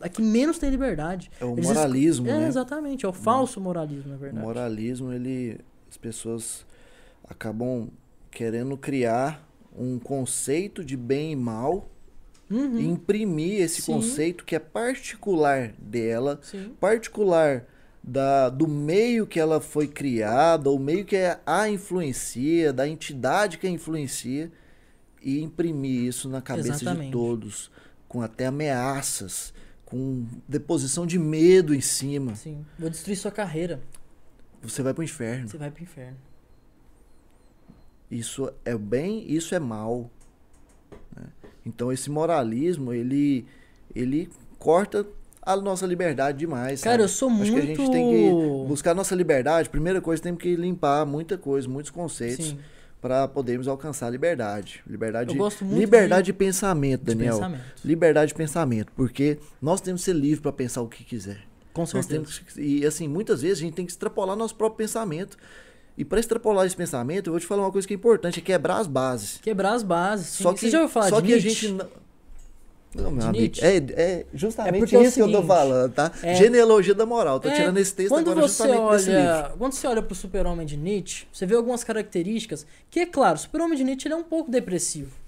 a 0.00 0.08
que 0.08 0.22
menos 0.22 0.58
tem 0.58 0.70
liberdade. 0.70 1.30
É 1.38 1.44
o 1.44 1.52
Eles 1.52 1.66
moralismo, 1.66 2.26
É, 2.28 2.38
né? 2.38 2.48
exatamente. 2.48 3.04
É 3.04 3.08
o 3.08 3.12
falso 3.12 3.60
moralismo, 3.60 4.08
na 4.10 4.16
O 4.16 4.18
verdade. 4.18 4.44
moralismo, 4.46 5.12
ele. 5.12 5.58
As 5.90 5.96
pessoas 5.98 6.64
acabam 7.28 7.90
querendo 8.30 8.76
criar 8.76 9.46
um 9.76 9.98
conceito 9.98 10.84
de 10.84 10.96
bem 10.96 11.32
e 11.32 11.36
mal 11.36 11.88
Uhum, 12.50 12.78
e 12.78 12.84
imprimir 12.86 13.60
esse 13.60 13.82
Sim. 13.82 13.92
conceito 13.92 14.44
que 14.44 14.56
é 14.56 14.58
particular 14.58 15.72
dela, 15.78 16.40
Sim. 16.42 16.74
particular 16.80 17.64
da, 18.02 18.48
do 18.48 18.66
meio 18.66 19.26
que 19.26 19.38
ela 19.38 19.60
foi 19.60 19.86
criada, 19.86 20.70
o 20.70 20.78
meio 20.78 21.04
que 21.04 21.16
a 21.46 21.68
influencia, 21.68 22.72
da 22.72 22.88
entidade 22.88 23.58
que 23.58 23.66
a 23.66 23.70
influencia, 23.70 24.50
e 25.22 25.40
imprimir 25.40 26.04
isso 26.04 26.28
na 26.28 26.40
cabeça 26.40 26.70
de 26.70 26.84
Exatamente. 26.84 27.12
todos, 27.12 27.70
com 28.08 28.22
até 28.22 28.46
ameaças, 28.46 29.52
com 29.84 30.26
deposição 30.48 31.06
de 31.06 31.18
medo 31.18 31.74
em 31.74 31.80
cima. 31.80 32.34
Sim. 32.34 32.64
Vou 32.78 32.88
destruir 32.88 33.16
sua 33.16 33.30
carreira. 33.30 33.82
Você 34.62 34.82
vai 34.82 34.94
pro 34.94 35.02
inferno. 35.02 35.48
Você 35.48 35.58
vai 35.58 35.70
pro 35.70 35.82
inferno. 35.82 36.16
Isso 38.10 38.52
é 38.64 38.76
bem, 38.76 39.30
isso 39.30 39.54
é 39.54 39.58
mal. 39.58 40.10
né? 41.14 41.26
Então 41.64 41.92
esse 41.92 42.10
moralismo, 42.10 42.92
ele, 42.92 43.46
ele 43.94 44.30
corta 44.58 45.06
a 45.52 45.60
nossa 45.62 45.86
liberdade 45.86 46.38
demais. 46.38 46.80
Cara, 46.80 46.94
sabe? 46.94 47.04
eu 47.04 47.08
sou 47.08 47.28
Acho 47.30 47.38
muito. 47.38 47.52
que 47.54 47.58
a 47.60 47.64
gente 47.66 47.90
tem 47.90 48.10
que 48.10 48.30
buscar 48.68 48.90
a 48.92 48.94
nossa 48.94 49.14
liberdade. 49.14 49.68
Primeira 49.68 50.00
coisa, 50.00 50.22
temos 50.22 50.40
que 50.42 50.54
limpar 50.56 51.04
muita 51.06 51.36
coisa, 51.38 51.68
muitos 51.68 51.90
conceitos 51.90 52.54
para 53.00 53.26
podermos 53.26 53.66
alcançar 53.66 54.08
a 54.08 54.10
liberdade. 54.10 54.82
Liberdade, 54.86 55.30
Eu 55.30 55.32
de, 55.32 55.38
gosto 55.38 55.64
muito 55.64 55.78
liberdade 55.80 56.26
de, 56.26 56.32
pensamento, 56.32 57.00
de 57.00 57.14
Daniel. 57.14 57.36
pensamento. 57.36 57.62
Liberdade 57.84 58.28
de 58.28 58.34
pensamento, 58.34 58.92
porque 58.94 59.38
nós 59.60 59.80
temos 59.80 60.02
que 60.02 60.04
ser 60.06 60.14
livres 60.14 60.40
para 60.40 60.52
pensar 60.52 60.82
o 60.82 60.88
que 60.88 61.02
quiser. 61.04 61.38
Com 61.72 61.86
certeza. 61.86 62.24
que- 62.54 62.60
e 62.60 62.84
assim, 62.84 63.06
muitas 63.08 63.40
vezes 63.42 63.58
a 63.58 63.60
gente 63.62 63.74
tem 63.74 63.86
que 63.86 63.92
extrapolar 63.92 64.36
nosso 64.36 64.54
próprio 64.54 64.78
pensamento. 64.86 65.38
E 65.96 66.04
para 66.04 66.18
extrapolar 66.20 66.66
esse 66.66 66.76
pensamento, 66.76 67.28
eu 67.28 67.32
vou 67.32 67.40
te 67.40 67.46
falar 67.46 67.62
uma 67.62 67.72
coisa 67.72 67.86
que 67.86 67.92
é 67.94 67.96
importante, 67.96 68.38
é 68.38 68.42
quebrar 68.42 68.78
as 68.78 68.86
bases. 68.86 69.38
Quebrar 69.42 69.72
as 69.74 69.82
bases. 69.82 70.26
Sim. 70.28 70.42
Só 70.44 70.52
que, 70.52 70.60
Você 70.60 70.70
já 70.70 70.78
ouviu 70.80 70.92
falar 70.92 71.08
só 71.10 71.20
de 71.20 71.26
que 71.28 71.34
a 71.34 71.38
gente 71.38 71.76
não. 72.94 73.10
Meu 73.10 73.26
amigo, 73.26 73.54
é, 73.60 73.76
é 73.76 74.26
justamente 74.34 74.94
É 74.94 74.98
é 74.98 75.00
o 75.00 75.04
isso 75.04 75.14
que 75.14 75.20
eu 75.20 75.26
tô 75.26 75.32
seguinte, 75.32 75.46
falando, 75.46 75.92
tá? 75.92 76.12
é- 76.22 76.34
Genealogia 76.34 76.94
da 76.94 77.06
moral. 77.06 77.38
Tô 77.40 77.48
É, 77.48 77.52
tirando 77.54 77.78
esse 77.78 77.94
texto 77.94 78.10
quando 78.10 78.30
agora 78.30 78.48
você 78.48 78.68
olha, 78.68 79.52
Quando 79.56 79.72
você 79.72 79.86
olha 79.86 80.02
pro 80.02 80.14
super-homem 80.14 80.66
de 80.66 80.76
Nietzsche, 80.76 81.26
você 81.32 81.46
vê 81.46 81.54
algumas 81.54 81.84
características 81.84 82.66
que, 82.90 83.00
é 83.00 83.06
claro, 83.06 83.36
o 83.36 83.38
super-homem 83.40 83.76
de 83.76 83.84
Nietzsche 83.84 84.08
é 84.10 84.16
um 84.16 84.22
pouco 84.24 84.50
depressivo. 84.50 85.20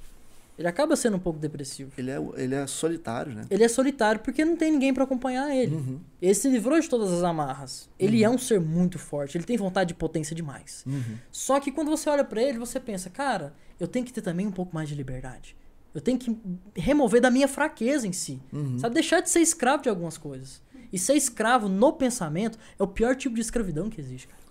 Ele 0.58 0.68
acaba 0.68 0.94
sendo 0.96 1.16
um 1.16 1.20
pouco 1.20 1.38
depressivo. 1.38 1.90
Ele 1.96 2.10
é, 2.10 2.18
ele 2.36 2.54
é 2.54 2.66
solitário, 2.66 3.32
né? 3.34 3.46
Ele 3.50 3.64
é 3.64 3.68
solitário 3.68 4.20
porque 4.20 4.44
não 4.44 4.54
tem 4.54 4.70
ninguém 4.70 4.92
pra 4.92 5.04
acompanhar 5.04 5.54
ele. 5.56 5.74
Uhum, 5.74 5.98
Ele 6.20 6.34
se 6.34 6.46
livrou 6.48 6.78
de 6.78 6.88
todas 6.88 7.10
as 7.10 7.22
amarras. 7.22 7.88
Ele 7.98 8.22
é 8.22 8.28
um 8.28 8.36
ser 8.36 8.60
muito 8.60 8.98
forte, 8.98 9.36
ele 9.36 9.44
tem 9.44 9.56
vontade 9.56 9.88
de 9.88 9.94
potência 9.94 10.36
demais. 10.36 10.84
uhum. 10.86 11.16
Só 11.32 11.58
que 11.58 11.72
quando 11.72 11.90
você 11.90 12.08
olha 12.10 12.22
pra 12.22 12.40
ele, 12.42 12.58
você 12.58 12.78
pensa, 12.78 13.08
cara, 13.08 13.54
eu 13.80 13.88
tenho 13.88 14.04
que 14.04 14.12
ter 14.12 14.20
também 14.20 14.46
um 14.46 14.52
pouco 14.52 14.74
mais 14.74 14.88
de 14.88 14.94
liberdade. 14.94 15.56
Eu 15.94 16.00
tenho 16.00 16.18
que 16.18 16.36
remover 16.74 17.20
da 17.20 17.30
minha 17.30 17.46
fraqueza 17.48 18.06
em 18.06 18.12
si. 18.12 18.40
Uhum. 18.52 18.78
Sabe, 18.78 18.94
deixar 18.94 19.20
de 19.20 19.28
ser 19.30 19.40
escravo 19.40 19.82
de 19.82 19.88
algumas 19.88 20.16
coisas. 20.16 20.62
E 20.92 20.98
ser 20.98 21.14
escravo 21.14 21.68
no 21.68 21.92
pensamento 21.92 22.58
é 22.78 22.82
o 22.82 22.86
pior 22.86 23.16
tipo 23.16 23.34
de 23.34 23.40
escravidão 23.40 23.88
que 23.88 24.00
existe, 24.00 24.28
cara. 24.28 24.42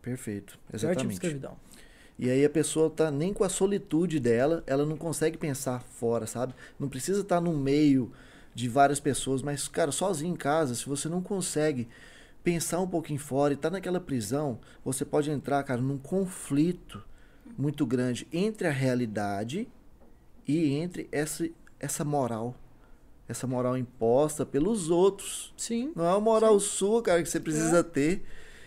Perfeito, 0.00 0.58
O 0.68 0.70
pior 0.70 0.78
tipo 0.78 0.78
de 0.78 0.86
exatamente. 0.86 1.12
escravidão. 1.12 1.56
E 2.18 2.30
aí 2.30 2.44
a 2.44 2.50
pessoa 2.50 2.90
tá 2.90 3.10
nem 3.10 3.32
com 3.32 3.42
a 3.44 3.48
solitude 3.48 4.20
dela, 4.20 4.62
ela 4.66 4.84
não 4.84 4.96
consegue 4.96 5.36
pensar 5.38 5.80
fora, 5.82 6.26
sabe? 6.26 6.54
Não 6.78 6.88
precisa 6.88 7.22
estar 7.22 7.40
no 7.40 7.52
meio 7.56 8.12
de 8.54 8.68
várias 8.68 9.00
pessoas, 9.00 9.42
mas, 9.42 9.66
cara, 9.66 9.90
sozinho 9.90 10.34
em 10.34 10.36
casa, 10.36 10.74
se 10.74 10.86
você 10.86 11.08
não 11.08 11.22
consegue 11.22 11.88
pensar 12.44 12.80
um 12.80 12.88
pouquinho 12.88 13.18
fora 13.20 13.54
e 13.54 13.56
tá 13.56 13.70
naquela 13.70 14.00
prisão, 14.00 14.58
você 14.84 15.04
pode 15.04 15.30
entrar, 15.30 15.62
cara, 15.62 15.80
num 15.80 15.96
conflito 15.98 17.02
muito 17.56 17.86
grande 17.86 18.26
entre 18.32 18.66
a 18.66 18.70
realidade 18.70 19.68
e 20.46 20.74
entre 20.74 21.08
essa, 21.12 21.48
essa 21.80 22.04
moral. 22.04 22.54
Essa 23.28 23.46
moral 23.46 23.76
imposta 23.78 24.44
pelos 24.44 24.90
outros. 24.90 25.52
Sim. 25.56 25.92
Não 25.96 26.04
é 26.04 26.10
uma 26.10 26.20
moral 26.20 26.58
sua, 26.60 27.00
cara, 27.02 27.22
que 27.22 27.28
você 27.28 27.40
precisa 27.40 27.82
ter. 27.82 28.22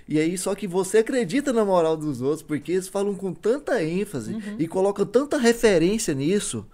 E 0.08 0.20
aí, 0.20 0.38
só 0.38 0.54
que 0.56 0.68
você 0.68 1.00
acredita 1.00 1.52
na 1.52 1.66
moral 1.66 1.98
dos 1.98 2.22
outros, 2.22 2.42
porque 2.44 2.72
eles 2.74 2.88
falam 2.88 3.14
com 3.16 3.34
tanta 3.34 3.84
ênfase 3.84 4.34
Uhum. 4.34 4.56
e 4.60 4.68
colocam 4.68 5.06
tanta 5.06 5.38
referência 5.38 6.14
nisso. 6.14 6.66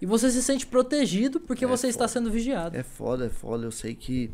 E 0.00 0.06
você 0.06 0.30
se 0.30 0.42
sente 0.42 0.66
protegido 0.66 1.40
porque 1.40 1.64
É 1.64 1.68
você 1.68 1.88
está 1.88 2.06
foda. 2.06 2.08
sendo 2.20 2.30
vigiado. 2.30 2.76
É 2.76 2.82
foda, 2.82 3.26
é 3.26 3.28
foda. 3.28 3.64
Eu 3.66 3.72
sei 3.72 3.94
que 3.94 4.30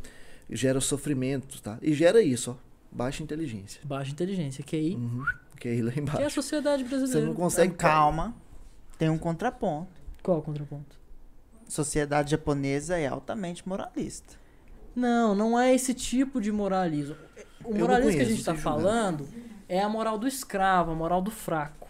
gera 0.50 0.80
sofrimento, 0.80 1.60
tá? 1.62 1.78
E 1.80 1.92
gera 1.94 2.22
isso, 2.22 2.50
ó. 2.50 2.54
Baixa 2.92 3.22
inteligência. 3.22 3.80
Baixa 3.84 4.12
inteligência, 4.12 4.62
QI, 4.62 4.94
Uhum. 4.96 5.24
Que 5.58 5.68
é 5.68 5.72
aí 5.72 5.82
lá 5.82 5.90
que 5.90 5.98
é 5.98 6.02
a 6.02 6.04
embaixo. 6.04 6.34
sociedade 6.34 6.84
Você 6.84 6.88
brasileira. 6.90 7.26
não 7.26 7.34
consegue. 7.34 7.68
Então, 7.72 7.78
calma. 7.88 8.36
Tem 9.04 9.10
um 9.10 9.18
contraponto. 9.18 10.00
Qual 10.22 10.38
o 10.38 10.42
contraponto? 10.42 10.98
Sociedade 11.68 12.30
japonesa 12.30 12.98
é 12.98 13.06
altamente 13.06 13.68
moralista. 13.68 14.36
Não, 14.96 15.34
não 15.34 15.60
é 15.60 15.74
esse 15.74 15.92
tipo 15.92 16.40
de 16.40 16.50
moralismo. 16.50 17.14
O 17.62 17.74
moralismo 17.74 18.12
que 18.12 18.16
a 18.16 18.24
conheço, 18.24 18.30
gente 18.30 18.38
está 18.38 18.54
falando 18.54 19.28
é 19.68 19.78
a 19.82 19.90
moral 19.90 20.16
do 20.16 20.26
escravo, 20.26 20.92
a 20.92 20.94
moral 20.94 21.20
do 21.20 21.30
fraco. 21.30 21.86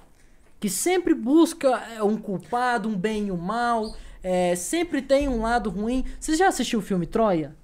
Que 0.59 0.69
sempre 0.69 1.15
busca 1.15 1.69
é, 1.95 2.03
um 2.03 2.17
culpado, 2.17 2.89
um 2.89 2.97
bem 2.97 3.29
e 3.29 3.31
um 3.31 3.37
mal. 3.37 3.95
é, 4.21 4.57
sempre 4.57 5.01
tem 5.01 5.29
um 5.29 5.41
lado 5.41 5.71
ruim. 5.71 6.05
Você 6.19 6.35
já 6.35 6.49
assistiu 6.49 6.81
o 6.81 6.83
filme 6.83 7.07
Troia? 7.07 7.55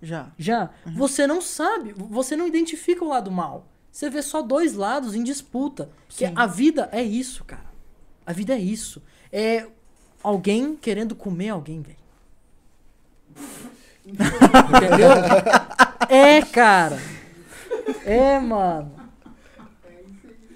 Já. 0.00 0.32
Já? 0.38 0.70
Você 0.96 1.26
não 1.26 1.42
sabe, 1.42 1.92
você 1.94 2.34
não 2.34 2.48
identifica 2.48 3.04
o 3.04 3.08
lado 3.08 3.30
mal. 3.30 3.66
Você 3.92 4.08
vê 4.08 4.22
só 4.22 4.40
dois 4.40 4.72
lados 4.72 5.14
em 5.14 5.22
disputa. 5.22 5.90
Que 6.08 6.26
Sim. 6.26 6.32
a 6.34 6.46
vida 6.46 6.88
é 6.90 7.02
isso, 7.02 7.44
cara. 7.44 7.73
A 8.26 8.32
vida 8.32 8.54
é 8.54 8.58
isso. 8.58 9.02
É 9.32 9.66
alguém 10.22 10.76
querendo 10.76 11.14
comer 11.14 11.50
alguém, 11.50 11.82
velho. 11.82 11.96
Entendeu? 14.06 15.10
É, 16.06 16.42
cara. 16.42 16.98
É, 18.04 18.38
mano. 18.38 18.92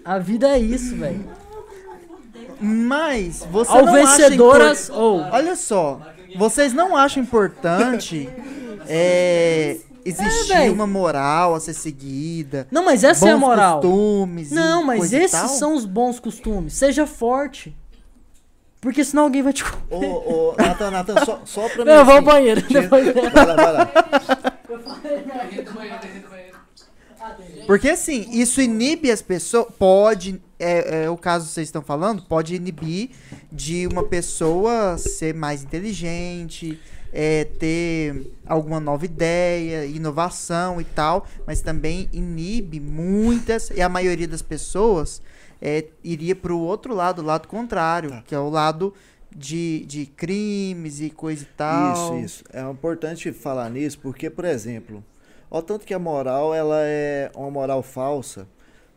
A 0.05 0.19
vida 0.19 0.47
é 0.49 0.59
isso, 0.59 0.95
velho. 0.97 1.25
Mas 2.61 3.47
você 3.51 3.71
Ao 3.73 3.85
não 3.87 3.95
acha 3.95 4.17
vencedoras 4.29 4.89
impor- 4.91 5.01
ou 5.01 5.21
Olha 5.23 5.57
só, 5.57 6.03
vocês 6.37 6.75
não 6.75 6.95
acham 6.97 7.23
importante 7.23 8.29
é, 8.87 9.79
existir 10.09 10.53
É, 10.53 10.71
uma 10.71 10.87
moral 10.87 11.55
a 11.55 11.61
ser 11.61 11.75
seguida? 11.75 12.67
Não, 12.71 12.85
mas 12.85 13.05
essa 13.05 13.29
é 13.29 13.33
a 13.33 13.35
bons 13.35 13.41
moral. 13.41 13.81
costumes 13.81 14.51
Não, 14.51 14.85
mas 14.85 15.13
esses 15.13 15.51
são 15.53 15.75
os 15.75 15.85
bons 15.85 16.19
costumes. 16.19 16.73
Seja 16.75 17.07
forte. 17.07 17.77
Porque 18.81 19.05
senão 19.05 19.25
alguém 19.25 19.43
vai 19.43 19.53
te 19.53 19.65
comer. 19.65 20.07
Ô, 20.07 20.51
ô, 20.51 20.55
Natan, 20.57 20.91
Natan, 20.93 21.25
só, 21.25 21.41
só 21.45 21.69
pra 21.69 21.85
mim. 21.85 21.91
Eu 21.91 22.05
vou 22.05 22.15
ao 22.15 22.19
assim, 22.21 22.27
banheiro. 22.27 22.65
Vai 22.89 23.47
lá, 23.47 23.57
vai 23.57 23.73
lá. 23.73 23.93
Porque 27.67 27.91
assim, 27.91 28.27
isso 28.31 28.63
inibe 28.63 29.11
as 29.11 29.21
pessoas. 29.21 29.67
Pode, 29.79 30.41
é, 30.59 31.05
é 31.05 31.11
o 31.11 31.17
caso 31.17 31.47
que 31.47 31.53
vocês 31.53 31.69
estão 31.69 31.83
falando, 31.83 32.23
pode 32.23 32.55
inibir 32.55 33.11
de 33.51 33.87
uma 33.87 34.05
pessoa 34.05 34.97
ser 34.97 35.35
mais 35.35 35.63
inteligente, 35.63 36.81
é, 37.13 37.45
ter 37.45 38.33
alguma 38.47 38.81
nova 38.81 39.05
ideia, 39.05 39.87
inovação 39.87 40.81
e 40.81 40.85
tal, 40.85 41.27
mas 41.47 41.61
também 41.61 42.09
inibe 42.13 42.81
muitas, 42.81 43.71
e 43.71 43.81
a 43.81 43.89
maioria 43.89 44.29
das 44.29 44.43
pessoas 44.43 45.23
é, 45.61 45.87
iria 46.03 46.37
para 46.37 46.53
o 46.53 46.61
outro 46.61 46.95
lado, 46.95 47.23
o 47.23 47.25
lado 47.25 47.49
contrário, 47.49 48.23
que 48.27 48.35
é 48.35 48.39
o 48.39 48.49
lado 48.49 48.95
de, 49.35 49.85
de 49.87 50.07
crimes 50.07 51.01
e 51.01 51.11
coisa 51.11 51.43
e 51.43 51.57
tal. 51.57 52.19
Isso, 52.19 52.25
isso. 52.25 52.45
É 52.53 52.63
importante 52.63 53.33
falar 53.33 53.69
nisso 53.71 53.99
porque, 53.99 54.31
por 54.31 54.45
exemplo, 54.45 55.05
ó, 55.51 55.61
tanto 55.61 55.87
que 55.87 55.95
a 55.95 55.99
moral 55.99 56.55
ela 56.55 56.81
é 56.81 57.31
uma 57.35 57.51
moral 57.51 57.83
falsa. 57.83 58.47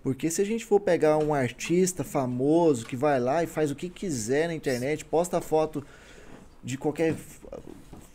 Porque 0.03 0.31
se 0.31 0.41
a 0.41 0.45
gente 0.45 0.65
for 0.65 0.79
pegar 0.79 1.19
um 1.19 1.31
artista 1.31 2.03
famoso 2.03 2.88
que 2.88 2.95
vai 2.95 3.19
lá 3.19 3.43
e 3.43 3.47
faz 3.47 3.69
o 3.69 3.75
que 3.75 3.88
quiser 3.88 4.47
na 4.47 4.55
internet, 4.55 5.05
posta 5.05 5.39
foto 5.39 5.85
de 6.63 6.75
qualquer 6.75 7.15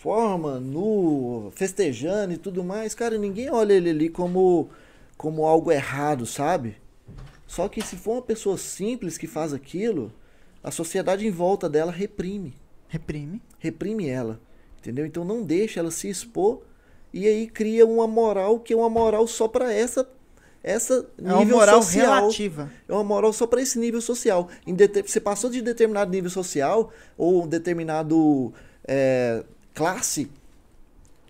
forma, 0.07 0.61
nu, 0.61 1.51
festejando 1.57 2.33
e 2.33 2.37
tudo 2.37 2.62
mais, 2.62 2.95
cara, 2.95 3.19
ninguém 3.19 3.51
olha 3.51 3.73
ele 3.73 3.91
ali 3.91 4.09
como, 4.09 4.69
como 5.16 5.45
algo 5.45 5.73
errado, 5.73 6.24
sabe? 6.24 6.77
Só 7.45 7.69
que 7.69 7.83
se 7.83 7.97
for 7.97 8.12
uma 8.12 8.23
pessoa 8.23 8.57
simples 8.57 9.19
que 9.19 9.27
faz 9.27 9.53
aquilo, 9.53 10.12
a 10.62 10.70
sociedade 10.70 11.27
em 11.27 11.31
volta 11.33 11.69
dela 11.69 11.91
reprime 11.91 12.55
Reprime. 12.87 13.43
reprime 13.59 14.09
ela, 14.09 14.41
entendeu? 14.78 15.05
Então 15.05 15.24
não 15.24 15.43
deixa 15.43 15.81
ela 15.81 15.91
se 15.91 16.09
expor 16.09 16.61
e 17.12 17.27
aí 17.27 17.49
cria 17.49 17.85
uma 17.85 18.07
moral 18.07 18.61
que 18.61 18.73
é 18.73 18.77
uma 18.77 18.89
moral 18.89 19.27
só 19.27 19.49
para 19.49 19.73
essa 19.73 20.09
essa 20.62 21.05
É 21.19 21.23
uma 21.33 21.39
nível 21.41 21.57
moral 21.57 21.83
social. 21.83 22.15
relativa. 22.15 22.70
É 22.89 22.93
uma 22.93 23.05
moral 23.05 23.33
só 23.33 23.47
para 23.47 23.61
esse 23.61 23.77
nível 23.78 24.01
social. 24.01 24.49
Em 24.66 24.77
Você 25.05 25.20
passou 25.20 25.51
de 25.51 25.61
determinado 25.62 26.11
nível 26.12 26.31
social 26.31 26.93
ou 27.16 27.45
um 27.45 27.47
determinado 27.49 28.53
é, 28.87 29.45
classe, 29.77 30.31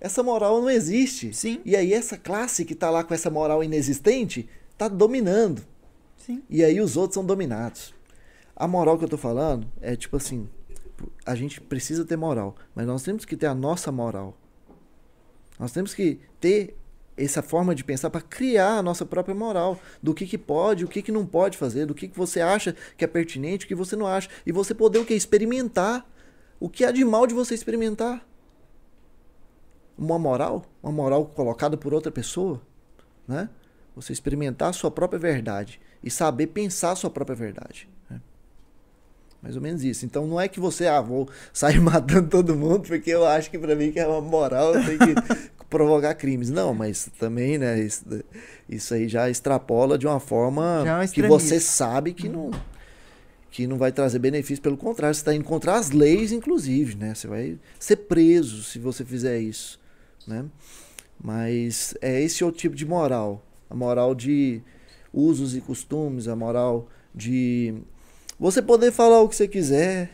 essa 0.01 0.23
moral 0.23 0.63
não 0.63 0.71
existe. 0.71 1.35
Sim. 1.35 1.61
E 1.65 1.75
aí 1.75 1.93
essa 1.93 2.17
classe 2.17 2.65
que 2.65 2.77
tá 2.77 2.89
lá 2.89 3.03
com 3.03 3.13
essa 3.13 3.29
moral 3.29 3.63
inexistente 3.63 4.49
tá 4.79 4.87
dominando. 4.87 5.63
Sim. 6.17 6.43
E 6.49 6.65
aí 6.65 6.81
os 6.81 6.97
outros 6.97 7.15
são 7.15 7.27
dominados. 7.27 7.93
A 8.55 8.69
moral 8.69 8.97
que 8.97 9.05
eu 9.05 9.09
tô 9.09 9.19
falando 9.19 9.67
é 9.81 9.97
tipo 9.97 10.17
assim, 10.17 10.49
a 11.27 11.35
gente 11.35 11.61
precisa 11.61 12.05
ter 12.05 12.17
moral, 12.17 12.55
mas 12.75 12.87
nós 12.87 13.03
temos 13.03 13.25
que 13.25 13.37
ter 13.37 13.47
a 13.47 13.55
nossa 13.55 13.91
moral. 13.91 14.39
Nós 15.59 15.73
temos 15.73 15.93
que 15.93 16.21
ter 16.41 16.77
essa 17.17 17.43
forma 17.43 17.75
de 17.75 17.83
pensar 17.83 18.11
para 18.11 18.21
criar 18.21 18.77
a 18.77 18.83
nossa 18.83 19.05
própria 19.05 19.35
moral 19.35 19.81
do 20.03 20.15
que, 20.15 20.27
que 20.27 20.39
pode, 20.39 20.85
o 20.85 20.89
que, 20.89 21.03
que 21.03 21.11
não 21.11 21.27
pode 21.27 21.59
fazer, 21.59 21.87
do 21.87 21.95
que, 21.95 22.09
que 22.09 22.17
você 22.17 22.41
acha 22.41 22.77
que 22.97 23.05
é 23.05 23.09
pertinente, 23.09 23.65
o 23.65 23.69
que 23.69 23.75
você 23.75 23.97
não 23.97 24.07
acha, 24.07 24.29
e 24.45 24.53
você 24.53 24.75
poder 24.75 24.99
o 24.99 25.05
que 25.05 25.15
experimentar 25.15 26.07
o 26.61 26.69
que 26.69 26.85
há 26.85 26.91
de 26.91 27.05
mal 27.05 27.27
de 27.27 27.35
você 27.35 27.55
experimentar. 27.55 28.27
Uma 29.99 30.19
moral, 30.19 30.65
uma 30.83 30.93
moral 30.93 31.25
colocada 31.27 31.77
por 31.77 31.95
outra 31.95 32.13
pessoa, 32.13 32.61
né? 33.27 33.49
Você 33.95 34.13
experimentar 34.13 34.71
a 34.71 34.73
sua 34.73 34.91
própria 34.91 35.19
verdade 35.19 35.81
e 36.03 36.11
saber 36.11 36.49
pensar 36.49 36.93
a 36.93 36.97
sua 36.97 37.09
própria 37.11 37.35
verdade. 37.35 37.89
né? 38.11 38.21
Mais 39.43 39.57
ou 39.57 39.63
menos 39.63 39.83
isso. 39.83 40.05
Então 40.05 40.27
não 40.27 40.41
é 40.41 40.49
que 40.49 40.61
você, 40.61 40.87
ah, 40.87 41.01
vou 41.01 41.29
sair 41.53 41.81
matando 41.81 42.29
todo 42.29 42.55
mundo 42.55 42.87
porque 42.87 43.11
eu 43.11 43.25
acho 43.27 43.51
que 43.51 43.59
pra 43.59 43.75
mim 43.75 43.91
que 43.91 43.99
é 43.99 44.07
uma 44.07 44.21
moral, 44.21 44.75
eu 44.75 44.85
tenho 44.85 44.99
que 44.99 45.15
provocar 45.71 46.15
crimes. 46.15 46.51
Não, 46.51 46.75
mas 46.75 47.09
também, 47.19 47.57
né, 47.57 47.81
isso, 47.81 48.05
isso 48.69 48.93
aí 48.95 49.09
já 49.09 49.31
extrapola 49.31 49.97
de 49.97 50.07
uma 50.07 50.21
forma 50.21 50.85
é 51.03 51.09
que 51.09 51.23
você 51.23 51.59
sabe 51.59 52.13
que 52.13 52.29
não 52.29 52.51
que 53.51 53.67
não 53.67 53.79
vai 53.79 53.91
trazer 53.91 54.19
benefício, 54.19 54.63
pelo 54.63 54.77
contrário, 54.77 55.15
você 55.15 55.21
está 55.23 55.35
indo 55.35 55.45
contra 55.45 55.77
as 55.77 55.91
leis, 55.91 56.31
inclusive, 56.31 56.95
né? 56.95 57.15
Você 57.15 57.27
vai 57.27 57.59
ser 57.79 57.97
preso 57.97 58.63
se 58.63 58.79
você 58.79 59.03
fizer 59.03 59.39
isso, 59.41 59.81
né? 60.27 60.45
Mas 61.23 61.95
é 62.01 62.21
esse 62.21 62.45
outro 62.45 62.61
tipo 62.61 62.77
de 62.77 62.85
moral, 62.85 63.43
a 63.71 63.75
moral 63.75 64.15
de 64.15 64.61
usos 65.13 65.57
e 65.57 65.61
costumes, 65.61 66.29
a 66.29 66.37
moral 66.37 66.89
de 67.15 67.75
você 68.39 68.61
poder 68.61 68.93
falar 68.93 69.23
o 69.23 69.29
que 69.29 69.35
você 69.35 69.49
quiser, 69.49 70.11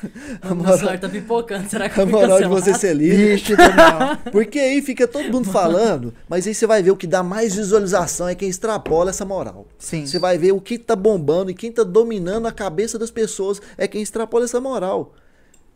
O 0.50 0.54
meu 0.54 0.76
celular 0.76 0.98
tá 0.98 1.08
pipocando. 1.08 1.68
Será 1.68 1.88
que 1.88 2.00
a 2.00 2.06
moral 2.06 2.40
de 2.40 2.48
você 2.48 2.72
ser 2.72 2.94
livre. 2.96 3.54
Daniel. 3.54 4.18
Porque 4.32 4.58
aí 4.58 4.80
fica 4.80 5.06
todo 5.06 5.30
mundo 5.30 5.50
falando, 5.50 6.14
mas 6.28 6.46
aí 6.46 6.54
você 6.54 6.66
vai 6.66 6.82
ver 6.82 6.90
o 6.90 6.96
que 6.96 7.06
dá 7.06 7.22
mais 7.22 7.54
visualização 7.54 8.28
é 8.28 8.34
quem 8.34 8.48
extrapola 8.48 9.10
essa 9.10 9.24
moral. 9.24 9.66
Sim. 9.78 10.06
Você 10.06 10.18
vai 10.18 10.38
ver 10.38 10.52
o 10.52 10.60
que 10.60 10.78
tá 10.78 10.96
bombando 10.96 11.50
e 11.50 11.54
quem 11.54 11.70
tá 11.70 11.82
dominando 11.82 12.46
a 12.46 12.52
cabeça 12.52 12.98
das 12.98 13.10
pessoas 13.10 13.60
é 13.76 13.86
quem 13.86 14.00
extrapola 14.00 14.44
essa 14.44 14.60
moral. 14.60 15.14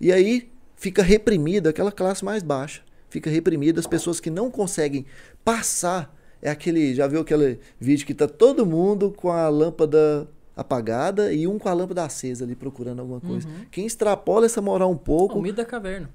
E 0.00 0.10
aí 0.10 0.50
fica 0.76 1.02
reprimida 1.02 1.68
aquela 1.70 1.92
classe 1.92 2.24
mais 2.24 2.42
baixa. 2.42 2.80
Fica 3.10 3.28
reprimida 3.28 3.78
as 3.80 3.86
pessoas 3.86 4.18
que 4.20 4.30
não 4.30 4.50
conseguem 4.50 5.04
passar. 5.44 6.16
É 6.40 6.48
aquele, 6.50 6.94
já 6.94 7.06
viu 7.06 7.20
aquele 7.20 7.58
vídeo 7.78 8.06
que 8.06 8.14
tá 8.14 8.26
todo 8.26 8.64
mundo 8.64 9.12
com 9.14 9.30
a 9.30 9.48
lâmpada 9.50 10.26
apagada 10.56 11.32
e 11.32 11.46
um 11.46 11.58
com 11.58 11.68
a 11.68 11.72
lâmpada 11.74 12.04
acesa 12.04 12.44
ali 12.44 12.54
procurando 12.54 13.00
alguma 13.00 13.20
coisa. 13.20 13.46
Quem 13.70 13.84
extrapola 13.84 14.46
essa 14.46 14.62
moral 14.62 14.90
um 14.90 14.94
O 14.94 14.98
pouco, 14.98 15.40
mito 15.42 15.56
da 15.56 15.64
caverna. 15.64 16.08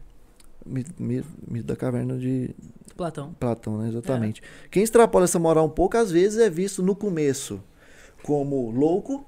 mito, 0.65 0.91
mito- 0.97 1.27
mito 1.47 1.67
da 1.67 1.75
caverna 1.75 2.17
de 2.17 2.49
Platão. 2.97 3.35
Platão, 3.39 3.77
né? 3.77 3.89
Exatamente. 3.89 4.41
Quem 4.71 4.81
extrapola 4.81 5.25
essa 5.25 5.37
moral 5.37 5.65
um 5.65 5.69
pouco, 5.69 5.97
às 5.97 6.09
vezes 6.11 6.39
é 6.39 6.49
visto 6.49 6.81
no 6.81 6.95
começo 6.95 7.61
como 8.23 8.71
louco, 8.71 9.25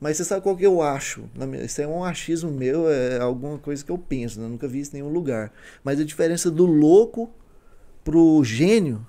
mas 0.00 0.16
você 0.16 0.24
sabe 0.24 0.42
qual 0.42 0.56
que 0.56 0.64
eu 0.66 0.80
acho? 0.82 1.24
Isso 1.64 1.80
é 1.82 1.86
um 1.86 2.02
achismo 2.02 2.50
meu, 2.50 2.88
é 2.90 3.18
alguma 3.20 3.58
coisa 3.58 3.84
que 3.84 3.90
eu 3.92 3.98
penso, 3.98 4.38
né? 4.40 4.46
Eu 4.46 4.50
nunca 4.50 4.66
vi 4.66 4.80
isso 4.80 4.90
em 4.96 5.00
nenhum 5.00 5.12
lugar. 5.12 5.52
Mas 5.84 6.00
a 6.00 6.04
diferença 6.04 6.50
do 6.50 6.64
louco 6.66 7.30
pro 8.02 8.42
gênio 8.42 9.06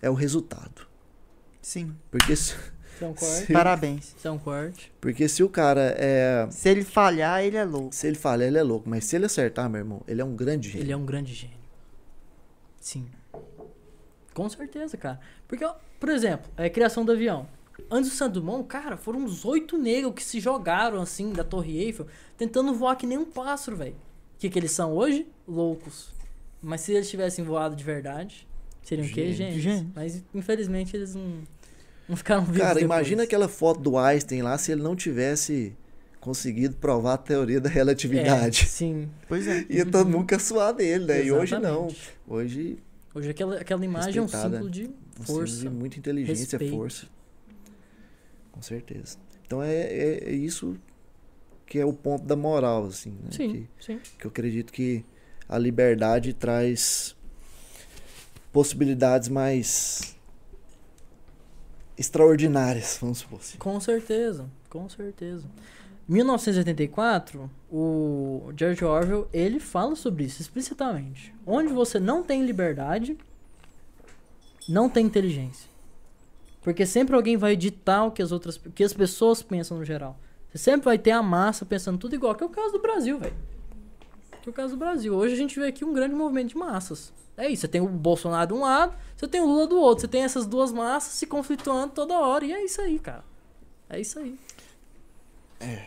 é 0.00 0.08
o 0.08 0.14
resultado. 0.14 0.86
Sim. 1.60 1.94
Porque 2.10 2.34
se, 2.36 2.54
Isso 2.54 3.04
é 3.04 3.06
um 3.06 3.14
corte. 3.14 3.46
se- 3.46 3.52
Parabéns. 3.52 4.14
Isso 4.16 4.28
é 4.28 4.30
um 4.30 4.38
corte. 4.38 4.92
porque 5.00 5.28
se 5.28 5.42
o 5.42 5.48
cara 5.48 5.94
é. 5.98 6.46
Se 6.50 6.68
ele 6.68 6.82
falhar, 6.84 7.42
ele 7.44 7.56
é 7.56 7.64
louco. 7.64 7.94
Se 7.94 8.06
ele 8.06 8.16
falhar, 8.16 8.46
ele 8.48 8.58
é 8.58 8.62
louco. 8.62 8.88
Mas 8.88 9.04
se 9.04 9.16
ele 9.16 9.26
acertar, 9.26 9.68
meu 9.68 9.80
irmão, 9.80 10.02
ele 10.08 10.20
é 10.20 10.24
um 10.24 10.34
grande 10.36 10.68
gênio. 10.70 10.84
Ele 10.84 10.92
é 10.92 10.96
um 10.96 11.04
grande 11.04 11.34
gênio. 11.34 11.56
Sim. 12.80 13.06
Com 14.34 14.48
certeza, 14.48 14.96
cara. 14.96 15.20
Porque, 15.46 15.68
por 16.00 16.08
exemplo, 16.08 16.50
a 16.56 16.68
criação 16.70 17.04
do 17.04 17.12
avião. 17.12 17.46
Antes 17.90 18.10
do 18.10 18.16
Santo 18.16 18.34
Dumont, 18.40 18.66
cara, 18.66 18.96
foram 18.96 19.20
uns 19.20 19.44
oito 19.44 19.76
negros 19.78 20.14
que 20.14 20.22
se 20.22 20.40
jogaram 20.40 21.00
assim 21.00 21.32
da 21.32 21.42
Torre 21.44 21.78
Eiffel, 21.78 22.06
tentando 22.36 22.74
voar 22.74 22.96
que 22.96 23.06
nem 23.06 23.18
um 23.18 23.24
pássaro, 23.24 23.76
velho. 23.76 23.94
O 23.94 24.38
que, 24.38 24.50
que 24.50 24.58
eles 24.58 24.72
são 24.72 24.92
hoje? 24.92 25.26
Loucos. 25.46 26.12
Mas 26.62 26.80
se 26.82 26.92
eles 26.92 27.08
tivessem 27.08 27.44
voado 27.44 27.74
de 27.76 27.82
verdade, 27.84 28.46
seriam 28.82 29.06
o 29.06 29.10
quê? 29.10 29.32
Gênios. 29.32 29.36
Gênios. 29.36 29.62
Gênios. 29.62 29.86
Mas 29.94 30.24
infelizmente 30.34 30.96
eles 30.96 31.14
não, 31.14 31.42
não 32.08 32.16
ficaram 32.16 32.42
vivos. 32.44 32.58
Cara, 32.58 32.74
depois. 32.74 32.84
imagina 32.84 33.22
aquela 33.24 33.48
foto 33.48 33.80
do 33.80 33.96
Einstein 33.98 34.42
lá 34.42 34.56
se 34.58 34.70
ele 34.72 34.82
não 34.82 34.94
tivesse 34.96 35.76
conseguido 36.20 36.76
provar 36.76 37.14
a 37.14 37.18
teoria 37.18 37.60
da 37.60 37.68
É, 37.68 37.72
relatividade. 37.72 38.66
sim. 38.68 39.08
Pois 39.28 39.46
é. 39.48 39.64
Ia 39.68 39.84
todo 39.86 40.08
mundo 40.08 40.26
caçoar 40.26 40.72
dele, 40.72 41.04
né? 41.04 41.24
E 41.24 41.32
hoje 41.32 41.52
não. 41.58 41.86
Exatamente. 41.86 42.10
Hoje, 42.28 42.78
Hoje 43.14 43.30
aquela, 43.30 43.56
aquela 43.56 43.84
imagem 43.84 44.18
é 44.18 44.22
um 44.22 44.28
símbolo 44.28 44.70
de 44.70 44.84
um 45.20 45.22
força. 45.24 45.54
símbolo 45.56 45.70
de 45.74 45.78
muita 45.80 45.98
inteligência, 45.98 46.42
respeito. 46.58 46.74
força. 46.76 47.06
Com 48.52 48.62
certeza. 48.62 49.18
Então 49.44 49.62
é, 49.62 49.74
é, 49.74 50.24
é 50.28 50.32
isso 50.32 50.78
que 51.66 51.78
é 51.78 51.84
o 51.84 51.92
ponto 51.92 52.24
da 52.24 52.36
moral, 52.36 52.84
assim, 52.86 53.10
né? 53.10 53.30
Sim, 53.30 53.52
Que, 53.78 53.84
sim. 53.84 54.00
que 54.18 54.26
eu 54.26 54.30
acredito 54.30 54.72
que 54.72 55.04
a 55.48 55.58
liberdade 55.58 56.32
traz 56.34 57.16
possibilidades 58.52 59.28
mais 59.28 60.14
extraordinárias, 61.96 62.98
vamos 63.00 63.18
supor 63.18 63.40
assim. 63.40 63.58
Com 63.58 63.80
certeza, 63.80 64.48
com 64.68 64.88
certeza. 64.88 65.46
1984, 66.08 67.50
o 67.70 68.52
George 68.56 68.84
Orwell, 68.84 69.28
ele 69.32 69.60
fala 69.60 69.94
sobre 69.96 70.24
isso 70.24 70.42
explicitamente. 70.42 71.34
Onde 71.46 71.72
você 71.72 71.98
não 71.98 72.22
tem 72.22 72.44
liberdade, 72.44 73.16
não 74.68 74.90
tem 74.90 75.06
inteligência. 75.06 75.71
Porque 76.62 76.86
sempre 76.86 77.14
alguém 77.14 77.36
vai 77.36 77.56
ditar 77.56 78.04
o 78.04 78.10
que 78.10 78.22
as 78.22 78.30
outras, 78.32 78.56
que 78.56 78.84
as 78.84 78.92
pessoas 78.92 79.42
pensam 79.42 79.78
no 79.78 79.84
geral. 79.84 80.16
Você 80.50 80.58
sempre 80.58 80.84
vai 80.84 80.98
ter 80.98 81.10
a 81.10 81.22
massa 81.22 81.66
pensando 81.66 81.98
tudo 81.98 82.14
igual, 82.14 82.34
que 82.34 82.42
é 82.42 82.46
o 82.46 82.50
caso 82.50 82.72
do 82.72 82.78
Brasil, 82.78 83.18
velho. 83.18 83.34
Que 84.42 84.48
é 84.48 84.50
o 84.50 84.54
caso 84.54 84.74
do 84.74 84.78
Brasil. 84.78 85.14
Hoje 85.14 85.34
a 85.34 85.36
gente 85.36 85.58
vê 85.58 85.66
aqui 85.66 85.84
um 85.84 85.92
grande 85.92 86.14
movimento 86.14 86.50
de 86.50 86.56
massas. 86.56 87.12
É 87.36 87.48
isso, 87.48 87.62
você 87.62 87.68
tem 87.68 87.80
o 87.80 87.88
Bolsonaro 87.88 88.48
de 88.48 88.54
um 88.54 88.60
lado, 88.60 88.94
você 89.16 89.26
tem 89.26 89.40
o 89.40 89.46
Lula 89.46 89.66
do 89.66 89.78
outro. 89.78 90.02
Você 90.02 90.08
tem 90.08 90.22
essas 90.22 90.46
duas 90.46 90.70
massas 90.70 91.14
se 91.14 91.26
conflituando 91.26 91.94
toda 91.94 92.18
hora. 92.18 92.44
E 92.44 92.52
é 92.52 92.64
isso 92.64 92.80
aí, 92.80 92.98
cara. 92.98 93.24
É 93.88 94.00
isso 94.00 94.18
aí. 94.18 94.38
É. 95.60 95.86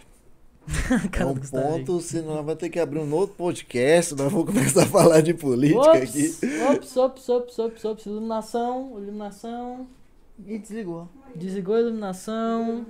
É 1.20 1.26
um 1.26 1.36
ponto, 1.36 2.02
senão 2.02 2.36
vamos 2.36 2.56
ter 2.56 2.70
que 2.70 2.80
abrir 2.80 3.00
um 3.00 3.14
outro 3.14 3.36
podcast, 3.36 4.16
nós 4.16 4.32
vamos 4.32 4.48
começar 4.48 4.84
a 4.84 4.88
falar 4.88 5.22
de 5.22 5.34
política 5.34 5.80
Ops, 5.80 6.10
aqui. 6.10 6.62
ops, 6.64 6.98
ops, 6.98 7.30
ops, 7.30 7.60
ops, 7.60 7.86
ops. 7.86 8.06
Iluminação, 8.08 8.94
iluminação. 8.98 9.88
E 10.44 10.58
desligou. 10.58 11.08
Desligou 11.36 11.76
a 11.76 11.80
iluminação. 11.80 12.86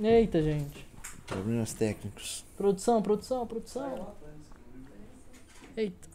Eita, 0.00 0.42
gente. 0.42 0.86
Problemas 1.26 1.72
técnicos. 1.72 2.44
Produção, 2.56 3.02
produção, 3.02 3.46
produção. 3.46 4.14
Eita. 5.76 6.08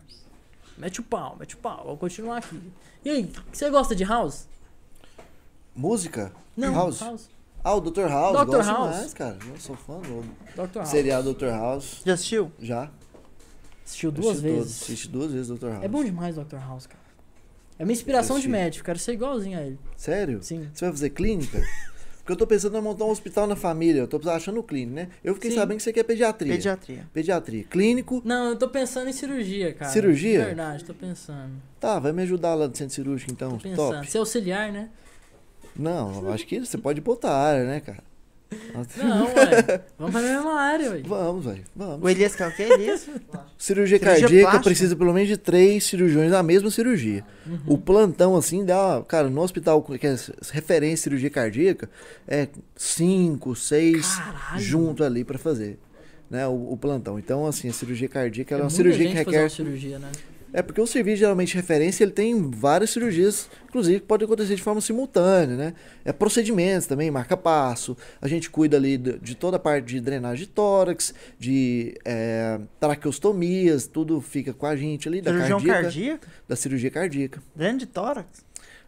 Mete 0.77 0.99
o 0.99 1.03
pau, 1.03 1.37
mete 1.39 1.55
o 1.55 1.57
pau. 1.57 1.85
Vou 1.85 1.97
continuar 1.97 2.37
aqui. 2.37 2.61
E 3.03 3.09
aí, 3.09 3.31
você 3.51 3.69
gosta 3.69 3.95
de 3.95 4.03
House? 4.03 4.47
Música? 5.73 6.33
Não, 6.57 6.73
House? 6.73 6.99
House. 6.99 7.29
Ah, 7.63 7.73
o 7.73 7.81
Dr. 7.81 8.07
House, 8.07 8.37
Dr. 8.37 8.45
gosto 8.45 8.69
House. 8.69 8.91
demais, 8.91 9.13
cara. 9.13 9.37
Eu 9.47 9.57
sou 9.57 9.75
fã 9.75 9.99
do 9.99 10.21
Dr. 10.53 10.77
House. 10.77 10.89
seriado 10.89 11.33
Dr. 11.33 11.45
House. 11.47 12.01
Já 12.05 12.13
assistiu? 12.13 12.51
Já. 12.59 12.91
Assistiu 13.85 14.11
duas 14.11 14.37
Assisti 14.37 14.47
vezes. 14.47 14.81
Assisti 14.81 15.07
duas 15.07 15.31
vezes 15.31 15.47
Dr. 15.47 15.67
House. 15.67 15.83
É 15.83 15.87
bom 15.87 16.03
demais 16.03 16.35
Dr. 16.35 16.57
House, 16.57 16.87
cara. 16.87 17.04
É 17.77 17.83
minha 17.83 17.93
inspiração 17.93 18.39
de 18.39 18.47
médico. 18.47 18.85
Quero 18.85 18.99
ser 18.99 19.13
igualzinho 19.13 19.57
a 19.57 19.61
ele. 19.61 19.79
Sério? 19.97 20.41
Sim. 20.41 20.69
Você 20.73 20.85
vai 20.85 20.91
fazer 20.91 21.09
clínica? 21.09 21.61
Porque 22.25 22.33
eu 22.33 22.37
tô 22.37 22.47
pensando 22.47 22.75
em 22.75 22.81
montar 22.81 23.05
um 23.05 23.11
hospital 23.11 23.45
na 23.45 23.55
família. 23.55 23.99
Eu 23.99 24.07
tô 24.07 24.17
achando 24.27 24.63
clínico, 24.63 24.95
né? 24.95 25.09
Eu 25.23 25.35
fiquei 25.35 25.51
Sim. 25.51 25.57
sabendo 25.57 25.77
que 25.77 25.83
você 25.83 25.93
quer 25.93 26.01
pediatria. 26.01 26.53
Pediatria. 26.53 27.07
Pediatria. 27.13 27.63
Clínico. 27.65 28.19
Não, 28.25 28.49
eu 28.49 28.55
tô 28.55 28.67
pensando 28.67 29.07
em 29.07 29.13
cirurgia, 29.13 29.73
cara. 29.73 29.91
Cirurgia? 29.91 30.45
Verdade, 30.45 30.83
tô 30.83 30.93
pensando. 30.95 31.51
Tá, 31.79 31.99
vai 31.99 32.11
me 32.11 32.23
ajudar 32.23 32.55
lá 32.55 32.67
no 32.67 32.75
centro 32.75 32.95
cirúrgico 32.95 33.31
então. 33.31 33.51
Tô 33.51 33.57
pensando. 33.59 33.91
Top. 33.93 34.09
Ser 34.09 34.17
auxiliar, 34.17 34.71
né? 34.71 34.89
Não, 35.75 36.23
eu 36.23 36.31
acho 36.31 36.47
que 36.47 36.59
você 36.59 36.79
pode 36.79 36.99
botar 36.99 37.29
a 37.29 37.43
área, 37.43 37.65
né, 37.65 37.79
cara? 37.79 38.03
Nossa. 38.73 39.03
Não, 39.03 39.25
ué. 39.33 39.81
Vamos 39.97 40.11
pra 40.13 40.21
mesma 40.21 40.53
área, 40.59 40.91
ué. 40.91 41.01
Vamos, 41.05 41.45
velho. 41.45 41.63
Vamos. 41.75 42.03
O 42.03 42.09
Elias 42.09 42.35
quer 42.35 42.47
o 42.47 42.55
quê, 42.55 42.63
Elias? 42.63 43.01
Cirurgia, 43.01 43.33
Cirurgia 43.57 43.99
cardíaca 43.99 44.41
plástica? 44.41 44.63
precisa 44.63 44.95
pelo 44.95 45.13
menos 45.13 45.29
de 45.29 45.37
três 45.37 45.83
cirurgiões 45.85 46.31
na 46.31 46.43
mesma 46.43 46.69
cirurgia. 46.69 47.23
Uhum. 47.45 47.59
O 47.67 47.77
plantão, 47.77 48.35
assim, 48.35 48.63
dá. 48.65 49.03
Cara, 49.07 49.29
no 49.29 49.41
hospital 49.41 49.81
que 49.81 50.05
é 50.05 50.15
referência 50.51 51.03
cirurgia 51.03 51.29
cardíaca, 51.29 51.89
é 52.27 52.47
cinco, 52.75 53.55
seis 53.55 54.15
Caralho. 54.15 54.61
junto 54.61 55.03
ali 55.03 55.23
pra 55.23 55.37
fazer. 55.37 55.79
Né, 56.29 56.47
o, 56.47 56.71
o 56.73 56.77
plantão. 56.77 57.19
Então, 57.19 57.45
assim, 57.45 57.69
a 57.69 57.73
cirurgia 57.73 58.09
cardíaca 58.09 58.55
ela 58.55 58.63
é, 58.63 58.63
uma 58.63 58.69
muita 58.69 58.83
cirurgia 58.83 59.07
que 59.07 59.13
requer. 59.13 59.41
uma 59.43 59.49
cirurgia, 59.49 59.99
né? 59.99 60.09
É 60.57 60.61
porque 60.61 60.79
o 60.79 60.87
serviço 60.87 61.17
geralmente 61.17 61.49
de 61.49 61.57
referência 61.57 62.01
ele 62.01 62.13
tem 62.13 62.49
várias 62.49 62.91
cirurgias, 62.91 63.49
inclusive 63.67 63.99
que 63.99 64.05
podem 64.05 64.23
acontecer 64.25 64.55
de 64.55 64.61
forma 64.61 64.79
simultânea, 64.79 65.57
né? 65.57 65.73
É 66.05 66.13
procedimentos 66.13 66.87
também, 66.87 67.11
marca 67.11 67.35
passo. 67.35 67.97
A 68.21 68.27
gente 68.29 68.49
cuida 68.49 68.77
ali 68.77 68.97
de, 68.97 69.19
de 69.19 69.35
toda 69.35 69.57
a 69.57 69.59
parte 69.59 69.87
de 69.87 69.99
drenagem 69.99 70.45
de 70.45 70.51
tórax, 70.53 71.13
de 71.37 71.95
é, 72.05 72.57
traqueostomias, 72.79 73.85
tudo 73.85 74.21
fica 74.21 74.53
com 74.53 74.65
a 74.65 74.77
gente 74.77 75.09
ali 75.09 75.21
da 75.21 75.33
Cirurgião 75.33 75.57
cardíaca, 75.59 75.81
cardíaco? 75.81 76.27
da 76.47 76.55
cirurgia 76.55 76.89
cardíaca, 76.89 77.43
Dentro 77.53 77.79
de 77.79 77.85
tórax? 77.87 78.45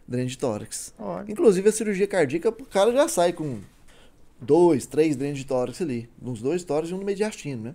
dreno 0.08 0.26
de 0.26 0.38
tórax. 0.38 0.94
Olha. 0.98 1.30
Inclusive 1.30 1.68
a 1.68 1.72
cirurgia 1.72 2.06
cardíaca, 2.06 2.48
o 2.48 2.64
cara 2.64 2.90
já 2.92 3.06
sai 3.08 3.34
com 3.34 3.58
dois, 4.40 4.86
três 4.86 5.16
drenos 5.16 5.38
de 5.38 5.44
tórax 5.44 5.82
ali, 5.82 6.08
uns 6.22 6.40
dois 6.40 6.64
tórax 6.64 6.88
e 6.88 6.94
um 6.94 6.98
no 6.98 7.04
mediastino, 7.04 7.62
né? 7.62 7.74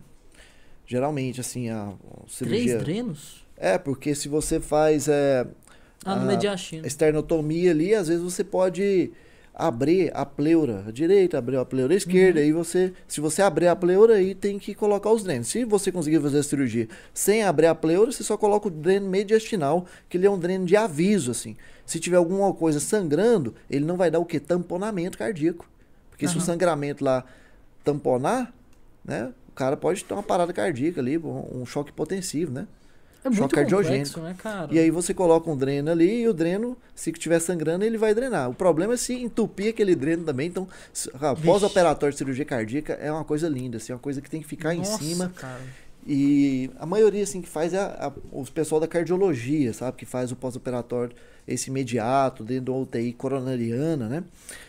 Geralmente 0.88 1.40
assim 1.40 1.70
a, 1.70 1.90
a 1.90 2.28
cirurgia 2.28 2.80
Três 2.80 2.84
drenos? 2.84 3.43
É, 3.64 3.78
porque 3.78 4.14
se 4.14 4.28
você 4.28 4.60
faz 4.60 5.08
é, 5.08 5.48
Ah, 6.06 6.16
Ah, 6.16 6.26
mediastino. 6.26 6.86
esternotomia 6.86 7.72
ali, 7.72 7.96
às 7.96 8.10
vezes 8.10 8.22
você 8.22 8.44
pode 8.44 9.10
abrir 9.56 10.12
a 10.14 10.26
pleura 10.26 10.84
direita, 10.92 11.38
abrir 11.38 11.56
a 11.58 11.64
pleura 11.64 11.94
esquerda, 11.96 12.40
Uhum. 12.40 12.46
aí 12.46 12.52
você, 12.52 12.92
se 13.08 13.22
você 13.22 13.42
abrir 13.42 13.68
a 13.68 13.76
pleura 13.76 14.16
aí 14.16 14.36
tem 14.36 14.60
que 14.60 14.74
colocar 14.76 15.10
os 15.12 15.24
drenos. 15.24 15.48
Se 15.48 15.64
você 15.64 15.92
conseguir 15.94 16.20
fazer 16.20 16.40
a 16.40 16.44
cirurgia 16.44 16.90
sem 17.14 17.44
abrir 17.44 17.68
a 17.68 17.76
pleura, 17.76 18.12
você 18.12 18.22
só 18.24 18.36
coloca 18.36 18.68
o 18.68 18.72
dreno 18.72 19.08
mediastinal, 19.10 19.86
que 20.10 20.18
ele 20.18 20.26
é 20.26 20.30
um 20.30 20.38
dreno 20.40 20.66
de 20.66 20.76
aviso 20.76 21.32
assim. 21.32 21.56
Se 21.86 22.00
tiver 22.02 22.18
alguma 22.18 22.54
coisa 22.54 22.80
sangrando, 22.82 23.54
ele 23.70 23.86
não 23.86 23.96
vai 23.96 24.12
dar 24.12 24.20
o 24.20 24.26
que 24.26 24.40
tamponamento 24.42 25.18
cardíaco. 25.18 25.66
Porque 26.10 26.28
se 26.28 26.38
o 26.38 26.42
sangramento 26.42 27.02
lá 27.04 27.24
tamponar, 27.84 28.54
né, 29.06 29.32
o 29.48 29.52
cara 29.54 29.78
pode 29.78 30.04
ter 30.04 30.14
uma 30.14 30.24
parada 30.24 30.52
cardíaca 30.52 31.00
ali, 31.00 31.18
um 31.18 31.62
um 31.62 31.66
choque 31.66 31.92
hipotensivo, 31.92 32.52
né? 32.52 32.68
É 33.24 33.30
muito 33.30 33.38
choque 33.40 33.56
cardiogênico. 33.56 34.14
complexo, 34.16 34.22
né, 34.22 34.36
cara? 34.38 34.68
E 34.74 34.78
aí 34.80 34.92
você 34.92 35.14
coloca 35.14 35.50
um 35.50 35.56
dreno 35.56 35.90
ali 35.92 36.22
e 36.24 36.28
o 36.28 36.34
dreno, 36.34 36.78
se 36.94 37.10
estiver 37.12 37.40
sangrando, 37.40 37.86
ele 37.86 37.98
vai 37.98 38.14
drenar. 38.14 38.50
O 38.50 38.54
problema 38.54 38.94
é 38.96 38.98
se 38.98 39.14
entupir 39.14 39.70
aquele 39.70 39.96
dreno 39.96 40.24
também. 40.26 40.48
Então, 40.50 40.68
ah, 41.22 41.36
pós-operatório 41.36 42.12
de 42.12 42.18
cirurgia 42.18 42.44
cardíaca 42.46 42.94
é 42.94 43.12
uma 43.12 43.24
coisa 43.24 43.48
linda, 43.48 43.78
assim, 43.78 43.92
é 43.92 43.96
uma 43.96 44.02
coisa 44.02 44.22
que 44.22 44.30
tem 44.30 44.42
que 44.42 44.48
ficar 44.48 44.74
Nossa, 44.76 45.02
em 45.04 45.08
cima. 45.08 45.30
cara. 45.36 45.62
E 46.06 46.70
a 46.78 46.86
maioria, 46.86 47.24
assim, 47.24 47.42
que 47.42 47.48
faz 47.48 47.74
é 47.74 47.78
a, 47.80 48.08
a- 48.08 48.14
os 48.32 48.50
pessoal 48.50 48.82
da 48.82 48.88
cardiologia, 48.88 49.72
sabe? 49.72 49.96
Que 49.96 50.06
faz 50.06 50.32
o 50.34 50.36
pós-operatório, 50.36 51.16
esse 51.48 51.70
imediato, 51.70 52.44
dentro 52.44 52.74
da 52.74 52.80
UTI 52.80 53.14
coronariana, 53.14 54.10
né? 54.10 54.24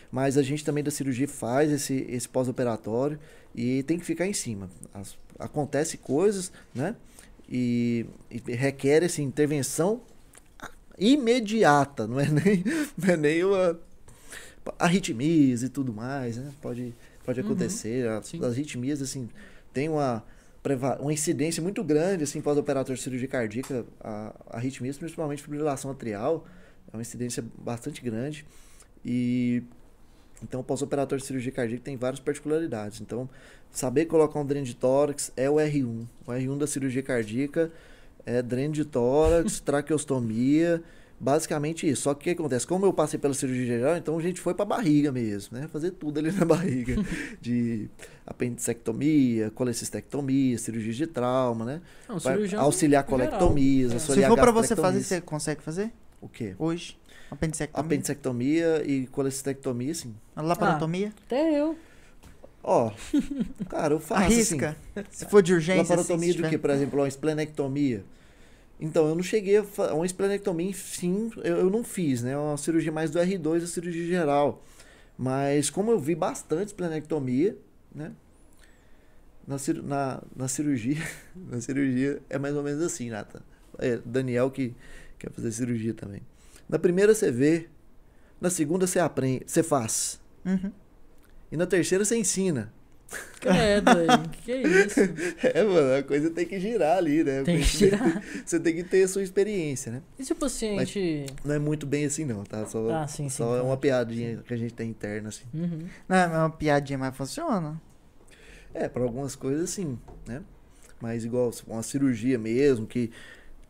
Mas 0.09 0.37
a 0.37 0.41
gente 0.41 0.63
também 0.63 0.81
da 0.81 0.91
cirurgia 0.91 1.27
faz 1.27 1.71
esse, 1.71 2.05
esse 2.09 2.29
pós-operatório 2.29 3.19
e 3.53 3.83
tem 3.83 3.99
que 3.99 4.05
ficar 4.05 4.25
em 4.25 4.31
cima. 4.33 4.69
As- 4.93 5.17
acontece 5.37 5.97
coisas, 5.97 6.53
né? 6.73 6.95
E, 7.49 8.05
e 8.31 8.51
requer, 8.53 9.03
assim, 9.03 9.23
intervenção 9.23 10.01
imediata, 10.97 12.07
não 12.07 12.19
é 12.19 12.27
nem, 12.29 12.63
não 12.97 13.13
é 13.13 13.17
nem 13.17 13.43
uma 13.43 13.79
arritmias 14.79 15.61
e 15.63 15.69
tudo 15.69 15.93
mais, 15.93 16.37
né? 16.37 16.51
Pode, 16.61 16.95
pode 17.23 17.39
Uhum, 17.39 17.45
acontecer. 17.47 18.05
Sim. 18.23 18.39
As 18.39 18.53
arritmias, 18.53 19.01
assim, 19.01 19.29
tem 19.73 19.89
uma, 19.89 20.23
uma 20.99 21.13
incidência 21.13 21.61
muito 21.61 21.83
grande, 21.83 22.23
assim, 22.23 22.41
pós-operatório 22.41 22.97
de 22.97 23.03
cirurgia 23.03 23.27
cardíaca, 23.27 23.85
a, 24.01 24.35
a 24.49 24.57
arritmias, 24.57 24.97
principalmente 24.97 25.43
fibrilação 25.43 25.91
atrial, 25.91 26.45
é 26.91 26.95
uma 26.97 27.01
incidência 27.01 27.43
bastante 27.57 28.01
grande. 28.01 28.45
E 29.03 29.63
então 30.47 30.61
o 30.61 30.63
pós-operatório 30.63 31.19
de 31.21 31.27
cirurgia 31.27 31.51
cardíaca 31.51 31.83
tem 31.83 31.97
várias 31.97 32.19
particularidades. 32.19 33.01
Então, 33.01 33.29
saber 33.71 34.05
colocar 34.05 34.39
um 34.39 34.45
dreno 34.45 34.65
de 34.65 34.75
tórax 34.75 35.31
é 35.35 35.49
o 35.49 35.55
R1. 35.55 36.05
O 36.25 36.31
R1 36.31 36.57
da 36.57 36.67
cirurgia 36.67 37.03
cardíaca 37.03 37.71
é 38.25 38.41
dreno 38.41 38.73
de 38.73 38.85
tórax, 38.85 39.59
traqueostomia, 39.65 40.81
basicamente 41.19 41.89
isso. 41.89 42.03
Só 42.03 42.13
que 42.13 42.21
o 42.21 42.23
que 42.23 42.29
acontece? 42.41 42.65
Como 42.65 42.85
eu 42.85 42.93
passei 42.93 43.19
pela 43.19 43.33
cirurgia 43.33 43.65
geral, 43.65 43.97
então 43.97 44.17
a 44.17 44.21
gente 44.21 44.39
foi 44.39 44.53
pra 44.53 44.65
barriga 44.65 45.11
mesmo, 45.11 45.57
né? 45.57 45.67
Fazer 45.67 45.91
tudo 45.91 46.19
ali 46.19 46.31
na 46.31 46.43
barriga. 46.45 46.95
de 47.41 47.89
apendicectomia, 48.25 49.51
colecistectomia, 49.51 50.57
cirurgia 50.57 50.93
de 50.93 51.07
trauma, 51.07 51.65
né? 51.65 51.81
Não, 52.07 52.19
cirurgião 52.19 52.61
auxiliar 52.61 53.03
colectomias, 53.03 53.91
É. 53.93 53.99
Se 53.99 54.09
auxiliar 54.09 54.29
for 54.29 54.39
pra 54.39 54.51
você 54.51 54.75
fazer, 54.75 55.03
você 55.03 55.21
consegue 55.21 55.61
fazer? 55.61 55.91
O 56.21 56.27
quê? 56.29 56.55
Hoje? 56.57 56.97
Apendicectomia? 57.31 57.85
Apendicectomia 57.85 58.83
e 58.85 59.07
colecistectomia, 59.07 59.93
sim. 59.93 60.15
Laparotomia? 60.35 61.11
Até 61.25 61.59
eu. 61.59 61.77
Ó, 62.63 62.91
cara, 63.69 63.93
eu 63.93 63.99
faço 63.99 64.23
Arrisca. 64.23 64.75
assim. 64.95 65.05
Se 65.11 65.25
for 65.25 65.41
de 65.43 65.53
urgência. 65.53 65.81
Laparotomia 65.83 66.29
assim, 66.31 66.41
do 66.41 66.49
que, 66.49 66.57
por 66.57 66.69
exemplo, 66.69 66.99
uma 66.99 67.07
esplenectomia. 67.07 68.03
Então, 68.79 69.07
eu 69.07 69.15
não 69.15 69.23
cheguei 69.23 69.57
a 69.57 69.63
fa- 69.63 69.93
uma 69.93 70.05
esplenectomia, 70.05 70.73
sim, 70.73 71.31
eu, 71.37 71.57
eu 71.57 71.69
não 71.69 71.83
fiz, 71.83 72.21
né? 72.23 72.31
É 72.31 72.37
uma 72.37 72.57
cirurgia 72.57 72.91
mais 72.91 73.09
do 73.11 73.19
R2, 73.19 73.63
a 73.63 73.67
cirurgia 73.67 74.05
geral. 74.05 74.63
Mas 75.17 75.69
como 75.69 75.91
eu 75.91 75.99
vi 75.99 76.13
bastante 76.15 76.67
esplenectomia, 76.67 77.55
né? 77.93 78.11
Na, 79.47 79.57
cir- 79.59 79.81
na, 79.83 80.21
na 80.35 80.47
cirurgia, 80.47 80.97
na 81.35 81.61
cirurgia 81.61 82.19
é 82.29 82.37
mais 82.39 82.55
ou 82.55 82.63
menos 82.63 82.81
assim, 82.83 83.09
Nathan. 83.09 83.41
É, 83.77 83.97
Daniel 84.03 84.49
que 84.49 84.73
quer 85.19 85.31
fazer 85.31 85.51
cirurgia 85.51 85.93
também. 85.93 86.21
Na 86.67 86.79
primeira 86.79 87.13
você 87.13 87.31
vê, 87.31 87.67
na 88.39 88.49
segunda 88.49 88.87
você 88.87 88.99
aprende, 88.99 89.43
você 89.47 89.61
faz. 89.63 90.19
Uhum. 90.45 90.71
E 91.51 91.57
na 91.57 91.65
terceira 91.65 92.03
você 92.03 92.17
ensina. 92.17 92.73
Credo, 93.39 93.91
que 94.31 94.41
que 94.41 94.51
é 94.51 94.61
isso? 94.63 94.99
É, 95.53 95.63
mano, 95.63 95.95
a 95.99 96.03
coisa 96.03 96.31
tem 96.31 96.45
que 96.45 96.59
girar 96.59 96.97
ali, 96.97 97.23
né? 97.23 97.43
Tem 97.43 97.57
que 97.59 97.63
girar. 97.63 98.21
Você 98.43 98.59
tem 98.59 98.75
que 98.75 98.83
ter 98.83 99.03
a 99.03 99.07
sua 99.07 99.21
experiência, 99.21 99.91
né? 99.91 100.01
E 100.17 100.25
se 100.25 100.33
o 100.33 100.35
paciente. 100.35 101.27
Não 101.45 101.53
é 101.53 101.59
muito 101.59 101.85
bem 101.85 102.05
assim, 102.05 102.25
não, 102.25 102.43
tá? 102.43 102.65
Só, 102.65 102.89
Ah, 102.91 103.07
sim, 103.07 103.29
sim, 103.29 103.29
só 103.29 103.43
é 103.45 103.47
claro. 103.49 103.65
uma 103.67 103.77
piadinha 103.77 104.43
que 104.45 104.51
a 104.53 104.57
gente 104.57 104.73
tem 104.73 104.89
interna, 104.89 105.29
assim. 105.29 105.45
Uhum. 105.53 105.85
Não, 106.09 106.15
é 106.17 106.27
uma 106.27 106.49
piadinha, 106.49 106.97
mas 106.97 107.15
funciona. 107.15 107.79
É, 108.73 108.89
para 108.89 109.03
algumas 109.03 109.35
coisas, 109.35 109.69
sim, 109.69 109.99
né? 110.27 110.41
Mas 110.99 111.23
igual 111.23 111.51
uma 111.67 111.83
cirurgia 111.83 112.39
mesmo, 112.39 112.87
que 112.87 113.11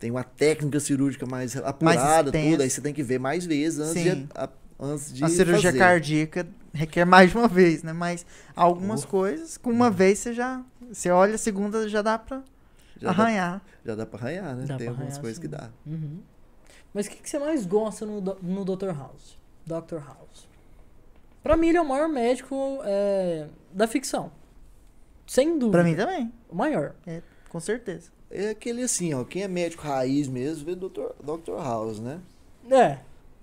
tem 0.06 0.12
uma 0.12 0.24
técnica 0.24 0.80
cirúrgica 0.80 1.26
mais 1.26 1.58
apurada, 1.58 2.30
extensa. 2.30 2.52
tudo, 2.52 2.62
aí 2.62 2.70
você 2.70 2.80
tem 2.80 2.94
que 2.94 3.02
ver 3.02 3.20
mais 3.20 3.44
vezes 3.44 3.80
antes 3.80 4.04
Sim. 4.04 4.26
de, 4.26 4.28
a- 4.36 4.50
antes 4.80 5.12
de 5.12 5.24
a 5.24 5.28
cirurgia 5.28 5.70
fazer. 5.72 5.80
cardíaca 5.80 6.48
requer 6.72 7.06
mais 7.06 7.32
de 7.32 7.38
uma 7.38 7.48
vez, 7.48 7.82
né? 7.82 7.92
Mas 7.92 8.24
algumas 8.56 9.04
Oh. 9.04 9.08
coisas, 9.08 9.58
com 9.58 9.72
uma 9.72 9.90
vez 9.90 10.20
você 10.20 10.32
já. 10.32 10.64
Você 10.92 11.10
olha, 11.10 11.34
a 11.34 11.38
segunda 11.40 11.90
já 11.90 12.04
dá 12.04 12.20
pra 12.20 12.44
Já 12.98 13.12
dá, 13.12 13.24
arranhar. 13.24 13.62
já 13.84 13.96
dá 13.96 14.06
pra 14.06 14.20
arranhar, 14.20 14.56
né? 14.56 14.66
Dá 14.68 14.78
tem 14.78 14.88
algumas 14.90 15.08
arranhar, 15.08 15.22
coisas 15.22 15.38
sim. 15.38 15.42
que 15.42 15.48
dá. 15.48 15.70
Uhum. 15.88 16.20
Mas 16.94 17.08
o 17.08 17.10
que, 17.10 17.16
que 17.18 17.28
você 17.30 17.40
mais 17.40 17.66
gosta 17.66 18.06
no, 18.06 18.22
no 18.22 18.64
Dr. 18.64 18.90
House? 18.96 19.40
Dr. 19.66 19.96
House. 20.06 20.48
Pra 21.42 21.58
mim, 21.58 21.70
ele 21.70 21.78
é 21.80 21.82
o 21.82 21.88
maior 21.90 22.08
médico 22.08 22.80
é, 22.84 23.48
da 23.74 23.88
ficção. 23.88 24.32
Sem 25.26 25.58
dúvida. 25.58 25.80
Pra 25.80 25.84
mim 25.84 25.96
também, 25.96 26.32
O 26.48 26.56
maior. 26.56 26.94
com 27.50 27.60
certeza. 27.60 28.12
É 28.30 28.50
aquele 28.50 28.84
assim, 28.84 29.14
ó, 29.14 29.24
quem 29.24 29.44
é 29.44 29.48
médico 29.48 29.84
raiz 29.84 30.28
mesmo, 30.28 30.66
vê 30.66 30.76
Dr. 30.76 31.12
Dr. 31.24 31.56
House, 31.58 32.00
né? 32.00 32.20
É. 32.70 32.98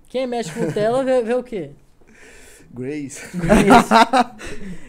Quem 0.09 0.23
é 0.23 0.27
médico 0.27 0.61
Nutella 0.61 1.03
vê, 1.05 1.23
vê 1.23 1.35
o 1.35 1.43
quê? 1.43 1.71
Grace. 2.75 3.21
Grey's. 3.37 3.89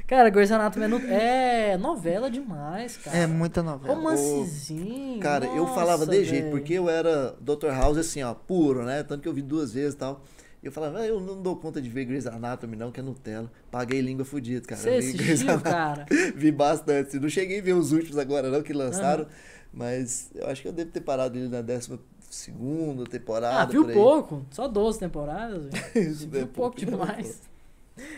cara, 0.07 0.29
Grey's 0.29 0.51
Anatomy 0.51 0.85
é, 0.85 0.87
no- 0.87 0.97
é 1.07 1.77
novela 1.77 2.31
demais, 2.31 2.95
cara. 2.97 3.17
É 3.17 3.27
muita 3.27 3.61
novela. 3.61 3.93
Romancezinho. 3.93 5.19
Cara, 5.19 5.45
eu 5.47 5.63
nossa, 5.63 5.73
falava 5.75 6.05
de 6.07 6.23
jeito, 6.23 6.49
porque 6.49 6.73
eu 6.73 6.89
era 6.89 7.35
Dr. 7.41 7.67
House 7.71 7.97
assim, 7.97 8.23
ó, 8.23 8.33
puro, 8.33 8.83
né? 8.83 9.03
Tanto 9.03 9.21
que 9.21 9.27
eu 9.27 9.33
vi 9.33 9.41
duas 9.41 9.73
vezes 9.73 9.95
e 9.95 9.97
tal. 9.97 10.21
Eu 10.63 10.71
falava, 10.71 10.99
ah, 10.99 11.05
eu 11.05 11.19
não 11.19 11.41
dou 11.41 11.57
conta 11.57 11.81
de 11.81 11.89
ver 11.89 12.05
Grey's 12.05 12.25
Anatomy, 12.25 12.77
não, 12.77 12.89
que 12.89 13.01
é 13.01 13.03
Nutella. 13.03 13.51
Paguei 13.69 13.99
língua 13.99 14.23
fudida, 14.23 14.65
cara. 14.65 14.79
Você 14.79 14.89
assistiu, 14.91 15.49
Anatomy. 15.51 15.63
cara? 15.63 16.05
Vi 16.37 16.51
bastante. 16.53 17.19
Não 17.19 17.27
cheguei 17.27 17.59
a 17.59 17.61
ver 17.61 17.73
os 17.73 17.91
últimos 17.91 18.17
agora, 18.17 18.49
não, 18.49 18.61
que 18.61 18.71
lançaram. 18.71 19.27
Mas 19.73 20.29
eu 20.35 20.47
acho 20.47 20.61
que 20.61 20.67
eu 20.67 20.71
devo 20.71 20.91
ter 20.91 21.01
parado 21.01 21.37
ele 21.37 21.49
na 21.49 21.61
décima 21.61 21.99
segunda 22.29 23.03
temporada. 23.05 23.61
Ah, 23.61 23.65
viu 23.65 23.81
por 23.83 23.89
aí. 23.89 23.95
pouco? 23.95 24.45
Só 24.51 24.67
12 24.67 24.99
temporadas, 24.99 25.65
velho. 25.65 25.83
Isso, 26.11 26.27
viu 26.27 26.41
é 26.41 26.45
pouco 26.45 26.75
pouco, 26.75 26.91
demais. 26.91 27.41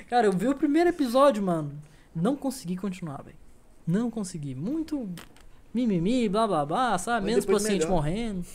Cara, 0.10 0.28
eu 0.28 0.32
vi 0.32 0.48
o 0.48 0.56
primeiro 0.56 0.90
episódio, 0.90 1.42
mano. 1.44 1.72
Não 2.14 2.36
consegui 2.36 2.76
continuar, 2.78 3.22
velho. 3.24 3.38
Não 3.86 4.10
consegui. 4.10 4.56
Muito 4.56 5.10
mimimi, 5.74 6.30
blá 6.30 6.48
blá 6.48 6.66
blá, 6.66 6.98
sabe? 6.98 7.26
Mas 7.26 7.32
Menos 7.32 7.46
paciente 7.46 7.86
melhora. 7.86 7.92
morrendo. 7.92 8.46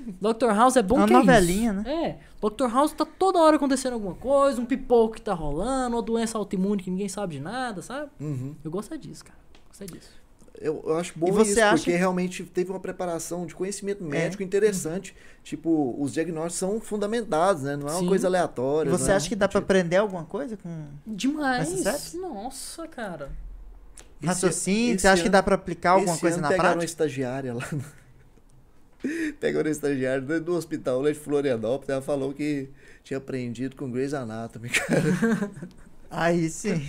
Dr. 0.00 0.46
House 0.54 0.76
é 0.76 0.82
bom 0.82 0.96
Uma 0.96 1.06
que 1.06 1.12
é 1.12 1.16
novelinha, 1.18 1.72
isso. 1.72 1.82
né? 1.82 2.04
É. 2.42 2.48
Dr. 2.48 2.72
House 2.72 2.92
tá 2.92 3.04
toda 3.04 3.38
hora 3.38 3.56
acontecendo 3.56 3.92
alguma 3.92 4.14
coisa, 4.14 4.58
um 4.58 4.64
pipoco 4.64 5.16
que 5.16 5.20
tá 5.20 5.34
rolando, 5.34 5.96
uma 5.96 6.02
doença 6.02 6.38
autoimune 6.38 6.82
que 6.82 6.90
ninguém 6.90 7.08
sabe 7.08 7.34
de 7.36 7.40
nada, 7.42 7.82
sabe? 7.82 8.10
Uhum. 8.18 8.54
Eu 8.64 8.70
gosto 8.70 8.94
é 8.94 8.96
disso, 8.96 9.22
cara. 9.24 9.38
Gosto 9.68 9.82
é 9.82 9.86
disso. 9.86 10.19
Eu, 10.58 10.82
eu 10.86 10.96
acho 10.98 11.12
bom 11.18 11.28
E 11.28 11.30
você 11.32 11.52
isso, 11.52 11.60
acha 11.62 11.76
porque 11.76 11.92
que- 11.92 11.96
realmente 11.96 12.44
teve 12.44 12.70
uma 12.70 12.80
preparação 12.80 13.46
de 13.46 13.54
conhecimento 13.54 14.04
médico 14.04 14.42
É. 14.42 14.46
interessante. 14.46 15.14
Tipo, 15.42 15.96
os 15.98 16.12
diagnósticos 16.12 16.56
são 16.58 16.80
fundamentados, 16.80 17.62
né? 17.62 17.76
Não 17.76 17.88
é 17.88 17.92
uma 17.92 18.00
Sim. 18.00 18.06
coisa 18.08 18.26
E 18.26 18.28
aleatória. 18.28 18.90
você 18.90 19.04
não 19.04 19.12
é 19.12 19.16
acha 19.16 19.28
que 19.28 19.36
dá 19.36 19.48
pra 19.48 19.60
tipo- 19.60 19.72
aprender 19.72 19.96
alguma 19.96 20.24
coisa 20.24 20.56
com 20.56 20.86
Demais. 21.06 22.12
Nossa, 22.14 22.86
cara. 22.88 23.30
Esse- 24.20 24.26
raciocínio? 24.26 24.92
esse 24.94 25.02
Você 25.02 25.08
acha 25.08 25.22
que 25.22 25.28
ano- 25.28 25.32
dá 25.32 25.42
pra 25.42 25.54
aplicar 25.54 25.92
alguma 25.92 26.12
esse 26.12 26.20
coisa 26.20 26.36
ano 26.36 26.42
na 26.42 26.48
pegaram 26.48 26.68
uma 26.70 26.74
prática? 26.74 26.90
estagiária 26.92 27.54
lá. 27.54 27.66
Pegou 29.40 29.64
no 29.64 29.70
estagiário 29.70 30.22
dentro 30.26 30.44
do 30.44 30.54
hospital 30.54 31.00
lá 31.00 31.10
de 31.10 31.18
Florianópolis. 31.18 31.88
Ela 31.88 32.02
falou 32.02 32.34
que 32.34 32.68
tinha 33.02 33.16
aprendido 33.16 33.74
com 33.76 33.90
Grey's 33.90 34.12
Anatomy, 34.12 34.68
cara. 34.76 35.50
Aí 36.10 36.50
sim. 36.50 36.86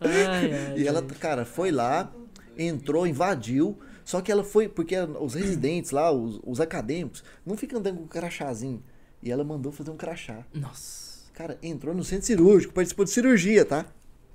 Ai, 0.00 0.52
ai, 0.52 0.74
E 0.78 0.86
ela, 0.86 1.00
gente. 1.00 1.14
cara, 1.14 1.44
foi 1.44 1.72
lá, 1.72 2.12
entrou, 2.60 3.06
invadiu. 3.06 3.78
Só 4.04 4.20
que 4.20 4.30
ela 4.30 4.44
foi, 4.44 4.68
porque 4.68 4.96
os 5.20 5.34
residentes 5.34 5.90
lá, 5.90 6.10
os, 6.10 6.40
os 6.44 6.60
acadêmicos, 6.60 7.24
não 7.44 7.56
ficam 7.56 7.78
andando 7.78 7.98
com 7.98 8.06
crachazinho. 8.06 8.82
E 9.22 9.30
ela 9.30 9.44
mandou 9.44 9.70
fazer 9.70 9.90
um 9.90 9.96
crachá. 9.96 10.44
Nossa. 10.52 11.30
Cara, 11.34 11.58
entrou 11.62 11.94
no 11.94 12.04
centro 12.04 12.26
cirúrgico, 12.26 12.74
participou 12.74 13.04
de 13.04 13.10
cirurgia, 13.10 13.64
tá? 13.64 13.86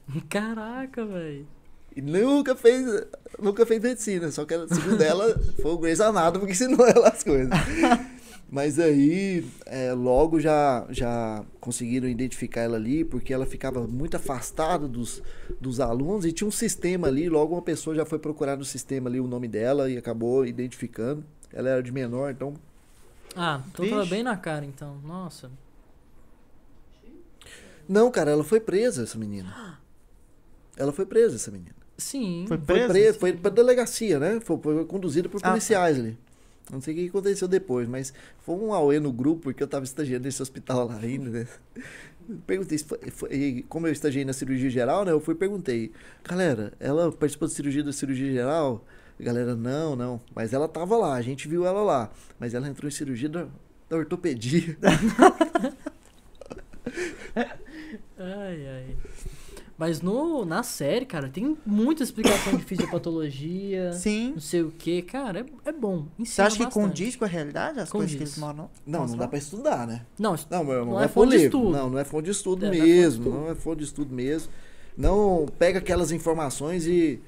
Caraca, 0.30 1.06
velho. 1.06 1.48
E 1.96 2.02
nunca 2.02 2.56
fez, 2.56 2.86
nunca 3.40 3.66
fez 3.66 3.82
medicina, 3.82 4.30
só 4.30 4.44
que 4.44 4.54
ela, 4.54 4.68
segundo 4.68 5.02
ela, 5.02 5.40
foi 5.62 5.72
o 5.72 5.78
Grey's 5.78 6.02
Anatomy 6.02 6.46
que 6.46 6.52
ensinou 6.52 6.86
ela 6.86 7.08
as 7.08 7.24
coisas. 7.24 7.50
Mas 8.50 8.80
aí, 8.80 9.44
é, 9.66 9.92
logo 9.94 10.40
já, 10.40 10.86
já 10.90 11.44
conseguiram 11.60 12.08
identificar 12.08 12.62
ela 12.62 12.78
ali, 12.78 13.04
porque 13.04 13.34
ela 13.34 13.46
ficava 13.46 13.88
muito 13.88 14.16
afastada 14.16 14.88
dos, 14.88 15.22
dos 15.60 15.80
alunos 15.80 16.26
e 16.26 16.32
tinha 16.32 16.48
um 16.48 16.52
sistema 16.52 17.08
ali, 17.08 17.28
logo 17.28 17.56
uma 17.56 17.62
pessoa 17.62 17.96
já 17.96 18.06
foi 18.06 18.20
procurar 18.20 18.56
no 18.56 18.64
sistema 18.64 19.10
ali 19.10 19.20
o 19.20 19.28
nome 19.28 19.48
dela 19.48 19.90
e 19.90 19.98
acabou 19.98 20.46
identificando. 20.46 21.24
Ela 21.52 21.70
era 21.70 21.84
de 21.84 21.92
menor, 21.92 22.32
então 22.32 22.54
Ah, 23.36 23.62
então 23.68 23.90
tava 23.90 24.06
bem 24.06 24.22
na 24.24 24.38
cara, 24.38 24.64
então. 24.66 24.98
Nossa. 25.04 25.50
Não, 27.88 28.10
cara, 28.12 28.32
ela 28.32 28.44
foi 28.44 28.60
presa, 28.60 29.04
essa 29.04 29.18
menina. 29.18 29.80
Ela 30.78 30.92
foi 30.92 31.06
presa, 31.06 31.36
essa 31.36 31.52
menina. 31.52 31.76
Sim. 31.98 32.46
Foi 32.48 32.58
Foi 32.58 32.66
presa? 32.66 32.88
presa, 32.94 33.20
foi 33.20 33.34
pra 33.34 33.50
delegacia, 33.52 34.20
né? 34.20 34.40
Foi, 34.42 34.58
foi 34.62 34.86
conduzida 34.86 35.30
por 35.30 35.38
Ah, 35.38 35.42
tá. 35.42 35.50
policiais 35.52 35.98
ali. 36.00 36.18
Não 36.72 36.82
sei 36.82 36.94
o 36.94 36.98
que 36.98 37.08
aconteceu 37.10 37.48
depois, 37.48 37.88
mas 37.88 38.14
foi 38.40 38.56
um 38.56 38.74
auê 38.74 39.00
no 39.00 39.12
grupo, 39.12 39.44
porque 39.44 39.62
eu 39.62 39.68
tava 39.68 39.86
estagiando 39.86 40.26
nesse 40.26 40.42
hospital 40.42 40.88
lá 40.88 40.98
ainda, 40.98 41.30
né? 41.30 41.48
Perguntei, 42.48 42.78
foi- 42.80 43.00
foi- 43.12 43.66
como 43.70 43.86
eu 43.88 43.92
estagiei 43.94 44.26
na 44.26 44.34
cirurgia 44.34 44.70
geral, 44.70 45.06
né? 45.06 45.12
Eu 45.12 45.20
fui 45.20 45.36
perguntei, 45.36 45.92
galera, 46.24 46.74
ela 46.80 47.12
participou 47.12 47.48
de 47.48 47.54
cirurgia 47.54 47.84
da 47.84 47.94
cirurgia 47.94 48.32
geral? 48.32 48.84
Galera, 49.20 49.56
não, 49.56 49.96
não. 49.96 50.20
Mas 50.34 50.54
ela 50.54 50.68
tava 50.68 50.98
lá, 50.98 51.14
a 51.14 51.22
gente 51.22 51.48
viu 51.48 51.66
ela 51.66 51.84
lá. 51.84 52.12
Mas 52.40 52.54
ela 52.56 52.68
entrou 52.68 52.88
em 52.90 52.92
cirurgia 52.92 53.30
da, 53.30 53.48
da 53.90 53.96
ortopedia. 53.98 54.76
Ai, 58.18 58.68
ai. 58.68 58.96
Mas 59.78 60.02
no, 60.02 60.46
na 60.46 60.64
série, 60.64 61.06
cara, 61.06 61.28
tem 61.28 61.58
muita 61.66 62.02
explicação 62.02 62.56
de 62.56 62.64
fisiopatologia, 62.64 63.92
Sim. 64.00 64.32
não 64.34 64.40
sei 64.40 64.62
o 64.62 64.72
que. 64.72 65.02
Cara, 65.02 65.42
é, 65.66 65.70
é 65.70 65.72
bom. 65.74 66.06
Você 66.18 66.42
acha 66.42 66.56
que 66.56 66.64
bastante. 66.64 66.82
condiz 66.88 67.16
com 67.18 67.26
a 67.26 67.28
realidade 67.28 67.80
as 67.82 67.90
coisas 67.90 68.12
que 68.12 68.18
Condiz. 68.18 68.34
eles 68.38 68.38
moram? 68.42 68.70
Não, 68.86 69.06
não 69.06 69.18
dá 69.18 69.28
pra 69.28 69.38
estudar, 69.38 69.86
né? 69.86 70.06
Não, 70.18 70.34
Não, 70.50 70.64
meu 70.64 70.74
irmão, 70.76 70.86
Não 70.88 70.94
não, 70.94 71.02
é 71.02 71.06
é 71.06 71.08
fonte 71.10 71.38
de 71.38 71.44
estudo. 71.46 71.70
Não, 71.72 71.90
não 71.90 72.00
é 72.00 72.04
fonte 72.06 72.26
de 72.26 72.32
estudo 72.32 72.66
É, 72.66 72.70
não 72.72 72.78
mesmo. 72.86 73.30
Não 73.30 73.50
é 73.52 73.56
fonte 73.56 73.80
de 73.80 73.84
estudo 73.84 74.16
mesmo. 74.16 74.50
Não 74.98 75.46
pega 75.60 75.80
aquelas 75.80 76.12
informações 76.14 76.88
e. 76.88 77.20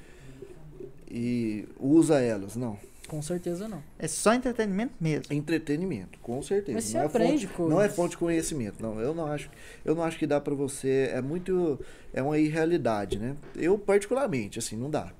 e 1.11 1.67
usa 1.79 2.21
elas. 2.21 2.55
Não. 2.55 2.77
Com 3.07 3.21
certeza 3.21 3.67
não. 3.67 3.81
É 3.97 4.07
só 4.07 4.33
entretenimento 4.33 4.93
mesmo. 4.99 5.25
É 5.29 5.35
entretenimento, 5.35 6.19
com 6.19 6.41
certeza. 6.41 6.75
Mas 6.75 6.83
você 6.85 6.97
não 6.97 7.03
é 7.03 7.05
aprende 7.05 7.47
fonte, 7.47 7.69
Não 7.69 7.77
é 7.77 7.81
coisas. 7.81 7.95
fonte 7.95 8.11
de 8.11 8.17
conhecimento. 8.17 8.81
Não, 8.83 8.99
eu 8.99 9.13
não 9.15 9.25
acho. 9.25 9.49
Eu 9.85 9.95
não 9.95 10.03
acho 10.03 10.17
que 10.19 10.27
dá 10.27 10.39
pra 10.41 10.53
você. 10.53 11.09
É 11.13 11.21
muito. 11.21 11.79
É 12.13 12.21
uma 12.21 12.37
irrealidade, 12.37 13.17
né? 13.17 13.35
Eu, 13.55 13.77
particularmente, 13.77 14.59
assim, 14.59 14.75
não 14.75 14.89
dá. 14.89 15.11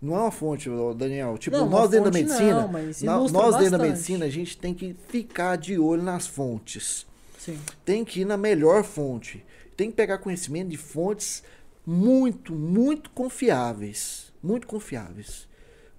Não 0.00 0.14
é 0.14 0.18
uma 0.20 0.30
fonte, 0.30 0.68
Daniel. 0.96 1.38
Tipo, 1.38 1.56
Não, 1.56 1.68
nós 1.70 1.90
dentro 1.90 2.10
da 2.10 2.18
medicina. 2.18 2.60
não, 2.62 2.68
mas 2.68 3.02
na- 3.02 3.16
ilustra 3.16 3.40
nós 3.42 3.56
dentro 3.56 3.70
da 3.72 3.78
bastante. 3.78 3.92
medicina, 3.94 4.24
a 4.26 4.30
gente 4.30 4.58
tem 4.58 4.74
que 4.74 4.94
ficar 5.08 5.56
de 5.56 5.78
olho 5.78 6.02
nas 6.02 6.26
fontes. 6.26 7.06
Sim. 7.38 7.58
tem 7.84 8.04
que 8.04 8.22
ir 8.22 8.24
na 8.24 8.36
melhor 8.36 8.82
fonte. 8.82 9.44
Tem 9.76 9.88
que 9.90 9.96
pegar 9.96 10.18
conhecimento 10.18 10.68
de 10.68 10.76
fontes 10.76 11.44
muito, 11.86 12.52
muito 12.54 13.08
confiáveis. 13.10 14.32
Muito 14.42 14.66
confiáveis. 14.66 15.46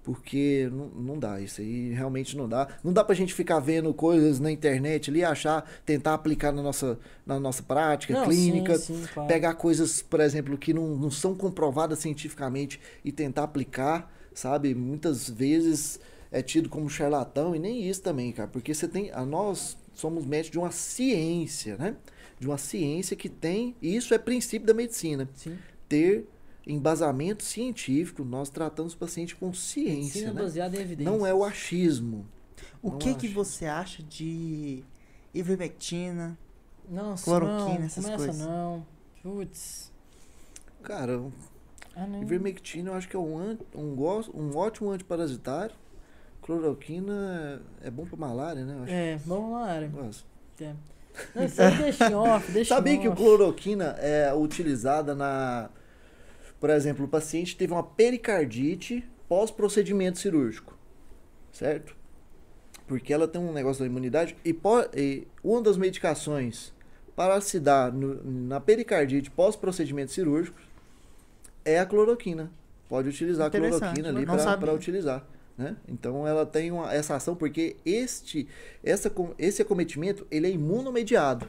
Porque 0.08 0.70
não, 0.72 0.86
não 0.88 1.18
dá, 1.18 1.38
isso 1.38 1.60
aí 1.60 1.92
realmente 1.92 2.34
não 2.34 2.48
dá. 2.48 2.66
Não 2.82 2.94
dá 2.94 3.04
pra 3.04 3.14
gente 3.14 3.34
ficar 3.34 3.60
vendo 3.60 3.92
coisas 3.92 4.40
na 4.40 4.50
internet 4.50 5.10
ali, 5.10 5.22
achar, 5.22 5.70
tentar 5.84 6.14
aplicar 6.14 6.50
na 6.50 6.62
nossa, 6.62 6.98
na 7.26 7.38
nossa 7.38 7.62
prática 7.62 8.14
Não, 8.14 8.24
clínica. 8.24 8.78
sim, 8.78 9.02
sim, 9.02 9.06
claro. 9.12 9.28
Pegar 9.28 9.52
coisas, 9.52 10.00
por 10.00 10.20
exemplo, 10.20 10.56
que 10.56 10.72
não, 10.72 10.96
não 10.96 11.10
são 11.10 11.34
comprovadas 11.34 11.98
cientificamente 11.98 12.80
e 13.04 13.12
tentar 13.12 13.42
aplicar, 13.42 14.10
sabe? 14.32 14.74
Muitas 14.74 15.28
vezes 15.28 16.00
é 16.32 16.40
tido 16.40 16.70
como 16.70 16.88
charlatão 16.88 17.54
e 17.54 17.58
nem 17.58 17.86
isso 17.86 18.00
também, 18.00 18.32
cara. 18.32 18.48
Porque 18.48 18.72
você 18.72 18.88
tem. 18.88 19.10
A 19.10 19.26
nós 19.26 19.76
somos 19.92 20.24
médicos 20.24 20.52
de 20.52 20.58
uma 20.58 20.70
ciência, 20.70 21.76
né? 21.76 21.96
De 22.40 22.46
uma 22.46 22.56
ciência 22.56 23.14
que 23.14 23.28
tem. 23.28 23.76
E 23.82 23.94
isso 23.94 24.14
é 24.14 24.18
princípio 24.18 24.66
da 24.66 24.72
medicina. 24.72 25.28
Sim. 25.34 25.58
Ter 25.86 26.26
embasamento 26.68 27.42
científico, 27.42 28.22
nós 28.24 28.50
tratamos 28.50 28.92
o 28.92 28.98
paciente 28.98 29.34
com 29.34 29.52
ciência, 29.54 30.32
né? 30.32 30.42
baseada 30.42 30.76
em 30.76 30.80
evidências. 30.80 31.16
Não 31.18 31.26
é 31.26 31.32
o 31.34 31.42
achismo. 31.42 32.26
O 32.82 32.90
Não 32.90 32.98
que 32.98 33.14
que 33.14 33.26
acho. 33.26 33.34
você 33.34 33.66
acha 33.66 34.02
de 34.02 34.84
ivermectina? 35.34 36.36
Nossa, 36.88 37.24
cloroquina, 37.24 37.78
não, 37.78 37.84
essas 37.86 38.04
começa 38.04 38.24
coisas. 38.26 38.46
não. 38.46 38.86
Putz. 39.22 39.92
Cara, 40.82 41.20
Ah, 41.96 42.06
não. 42.06 42.22
ivermectina 42.22 42.90
eu 42.90 42.94
acho 42.94 43.08
que 43.08 43.16
é 43.16 43.18
um, 43.18 43.58
um, 43.74 43.96
um 44.34 44.56
ótimo 44.56 44.90
antiparasitário. 44.90 45.74
Cloroquina 46.42 47.60
é 47.82 47.90
bom 47.90 48.06
pra 48.06 48.16
malária, 48.16 48.64
né? 48.64 48.74
Eu 48.78 48.82
acho. 48.84 48.92
É, 48.92 49.16
vamos 49.26 49.52
lá, 49.52 49.64
área. 49.66 49.88
Gosto. 49.88 50.24
É. 50.60 50.72
Não, 51.34 51.44
isso 51.44 51.60
aí 51.60 51.76
deixa 51.78 52.18
off, 52.18 52.50
deixa 52.52 52.74
Sabia 52.74 52.92
em 52.94 53.00
que 53.00 53.08
o 53.08 53.12
off. 53.12 53.20
cloroquina 53.22 53.96
é 53.98 54.32
utilizada 54.34 55.14
na. 55.14 55.68
Por 56.60 56.70
exemplo, 56.70 57.04
o 57.04 57.08
paciente 57.08 57.56
teve 57.56 57.72
uma 57.72 57.82
pericardite 57.82 59.04
pós-procedimento 59.28 60.18
cirúrgico. 60.18 60.76
Certo? 61.52 61.96
Porque 62.86 63.12
ela 63.12 63.28
tem 63.28 63.40
um 63.40 63.52
negócio 63.52 63.80
da 63.80 63.86
imunidade. 63.86 64.36
E, 64.44 64.56
e 64.96 65.26
uma 65.42 65.60
das 65.62 65.76
medicações 65.76 66.72
para 67.14 67.40
se 67.40 67.58
dar 67.60 67.92
no- 67.92 68.22
na 68.24 68.60
pericardite 68.60 69.30
pós-procedimento 69.30 70.12
cirúrgico 70.12 70.58
é 71.64 71.78
a 71.78 71.86
cloroquina. 71.86 72.50
Pode 72.88 73.08
utilizar 73.08 73.48
a 73.48 73.50
cloroquina 73.78 74.08
ali 74.08 74.26
para 74.58 74.72
utilizar. 74.74 75.26
Né? 75.56 75.76
Então 75.88 76.26
ela 76.26 76.46
tem 76.46 76.70
uma, 76.70 76.92
essa 76.94 77.16
ação 77.16 77.34
porque 77.34 77.76
este, 77.84 78.46
essa, 78.82 79.12
esse 79.38 79.60
acometimento 79.60 80.26
ele 80.30 80.46
é 80.46 80.50
imunomediado. 80.50 81.46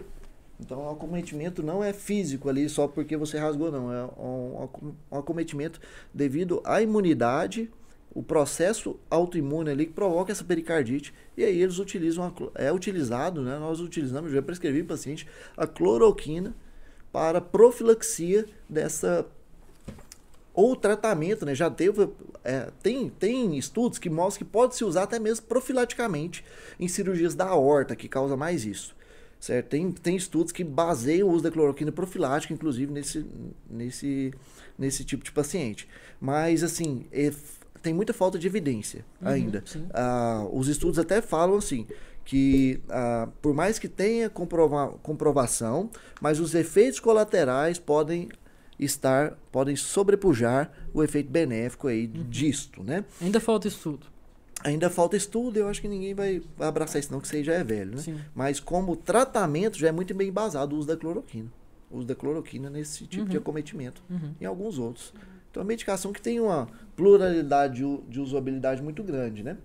Então 0.59 0.85
o 0.85 0.89
acometimento 0.89 1.63
não 1.63 1.83
é 1.83 1.93
físico 1.93 2.49
ali 2.49 2.67
só 2.67 2.87
porque 2.87 3.15
você 3.15 3.37
rasgou, 3.37 3.71
não. 3.71 3.93
É 3.93 4.05
um, 4.05 4.63
acom- 4.63 4.93
acometimento 5.09 5.79
devido 6.13 6.61
à 6.65 6.81
imunidade, 6.81 7.71
o 8.13 8.21
processo 8.21 8.99
autoimune 9.09 9.69
ali 9.69 9.85
que 9.85 9.93
provoca 9.93 10.31
essa 10.31 10.43
pericardite. 10.43 11.13
E 11.37 11.45
aí 11.45 11.61
eles 11.61 11.79
utilizam, 11.79 12.33
é 12.55 12.71
utilizado, 12.71 13.41
né? 13.41 13.57
Nós 13.57 13.79
utilizamos, 13.79 14.31
já 14.31 14.41
prescrevi 14.41 14.83
para 14.83 14.95
paciente, 14.95 15.27
a 15.55 15.65
cloroquina 15.65 16.53
para 17.11 17.39
profilaxia 17.39 18.45
dessa 18.67 19.25
ou 20.53 20.75
tratamento, 20.75 21.45
né? 21.45 21.55
Já 21.55 21.71
teve, 21.71 22.09
é, 22.43 22.69
tem, 22.83 23.09
tem 23.09 23.57
estudos 23.57 23.97
que 23.97 24.09
mostram 24.09 24.45
que 24.45 24.51
pode 24.51 24.75
se 24.75 24.83
usar 24.83 25.03
até 25.03 25.17
mesmo 25.17 25.45
profilaticamente 25.45 26.43
em 26.77 26.87
cirurgias 26.87 27.33
da 27.33 27.45
aorta, 27.45 27.95
que 27.95 28.09
causa 28.09 28.35
mais 28.35 28.65
isso. 28.65 28.93
Certo? 29.39 29.67
Tem, 29.69 29.91
tem 29.91 30.15
estudos 30.17 30.51
que 30.51 30.63
baseiam 30.63 31.29
o 31.29 31.31
uso 31.31 31.43
da 31.43 31.51
cloroquina 31.51 31.91
profilática, 31.91 32.53
inclusive 32.53 32.91
nesse, 32.91 33.25
nesse, 33.69 34.33
nesse 34.77 35.05
tipo 35.05 35.23
de 35.23 35.31
paciente. 35.31 35.87
Mas, 36.19 36.61
assim, 36.63 37.05
é 37.11 37.31
tem 37.81 37.93
muita 37.93 38.11
falta 38.13 38.37
de 38.37 38.45
evidência 38.45 39.05
Uhum, 39.21 39.27
ainda. 39.29 39.63
Ah, 39.93 40.45
os 40.51 40.67
estudos 40.67 40.99
até 40.99 41.21
falam 41.21 41.55
assim 41.57 41.87
que 42.25 42.81
ah, 42.89 43.29
por 43.41 43.53
mais 43.53 43.79
que 43.79 43.87
tenha 43.87 44.29
comprova 44.29 44.89
comprovação, 45.01 45.89
mas 46.21 46.41
os 46.41 46.53
efeitos 46.53 46.99
colaterais 46.99 47.79
podem 47.79 48.27
estar, 48.77 49.31
podem 49.51 49.77
sobrepujar 49.77 50.71
o 50.93 51.01
efeito 51.03 51.29
benéfico 51.31 51.87
aí 51.87 52.11
Uhum. 52.13 52.29
disto, 52.29 52.83
né? 52.83 53.05
Ainda 53.21 53.39
falta 53.39 53.69
estudo. 53.69 54.05
Ainda 54.63 54.89
falta 54.89 55.15
estudo, 55.15 55.57
eu 55.57 55.67
acho 55.69 55.79
que 55.81 55.87
ninguém 55.87 56.13
vai 56.13 56.41
abraçar 56.59 56.99
isso 56.99 57.11
não, 57.11 57.21
que 57.21 57.33
aí 57.35 57.43
já 57.43 57.53
é 57.53 57.63
velho, 57.63 57.91
né? 57.95 58.01
Sim. 58.01 58.19
Mas 58.35 58.59
como 58.59 58.95
tratamento 58.95 59.77
já 59.77 59.87
é 59.87 59.91
muito 59.91 60.13
bem 60.13 60.27
embasado 60.29 60.75
o 60.75 60.79
uso 60.79 60.87
da 60.87 60.97
cloroquina. 60.97 61.49
O 61.89 61.97
uso 61.99 62.07
da 62.07 62.13
cloroquina 62.15 62.69
nesse 62.69 63.05
tipo 63.07 63.25
de 63.25 63.37
Uhum. 63.37 63.41
acometimento 63.41 64.03
Uhum. 64.09 64.33
e 64.39 64.45
alguns 64.45 64.77
outros. 64.77 65.13
Então, 65.49 65.61
é 65.61 65.63
uma 65.63 65.67
medicação 65.69 66.11
que 66.13 66.21
tem 66.21 66.39
uma 66.39 66.67
pluralidade 66.95 67.75
de 67.83 67.97
de 68.09 68.19
usabilidade 68.19 68.81
muito 68.83 69.01
grande, 69.01 69.43
né? 69.43 69.57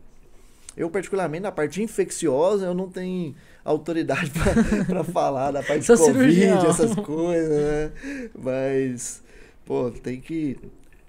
Eu, 0.76 0.88
particularmente, 0.90 1.42
na 1.42 1.52
parte 1.52 1.80
infecciosa, 1.82 2.66
eu 2.66 2.74
não 2.74 2.88
tenho 2.88 3.34
autoridade 3.64 4.30
para 4.86 5.04
falar 5.04 5.50
da 5.52 5.62
parte 5.62 5.84
Sou 5.86 5.94
de 5.96 6.02
Covid, 6.02 6.34
cirurgião. 6.34 6.66
essas 6.70 6.94
coisas, 6.96 7.50
né? 7.50 7.92
Mas, 8.36 9.22
pô, 9.64 9.90
tem 9.90 10.20
que... 10.20 10.58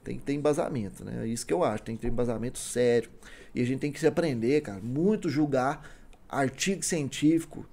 Tem 0.04 0.18
que 0.20 0.24
ter 0.24 0.34
embasamento, 0.34 1.04
né? 1.04 1.24
É 1.24 1.28
isso 1.28 1.44
que 1.48 1.52
eu 1.54 1.64
acho, 1.64 1.82
tem 1.82 1.96
que 1.96 2.04
ter 2.04 2.10
embasamento 2.10 2.60
sério. 2.60 3.10
E 3.56 3.62
a 3.62 3.66
gente 3.66 3.80
tem 3.80 3.92
que 3.92 4.00
se 4.00 4.06
aprender, 4.06 4.62
cara, 4.62 4.82
muito 4.84 5.30
julgar 5.30 5.90
artigo 6.28 6.84
científico, 6.84 7.66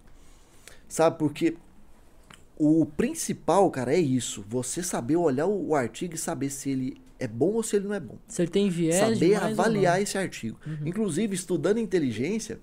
sabe? 0.89 1.19
Porque 1.19 1.57
o 2.57 2.87
principal, 2.87 3.69
cara, 3.69 3.93
é 3.93 3.99
isso. 3.99 4.45
Você 4.49 4.83
saber 4.83 5.17
olhar 5.17 5.47
o 5.47 5.75
artigo 5.75 6.15
e 6.15 6.19
saber 6.19 6.49
se 6.51 6.71
ele 6.71 7.01
é 7.19 7.27
bom 7.27 7.55
ou 7.55 7.63
se 7.63 7.77
ele 7.77 7.89
não 7.89 7.95
é 7.95 8.01
bom. 8.01 8.17
Se 8.29 8.43
ele 8.43 8.51
tem 8.51 8.71
viés 8.71 8.97
Saber 8.97 9.35
avaliar 9.35 10.01
esse 10.01 10.17
artigo. 10.17 10.59
Inclusive, 10.87 11.35
estudando 11.35 11.79
inteligência, 11.79 12.61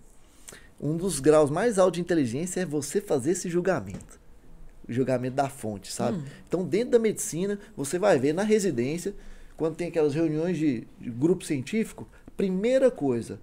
um 0.80 0.96
dos 0.96 1.20
graus 1.20 1.50
mais 1.50 1.78
altos 1.78 1.98
de 1.98 2.02
inteligência 2.02 2.62
é 2.62 2.66
você 2.66 3.02
fazer 3.02 3.32
esse 3.32 3.50
julgamento. 3.50 4.20
O 4.88 4.94
julgamento 4.94 5.36
da 5.36 5.50
fonte, 5.50 5.92
sabe? 5.92 6.24
Então, 6.48 6.64
dentro 6.66 6.92
da 6.92 7.00
medicina, 7.00 7.60
você 7.76 8.00
vai 8.00 8.18
ver 8.18 8.34
na 8.34 8.44
residência, 8.44 9.14
quando 9.58 9.76
tem 9.76 9.90
aquelas 9.90 10.14
reuniões 10.14 10.58
de, 10.58 10.88
de 11.00 11.10
grupo 11.10 11.44
científico, 11.44 12.08
primeira 12.40 12.90
coisa, 12.90 13.38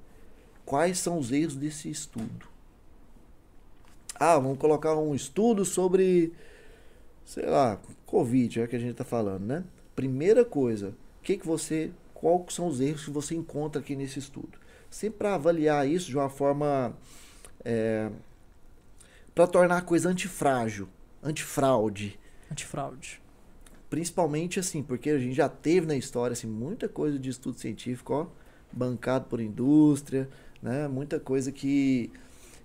quais 0.64 0.98
são 0.98 1.18
os 1.18 1.30
erros 1.30 1.54
desse 1.54 1.90
estudo? 1.90 2.48
Ah, 4.14 4.38
vamos 4.38 4.56
colocar 4.56 4.96
um 4.96 5.14
estudo 5.14 5.66
sobre, 5.66 6.32
sei 7.22 7.44
lá, 7.44 7.78
Covid, 8.06 8.62
é 8.62 8.66
que 8.66 8.74
a 8.74 8.78
gente 8.78 8.92
está 8.92 9.04
falando, 9.04 9.44
né? 9.44 9.64
Primeira 9.94 10.46
coisa, 10.46 10.94
que, 11.22 11.36
que 11.36 11.46
você, 11.46 11.90
quais 12.14 12.54
são 12.54 12.68
os 12.68 12.80
erros 12.80 13.04
que 13.04 13.10
você 13.10 13.34
encontra 13.34 13.82
aqui 13.82 13.94
nesse 13.94 14.18
estudo? 14.18 14.58
Sempre 14.88 15.18
para 15.18 15.34
avaliar 15.34 15.86
isso 15.86 16.06
de 16.06 16.16
uma 16.16 16.30
forma, 16.30 16.96
para 19.34 19.46
tornar 19.46 19.76
a 19.76 19.82
coisa 19.82 20.08
antifrágil, 20.08 20.88
antifraude. 21.22 22.18
Antifraude. 22.50 23.20
Principalmente 23.90 24.58
assim, 24.58 24.82
porque 24.82 25.10
a 25.10 25.18
gente 25.18 25.34
já 25.34 25.50
teve 25.50 25.86
na 25.86 25.96
história 25.96 26.32
assim, 26.32 26.46
muita 26.46 26.88
coisa 26.88 27.18
de 27.18 27.28
estudo 27.28 27.58
científico, 27.58 28.14
ó, 28.14 28.45
bancado 28.72 29.26
por 29.26 29.40
indústria, 29.40 30.28
né? 30.62 30.88
Muita 30.88 31.18
coisa 31.20 31.52
que, 31.52 32.10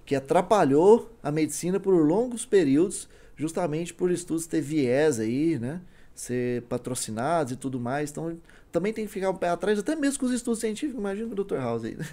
que 0.05 0.15
atrapalhou 0.15 1.11
a 1.21 1.31
medicina 1.31 1.79
por 1.79 1.91
longos 1.91 2.45
períodos, 2.45 3.07
justamente 3.35 3.93
por 3.93 4.11
estudos 4.11 4.45
ter 4.45 4.61
viés 4.61 5.19
aí, 5.19 5.57
né? 5.59 5.81
Ser 6.13 6.63
patrocinados 6.63 7.53
e 7.53 7.55
tudo 7.55 7.79
mais. 7.79 8.11
Então, 8.11 8.37
também 8.71 8.93
tem 8.93 9.05
que 9.05 9.11
ficar 9.11 9.29
um 9.29 9.35
pé 9.35 9.49
atrás, 9.49 9.79
até 9.79 9.95
mesmo 9.95 10.19
com 10.19 10.25
os 10.25 10.31
estudos 10.31 10.59
científicos. 10.59 10.99
Imagina 10.99 11.31
o 11.31 11.35
Dr. 11.35 11.57
House 11.57 11.83
aí. 11.83 11.95
né? 11.95 12.05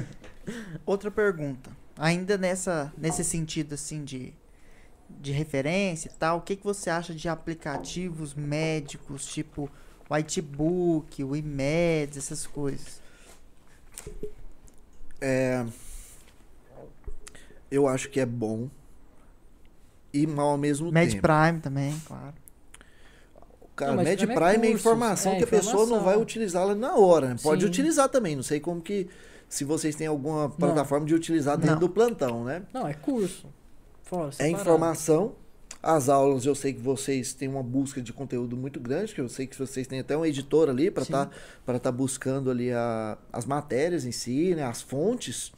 Outra 0.84 1.10
pergunta. 1.10 1.70
Ainda 1.98 2.36
nessa, 2.36 2.92
nesse 2.96 3.24
sentido, 3.24 3.74
assim, 3.74 4.04
de, 4.04 4.34
de 5.08 5.32
referência 5.32 6.08
e 6.08 6.18
tal, 6.18 6.38
o 6.38 6.40
que, 6.42 6.56
que 6.56 6.64
você 6.64 6.90
acha 6.90 7.14
de 7.14 7.28
aplicativos 7.28 8.34
médicos, 8.34 9.26
tipo 9.26 9.70
Whitebook, 10.10 11.22
o 11.24 11.34
IMEDS, 11.34 12.16
essas 12.18 12.46
coisas? 12.46 13.00
É, 15.20 15.64
eu 17.70 17.88
acho 17.88 18.08
que 18.10 18.20
é 18.20 18.26
bom 18.26 18.68
e 20.12 20.26
mal 20.26 20.50
ao 20.50 20.58
mesmo 20.58 20.92
Med 20.92 21.10
tempo. 21.10 21.22
Prime 21.22 21.60
também, 21.60 22.00
claro. 22.06 22.34
Cara, 23.74 23.92
Não, 23.94 24.02
Med 24.02 24.16
Prime 24.26 24.32
é 24.32 24.50
Prime 24.52 24.68
é 24.68 24.70
informação 24.70 25.32
é 25.32 25.36
que 25.38 25.44
a 25.44 25.46
pessoa 25.46 25.86
não 25.86 26.02
vai 26.02 26.16
utilizá-la 26.16 26.74
na 26.74 26.94
hora. 26.96 27.28
né? 27.30 27.36
Pode 27.42 27.62
Sim. 27.62 27.68
utilizar 27.68 28.08
também. 28.08 28.34
Não 28.34 28.42
sei 28.42 28.58
como 28.60 28.80
que. 28.80 29.08
Se 29.48 29.64
vocês 29.64 29.94
têm 29.94 30.06
alguma 30.06 30.48
plataforma 30.48 31.06
de 31.06 31.14
utilizar 31.14 31.56
dentro 31.56 31.72
Não. 31.74 31.80
do 31.80 31.88
plantão, 31.88 32.42
né? 32.44 32.62
Não, 32.72 32.86
é 32.88 32.94
curso. 32.94 33.46
Fora, 34.02 34.30
É 34.38 34.48
informação. 34.48 35.34
As 35.86 36.08
aulas, 36.08 36.44
eu 36.44 36.54
sei 36.56 36.72
que 36.72 36.80
vocês 36.80 37.32
têm 37.32 37.46
uma 37.46 37.62
busca 37.62 38.02
de 38.02 38.12
conteúdo 38.12 38.56
muito 38.56 38.80
grande, 38.80 39.14
que 39.14 39.20
eu 39.20 39.28
sei 39.28 39.46
que 39.46 39.56
vocês 39.56 39.86
têm 39.86 40.00
até 40.00 40.16
um 40.16 40.26
editor 40.26 40.68
ali 40.68 40.90
para 40.90 41.04
estar 41.04 41.30
para 41.64 41.78
tá 41.78 41.92
buscando 41.92 42.50
ali 42.50 42.72
a, 42.72 43.16
as 43.32 43.46
matérias 43.46 44.04
em 44.04 44.10
si, 44.10 44.52
né, 44.56 44.64
as 44.64 44.82
fontes. 44.82 45.52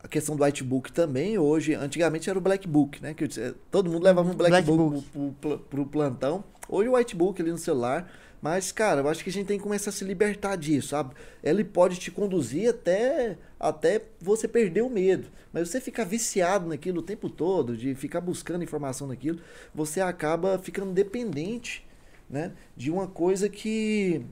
A 0.00 0.08
questão 0.08 0.34
do 0.34 0.42
whitebook 0.42 0.90
também, 0.90 1.38
hoje, 1.38 1.74
antigamente 1.74 2.28
era 2.28 2.36
o 2.36 2.42
black 2.42 2.66
book, 2.66 3.00
né, 3.00 3.14
que 3.14 3.22
eu 3.22 3.54
todo 3.70 3.88
mundo 3.88 4.02
levava 4.02 4.28
um 4.28 4.34
black, 4.34 4.50
Black 4.50 4.66
book, 4.66 4.94
book. 4.94 5.06
Pro, 5.12 5.32
pro, 5.40 5.58
pro 5.60 5.86
plantão. 5.86 6.42
Hoje 6.68 6.88
o 6.88 6.96
whitebook 6.96 7.40
ali 7.40 7.52
no 7.52 7.58
celular, 7.58 8.10
mas 8.40 8.72
cara, 8.72 9.00
eu 9.00 9.08
acho 9.08 9.24
que 9.24 9.30
a 9.30 9.32
gente 9.32 9.46
tem 9.46 9.58
que 9.58 9.62
começar 9.62 9.90
a 9.90 9.92
se 9.92 10.04
libertar 10.04 10.56
disso, 10.56 10.88
sabe? 10.88 11.14
Ele 11.42 11.64
pode 11.64 11.98
te 11.98 12.10
conduzir 12.10 12.70
até 12.70 13.36
até 13.58 14.02
você 14.20 14.46
perder 14.46 14.82
o 14.82 14.90
medo. 14.90 15.28
Mas 15.52 15.68
você 15.68 15.80
ficar 15.80 16.04
viciado 16.04 16.68
naquilo 16.68 17.00
o 17.00 17.02
tempo 17.02 17.30
todo, 17.30 17.76
de 17.76 17.94
ficar 17.94 18.20
buscando 18.20 18.62
informação 18.62 19.08
naquilo, 19.08 19.40
você 19.74 20.00
acaba 20.00 20.58
ficando 20.58 20.92
dependente, 20.92 21.86
né, 22.28 22.52
de 22.76 22.90
uma 22.90 23.06
coisa 23.06 23.48
que 23.48 24.24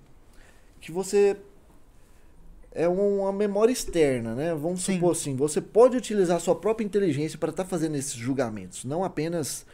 que 0.81 0.93
você 0.93 1.37
é 2.75 2.87
uma 2.89 3.33
memória 3.33 3.73
externa, 3.73 4.35
né? 4.35 4.53
Vamos 4.55 4.83
Sim. 4.83 4.95
supor 4.95 5.13
assim, 5.13 5.37
você 5.37 5.61
pode 5.61 5.97
utilizar 5.97 6.39
sua 6.41 6.57
própria 6.57 6.85
inteligência 6.85 7.39
para 7.39 7.51
estar 7.51 7.65
fazendo 7.65 7.95
esses 7.97 8.15
julgamentos, 8.15 8.85
não 8.85 9.05
apenas 9.05 9.65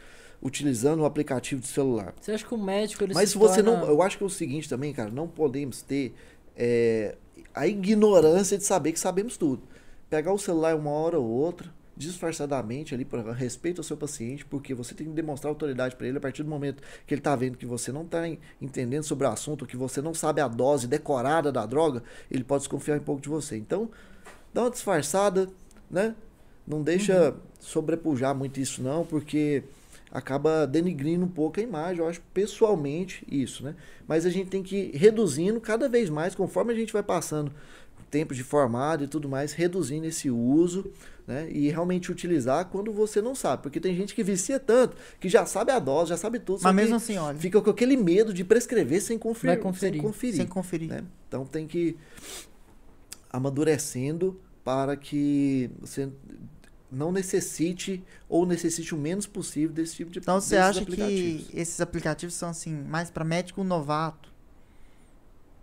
utilizando 0.41 1.01
o 1.01 1.05
aplicativo 1.05 1.61
de 1.61 1.67
celular. 1.67 2.13
Você 2.19 2.31
acha 2.31 2.45
que 2.45 2.53
o 2.53 2.57
médico 2.57 3.03
ele 3.03 3.13
Mas 3.13 3.29
se 3.29 3.37
você 3.37 3.61
torna... 3.61 3.81
não. 3.81 3.87
Eu 3.87 4.01
acho 4.01 4.17
que 4.17 4.23
é 4.23 4.27
o 4.27 4.29
seguinte 4.29 4.67
também, 4.67 4.91
cara, 4.93 5.11
não 5.11 5.27
podemos 5.27 5.81
ter 5.81 6.15
é, 6.55 7.15
a 7.53 7.67
ignorância 7.67 8.57
de 8.57 8.63
saber 8.63 8.91
que 8.91 8.99
sabemos 8.99 9.37
tudo. 9.37 9.61
Pegar 10.09 10.33
o 10.33 10.37
celular 10.39 10.75
uma 10.75 10.89
hora 10.91 11.19
ou 11.19 11.25
outra, 11.25 11.71
disfarçadamente 11.95 12.95
ali, 12.95 13.05
para 13.05 13.31
respeito 13.31 13.79
ao 13.79 13.83
seu 13.83 13.95
paciente, 13.95 14.43
porque 14.45 14.73
você 14.73 14.95
tem 14.95 15.07
que 15.07 15.13
demonstrar 15.13 15.49
autoridade 15.51 15.95
para 15.95 16.07
ele 16.07 16.17
a 16.17 16.21
partir 16.21 16.41
do 16.43 16.49
momento 16.49 16.81
que 17.05 17.13
ele 17.13 17.21
tá 17.21 17.35
vendo 17.35 17.57
que 17.57 17.65
você 17.65 17.91
não 17.91 18.05
tá 18.05 18.27
en- 18.27 18.39
entendendo 18.59 19.03
sobre 19.03 19.27
o 19.27 19.29
assunto, 19.29 19.65
que 19.65 19.77
você 19.77 20.01
não 20.01 20.13
sabe 20.13 20.41
a 20.41 20.47
dose 20.47 20.87
decorada 20.87 21.51
da 21.51 21.65
droga, 21.65 22.01
ele 22.29 22.43
pode 22.43 22.61
desconfiar 22.63 22.97
um 22.97 23.03
pouco 23.03 23.21
de 23.21 23.29
você. 23.29 23.55
Então, 23.57 23.89
dá 24.53 24.63
uma 24.63 24.71
disfarçada, 24.71 25.47
né? 25.89 26.15
Não 26.67 26.81
deixa 26.81 27.35
sobrepujar 27.59 28.35
muito 28.35 28.59
isso 28.59 28.81
não, 28.81 29.05
porque 29.05 29.63
acaba 30.11 30.67
denigrindo 30.67 31.23
um 31.25 31.29
pouco 31.29 31.59
a 31.59 31.63
imagem, 31.63 31.99
eu 31.99 32.07
acho 32.07 32.21
pessoalmente 32.33 33.25
isso, 33.31 33.63
né? 33.63 33.75
Mas 34.07 34.25
a 34.25 34.29
gente 34.29 34.49
tem 34.49 34.61
que 34.61 34.75
ir 34.75 34.97
reduzindo 34.97 35.59
cada 35.61 35.87
vez 35.87 36.09
mais, 36.09 36.35
conforme 36.35 36.73
a 36.73 36.75
gente 36.75 36.91
vai 36.91 37.01
passando 37.01 37.49
o 37.99 38.03
tempo 38.11 38.35
de 38.35 38.43
formado 38.43 39.03
e 39.03 39.07
tudo 39.07 39.29
mais, 39.29 39.53
reduzindo 39.53 40.05
esse 40.05 40.29
uso, 40.29 40.91
né? 41.25 41.49
E 41.49 41.69
realmente 41.69 42.11
utilizar 42.11 42.65
quando 42.65 42.91
você 42.91 43.21
não 43.21 43.33
sabe, 43.33 43.63
porque 43.63 43.79
tem 43.79 43.95
gente 43.95 44.13
que 44.13 44.23
vicia 44.23 44.59
tanto, 44.59 44.97
que 45.19 45.29
já 45.29 45.45
sabe 45.45 45.71
a 45.71 45.79
dose, 45.79 46.09
já 46.09 46.17
sabe 46.17 46.39
tudo, 46.39 46.61
Mas 46.61 46.75
mesmo 46.75 46.95
assim, 46.97 47.17
olha, 47.17 47.37
fica 47.37 47.61
com 47.61 47.69
aquele 47.69 47.95
medo 47.95 48.33
de 48.33 48.43
prescrever 48.43 49.01
sem 49.01 49.17
conferir, 49.17 49.59
conferir. 49.59 50.01
sem 50.01 50.01
conferir 50.01 50.35
sem 50.35 50.47
conferir. 50.47 50.89
né? 50.89 51.03
Então 51.27 51.45
tem 51.45 51.65
que 51.65 51.79
ir 51.79 51.97
amadurecendo 53.31 54.39
para 54.63 54.95
que 54.95 55.69
você 55.79 56.09
não 56.91 57.11
necessite 57.11 58.03
ou 58.27 58.45
necessite 58.45 58.93
o 58.93 58.97
menos 58.97 59.25
possível 59.25 59.73
desse 59.73 59.95
tipo 59.95 60.11
de 60.11 60.19
Então 60.19 60.41
você 60.41 60.57
acha 60.57 60.83
que 60.83 61.47
esses 61.53 61.79
aplicativos 61.79 62.35
são 62.35 62.49
assim, 62.49 62.73
mais 62.73 63.09
para 63.09 63.23
médico 63.23 63.63
novato? 63.63 64.29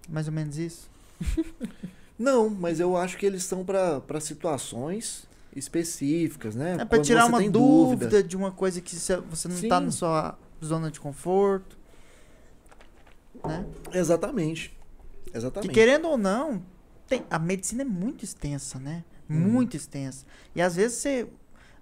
Mais 0.08 0.26
ou 0.26 0.32
menos 0.32 0.56
isso? 0.56 0.88
Não, 2.18 2.48
mas 2.48 2.80
eu 2.80 2.96
acho 2.96 3.16
que 3.16 3.24
eles 3.26 3.44
são 3.44 3.64
para 3.64 4.20
situações 4.20 5.28
específicas, 5.54 6.56
né? 6.56 6.76
É 6.80 6.84
para 6.84 7.00
tirar 7.00 7.26
uma 7.26 7.38
tem 7.38 7.50
dúvida, 7.50 8.22
de 8.22 8.36
uma 8.36 8.50
coisa 8.50 8.80
que 8.80 8.96
você 8.96 9.16
não 9.48 9.68
tá 9.68 9.78
Sim. 9.78 9.84
na 9.86 9.90
sua 9.90 10.38
zona 10.64 10.90
de 10.90 10.98
conforto. 10.98 11.78
Né? 13.44 13.64
Exatamente. 13.92 14.76
Que 15.30 15.36
Exatamente. 15.36 15.72
querendo 15.72 16.08
ou 16.08 16.18
não, 16.18 16.62
tem- 17.06 17.24
a 17.30 17.38
medicina 17.38 17.82
é 17.82 17.84
muito 17.84 18.24
extensa, 18.24 18.78
né? 18.80 19.04
Uhum. 19.28 19.36
Muito 19.36 19.76
extensa. 19.76 20.24
E 20.54 20.62
às 20.62 20.76
vezes 20.76 20.98
você, 20.98 21.26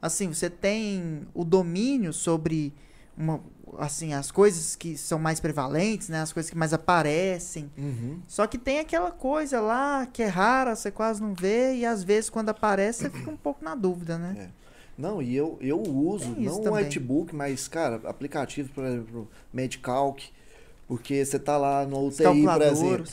assim, 0.00 0.32
você 0.32 0.50
tem 0.50 1.26
o 1.34 1.44
domínio 1.44 2.12
sobre 2.12 2.72
uma, 3.16 3.40
assim, 3.78 4.12
as 4.12 4.30
coisas 4.30 4.76
que 4.76 4.96
são 4.96 5.18
mais 5.18 5.40
prevalentes, 5.40 6.08
né? 6.08 6.20
As 6.20 6.32
coisas 6.32 6.50
que 6.50 6.56
mais 6.56 6.72
aparecem. 6.72 7.70
Uhum. 7.76 8.20
Só 8.28 8.46
que 8.46 8.58
tem 8.58 8.78
aquela 8.78 9.10
coisa 9.10 9.60
lá 9.60 10.06
que 10.06 10.22
é 10.22 10.26
rara, 10.26 10.74
você 10.74 10.90
quase 10.90 11.22
não 11.22 11.34
vê, 11.34 11.74
e 11.76 11.86
às 11.86 12.02
vezes 12.02 12.28
quando 12.28 12.50
aparece 12.50 13.02
você 13.02 13.10
fica 13.10 13.30
um 13.30 13.36
pouco 13.36 13.64
na 13.64 13.74
dúvida, 13.74 14.18
né? 14.18 14.50
Não, 14.98 15.20
e 15.20 15.36
eu, 15.36 15.58
eu 15.60 15.80
uso, 15.80 16.34
não 16.38 16.60
o 16.60 16.62
também. 16.62 16.84
Whitebook, 16.84 17.34
mas, 17.34 17.68
cara, 17.68 18.00
aplicativos, 18.04 18.70
por 18.70 18.82
exemplo, 18.82 19.28
MedCalc, 19.52 20.30
porque 20.88 21.22
você 21.22 21.38
tá 21.38 21.58
lá 21.58 21.84
no 21.84 22.06
UTI, 22.06 22.44
por 22.44 22.62
exemplo. 22.62 23.06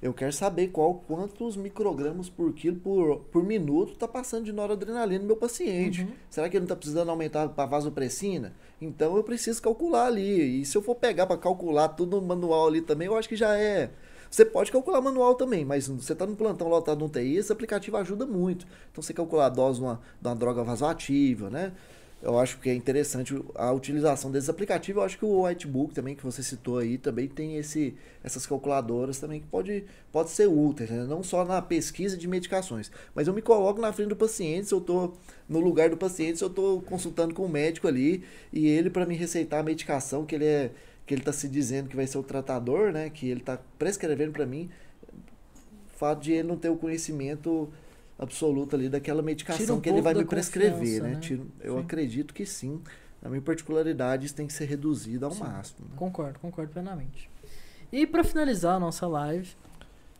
Eu 0.00 0.14
quero 0.14 0.32
saber 0.32 0.68
qual 0.68 0.94
quantos 0.94 1.56
microgramas 1.56 2.28
por 2.28 2.52
quilo 2.52 2.76
por, 2.76 3.18
por 3.32 3.42
minuto 3.42 3.96
tá 3.96 4.06
passando 4.06 4.44
de 4.44 4.52
noradrenalina 4.52 5.20
no 5.20 5.26
meu 5.26 5.36
paciente. 5.36 6.02
Uhum. 6.02 6.12
Será 6.30 6.48
que 6.48 6.56
ele 6.56 6.62
não 6.62 6.68
tá 6.68 6.76
precisando 6.76 7.10
aumentar 7.10 7.48
para 7.48 7.66
vasopressina? 7.66 8.54
Então 8.80 9.16
eu 9.16 9.24
preciso 9.24 9.60
calcular 9.60 10.06
ali. 10.06 10.60
E 10.60 10.64
se 10.64 10.76
eu 10.76 10.82
for 10.82 10.94
pegar 10.94 11.26
para 11.26 11.36
calcular 11.36 11.88
tudo 11.88 12.20
no 12.20 12.26
manual 12.26 12.68
ali 12.68 12.80
também, 12.80 13.08
eu 13.08 13.16
acho 13.16 13.28
que 13.28 13.36
já 13.36 13.58
é. 13.58 13.90
Você 14.30 14.44
pode 14.44 14.70
calcular 14.70 15.00
manual 15.00 15.34
também, 15.34 15.64
mas 15.64 15.88
você 15.88 16.14
tá 16.14 16.26
no 16.26 16.36
plantão 16.36 16.68
lotado 16.68 17.00
no 17.00 17.08
TI, 17.08 17.36
esse 17.36 17.50
aplicativo 17.50 17.96
ajuda 17.96 18.26
muito. 18.26 18.66
Então 18.92 19.02
você 19.02 19.12
calcular 19.12 19.46
a 19.46 19.48
dose 19.48 19.78
de 19.78 19.84
uma, 19.84 20.00
de 20.20 20.28
uma 20.28 20.36
droga 20.36 20.62
vasoativa, 20.62 21.48
né? 21.50 21.72
Eu 22.20 22.36
acho 22.38 22.58
que 22.58 22.68
é 22.68 22.74
interessante 22.74 23.40
a 23.54 23.70
utilização 23.72 24.30
desses 24.30 24.48
aplicativos. 24.48 25.00
Eu 25.00 25.06
acho 25.06 25.18
que 25.18 25.24
o 25.24 25.44
Whitebook 25.44 25.94
também, 25.94 26.16
que 26.16 26.24
você 26.24 26.42
citou 26.42 26.78
aí, 26.78 26.98
também 26.98 27.28
tem 27.28 27.56
esse, 27.56 27.94
essas 28.24 28.44
calculadoras 28.44 29.20
também 29.20 29.40
que 29.40 29.46
pode, 29.46 29.84
pode 30.10 30.30
ser 30.30 30.48
úteis, 30.48 30.90
né? 30.90 31.04
não 31.04 31.22
só 31.22 31.44
na 31.44 31.62
pesquisa 31.62 32.16
de 32.16 32.26
medicações. 32.26 32.90
Mas 33.14 33.28
eu 33.28 33.34
me 33.34 33.40
coloco 33.40 33.80
na 33.80 33.92
frente 33.92 34.08
do 34.08 34.16
paciente, 34.16 34.66
se 34.66 34.74
eu 34.74 34.78
estou 34.78 35.16
no 35.48 35.60
lugar 35.60 35.90
do 35.90 35.96
paciente, 35.96 36.38
se 36.38 36.44
eu 36.44 36.48
estou 36.48 36.82
consultando 36.82 37.34
com 37.34 37.44
o 37.44 37.48
médico 37.48 37.86
ali, 37.86 38.24
e 38.52 38.66
ele 38.66 38.90
para 38.90 39.06
me 39.06 39.14
receitar 39.14 39.60
a 39.60 39.62
medicação 39.62 40.26
que 40.26 40.34
ele 40.34 40.44
é 40.44 40.70
que 41.06 41.14
ele 41.14 41.22
está 41.22 41.32
se 41.32 41.48
dizendo 41.48 41.88
que 41.88 41.96
vai 41.96 42.06
ser 42.06 42.18
o 42.18 42.22
tratador, 42.22 42.92
né? 42.92 43.08
Que 43.08 43.30
ele 43.30 43.40
está 43.40 43.58
prescrevendo 43.78 44.30
para 44.30 44.44
mim, 44.44 44.68
o 45.10 45.98
fato 45.98 46.20
de 46.20 46.32
ele 46.32 46.46
não 46.46 46.56
ter 46.58 46.68
o 46.68 46.76
conhecimento 46.76 47.72
absoluta 48.18 48.76
ali 48.76 48.88
daquela 48.88 49.22
medicação 49.22 49.76
um 49.76 49.80
que 49.80 49.88
ele 49.88 50.02
vai 50.02 50.12
me 50.14 50.24
prescrever, 50.24 51.02
né? 51.02 51.08
né? 51.14 51.20
Tira- 51.20 51.44
eu 51.60 51.74
Sim. 51.74 51.80
acredito 51.80 52.34
que 52.34 52.44
sim. 52.44 52.82
Na 53.22 53.28
minha 53.28 53.42
particularidade, 53.42 54.26
isso 54.26 54.34
tem 54.34 54.46
que 54.46 54.52
ser 54.52 54.64
reduzido 54.66 55.24
ao 55.26 55.32
Sim. 55.32 55.40
máximo. 55.44 55.86
né? 55.88 55.94
Concordo, 55.96 56.38
concordo 56.38 56.72
plenamente. 56.72 57.30
E 57.92 58.06
pra 58.06 58.22
finalizar 58.22 58.76
a 58.76 58.80
nossa 58.80 59.06
live, 59.06 59.48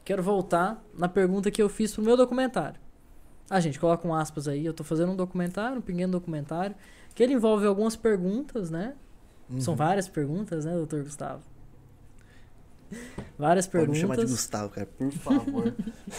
quero 0.04 0.22
voltar 0.22 0.82
na 0.96 1.08
pergunta 1.08 1.50
que 1.50 1.60
eu 1.62 1.68
fiz 1.68 1.92
pro 1.94 2.02
meu 2.02 2.16
documentário. 2.16 2.80
Ah, 3.50 3.60
gente, 3.60 3.78
coloca 3.78 4.06
um 4.06 4.14
aspas 4.14 4.46
aí. 4.48 4.64
Eu 4.64 4.74
tô 4.74 4.82
fazendo 4.84 5.12
um 5.12 5.16
documentário, 5.16 5.78
um 5.78 5.80
pequeno 5.80 6.12
documentário, 6.12 6.74
que 7.14 7.22
ele 7.22 7.34
envolve 7.34 7.66
algumas 7.66 7.96
perguntas, 7.96 8.70
né? 8.70 8.94
São 9.58 9.72
Uhum. 9.72 9.78
várias 9.78 10.08
perguntas, 10.08 10.64
né, 10.64 10.72
doutor 10.74 11.02
Gustavo? 11.02 11.42
Várias 13.38 13.66
Pode 13.66 13.88
me 13.88 13.92
perguntas. 13.92 14.00
chamar 14.00 14.16
de 14.16 14.30
Gustavo, 14.32 14.68
cara, 14.70 14.86
por 14.98 15.12
favor. 15.12 15.74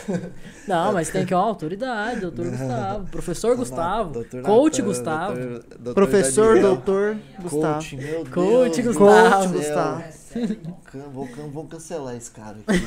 Não, 0.68 0.94
mas 0.94 1.10
tem 1.10 1.26
que 1.26 1.34
uma 1.34 1.44
autoridade, 1.44 2.22
doutor 2.22 2.50
Gustavo. 2.50 3.08
Professor 3.10 3.56
Gustavo. 3.58 4.14
Doutor 4.14 4.42
coach 4.44 4.78
Natan, 4.82 4.88
Gustavo. 4.88 5.36
doutor- 5.36 5.64
doutor 5.78 5.94
Professor, 5.96 6.54
Daniel, 6.56 6.68
doutor 6.76 7.18
Gustavo. 7.42 7.74
Coach, 7.74 7.96
meu 7.98 8.26
Coach 8.26 8.82
Deus. 8.82 8.96
Gustavo. 8.98 9.44
Coach. 9.48 9.58
Gustavo. 9.58 10.02
É 10.02 10.12
sério, 10.12 10.52
irmão. 10.64 10.78
Can- 10.86 11.10
Vou, 11.12 11.28
vou 11.52 11.66
cancelar 11.66 12.16
esse 12.16 12.32
cara 12.32 12.58
aqui. 12.66 12.80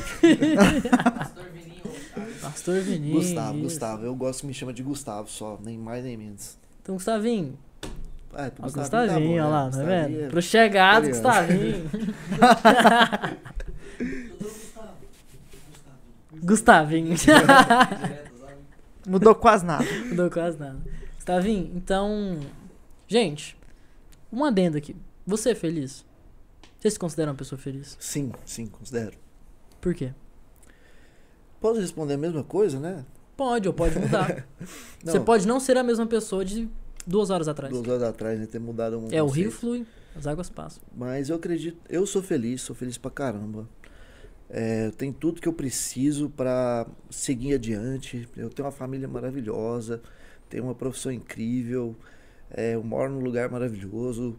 Pastor 1.21 1.45
Vininho. 1.53 1.83
Pastor. 2.41 2.83
Gustavo, 3.21 3.59
Gustavo. 3.59 4.05
Eu 4.05 4.15
gosto 4.15 4.41
que 4.41 4.47
me 4.47 4.53
chama 4.53 4.73
de 4.73 4.81
Gustavo 4.81 5.29
só, 5.29 5.59
nem 5.63 5.77
mais 5.77 6.03
nem 6.03 6.17
menos. 6.17 6.57
Então, 6.81 6.95
Gustavinho. 6.95 7.57
É, 8.35 8.49
pro 8.49 8.63
Gustavinho 8.63 9.03
Gustavinho, 9.03 9.19
tá 9.19 9.19
bom, 9.19 9.31
olha 9.33 9.45
lá, 9.45 9.65
né? 9.65 9.71
tá 9.71 9.77
Gustavinho 9.77 10.07
vendo? 10.17 10.25
é- 10.25 10.29
Pro 10.29 10.41
chegado. 10.41 11.07
Gustavinho. 11.07 11.89
Gustavinho. 16.43 17.15
Mudou 19.07 19.35
quase 19.35 19.65
nada. 19.65 19.85
Deu 20.15 20.29
quase 20.29 20.57
nada. 20.57 20.79
Gustavinho, 21.15 21.71
então. 21.75 22.39
Gente, 23.07 23.57
um 24.31 24.43
adendo 24.43 24.77
aqui. 24.77 24.95
Você 25.25 25.51
é 25.51 25.55
feliz? 25.55 26.05
Você 26.79 26.91
se 26.91 26.99
considera 26.99 27.31
uma 27.31 27.37
pessoa 27.37 27.59
feliz? 27.59 27.95
Sim, 27.99 28.31
sim, 28.45 28.67
considero. 28.67 29.17
Por 29.79 29.93
quê? 29.93 30.13
Posso 31.61 31.79
responder 31.79 32.15
a 32.15 32.17
mesma 32.17 32.43
coisa, 32.43 32.79
né? 32.79 33.05
Pode 33.37 33.67
ou 33.67 33.73
pode 33.73 33.97
mudar. 33.97 34.45
Você 35.03 35.19
pode 35.19 35.47
não 35.47 35.59
ser 35.59 35.77
a 35.77 35.83
mesma 35.83 36.05
pessoa 36.05 36.43
de 36.43 36.69
duas 37.07 37.29
horas 37.29 37.47
atrás. 37.47 37.73
Duas 37.73 37.87
horas 37.87 38.03
atrás, 38.03 38.39
né? 38.39 38.45
Ter 38.45 38.59
mudado 38.59 38.99
um. 38.99 39.07
É, 39.11 39.23
o 39.23 39.27
rio 39.27 39.45
conceito. 39.45 39.51
flui, 39.51 39.87
as 40.15 40.27
águas 40.27 40.49
passam. 40.49 40.83
Mas 40.95 41.29
eu 41.29 41.37
acredito, 41.37 41.77
eu 41.89 42.05
sou 42.05 42.21
feliz, 42.21 42.61
sou 42.61 42.75
feliz 42.75 42.97
pra 42.97 43.09
caramba. 43.09 43.67
É, 44.55 44.85
eu 44.85 44.91
tenho 44.91 45.11
tudo 45.11 45.41
que 45.41 45.47
eu 45.47 45.53
preciso 45.53 46.29
pra 46.29 46.85
seguir 47.09 47.55
adiante. 47.55 48.29
Eu 48.37 48.51
tenho 48.51 48.67
uma 48.67 48.71
família 48.71 49.07
maravilhosa, 49.07 49.99
tenho 50.47 50.65
uma 50.65 50.75
profissão 50.75 51.11
incrível, 51.11 51.95
é, 52.51 52.75
eu 52.75 52.83
moro 52.83 53.11
num 53.11 53.19
lugar 53.19 53.49
maravilhoso. 53.49 54.37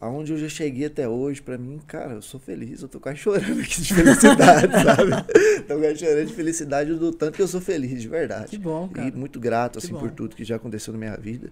Aonde 0.00 0.32
eu 0.32 0.38
já 0.38 0.48
cheguei 0.48 0.86
até 0.86 1.08
hoje, 1.08 1.40
pra 1.40 1.56
mim, 1.56 1.80
cara, 1.86 2.14
eu 2.14 2.20
sou 2.20 2.40
feliz, 2.40 2.82
eu 2.82 2.88
tô 2.88 2.98
quase 2.98 3.18
chorando 3.18 3.60
aqui 3.60 3.80
de 3.80 3.94
felicidade, 3.94 4.72
sabe? 4.82 5.62
Tô 5.68 5.78
quase 5.78 5.98
chorando 6.00 6.26
de 6.26 6.34
felicidade 6.34 6.92
do 6.92 7.12
tanto 7.12 7.36
que 7.36 7.40
eu 7.42 7.48
sou 7.48 7.60
feliz, 7.60 8.02
de 8.02 8.08
verdade. 8.08 8.48
Que 8.48 8.58
bom, 8.58 8.88
cara. 8.88 9.06
E 9.08 9.12
muito 9.12 9.38
grato, 9.38 9.78
Que 9.78 9.86
assim, 9.86 9.94
bom. 9.94 10.00
por 10.00 10.10
tudo 10.10 10.34
que 10.34 10.44
já 10.44 10.56
aconteceu 10.56 10.92
na 10.92 10.98
minha 10.98 11.16
vida. 11.16 11.50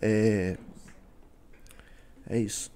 É, 0.00 0.56
é 2.30 2.38
isso. 2.38 2.70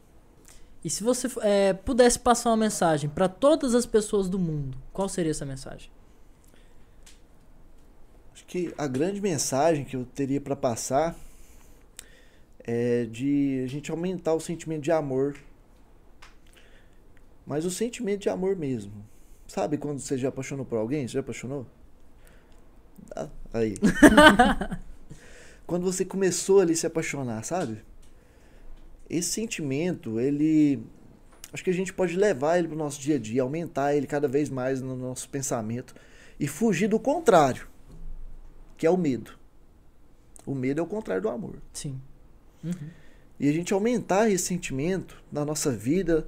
E 0.85 0.91
se 0.91 1.05
você 1.05 1.29
é, 1.43 1.73
pudesse 1.73 2.19
passar 2.19 2.51
uma 2.51 2.57
mensagem 2.57 3.09
pra 3.09 3.29
todas 3.29 3.75
as 3.75 3.87
pessoas 3.87 4.29
do 4.29 4.39
mundo, 4.39 4.77
qual 4.93 5.09
seria 5.09 5.31
essa 5.31 5.47
mensagem? 5.47 5.91
Acho 8.33 8.45
que 8.47 8.75
a 8.77 8.87
grande 8.87 9.21
mensagem 9.21 9.85
que 9.85 9.95
eu 9.95 10.05
teria 10.05 10.41
para 10.41 10.57
passar 10.57 11.17
é 12.61 13.05
de 13.05 13.63
a 13.65 13.69
gente 13.69 13.91
aumentar 13.91 14.35
o 14.35 14.41
sentimento 14.41 14.83
de 14.83 14.91
amor. 14.91 15.37
Mas 17.47 17.65
o 17.65 17.71
sentimento 17.71 18.23
de 18.23 18.29
amor 18.29 18.57
mesmo. 18.57 18.93
Sabe 19.47 19.77
quando 19.77 20.01
você 20.01 20.17
já 20.17 20.29
apaixonou 20.29 20.65
por 20.65 20.79
alguém? 20.79 21.07
Você 21.07 21.15
já 21.15 21.21
apaixonou? 21.21 21.67
Ah, 23.15 23.29
Aí. 23.53 23.75
quando 25.67 25.85
você 25.85 26.05
começou 26.05 26.61
ali 26.61 26.73
a 26.73 26.77
se 26.77 26.87
apaixonar, 26.87 27.45
sabe? 27.45 27.83
Esse 29.13 29.29
sentimento, 29.29 30.19
ele. 30.19 30.83
Acho 31.53 31.63
que 31.63 31.71
a 31.71 31.75
gente 31.75 31.93
pode 31.93 32.17
levar 32.17 32.59
ele 32.59 32.67
pro 32.67 32.77
nosso 32.77 32.99
dia 32.99 33.17
a 33.17 33.19
dia, 33.19 33.43
aumentar 33.43 33.95
ele 33.95 34.07
cada 34.07 34.27
vez 34.27 34.49
mais 34.49 34.81
no 34.81 34.97
nosso 34.97 35.29
pensamento 35.29 35.95
e 36.41 36.49
fugir 36.49 36.89
do 36.89 36.99
contrário 36.99 37.71
que 38.83 38.87
é 38.87 38.91
o 38.91 38.97
medo. 38.97 39.39
O 40.45 40.57
medo 40.57 40.81
é 40.81 40.83
o 40.83 40.87
contrário 40.89 41.23
do 41.23 41.29
amor. 41.29 41.55
Sim. 41.73 42.01
Uhum. 42.65 42.91
E 43.39 43.49
a 43.49 43.53
gente 43.53 43.73
aumentar 43.73 44.29
esse 44.29 44.45
sentimento 44.45 45.23
na 45.31 45.45
nossa 45.45 45.71
vida, 45.71 46.27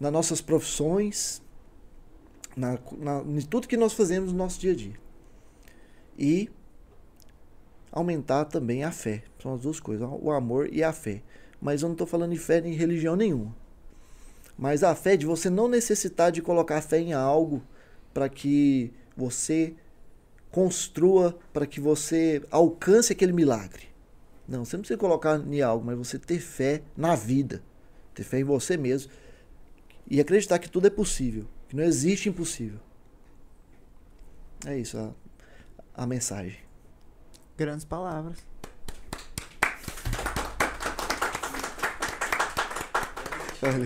nas 0.00 0.12
nossas 0.12 0.40
profissões, 0.40 1.40
na, 2.56 2.76
na, 2.98 3.20
em 3.20 3.40
tudo 3.42 3.68
que 3.68 3.76
nós 3.76 3.92
fazemos 3.92 4.32
no 4.32 4.38
nosso 4.38 4.58
dia 4.58 4.72
a 4.72 4.74
dia. 4.74 4.94
E 6.18 6.50
aumentar 7.92 8.46
também 8.46 8.82
a 8.82 8.90
fé. 8.90 9.22
São 9.40 9.54
as 9.54 9.60
duas 9.60 9.78
coisas, 9.78 10.08
o 10.20 10.32
amor 10.32 10.74
e 10.74 10.82
a 10.82 10.92
fé. 10.92 11.22
Mas 11.62 11.80
eu 11.80 11.88
não 11.88 11.94
estou 11.94 12.08
falando 12.08 12.32
de 12.32 12.38
fé 12.38 12.58
em 12.58 12.72
religião 12.72 13.14
nenhuma. 13.14 13.54
Mas 14.58 14.82
a 14.82 14.96
fé 14.96 15.16
de 15.16 15.24
você 15.24 15.48
não 15.48 15.68
necessitar 15.68 16.32
de 16.32 16.42
colocar 16.42 16.82
fé 16.82 16.98
em 16.98 17.12
algo 17.12 17.62
para 18.12 18.28
que 18.28 18.92
você 19.16 19.72
construa, 20.50 21.38
para 21.52 21.64
que 21.64 21.80
você 21.80 22.42
alcance 22.50 23.12
aquele 23.12 23.32
milagre. 23.32 23.88
Não, 24.46 24.64
você 24.64 24.76
não 24.76 24.82
precisa 24.82 24.98
colocar 24.98 25.38
em 25.38 25.62
algo, 25.62 25.86
mas 25.86 25.96
você 25.96 26.18
ter 26.18 26.40
fé 26.40 26.82
na 26.96 27.14
vida. 27.14 27.62
Ter 28.12 28.24
fé 28.24 28.40
em 28.40 28.44
você 28.44 28.76
mesmo. 28.76 29.12
E 30.10 30.20
acreditar 30.20 30.58
que 30.58 30.68
tudo 30.68 30.88
é 30.88 30.90
possível. 30.90 31.46
Que 31.68 31.76
não 31.76 31.84
existe 31.84 32.28
impossível. 32.28 32.80
É 34.66 34.76
isso 34.76 34.98
a, 34.98 35.14
a 35.94 36.06
mensagem. 36.08 36.58
Grandes 37.56 37.84
palavras. 37.84 38.51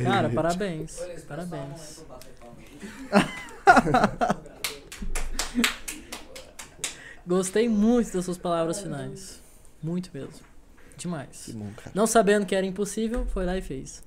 Cara, 0.05 0.31
parabéns. 0.31 1.01
Olha, 1.03 1.21
Parabéns. 1.21 2.05
Gostei 7.27 7.69
muito 7.69 8.13
das 8.13 8.25
suas 8.25 8.39
palavras 8.39 8.81
finais. 8.81 9.41
Muito 9.83 10.11
mesmo. 10.15 10.33
Demais. 10.97 11.43
Que 11.47 11.53
bom, 11.53 11.71
cara. 11.77 11.91
Não 11.95 12.07
sabendo 12.07 12.47
que 12.47 12.55
era 12.55 12.65
impossível, 12.65 13.27
foi 13.27 13.45
lá 13.45 13.57
e 13.59 13.63
fez. 13.63 14.03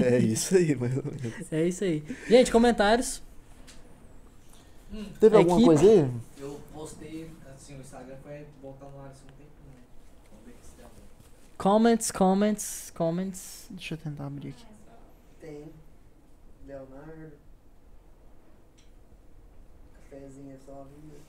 É 0.00 0.18
isso 0.18 0.54
aí, 0.56 0.74
mais 0.74 0.96
ou 0.96 1.02
menos. 1.04 1.34
É 1.52 1.66
isso 1.66 1.82
aí. 1.84 2.04
Gente, 2.28 2.52
comentários. 2.52 3.22
Teve 5.18 5.36
A 5.36 5.38
alguma 5.40 5.56
equipe- 5.58 5.66
coisa 5.66 5.82
aí? 6.04 6.10
Eu 6.38 6.60
postei, 6.72 7.30
assim, 7.54 7.76
o 7.76 7.80
Instagram 7.80 8.16
foi 8.22 8.46
voltar 8.62 8.86
no 8.86 9.00
ar 9.00 9.10
assim 9.10 9.24
um 9.24 9.36
tempo, 9.36 9.50
né? 9.66 9.74
Vamos 10.30 10.46
ver 10.46 10.54
se. 10.62 10.82
Comments, 11.58 12.10
comments, 12.12 12.92
comments. 12.94 13.66
Deixa 13.70 13.94
eu 13.94 13.98
tentar 13.98 14.26
abrir 14.26 14.50
aqui. 14.50 14.65
Tem. 15.46 15.72
Leonardo. 16.66 17.32
Cafézinho 19.94 20.52
é 20.52 20.58
só 20.58 20.72
a 20.72 20.84
vida. 20.84 21.20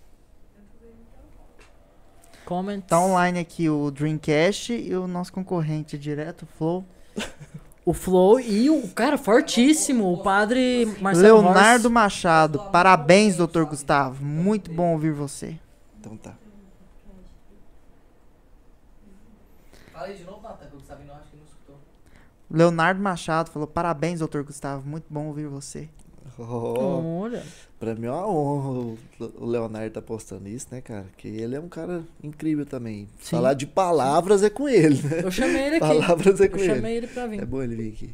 Comments. 2.44 2.88
Tá 2.88 3.00
online 3.00 3.40
aqui 3.40 3.70
o 3.70 3.92
Dreamcast 3.92 4.74
e 4.74 4.96
o 4.96 5.06
nosso 5.08 5.32
concorrente 5.32 6.00
direto, 6.00 6.44
o 6.44 6.46
Flow. 6.48 6.86
O 7.86 7.94
Flow 7.94 8.40
e 8.40 8.72
o 8.72 8.90
cara 8.90 9.20
fortíssimo, 9.20 10.12
o 10.12 10.24
padre 10.24 10.86
Marcelo 11.00 11.42
Leonardo 11.42 11.86
Horst. 11.86 11.94
Machado. 11.94 12.60
Parabéns, 12.72 13.38
doutor 13.38 13.66
Gustavo. 13.66 14.26
Muito 14.26 14.72
bom 14.72 14.94
ouvir 14.94 15.12
você. 15.12 15.60
Então 16.00 16.18
tá. 16.18 16.36
Fala 19.94 20.08
aí 20.08 20.18
de 20.18 20.24
novo, 20.24 20.42
Natan, 20.42 20.66
que 20.66 20.76
o 20.76 20.80
Gustavo 20.80 21.04
não 21.06 21.16
acho 21.16 21.30
que 21.30 21.38
não 21.38 21.46
escutou. 21.46 21.80
Leonardo 22.50 23.02
Machado 23.02 23.50
falou: 23.52 23.68
Parabéns, 23.68 24.20
doutor 24.20 24.44
Gustavo. 24.44 24.88
Muito 24.88 25.06
bom 25.10 25.28
ouvir 25.28 25.48
você. 25.48 25.88
Oh, 26.40 27.22
Olha. 27.22 27.42
pra 27.80 27.96
mim 27.96 28.06
é 28.06 28.12
uma 28.12 28.28
honra 28.30 28.70
o- 29.20 29.48
Leonardo 29.48 29.90
tá 29.92 30.02
postando 30.04 30.48
isso, 30.48 30.68
né, 30.70 30.82
cara? 30.82 31.08
Que 31.18 31.28
ele 31.28 31.56
é 31.56 31.60
um 31.60 31.68
cara 31.68 32.04
incrível 32.24 32.64
também. 32.64 33.08
Sim. 33.20 33.38
Falar 33.38 33.56
de 33.56 33.66
palavras 33.66 34.44
é 34.44 34.50
com 34.50 34.70
ele, 34.70 35.02
né? 35.02 35.22
Eu 35.24 35.32
chamei 35.32 35.64
ele 35.64 35.76
aqui. 35.78 35.88
Palavras 35.88 36.40
é 36.40 36.46
Eu 36.46 36.50
com 36.52 36.58
ele. 36.58 36.76
chamei 36.76 36.98
ele 36.98 37.08
pra 37.08 37.26
vir. 37.26 37.42
É 37.42 37.46
bom 37.46 37.64
ele 37.64 37.76
vir 37.76 37.90
aqui. 37.94 38.14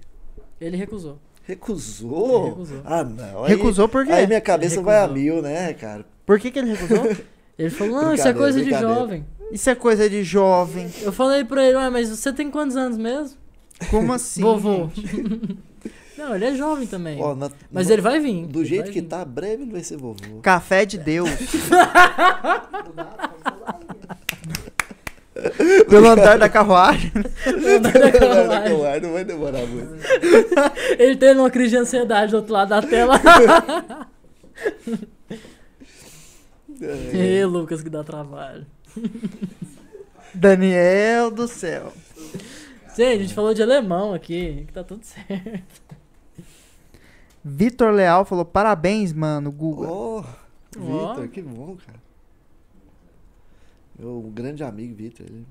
Ele 0.61 0.77
recusou. 0.77 1.19
Recusou? 1.45 2.38
Ele 2.39 2.49
recusou. 2.51 2.81
Ah, 2.85 3.03
não. 3.03 3.43
Aí, 3.43 3.55
Recusou 3.55 3.89
por 3.89 4.05
quê? 4.05 4.11
Aí 4.14 4.26
minha 4.27 4.39
cabeça 4.39 4.81
vai 4.81 4.99
a 4.99 5.07
mil, 5.07 5.41
né, 5.41 5.73
cara? 5.73 6.05
Por 6.26 6.39
que, 6.39 6.49
que 6.49 6.60
ele 6.60 6.73
recusou? 6.73 7.05
Ele 7.60 7.69
falou, 7.69 8.01
não, 8.01 8.14
isso 8.15 8.27
é 8.27 8.34
coisa 8.34 8.64
de 8.64 8.72
jovem. 8.72 9.23
Isso 9.51 9.69
é 9.69 9.76
coisa 9.76 10.10
de 10.10 10.23
jovem. 10.23 10.89
Eu 11.03 11.11
falei 11.11 11.43
pra 11.43 11.64
ele, 11.64 11.76
ué, 11.77 11.88
mas 11.91 12.10
você 12.10 12.34
tem 12.34 12.49
quantos 12.49 12.76
anos 12.76 12.97
mesmo? 12.97 13.38
Como 13.90 14.14
assim? 14.14 14.41
Vovô. 14.41 14.90
não, 16.18 16.36
ele 16.36 16.45
é 16.45 16.56
jovem 16.56 16.88
também. 16.88 17.22
Ó, 17.22 17.36
na- 17.36 17.52
mas 17.72 17.88
no- 17.88 17.94
ele 17.94 18.02
vai 18.02 18.20
vir. 18.20 18.45
Do 18.48 18.60
ele 18.62 18.70
jeito 18.70 18.84
vai 18.86 18.94
que 18.94 19.02
vir. 19.02 19.08
tá, 19.08 19.24
breve 19.26 19.64
ele 19.64 19.72
vai 19.72 19.84
ser 19.84 19.98
vovô. 19.98 20.40
Café 20.41 20.86
de 20.86 20.98
Deus. 20.98 21.30
Pelo 25.90 26.08
andar 26.10 26.38
da 26.38 26.48
carruagem. 26.48 27.12
Não, 28.62 29.00
não 29.02 29.14
vai 29.14 29.26
demorar 29.26 29.66
muito. 29.66 29.95
Ele 30.98 31.16
teve 31.18 31.40
uma 31.40 31.50
crise 31.50 31.72
de 31.72 31.78
ansiedade 31.78 32.32
do 32.32 32.38
outro 32.38 32.54
lado 32.54 32.70
da 32.70 32.82
tela. 32.82 33.20
Ê, 37.14 37.44
Lucas, 37.45 37.82
que 37.82 37.90
dá 37.90 38.04
trabalho. 38.04 38.66
Daniel 40.34 41.32
do 41.32 41.48
céu. 41.48 41.91
Gente, 42.95 43.20
a 43.20 43.22
gente 43.24 43.34
falou 43.34 43.53
de 43.53 43.64
alemão 43.64 44.14
aqui, 44.14 44.65
que 44.68 44.74
tá 44.74 44.84
tudo 44.84 45.03
certo. 45.03 45.82
Vitor 47.44 47.91
Leal 47.91 48.24
falou: 48.24 48.45
parabéns, 48.45 49.11
mano, 49.11 49.52
Guga. 49.52 49.88
Oh. 49.88 50.24
Vitor, 50.72 51.28
que 51.28 51.41
bom, 51.41 51.76
cara. 51.86 52.02
Meu 53.98 54.22
grande 54.34 54.64
amigo, 54.64 54.95
Vitor. 54.95 55.26
Ele... 55.26 55.45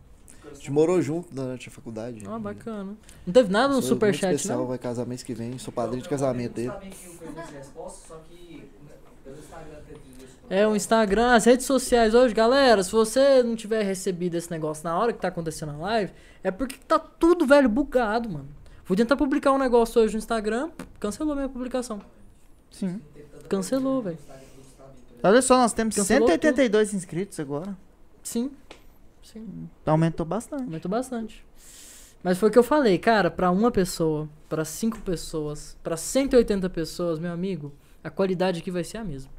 A 0.45 0.55
gente 0.55 0.71
morou 0.73 1.01
junto 1.01 1.33
durante 1.33 1.69
a 1.69 1.71
faculdade. 1.71 2.27
Ó, 2.27 2.39
bacana. 2.39 2.97
Não 3.27 3.33
teve 3.33 3.51
nada 3.51 3.73
no 3.73 3.81
superchat, 3.81 4.35
especial, 4.35 4.61
não? 4.61 4.67
vai 4.67 4.79
casar 4.79 5.07
mês 5.07 5.23
que 5.23 5.35
vem, 5.35 5.57
sou 5.59 5.73
padrinho 5.73 6.03
de 6.03 6.09
casamento 6.09 6.55
dele. 6.55 6.69
sabem 6.69 6.91
que 6.91 7.41
essa 7.41 7.53
resposta, 7.53 8.09
só 8.09 8.21
que 8.29 8.69
pelo 9.25 9.39
Instagram 9.39 9.79
teve 9.87 10.01
isso. 10.25 10.32
É, 10.51 10.67
o 10.67 10.77
Instagram, 10.77 11.33
as 11.33 11.45
redes 11.45 11.65
sociais 11.65 12.15
hoje, 12.15 12.35
galera, 12.35 12.83
se 12.83 12.93
você 12.93 13.43
não 13.43 13.57
tiver 13.57 13.83
recebido 13.83 14.35
esse 14.35 14.51
negócio 14.51 14.85
na 14.85 14.99
hora 14.99 15.13
que 15.13 15.21
tá 15.21 15.29
acontecendo 15.29 15.73
a 15.73 15.77
live, 15.77 16.13
é 16.43 16.51
porque 16.51 16.77
tá 16.87 16.99
tudo, 16.99 17.47
velho, 17.47 17.69
bugado, 17.69 18.29
mano. 18.29 18.49
Fui 18.85 18.97
tentar 18.97 19.17
publicar 19.17 19.53
um 19.53 19.59
negócio 19.59 20.03
hoje 20.03 20.15
no 20.15 20.19
Instagram, 20.19 20.71
cancelou 21.01 21.35
minha 21.35 21.49
publicação. 21.49 22.01
Sim. 22.71 23.01
Cancelou, 23.49 24.03
velho. 24.03 24.19
Olha 25.23 25.41
só, 25.41 25.57
nós 25.57 25.73
temos 25.73 25.95
Cancelou 25.95 26.29
182 26.29 26.95
inscritos 26.95 27.39
agora. 27.39 27.77
Sim. 28.23 28.51
Sim. 29.23 29.69
Aumentou 29.87 30.27
bastante. 30.27 30.65
Aumentou 30.65 30.91
bastante. 30.91 31.45
Mas 32.23 32.39
foi 32.39 32.49
o 32.49 32.53
que 32.53 32.59
eu 32.59 32.63
falei, 32.63 32.99
cara, 32.99 33.31
pra 33.31 33.51
uma 33.51 33.71
pessoa, 33.71 34.29
pra 34.49 34.65
cinco 34.65 35.01
pessoas, 35.01 35.77
pra 35.83 35.97
180 35.97 36.69
pessoas, 36.71 37.19
meu 37.19 37.33
amigo, 37.33 37.73
a 38.03 38.11
qualidade 38.11 38.61
aqui 38.61 38.71
vai 38.71 38.85
ser 38.85 38.99
a 38.99 39.05
mesma. 39.05 39.31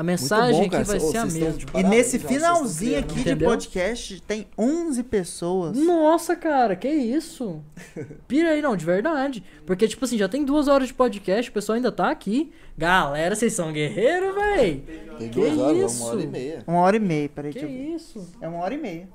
A 0.00 0.02
mensagem 0.02 0.66
cara. 0.70 0.82
aqui 0.82 0.88
vai 0.92 0.96
Ô, 0.96 1.10
ser 1.10 1.18
a 1.18 1.26
mesma. 1.26 1.54
E 1.74 1.82
nesse 1.82 2.18
finalzinho 2.18 3.00
aqui 3.00 3.16
de 3.16 3.20
Entendeu? 3.20 3.50
podcast 3.50 4.22
tem 4.22 4.46
11 4.56 5.02
pessoas. 5.02 5.76
Nossa, 5.76 6.34
cara, 6.34 6.74
que 6.74 6.88
isso? 6.88 7.62
Pira 8.26 8.48
aí, 8.48 8.62
não, 8.62 8.74
de 8.74 8.82
verdade. 8.86 9.44
Porque, 9.66 9.86
tipo 9.86 10.02
assim, 10.02 10.16
já 10.16 10.26
tem 10.26 10.42
duas 10.42 10.68
horas 10.68 10.88
de 10.88 10.94
podcast, 10.94 11.50
o 11.50 11.52
pessoal 11.52 11.76
ainda 11.76 11.92
tá 11.92 12.10
aqui. 12.10 12.50
Galera, 12.78 13.36
vocês 13.36 13.52
são 13.52 13.74
guerreiros, 13.74 14.34
véi. 14.34 14.84
Tem 15.18 15.28
Que 15.28 15.34
duas 15.38 15.58
horas, 15.58 15.92
isso? 15.92 16.02
uma 16.02 16.12
hora 16.12 16.22
e 16.22 16.26
meia. 16.26 16.64
Uma 16.66 16.78
hora 16.80 16.96
e 16.96 17.00
meia, 17.00 17.28
peraí. 17.28 17.52
Que 17.52 17.66
isso? 17.66 18.26
É 18.40 18.48
uma 18.48 18.60
hora 18.60 18.72
e 18.72 18.78
meia. 18.78 19.06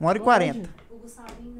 Uma 0.00 0.08
hora 0.08 0.18
e 0.18 0.20
quarenta. 0.20 0.68
O 1.04 1.08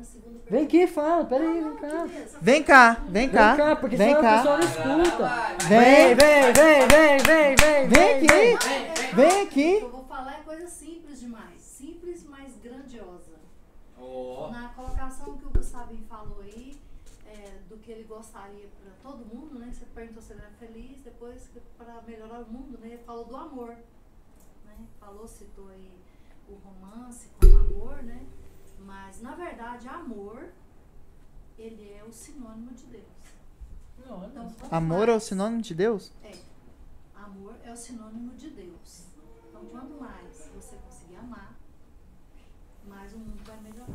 segunda 0.04 0.38
Vem 0.48 0.64
aqui, 0.64 0.86
fala, 0.86 1.24
pera 1.24 1.42
aí, 1.44 1.60
vem 1.62 1.74
cá. 1.76 2.06
Vem 2.40 2.62
cá, 2.62 2.92
vem 2.92 3.12
Vem 3.12 3.28
cá. 3.30 3.56
cá, 3.56 3.76
porque 3.76 3.96
vem 3.96 4.08
senão 4.08 4.20
o 4.20 4.22
cá. 4.22 4.36
pessoal 4.36 4.58
não 4.58 5.02
escuta. 5.02 5.66
Vem, 5.68 6.14
vem, 6.14 6.52
vem, 6.52 6.88
vem, 6.88 7.18
vem, 7.18 7.56
vem. 7.56 7.88
Vem 7.88 8.16
aqui. 8.16 9.14
Vem 9.16 9.26
O 9.26 9.30
que 9.34 9.40
aqui. 9.42 9.82
eu 9.82 9.90
vou 9.90 10.04
falar 10.04 10.38
é 10.38 10.42
coisa 10.42 10.66
simples 10.68 11.20
demais. 11.20 11.60
Simples, 11.60 12.24
mas 12.28 12.52
grandiosa. 12.62 13.32
Ó, 13.98 14.50
Na 14.52 14.68
colocação 14.68 15.36
que 15.36 15.46
o 15.46 15.50
Gustavinho 15.50 16.04
falou 16.08 16.40
aí, 16.42 16.76
é, 17.26 17.54
do 17.68 17.76
que 17.78 17.90
ele 17.90 18.04
gostaria 18.04 18.68
para 18.82 18.92
todo 19.10 19.24
mundo, 19.24 19.58
né? 19.58 19.70
Você 19.72 19.84
perguntou 19.94 20.22
se 20.22 20.32
ele 20.32 20.42
era 20.42 20.50
feliz, 20.52 20.98
depois 21.02 21.50
para 21.76 22.00
melhorar 22.06 22.40
o 22.40 22.46
mundo, 22.52 22.78
né? 22.80 22.88
Ele 22.92 23.02
falou 23.04 23.24
do 23.24 23.36
amor. 23.36 23.70
Né? 24.64 24.74
Falou, 25.00 25.26
citou 25.26 25.68
aí 25.68 25.90
o 26.48 26.54
romance 26.54 27.28
como 27.40 27.58
amor, 27.58 28.02
né? 28.02 28.20
Mas 28.86 29.20
na 29.22 29.34
verdade, 29.34 29.88
amor, 29.88 30.44
ele 31.58 31.90
é 31.92 32.04
o 32.08 32.12
sinônimo 32.12 32.72
de 32.72 32.84
Deus. 32.86 33.04
Então, 33.98 34.18
quanto 34.60 34.72
Amor 34.74 35.02
é 35.08 35.10
o 35.10 35.14
mais- 35.14 35.22
sinônimo 35.24 35.62
de 35.62 35.74
Deus? 35.74 36.12
É. 36.24 36.32
Amor 37.14 37.54
é 37.64 37.70
o 37.72 37.76
sinônimo 37.76 38.34
de 38.34 38.50
Deus. 38.50 39.04
Então, 39.48 39.64
quanto 39.66 40.00
mais 40.00 40.50
você 40.54 40.76
conseguir 40.76 41.16
amar, 41.16 41.54
mais 42.88 43.12
o 43.12 43.18
mundo 43.18 43.40
vai 43.46 43.60
melhorar. 43.60 43.86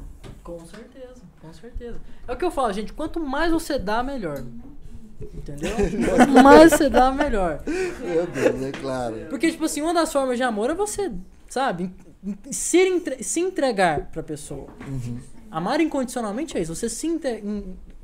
Com 0.43 0.65
certeza, 0.65 1.21
com 1.41 1.53
certeza. 1.53 1.99
É 2.27 2.31
o 2.33 2.37
que 2.37 2.45
eu 2.45 2.51
falo, 2.51 2.71
gente, 2.71 2.93
quanto 2.93 3.19
mais 3.19 3.51
você 3.51 3.77
dá, 3.77 4.01
melhor. 4.01 4.37
Entendeu? 5.19 5.75
Quanto 6.15 6.43
mais 6.43 6.71
você 6.71 6.89
dá, 6.89 7.11
melhor. 7.11 7.61
Meu 7.65 8.27
Deus, 8.27 8.61
é 8.61 8.71
claro. 8.71 9.25
Porque, 9.29 9.51
tipo 9.51 9.65
assim, 9.65 9.81
uma 9.81 9.93
das 9.93 10.13
formas 10.13 10.37
de 10.37 10.43
amor 10.43 10.69
é 10.69 10.73
você, 10.73 11.11
sabe, 11.49 11.91
en- 12.23 12.31
en- 12.45 12.53
se, 12.53 12.77
entre- 12.77 13.23
se 13.23 13.39
entregar 13.39 14.07
pra 14.11 14.23
pessoa. 14.23 14.67
Amar 15.51 15.79
incondicionalmente 15.81 16.57
é 16.57 16.61
isso, 16.61 16.75
você 16.75 16.89
se 16.89 17.07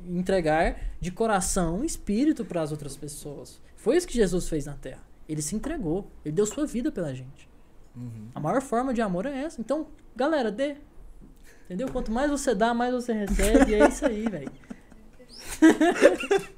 entregar 0.08 0.80
de 1.00 1.12
coração 1.12 1.84
espírito 1.84 2.46
pras 2.46 2.72
outras 2.72 2.96
pessoas. 2.96 3.62
Foi 3.76 3.98
isso 3.98 4.08
que 4.08 4.14
Jesus 4.16 4.48
fez 4.48 4.66
na 4.66 4.74
Terra. 4.74 5.02
Ele 5.28 5.42
se 5.42 5.56
entregou, 5.56 6.10
ele 6.24 6.34
deu 6.36 6.46
sua 6.46 6.66
vida 6.66 6.92
pela 6.92 7.14
gente. 7.14 7.50
A 8.34 8.40
maior 8.40 8.62
forma 8.62 8.94
de 8.94 9.02
amor 9.02 9.26
é 9.26 9.44
essa. 9.44 9.60
Então, 9.62 9.88
galera, 10.16 10.52
dê. 10.52 10.76
Entendeu? 11.66 11.90
Quanto 11.92 12.12
mais 12.12 12.30
você 12.32 12.56
dá, 12.56 12.74
mais 12.74 12.94
você 12.94 13.14
recebe. 13.14 13.72
E 13.72 13.76
é 13.76 13.88
isso 13.88 14.06
aí, 14.06 14.28
velho. 14.28 14.52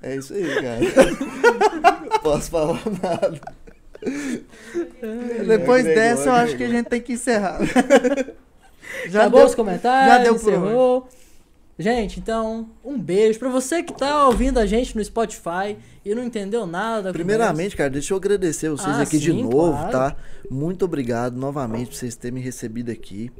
É 0.00 0.14
isso 0.16 0.32
aí, 0.32 0.44
cara. 0.62 0.80
Posso 2.22 2.50
falar 2.50 2.80
nada. 3.02 3.40
Depois 5.46 5.80
agregou, 5.84 6.02
dessa, 6.02 6.28
eu 6.28 6.32
acho 6.32 6.56
que 6.56 6.64
a 6.64 6.68
gente 6.68 6.86
tem 6.86 7.00
que 7.00 7.12
encerrar. 7.14 7.58
Já 9.08 9.20
Acabou 9.20 9.40
deu- 9.40 9.48
os 9.48 9.54
comentários, 9.54 10.14
já 10.16 10.22
deu 10.24 10.34
por 10.34 10.40
encerrou. 10.40 11.08
Gente, 11.78 12.18
então, 12.18 12.68
um 12.84 12.98
beijo 12.98 13.38
pra 13.38 13.48
você 13.48 13.82
que 13.82 13.92
tá 13.92 14.26
ouvindo 14.26 14.58
a 14.58 14.66
gente 14.66 14.96
no 14.96 15.04
Spotify 15.04 15.76
e 16.04 16.12
não 16.14 16.24
entendeu 16.24 16.66
nada. 16.66 17.02
da 17.04 17.12
Primeiramente, 17.12 17.76
cara, 17.76 17.90
deixa 17.90 18.12
eu 18.14 18.16
agradecer 18.16 18.68
vocês 18.70 18.96
Ah, 18.96 19.02
aqui 19.02 19.18
de 19.18 19.30
sim, 19.30 19.42
novo, 19.44 19.72
claro. 19.72 19.92
tá? 19.92 20.16
Muito 20.50 20.84
obrigado 20.84 21.36
novamente 21.36 21.90
por 21.90 21.94
vocês 21.96 22.16
terem 22.16 22.36
me 22.36 22.40
recebido 22.40 22.90
aqui. 22.90 23.30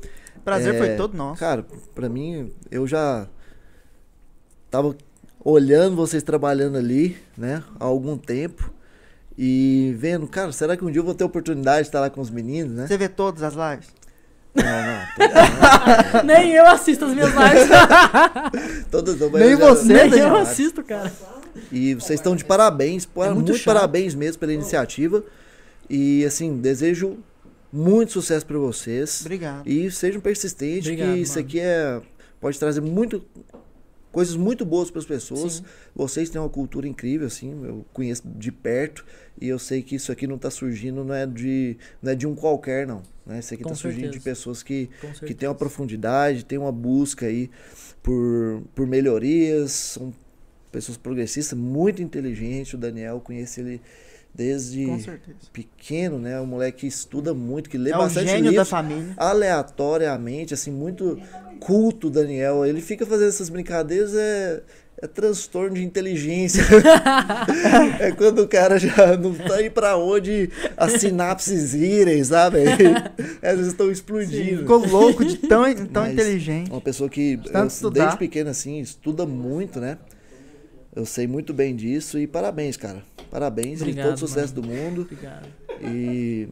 Prazer 0.44 0.74
É, 0.74 0.78
foi 0.78 0.96
todo 0.96 1.16
nosso. 1.16 1.40
Cara, 1.40 1.66
pra 1.94 2.08
mim, 2.08 2.52
eu 2.70 2.86
já 2.86 3.26
tava 4.70 4.94
olhando 5.42 5.96
vocês 5.96 6.22
trabalhando 6.22 6.76
ali, 6.78 7.16
né, 7.36 7.62
há 7.80 7.84
algum 7.86 8.16
tempo. 8.16 8.72
E 9.40 9.94
vendo, 9.96 10.26
cara, 10.26 10.50
será 10.50 10.76
que 10.76 10.84
um 10.84 10.90
dia 10.90 11.00
eu 11.00 11.04
vou 11.04 11.14
ter 11.14 11.22
oportunidade 11.22 11.82
de 11.82 11.88
estar 11.88 12.00
lá 12.00 12.10
com 12.10 12.20
os 12.20 12.28
meninos, 12.28 12.72
né? 12.72 12.86
Você 12.88 12.98
vê 12.98 13.08
todas 13.08 13.42
as 13.44 13.54
lives? 13.54 13.88
Não, 14.52 14.64
não. 14.64 16.24
Nem 16.26 16.52
eu 16.52 16.66
assisto 16.66 17.04
as 17.04 17.14
minhas 17.14 17.30
lives. 17.30 17.68
Todas 18.90 19.16
não, 19.20 19.30
mas 19.30 19.40
Nem 19.42 19.54
você, 19.54 19.92
Nem 19.92 20.04
eu 20.04 20.10
Daniel. 20.10 20.36
assisto, 20.38 20.82
cara. 20.82 21.12
E 21.70 21.94
vocês 21.94 22.18
estão 22.18 22.34
de 22.34 22.44
parabéns, 22.44 23.06
pô, 23.06 23.24
É 23.24 23.30
muito 23.30 23.52
muito, 23.52 23.64
parabéns 23.64 24.14
mesmo 24.14 24.40
pela 24.40 24.52
iniciativa. 24.52 25.22
E 25.88 26.24
assim, 26.24 26.56
desejo 26.56 27.18
muito 27.72 28.12
sucesso 28.12 28.44
pra 28.44 28.58
vocês. 28.58 29.20
Obrigado. 29.20 29.68
E 29.68 29.88
sejam 29.90 30.20
persistentes, 30.20 30.88
Obrigado, 30.88 31.14
que 31.14 31.20
isso 31.20 31.34
mano. 31.36 31.46
aqui 31.46 31.60
é 31.60 32.00
pode 32.40 32.58
trazer 32.58 32.80
muito 32.80 33.22
coisas 34.12 34.36
muito 34.36 34.64
boas 34.64 34.90
para 34.90 35.00
as 35.00 35.06
pessoas. 35.06 35.54
Sim. 35.54 35.64
Vocês 35.94 36.30
têm 36.30 36.40
uma 36.40 36.48
cultura 36.48 36.86
incrível 36.86 37.26
assim, 37.26 37.50
eu 37.64 37.84
conheço 37.92 38.22
de 38.26 38.50
perto 38.50 39.04
e 39.40 39.48
eu 39.48 39.58
sei 39.58 39.82
que 39.82 39.94
isso 39.94 40.10
aqui 40.10 40.26
não 40.26 40.38
tá 40.38 40.50
surgindo 40.50 41.04
não 41.04 41.14
é 41.14 41.26
de 41.26 41.76
não 42.02 42.12
é 42.12 42.14
de 42.14 42.26
um 42.26 42.34
qualquer 42.34 42.86
não, 42.86 43.02
né? 43.26 43.38
Isso 43.38 43.54
aqui 43.54 43.62
Com 43.62 43.70
tá 43.70 43.74
surgindo 43.74 44.10
de 44.10 44.20
pessoas 44.20 44.62
que 44.62 44.88
que 45.24 45.34
tem 45.34 45.48
uma 45.48 45.54
profundidade, 45.54 46.44
tem 46.44 46.58
uma 46.58 46.72
busca 46.72 47.26
aí 47.26 47.50
por, 48.02 48.62
por 48.74 48.86
melhorias, 48.86 49.72
são 49.72 50.12
pessoas 50.70 50.96
progressistas, 50.96 51.58
muito 51.58 52.02
inteligentes. 52.02 52.74
O 52.74 52.78
Daniel 52.78 53.20
conheço 53.20 53.60
ele 53.60 53.80
desde 54.38 54.86
pequeno, 55.52 56.16
né? 56.16 56.40
Um 56.40 56.46
moleque 56.46 56.82
que 56.82 56.86
estuda 56.86 57.34
muito, 57.34 57.68
que 57.68 57.76
lê 57.76 57.90
É 57.90 57.96
o 57.96 57.98
bastante 57.98 58.28
gênio 58.28 58.44
da 58.44 58.50
livros, 58.50 58.68
família. 58.68 59.12
aleatoriamente, 59.16 60.54
assim, 60.54 60.70
muito 60.70 61.20
culto, 61.58 62.08
Daniel. 62.08 62.64
Ele 62.64 62.80
fica 62.80 63.04
fazendo 63.04 63.30
essas 63.30 63.48
brincadeiras, 63.48 64.14
é, 64.14 64.62
é 65.02 65.08
transtorno 65.08 65.74
de 65.74 65.82
inteligência. 65.82 66.62
é 67.98 68.12
quando 68.12 68.42
o 68.42 68.46
cara 68.46 68.78
já 68.78 69.16
não 69.16 69.34
tá 69.34 69.56
aí 69.56 69.68
pra 69.68 69.96
onde 69.96 70.48
as 70.76 70.92
sinapses 70.92 71.74
irem, 71.74 72.22
sabe? 72.22 72.58
Elas 73.42 73.66
estão 73.66 73.90
explodindo. 73.90 74.60
Ficou 74.60 74.86
louco 74.86 75.24
de 75.24 75.36
tão, 75.36 75.64
tão 75.88 76.04
Mas 76.04 76.12
inteligente. 76.12 76.70
Uma 76.70 76.80
pessoa 76.80 77.10
que 77.10 77.40
eu, 77.52 77.66
estudar. 77.66 78.02
desde 78.02 78.18
pequeno 78.18 78.50
assim, 78.50 78.78
estuda 78.78 79.26
muito, 79.26 79.80
né? 79.80 79.98
Eu 80.94 81.04
sei 81.04 81.26
muito 81.26 81.52
bem 81.52 81.74
disso 81.74 82.20
e 82.20 82.26
parabéns, 82.28 82.76
cara. 82.76 83.02
Parabéns 83.30 83.80
Obrigado, 83.80 84.06
e 84.06 84.08
todo 84.10 84.18
sucesso 84.18 84.54
do 84.54 84.62
mundo. 84.62 85.02
Obrigado. 85.02 85.46
E 85.82 86.48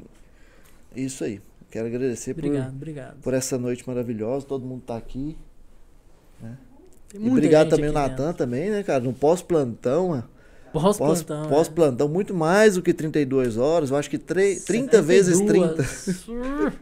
isso 0.94 1.24
aí. 1.24 1.40
Quero 1.70 1.86
agradecer 1.86 2.34
por, 2.34 2.44
Obrigado, 2.44 2.74
obrigado. 2.74 3.16
por 3.20 3.34
essa 3.34 3.58
noite 3.58 3.86
maravilhosa. 3.86 4.46
Todo 4.46 4.64
mundo 4.64 4.82
tá 4.86 4.96
aqui. 4.96 5.36
Tem 7.08 7.24
E 7.24 7.30
obrigado 7.30 7.70
gente 7.70 7.76
também 7.76 7.90
ao 7.90 7.96
aqui 7.96 8.10
Natan 8.10 8.32
também, 8.32 8.70
né, 8.70 8.82
cara? 8.82 9.00
No 9.02 9.12
pós-plantão, 9.12 10.14
dentro. 10.14 10.28
Pós-plantão. 10.72 11.44
é. 11.44 11.48
Pós-plantão, 11.48 12.08
muito 12.08 12.34
mais 12.34 12.74
do 12.74 12.82
que 12.82 12.92
32 12.92 13.56
horas. 13.56 13.90
Eu 13.90 13.96
acho 13.96 14.10
que 14.10 14.18
tre- 14.18 14.60
30 14.60 15.00
vezes 15.00 15.40
30. 15.40 15.82
72. 15.82 16.72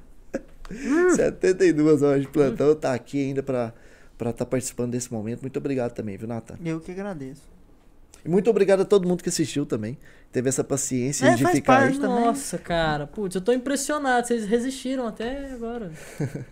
72 1.17 2.03
horas 2.03 2.23
de 2.23 2.29
plantão. 2.29 2.75
Tá 2.75 2.95
aqui 2.95 3.23
ainda 3.23 3.43
pra 3.43 3.73
estar 4.19 4.33
tá 4.33 4.47
participando 4.47 4.93
desse 4.93 5.13
momento. 5.13 5.43
Muito 5.43 5.57
obrigado 5.59 5.93
também, 5.93 6.17
viu, 6.17 6.27
Natan? 6.27 6.57
Eu 6.65 6.81
que 6.81 6.91
agradeço. 6.91 7.43
E 8.25 8.29
muito 8.29 8.49
obrigado 8.49 8.81
a 8.81 8.85
todo 8.85 9.07
mundo 9.07 9.23
que 9.23 9.29
assistiu 9.29 9.67
também. 9.67 9.99
Teve 10.33 10.49
essa 10.49 10.65
paciência 10.65 11.27
É, 11.27 11.35
de 11.35 11.43
faz 11.43 11.55
ficar 11.57 11.79
aí. 11.79 11.85
parte. 11.89 12.01
também. 12.01 12.25
Nossa, 12.25 12.59
cara. 12.59 13.07
Putz, 13.07 13.35
eu 13.35 13.41
tô 13.41 13.53
impressionado. 13.53 14.27
Vocês 14.27 14.47
resistiram 14.47 15.07
até 15.07 15.51
agora. 15.53 15.93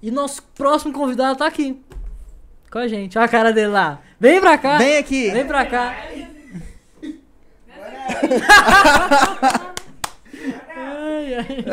e 0.00 0.10
nosso 0.10 0.42
próximo 0.54 0.92
convidado 0.92 1.38
tá 1.38 1.46
aqui. 1.46 1.82
Com 2.70 2.78
a 2.78 2.88
gente. 2.88 3.18
Olha 3.18 3.26
a 3.26 3.28
cara 3.28 3.52
dele 3.52 3.68
lá. 3.68 4.00
Vem 4.18 4.40
pra 4.40 4.56
cá. 4.56 4.78
Vem 4.78 4.96
aqui. 4.96 5.30
Vem 5.30 5.46
pra 5.46 5.66
cá. 5.66 5.92
ai, 10.74 11.34
ai. 11.34 11.64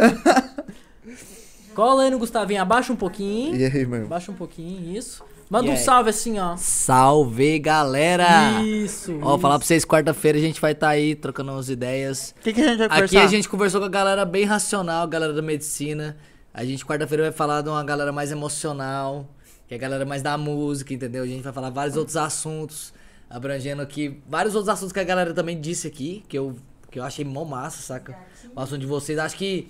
Cola 1.73 2.03
aí 2.03 2.09
no 2.09 2.19
Gustavinho. 2.19 2.61
Abaixa 2.61 2.91
um 2.91 2.95
pouquinho. 2.95 3.55
E 3.55 3.63
aí, 3.63 3.71
meu 3.71 3.79
irmão? 3.95 4.05
Abaixa 4.05 4.31
um 4.31 4.35
pouquinho, 4.35 4.95
isso. 4.97 5.23
Manda 5.49 5.67
E 5.67 5.71
um 5.71 5.77
salve 5.77 6.11
assim, 6.11 6.37
ó. 6.37 6.55
Salve, 6.57 7.57
galera! 7.57 8.61
Isso. 8.61 9.13
Ó, 9.19 9.33
isso. 9.33 9.39
falar 9.39 9.57
pra 9.57 9.65
vocês, 9.65 9.83
quarta-feira 9.83 10.37
a 10.37 10.41
gente 10.41 10.61
vai 10.61 10.73
estar 10.73 10.89
aí 10.89 11.15
trocando 11.15 11.51
umas 11.51 11.69
ideias. 11.69 12.35
O 12.37 12.43
que, 12.43 12.53
que 12.53 12.61
a 12.61 12.67
gente 12.67 12.77
vai 12.77 12.85
Aqui 12.85 12.95
conversar? 12.95 13.23
a 13.23 13.27
gente 13.27 13.49
conversou 13.49 13.81
com 13.81 13.87
a 13.87 13.89
galera 13.89 14.25
bem 14.25 14.45
racional, 14.45 15.07
galera 15.07 15.33
da 15.33 15.41
medicina. 15.41 16.15
A 16.53 16.63
gente 16.63 16.85
quarta-feira 16.85 17.23
vai 17.23 17.31
falar 17.31 17.61
de 17.61 17.69
uma 17.69 17.83
galera 17.83 18.11
mais 18.11 18.31
emocional, 18.31 19.27
que 19.67 19.73
é 19.73 19.77
a 19.77 19.79
galera 19.79 20.05
mais 20.05 20.21
da 20.21 20.37
música, 20.37 20.93
entendeu? 20.93 21.23
A 21.23 21.27
gente 21.27 21.41
vai 21.41 21.51
falar 21.51 21.71
vários 21.71 21.97
outros 21.97 22.15
assuntos, 22.15 22.93
abrangendo 23.27 23.81
aqui 23.81 24.21
vários 24.29 24.53
outros 24.53 24.69
assuntos 24.69 24.93
que 24.93 24.99
a 24.99 25.03
galera 25.03 25.33
também 25.33 25.59
disse 25.59 25.87
aqui, 25.87 26.23
que 26.29 26.37
eu, 26.37 26.55
que 26.91 26.99
eu 26.99 27.03
achei 27.03 27.25
mó 27.25 27.43
massa, 27.43 27.81
saca? 27.81 28.15
O 28.55 28.59
assunto 28.59 28.81
de 28.81 28.85
vocês. 28.85 29.17
Acho 29.17 29.35
que 29.35 29.67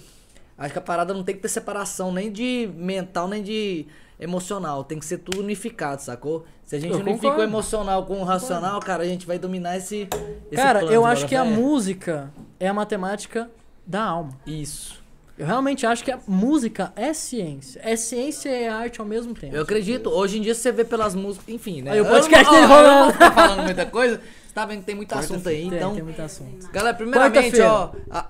acho 0.58 0.74
que 0.74 0.80
a 0.80 0.82
parada 0.82 1.14
não 1.14 1.24
tem 1.24 1.36
que 1.36 1.42
ter 1.42 1.48
separação 1.48 2.12
nem 2.12 2.30
de 2.30 2.70
mental, 2.76 3.30
nem 3.30 3.42
de 3.42 3.88
emocional. 4.20 4.84
Tem 4.84 5.00
que 5.00 5.06
ser 5.06 5.20
tudo 5.20 5.40
unificado, 5.42 6.02
sacou? 6.02 6.46
Se 6.66 6.76
a 6.76 6.80
gente 6.80 6.92
Eu 6.94 7.00
unifica 7.00 7.22
concordo. 7.30 7.42
o 7.42 7.44
emocional 7.44 8.06
com 8.06 8.20
o 8.20 8.24
racional, 8.24 8.80
cara, 8.80 9.04
a 9.04 9.08
gente 9.08 9.26
vai 9.26 9.40
dominar 9.40 9.78
esse. 9.78 10.08
esse 10.52 10.56
Cara, 10.62 10.84
eu 10.84 11.06
acho 11.06 11.26
que 11.28 11.36
a 11.36 11.44
música 11.46 12.32
é 12.60 12.68
a 12.68 12.74
matemática 12.74 13.50
da 13.88 14.04
alma. 14.04 14.32
Isso. 14.46 15.00
Eu 15.38 15.46
realmente 15.46 15.86
acho 15.86 16.04
que 16.04 16.12
a 16.12 16.20
música 16.28 16.92
é 16.98 17.14
ciência. 17.14 17.80
É 17.84 17.96
ciência 17.96 18.50
e 18.50 18.64
é 18.64 18.68
arte 18.70 19.00
ao 19.00 19.08
mesmo 19.08 19.34
tempo. 19.34 19.56
Eu 19.56 19.62
acredito. 19.64 20.10
Hoje 20.10 20.38
em 20.38 20.42
dia 20.42 20.54
você 20.54 20.70
vê 20.70 20.84
pelas 20.84 21.16
músicas, 21.16 21.48
enfim, 21.48 21.82
né? 21.82 21.92
Aí 21.92 22.02
o 22.02 22.06
Eu 22.06 22.10
podcast 22.12 22.46
não- 22.46 22.60
dele 22.60 22.74
ó, 22.74 22.82
eu 22.82 23.06
não 23.06 23.14
falando 23.32 23.64
muita 23.64 23.86
coisa. 23.86 24.18
Você 24.18 24.54
tá 24.54 24.66
vendo 24.66 24.80
que 24.80 24.86
tem 24.88 24.96
muito 24.96 25.14
assunto 25.16 25.48
aí, 25.48 25.70
Tem, 25.70 25.78
então. 25.78 25.94
tem 25.94 26.04
muito 26.04 26.22
assunto. 26.22 26.70
Galera, 26.74 26.98
primeiramente, 26.98 27.62
ó. 27.62 27.92
a- 28.12 28.26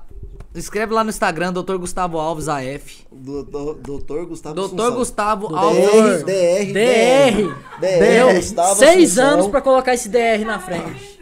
escreve 0.55 0.93
lá 0.93 1.03
no 1.03 1.09
Instagram, 1.09 1.53
Dr. 1.53 1.75
Gustavo 1.77 2.17
Alves 2.19 2.47
AF. 2.47 3.05
Doutor, 3.11 3.75
doutor 3.75 4.25
Gustavo 4.25 4.55
Dr. 4.55 4.65
Assunção. 4.65 4.95
Gustavo 4.95 5.47
Doutor. 5.47 5.65
Alves. 5.65 6.23
DR, 6.23 6.65
DR, 6.65 6.73
DR. 6.73 7.55
DR. 7.79 7.99
Deu 7.99 8.33
Gustavo 8.35 8.75
seis 8.75 9.17
Assunção. 9.17 9.33
anos 9.33 9.47
pra 9.47 9.61
colocar 9.61 9.93
esse 9.93 10.09
DR 10.09 10.43
na 10.45 10.59
frente. 10.59 11.19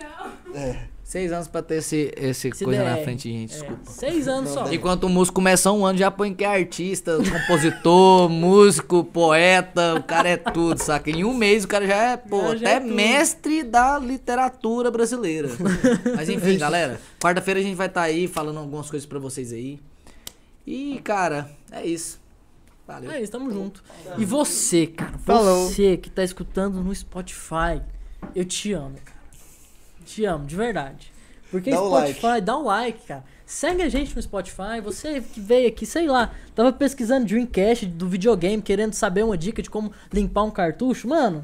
Seis 1.17 1.31
anos 1.31 1.47
pra 1.47 1.61
ter 1.63 1.75
esse, 1.77 2.13
esse 2.15 2.51
coisa 2.51 2.83
na 2.83 2.95
DR. 2.95 3.03
frente, 3.03 3.31
gente. 3.31 3.53
É, 3.55 3.57
Desculpa. 3.57 3.81
seis 3.91 4.27
anos 4.27 4.51
só. 4.51 4.71
Enquanto 4.71 5.05
o 5.05 5.09
músico 5.09 5.35
começa 5.35 5.71
um 5.71 5.83
ano, 5.85 5.97
já 5.97 6.11
põe 6.11 6.31
que 6.33 6.43
é 6.43 6.47
artista, 6.47 7.17
compositor, 7.31 8.29
músico, 8.29 9.03
poeta, 9.03 9.95
o 9.95 10.03
cara 10.03 10.29
é 10.29 10.37
tudo, 10.37 10.77
saca? 10.81 11.09
Em 11.09 11.23
um 11.23 11.33
mês 11.33 11.63
o 11.63 11.67
cara 11.67 11.87
já 11.87 11.95
é, 11.95 12.17
pô, 12.17 12.55
Já- 12.55 12.67
até 12.67 12.73
é 12.75 12.79
mestre 12.79 13.63
da 13.63 13.97
literatura 13.97 14.91
brasileira. 14.91 15.49
Mas 16.15 16.29
enfim, 16.29 16.57
galera, 16.57 16.99
quarta-feira 17.19 17.59
a 17.59 17.63
gente 17.63 17.75
vai 17.75 17.87
estar 17.87 18.03
aí 18.03 18.27
falando 18.27 18.59
algumas 18.59 18.89
coisas 18.89 19.05
pra 19.07 19.17
vocês 19.17 19.51
aí. 19.51 19.79
E, 20.67 20.99
cara, 21.03 21.49
é 21.71 21.83
isso. 21.85 22.19
Valeu. 22.87 23.09
É 23.11 23.21
isso, 23.21 23.31
tamo 23.31 23.51
junto. 23.51 23.83
E 24.17 24.23
você, 24.23 24.85
cara, 24.87 25.17
Falou. 25.25 25.67
você 25.67 25.97
que 25.97 26.09
tá 26.09 26.23
escutando 26.23 26.81
no 26.83 26.93
Spotify, 26.93 27.81
eu 28.35 28.45
te 28.45 28.71
amo, 28.73 28.95
cara. 29.03 29.16
Te 30.07 30.23
amo, 30.23 30.45
de 30.45 30.55
verdade. 30.55 31.11
Porque 31.51 31.69
Dá 31.69 31.81
o 31.81 31.89
Spotify, 31.89 32.41
dá 32.41 32.57
o 32.57 32.63
like, 32.63 33.05
cara. 33.05 33.23
Segue 33.45 33.81
a 33.81 33.89
gente 33.89 34.15
no 34.15 34.21
Spotify. 34.21 34.81
Você 34.83 35.21
que 35.21 35.39
veio 35.39 35.67
aqui, 35.67 35.85
sei 35.85 36.07
lá, 36.07 36.31
tava 36.53 36.73
pesquisando 36.73 37.25
Dreamcast 37.25 37.85
do 37.85 38.07
videogame, 38.07 38.61
querendo 38.61 38.93
saber 38.93 39.23
uma 39.23 39.37
dica 39.37 39.61
de 39.61 39.69
como 39.69 39.91
limpar 40.11 40.43
um 40.43 40.51
cartucho. 40.51 41.07
Mano, 41.07 41.43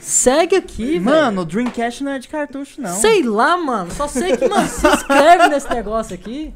segue 0.00 0.56
aqui, 0.56 0.98
velho. 0.98 1.04
Mano, 1.04 1.42
o 1.42 1.44
Dreamcast 1.44 2.04
não 2.04 2.12
é 2.12 2.18
de 2.18 2.28
cartucho, 2.28 2.80
não. 2.80 2.94
Sei 2.96 3.22
lá, 3.22 3.56
mano. 3.56 3.90
Só 3.92 4.06
sei 4.06 4.36
que, 4.36 4.48
mano, 4.48 4.68
se 4.68 4.86
inscreve 4.86 5.48
nesse 5.48 5.68
negócio 5.70 6.14
aqui. 6.14 6.54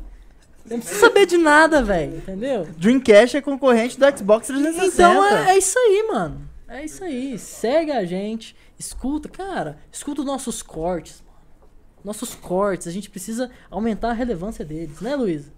Não 0.69 0.79
precisa 0.79 1.01
saber 1.01 1.27
de 1.27 1.37
nada, 1.37 1.83
velho. 1.83 2.17
Entendeu? 2.17 2.69
Dreamcast 2.77 3.37
é 3.37 3.41
concorrente 3.41 3.99
do 3.99 4.19
Xbox 4.19 4.47
360. 4.47 4.87
Então 4.95 5.25
é, 5.25 5.51
é 5.51 5.59
isso 5.59 5.79
aí, 5.79 6.09
mano. 6.13 6.49
É 6.69 6.85
isso 6.85 7.03
aí. 7.03 7.39
Segue 7.39 7.91
a 7.91 8.05
gente. 8.05 8.57
Escuta, 8.79 9.29
cara. 9.29 9.79
Escuta 9.91 10.21
os 10.21 10.27
nossos 10.27 10.63
cortes. 10.63 11.24
Nossos 12.05 12.35
cortes. 12.35 12.87
A 12.87 12.91
gente 12.91 13.09
precisa 13.09 13.51
aumentar 13.71 14.11
a 14.11 14.13
relevância 14.13 14.65
deles, 14.65 15.01
né, 15.01 15.17
Luísa? 15.17 15.51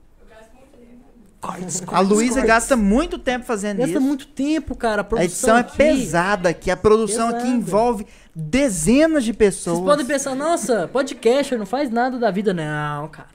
Cortes, 1.40 1.82
A 1.86 2.00
Luísa 2.00 2.40
gasta 2.40 2.76
muito 2.76 3.18
tempo 3.18 3.44
fazendo 3.44 3.78
Gasta 3.78 3.92
isso. 3.92 4.00
muito 4.00 4.26
tempo, 4.26 4.74
cara. 4.74 5.02
A, 5.02 5.02
A 5.02 5.04
produção 5.04 5.26
edição 5.26 5.56
é 5.56 5.60
aqui. 5.60 5.76
pesada 5.76 6.48
aqui. 6.48 6.70
A 6.70 6.76
produção 6.76 7.28
aqui 7.28 7.40
Pesada. 7.42 7.56
envolve 7.56 8.06
dezenas 8.34 9.22
de 9.22 9.32
pessoas. 9.34 9.76
Vocês 9.78 9.86
podem 9.88 10.06
pensar, 10.06 10.34
nossa, 10.34 10.88
podcaster 10.88 11.58
não 11.58 11.66
faz 11.66 11.90
nada 11.90 12.18
da 12.18 12.30
vida. 12.30 12.54
Não, 12.54 13.08
cara. 13.08 13.28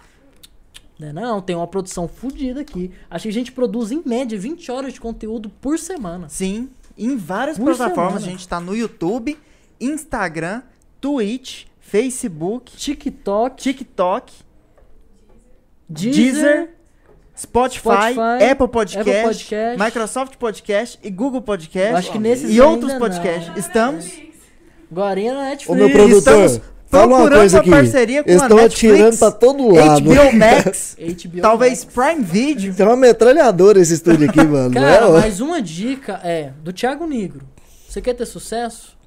Não, 1.00 1.08
é 1.08 1.14
não, 1.14 1.42
tem 1.42 1.56
uma 1.56 1.68
produção 1.68 2.08
fodida 2.08 2.62
aqui. 2.62 2.92
Acho 3.10 3.24
que 3.24 3.30
a 3.30 3.34
gente 3.34 3.52
produz, 3.52 3.92
em 3.92 4.02
média, 4.06 4.38
20 4.38 4.72
horas 4.72 4.94
de 4.94 5.00
conteúdo 5.00 5.50
por 5.62 5.78
semana. 5.80 6.28
Sim, 6.28 6.70
em 6.98 7.16
várias 7.16 7.58
Por 7.58 7.66
plataformas. 7.66 8.14
semana. 8.14 8.28
A 8.28 8.30
gente 8.30 8.48
tá 8.48 8.60
no 8.60 8.76
YouTube, 8.76 9.38
Instagram, 9.80 10.64
Twitch, 11.00 11.66
Facebook, 11.92 12.72
TikTok, 12.78 13.62
TikTok, 13.62 14.32
Deezer, 15.90 16.14
Deezer, 16.34 16.70
Spotify, 17.38 17.82
Spotify, 18.14 18.44
Apple, 18.50 18.68
Podcast, 18.70 19.10
Apple 19.10 19.24
Podcast. 19.24 19.84
Microsoft 19.84 20.38
Podcast 20.38 21.00
e 21.04 21.10
Google 21.10 21.42
Podcast. 21.42 21.92
Eu 21.92 21.98
acho 21.98 22.12
que 22.14 22.18
nesses 22.18 22.50
e 22.50 22.62
outros 22.62 22.94
podcasts. 22.94 23.50
não. 23.50 23.58
Estamos 23.58 24.10
Gorinha 24.90 25.34
na 25.34 25.50
Netflix. 25.50 25.70
Ô, 25.70 25.76
meu 25.76 25.92
produtor, 25.92 26.46
Estamos 26.46 26.62
fala 26.88 27.08
uma 27.08 27.16
procurando 27.18 27.40
coisa 27.40 27.58
uma 27.58 27.62
aqui. 27.62 27.70
parceria 27.72 28.24
com 28.24 28.30
Eles 28.30 28.42
a 28.42 28.46
estão 28.46 28.66
atirando 28.66 29.18
pra 29.18 29.32
todo 29.32 29.68
lado. 29.74 30.02
HBO 30.02 30.34
Max, 30.38 30.96
HBO 31.30 31.42
talvez 31.42 31.84
Max. 31.84 31.94
Prime 31.94 32.24
Video. 32.24 32.74
Tem 32.74 32.86
uma 32.86 32.96
metralhadora 32.96 33.82
esse 33.82 33.96
estúdio 33.96 34.30
aqui, 34.30 34.42
mano. 34.48 34.74
Cara, 34.74 35.10
não 35.10 35.18
é? 35.18 35.22
mais 35.22 35.42
uma 35.42 35.62
dica 35.62 36.22
é 36.24 36.54
do 36.64 36.72
Thiago 36.72 37.06
Negro. 37.06 37.46
Você 37.90 38.02
quer 38.02 38.14
ter 38.14 38.26
sucesso? 38.26 38.98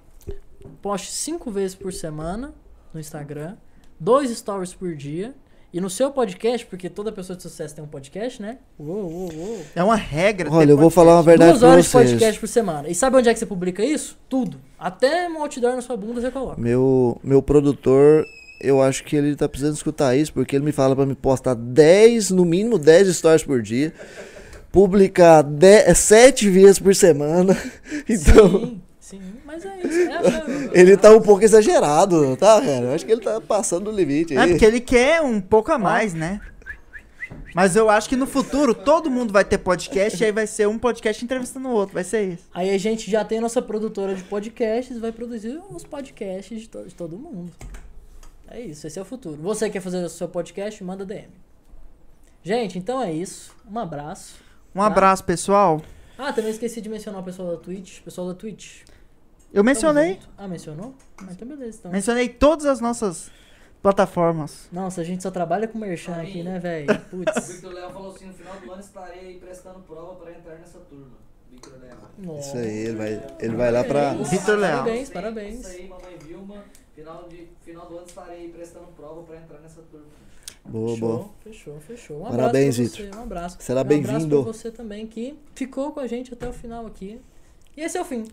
Poste 0.82 1.10
cinco 1.12 1.50
vezes 1.50 1.74
por 1.74 1.90
semana 1.90 2.52
no 2.94 3.00
Instagram, 3.00 3.56
dois 3.98 4.30
stories 4.30 4.72
por 4.72 4.94
dia. 4.94 5.34
E 5.72 5.80
no 5.80 5.90
seu 5.90 6.12
podcast, 6.12 6.64
porque 6.66 6.88
toda 6.88 7.10
pessoa 7.10 7.36
de 7.36 7.42
sucesso 7.42 7.74
tem 7.74 7.82
um 7.82 7.88
podcast, 7.88 8.40
né? 8.40 8.58
Uou, 8.78 9.10
uou, 9.10 9.34
uou. 9.34 9.60
É 9.74 9.82
uma 9.82 9.96
regra. 9.96 10.48
Olha, 10.48 10.70
eu 10.70 10.76
vou 10.76 10.88
falar 10.88 11.16
uma 11.16 11.22
verdade 11.24 11.50
Duas 11.50 11.58
pra 11.58 11.68
horas 11.70 11.84
de 11.86 11.90
podcast 11.90 12.38
por 12.38 12.46
semana. 12.46 12.88
E 12.88 12.94
sabe 12.94 13.16
onde 13.16 13.28
é 13.28 13.32
que 13.32 13.40
você 13.40 13.44
publica 13.44 13.84
isso? 13.84 14.16
Tudo. 14.28 14.60
Até 14.78 15.28
um 15.28 15.42
outdoor 15.42 15.74
na 15.74 15.82
sua 15.82 15.96
bunda 15.96 16.20
você 16.20 16.30
coloca. 16.30 16.60
Meu, 16.60 17.20
meu 17.24 17.42
produtor, 17.42 18.24
eu 18.60 18.80
acho 18.80 19.02
que 19.02 19.16
ele 19.16 19.34
tá 19.34 19.48
precisando 19.48 19.74
escutar 19.74 20.16
isso, 20.16 20.32
porque 20.32 20.54
ele 20.54 20.64
me 20.64 20.70
fala 20.70 20.94
pra 20.94 21.04
me 21.04 21.16
postar 21.16 21.54
10, 21.54 22.30
no 22.30 22.44
mínimo 22.44 22.78
10 22.78 23.08
stories 23.08 23.42
por 23.42 23.60
dia, 23.60 23.92
publicar 24.70 25.42
10, 25.42 25.98
7 25.98 26.50
vezes 26.50 26.78
por 26.78 26.94
semana. 26.94 27.56
Então, 28.08 28.60
Sim, 28.60 28.82
sim. 29.04 29.20
Mas 29.44 29.64
é 29.64 29.76
isso. 29.78 29.98
É 30.10 30.16
a- 30.16 30.70
ele 30.80 30.96
tá 30.96 31.10
um 31.10 31.20
pouco 31.20 31.44
exagerado, 31.44 32.36
tá, 32.36 32.60
cara? 32.60 32.86
Eu 32.86 32.94
acho 32.94 33.04
que 33.04 33.12
ele 33.12 33.20
tá 33.20 33.40
passando 33.40 33.84
do 33.90 33.96
limite 33.96 34.34
É 34.36 34.40
aí. 34.40 34.50
porque 34.50 34.64
ele 34.64 34.80
quer 34.80 35.20
um 35.22 35.40
pouco 35.40 35.70
a 35.72 35.78
mais, 35.78 36.14
né? 36.14 36.40
Mas 37.54 37.76
eu 37.76 37.88
acho 37.88 38.08
que 38.08 38.16
no 38.16 38.26
futuro 38.26 38.74
todo 38.74 39.10
mundo 39.10 39.32
vai 39.32 39.44
ter 39.44 39.58
podcast 39.58 40.20
e 40.20 40.26
aí 40.26 40.32
vai 40.32 40.46
ser 40.46 40.66
um 40.68 40.78
podcast 40.78 41.24
entrevistando 41.24 41.68
o 41.68 41.72
outro. 41.72 41.94
Vai 41.94 42.02
ser 42.04 42.22
isso. 42.34 42.44
Aí 42.52 42.70
a 42.70 42.78
gente 42.78 43.08
já 43.10 43.24
tem 43.24 43.38
a 43.38 43.40
nossa 43.40 43.62
produtora 43.62 44.14
de 44.14 44.22
podcasts, 44.24 44.98
vai 44.98 45.12
produzir 45.12 45.60
os 45.70 45.84
podcasts 45.84 46.60
de, 46.60 46.68
to- 46.68 46.84
de 46.84 46.94
todo 46.94 47.16
mundo. 47.16 47.52
É 48.48 48.60
isso, 48.60 48.86
esse 48.86 48.98
é 48.98 49.02
o 49.02 49.04
futuro. 49.04 49.40
Você 49.42 49.68
quer 49.70 49.80
fazer 49.80 49.98
o 50.04 50.08
seu 50.08 50.28
podcast? 50.28 50.82
Manda 50.82 51.04
DM. 51.04 51.28
Gente, 52.42 52.78
então 52.78 53.00
é 53.02 53.12
isso. 53.12 53.52
Um 53.70 53.78
abraço. 53.78 54.34
Um 54.74 54.82
abraço, 54.82 55.24
pessoal. 55.24 55.80
Ah, 56.18 56.32
também 56.32 56.50
esqueci 56.50 56.80
de 56.80 56.88
mencionar 56.88 57.20
o 57.20 57.24
pessoal 57.24 57.52
da 57.52 57.56
Twitch. 57.56 58.00
Pessoal 58.02 58.28
da 58.28 58.34
Twitch. 58.34 58.82
Eu 59.54 59.62
mencionei. 59.64 60.18
Ah, 60.36 60.48
mencionou? 60.48 60.94
Ah, 61.18 61.28
então 61.30 61.46
beleza. 61.46 61.78
Então. 61.78 61.90
Mencionei 61.92 62.28
todas 62.28 62.66
as 62.66 62.80
nossas 62.80 63.30
plataformas. 63.80 64.68
Nossa, 64.72 65.00
a 65.00 65.04
gente 65.04 65.22
só 65.22 65.30
trabalha 65.30 65.68
com 65.68 65.78
merchan 65.78 66.14
aqui, 66.20 66.42
né, 66.42 66.58
velho? 66.58 66.86
O 67.12 67.16
Putz. 67.18 67.48
Victor 67.52 67.72
Léo 67.72 67.90
falou 67.90 68.12
assim: 68.12 68.26
no 68.26 68.32
final 68.34 68.56
do 68.56 68.72
ano 68.72 68.80
estarei 68.80 69.38
prestando 69.38 69.78
prova 69.80 70.14
para 70.16 70.32
entrar 70.32 70.56
nessa 70.56 70.78
turma. 70.80 71.16
Victor 71.50 71.74
Léo. 71.80 72.38
Isso 72.38 72.56
aí, 72.56 72.76
ele 72.86 72.96
vai, 72.96 73.26
ele 73.38 73.56
vai 73.56 73.70
lá 73.70 73.84
pra. 73.84 74.00
Parabéns, 74.00 74.30
Vitor 74.30 74.56
Leal. 74.58 74.78
Parabéns, 74.78 75.10
parabéns. 75.10 75.60
Isso 75.60 75.68
aí, 75.68 75.88
mamãe 75.88 76.18
Vilma. 76.18 76.64
Final, 76.94 77.28
de, 77.28 77.48
final 77.64 77.86
do 77.88 77.96
ano 77.96 78.06
estarei 78.06 78.48
prestando 78.50 78.86
prova 78.96 79.22
para 79.22 79.36
entrar 79.36 79.58
nessa 79.60 79.82
turma. 79.82 80.06
Boa, 80.64 80.88
fechou, 80.94 81.08
boa. 81.08 81.30
fechou, 81.42 81.80
fechou. 81.80 82.20
Um 82.22 82.30
Parabéns, 82.30 82.78
abraço 82.78 82.96
pra 82.96 83.04
Vitor. 83.04 83.12
você, 83.14 83.18
Um 83.18 83.22
abraço. 83.22 83.56
Será 83.60 83.78
um 83.78 83.80
abraço 83.80 84.02
bem-vindo. 84.08 84.42
pra 84.42 84.52
você 84.52 84.70
também 84.70 85.06
que 85.06 85.36
ficou 85.54 85.92
com 85.92 86.00
a 86.00 86.06
gente 86.06 86.32
até 86.32 86.48
o 86.48 86.52
final 86.52 86.86
aqui. 86.86 87.20
E 87.76 87.80
esse 87.82 87.98
é 87.98 88.00
o 88.00 88.04
fim. 88.04 88.24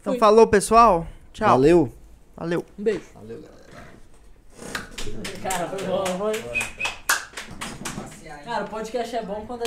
Então 0.00 0.12
Fui. 0.12 0.18
falou, 0.18 0.46
pessoal. 0.46 1.06
Tchau. 1.32 1.48
Valeu. 1.48 1.92
Valeu. 2.36 2.64
Um 2.78 2.82
beijo. 2.82 3.04
Valeu, 3.14 3.42
galera. 3.42 3.58
Cara, 5.42 5.68
foi 5.68 5.86
bom, 5.86 6.04
foi. 6.18 6.32
Cara, 8.44 8.64
o 8.64 8.68
podcast 8.68 9.16
é 9.16 9.22
bom 9.22 9.44
quando. 9.46 9.62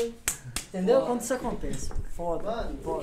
Entendeu? 0.70 1.02
Quando 1.02 1.22
isso 1.22 1.34
acontece. 1.34 1.92
Foda. 2.16 2.44
Mano, 2.44 2.78
foda. 2.82 3.02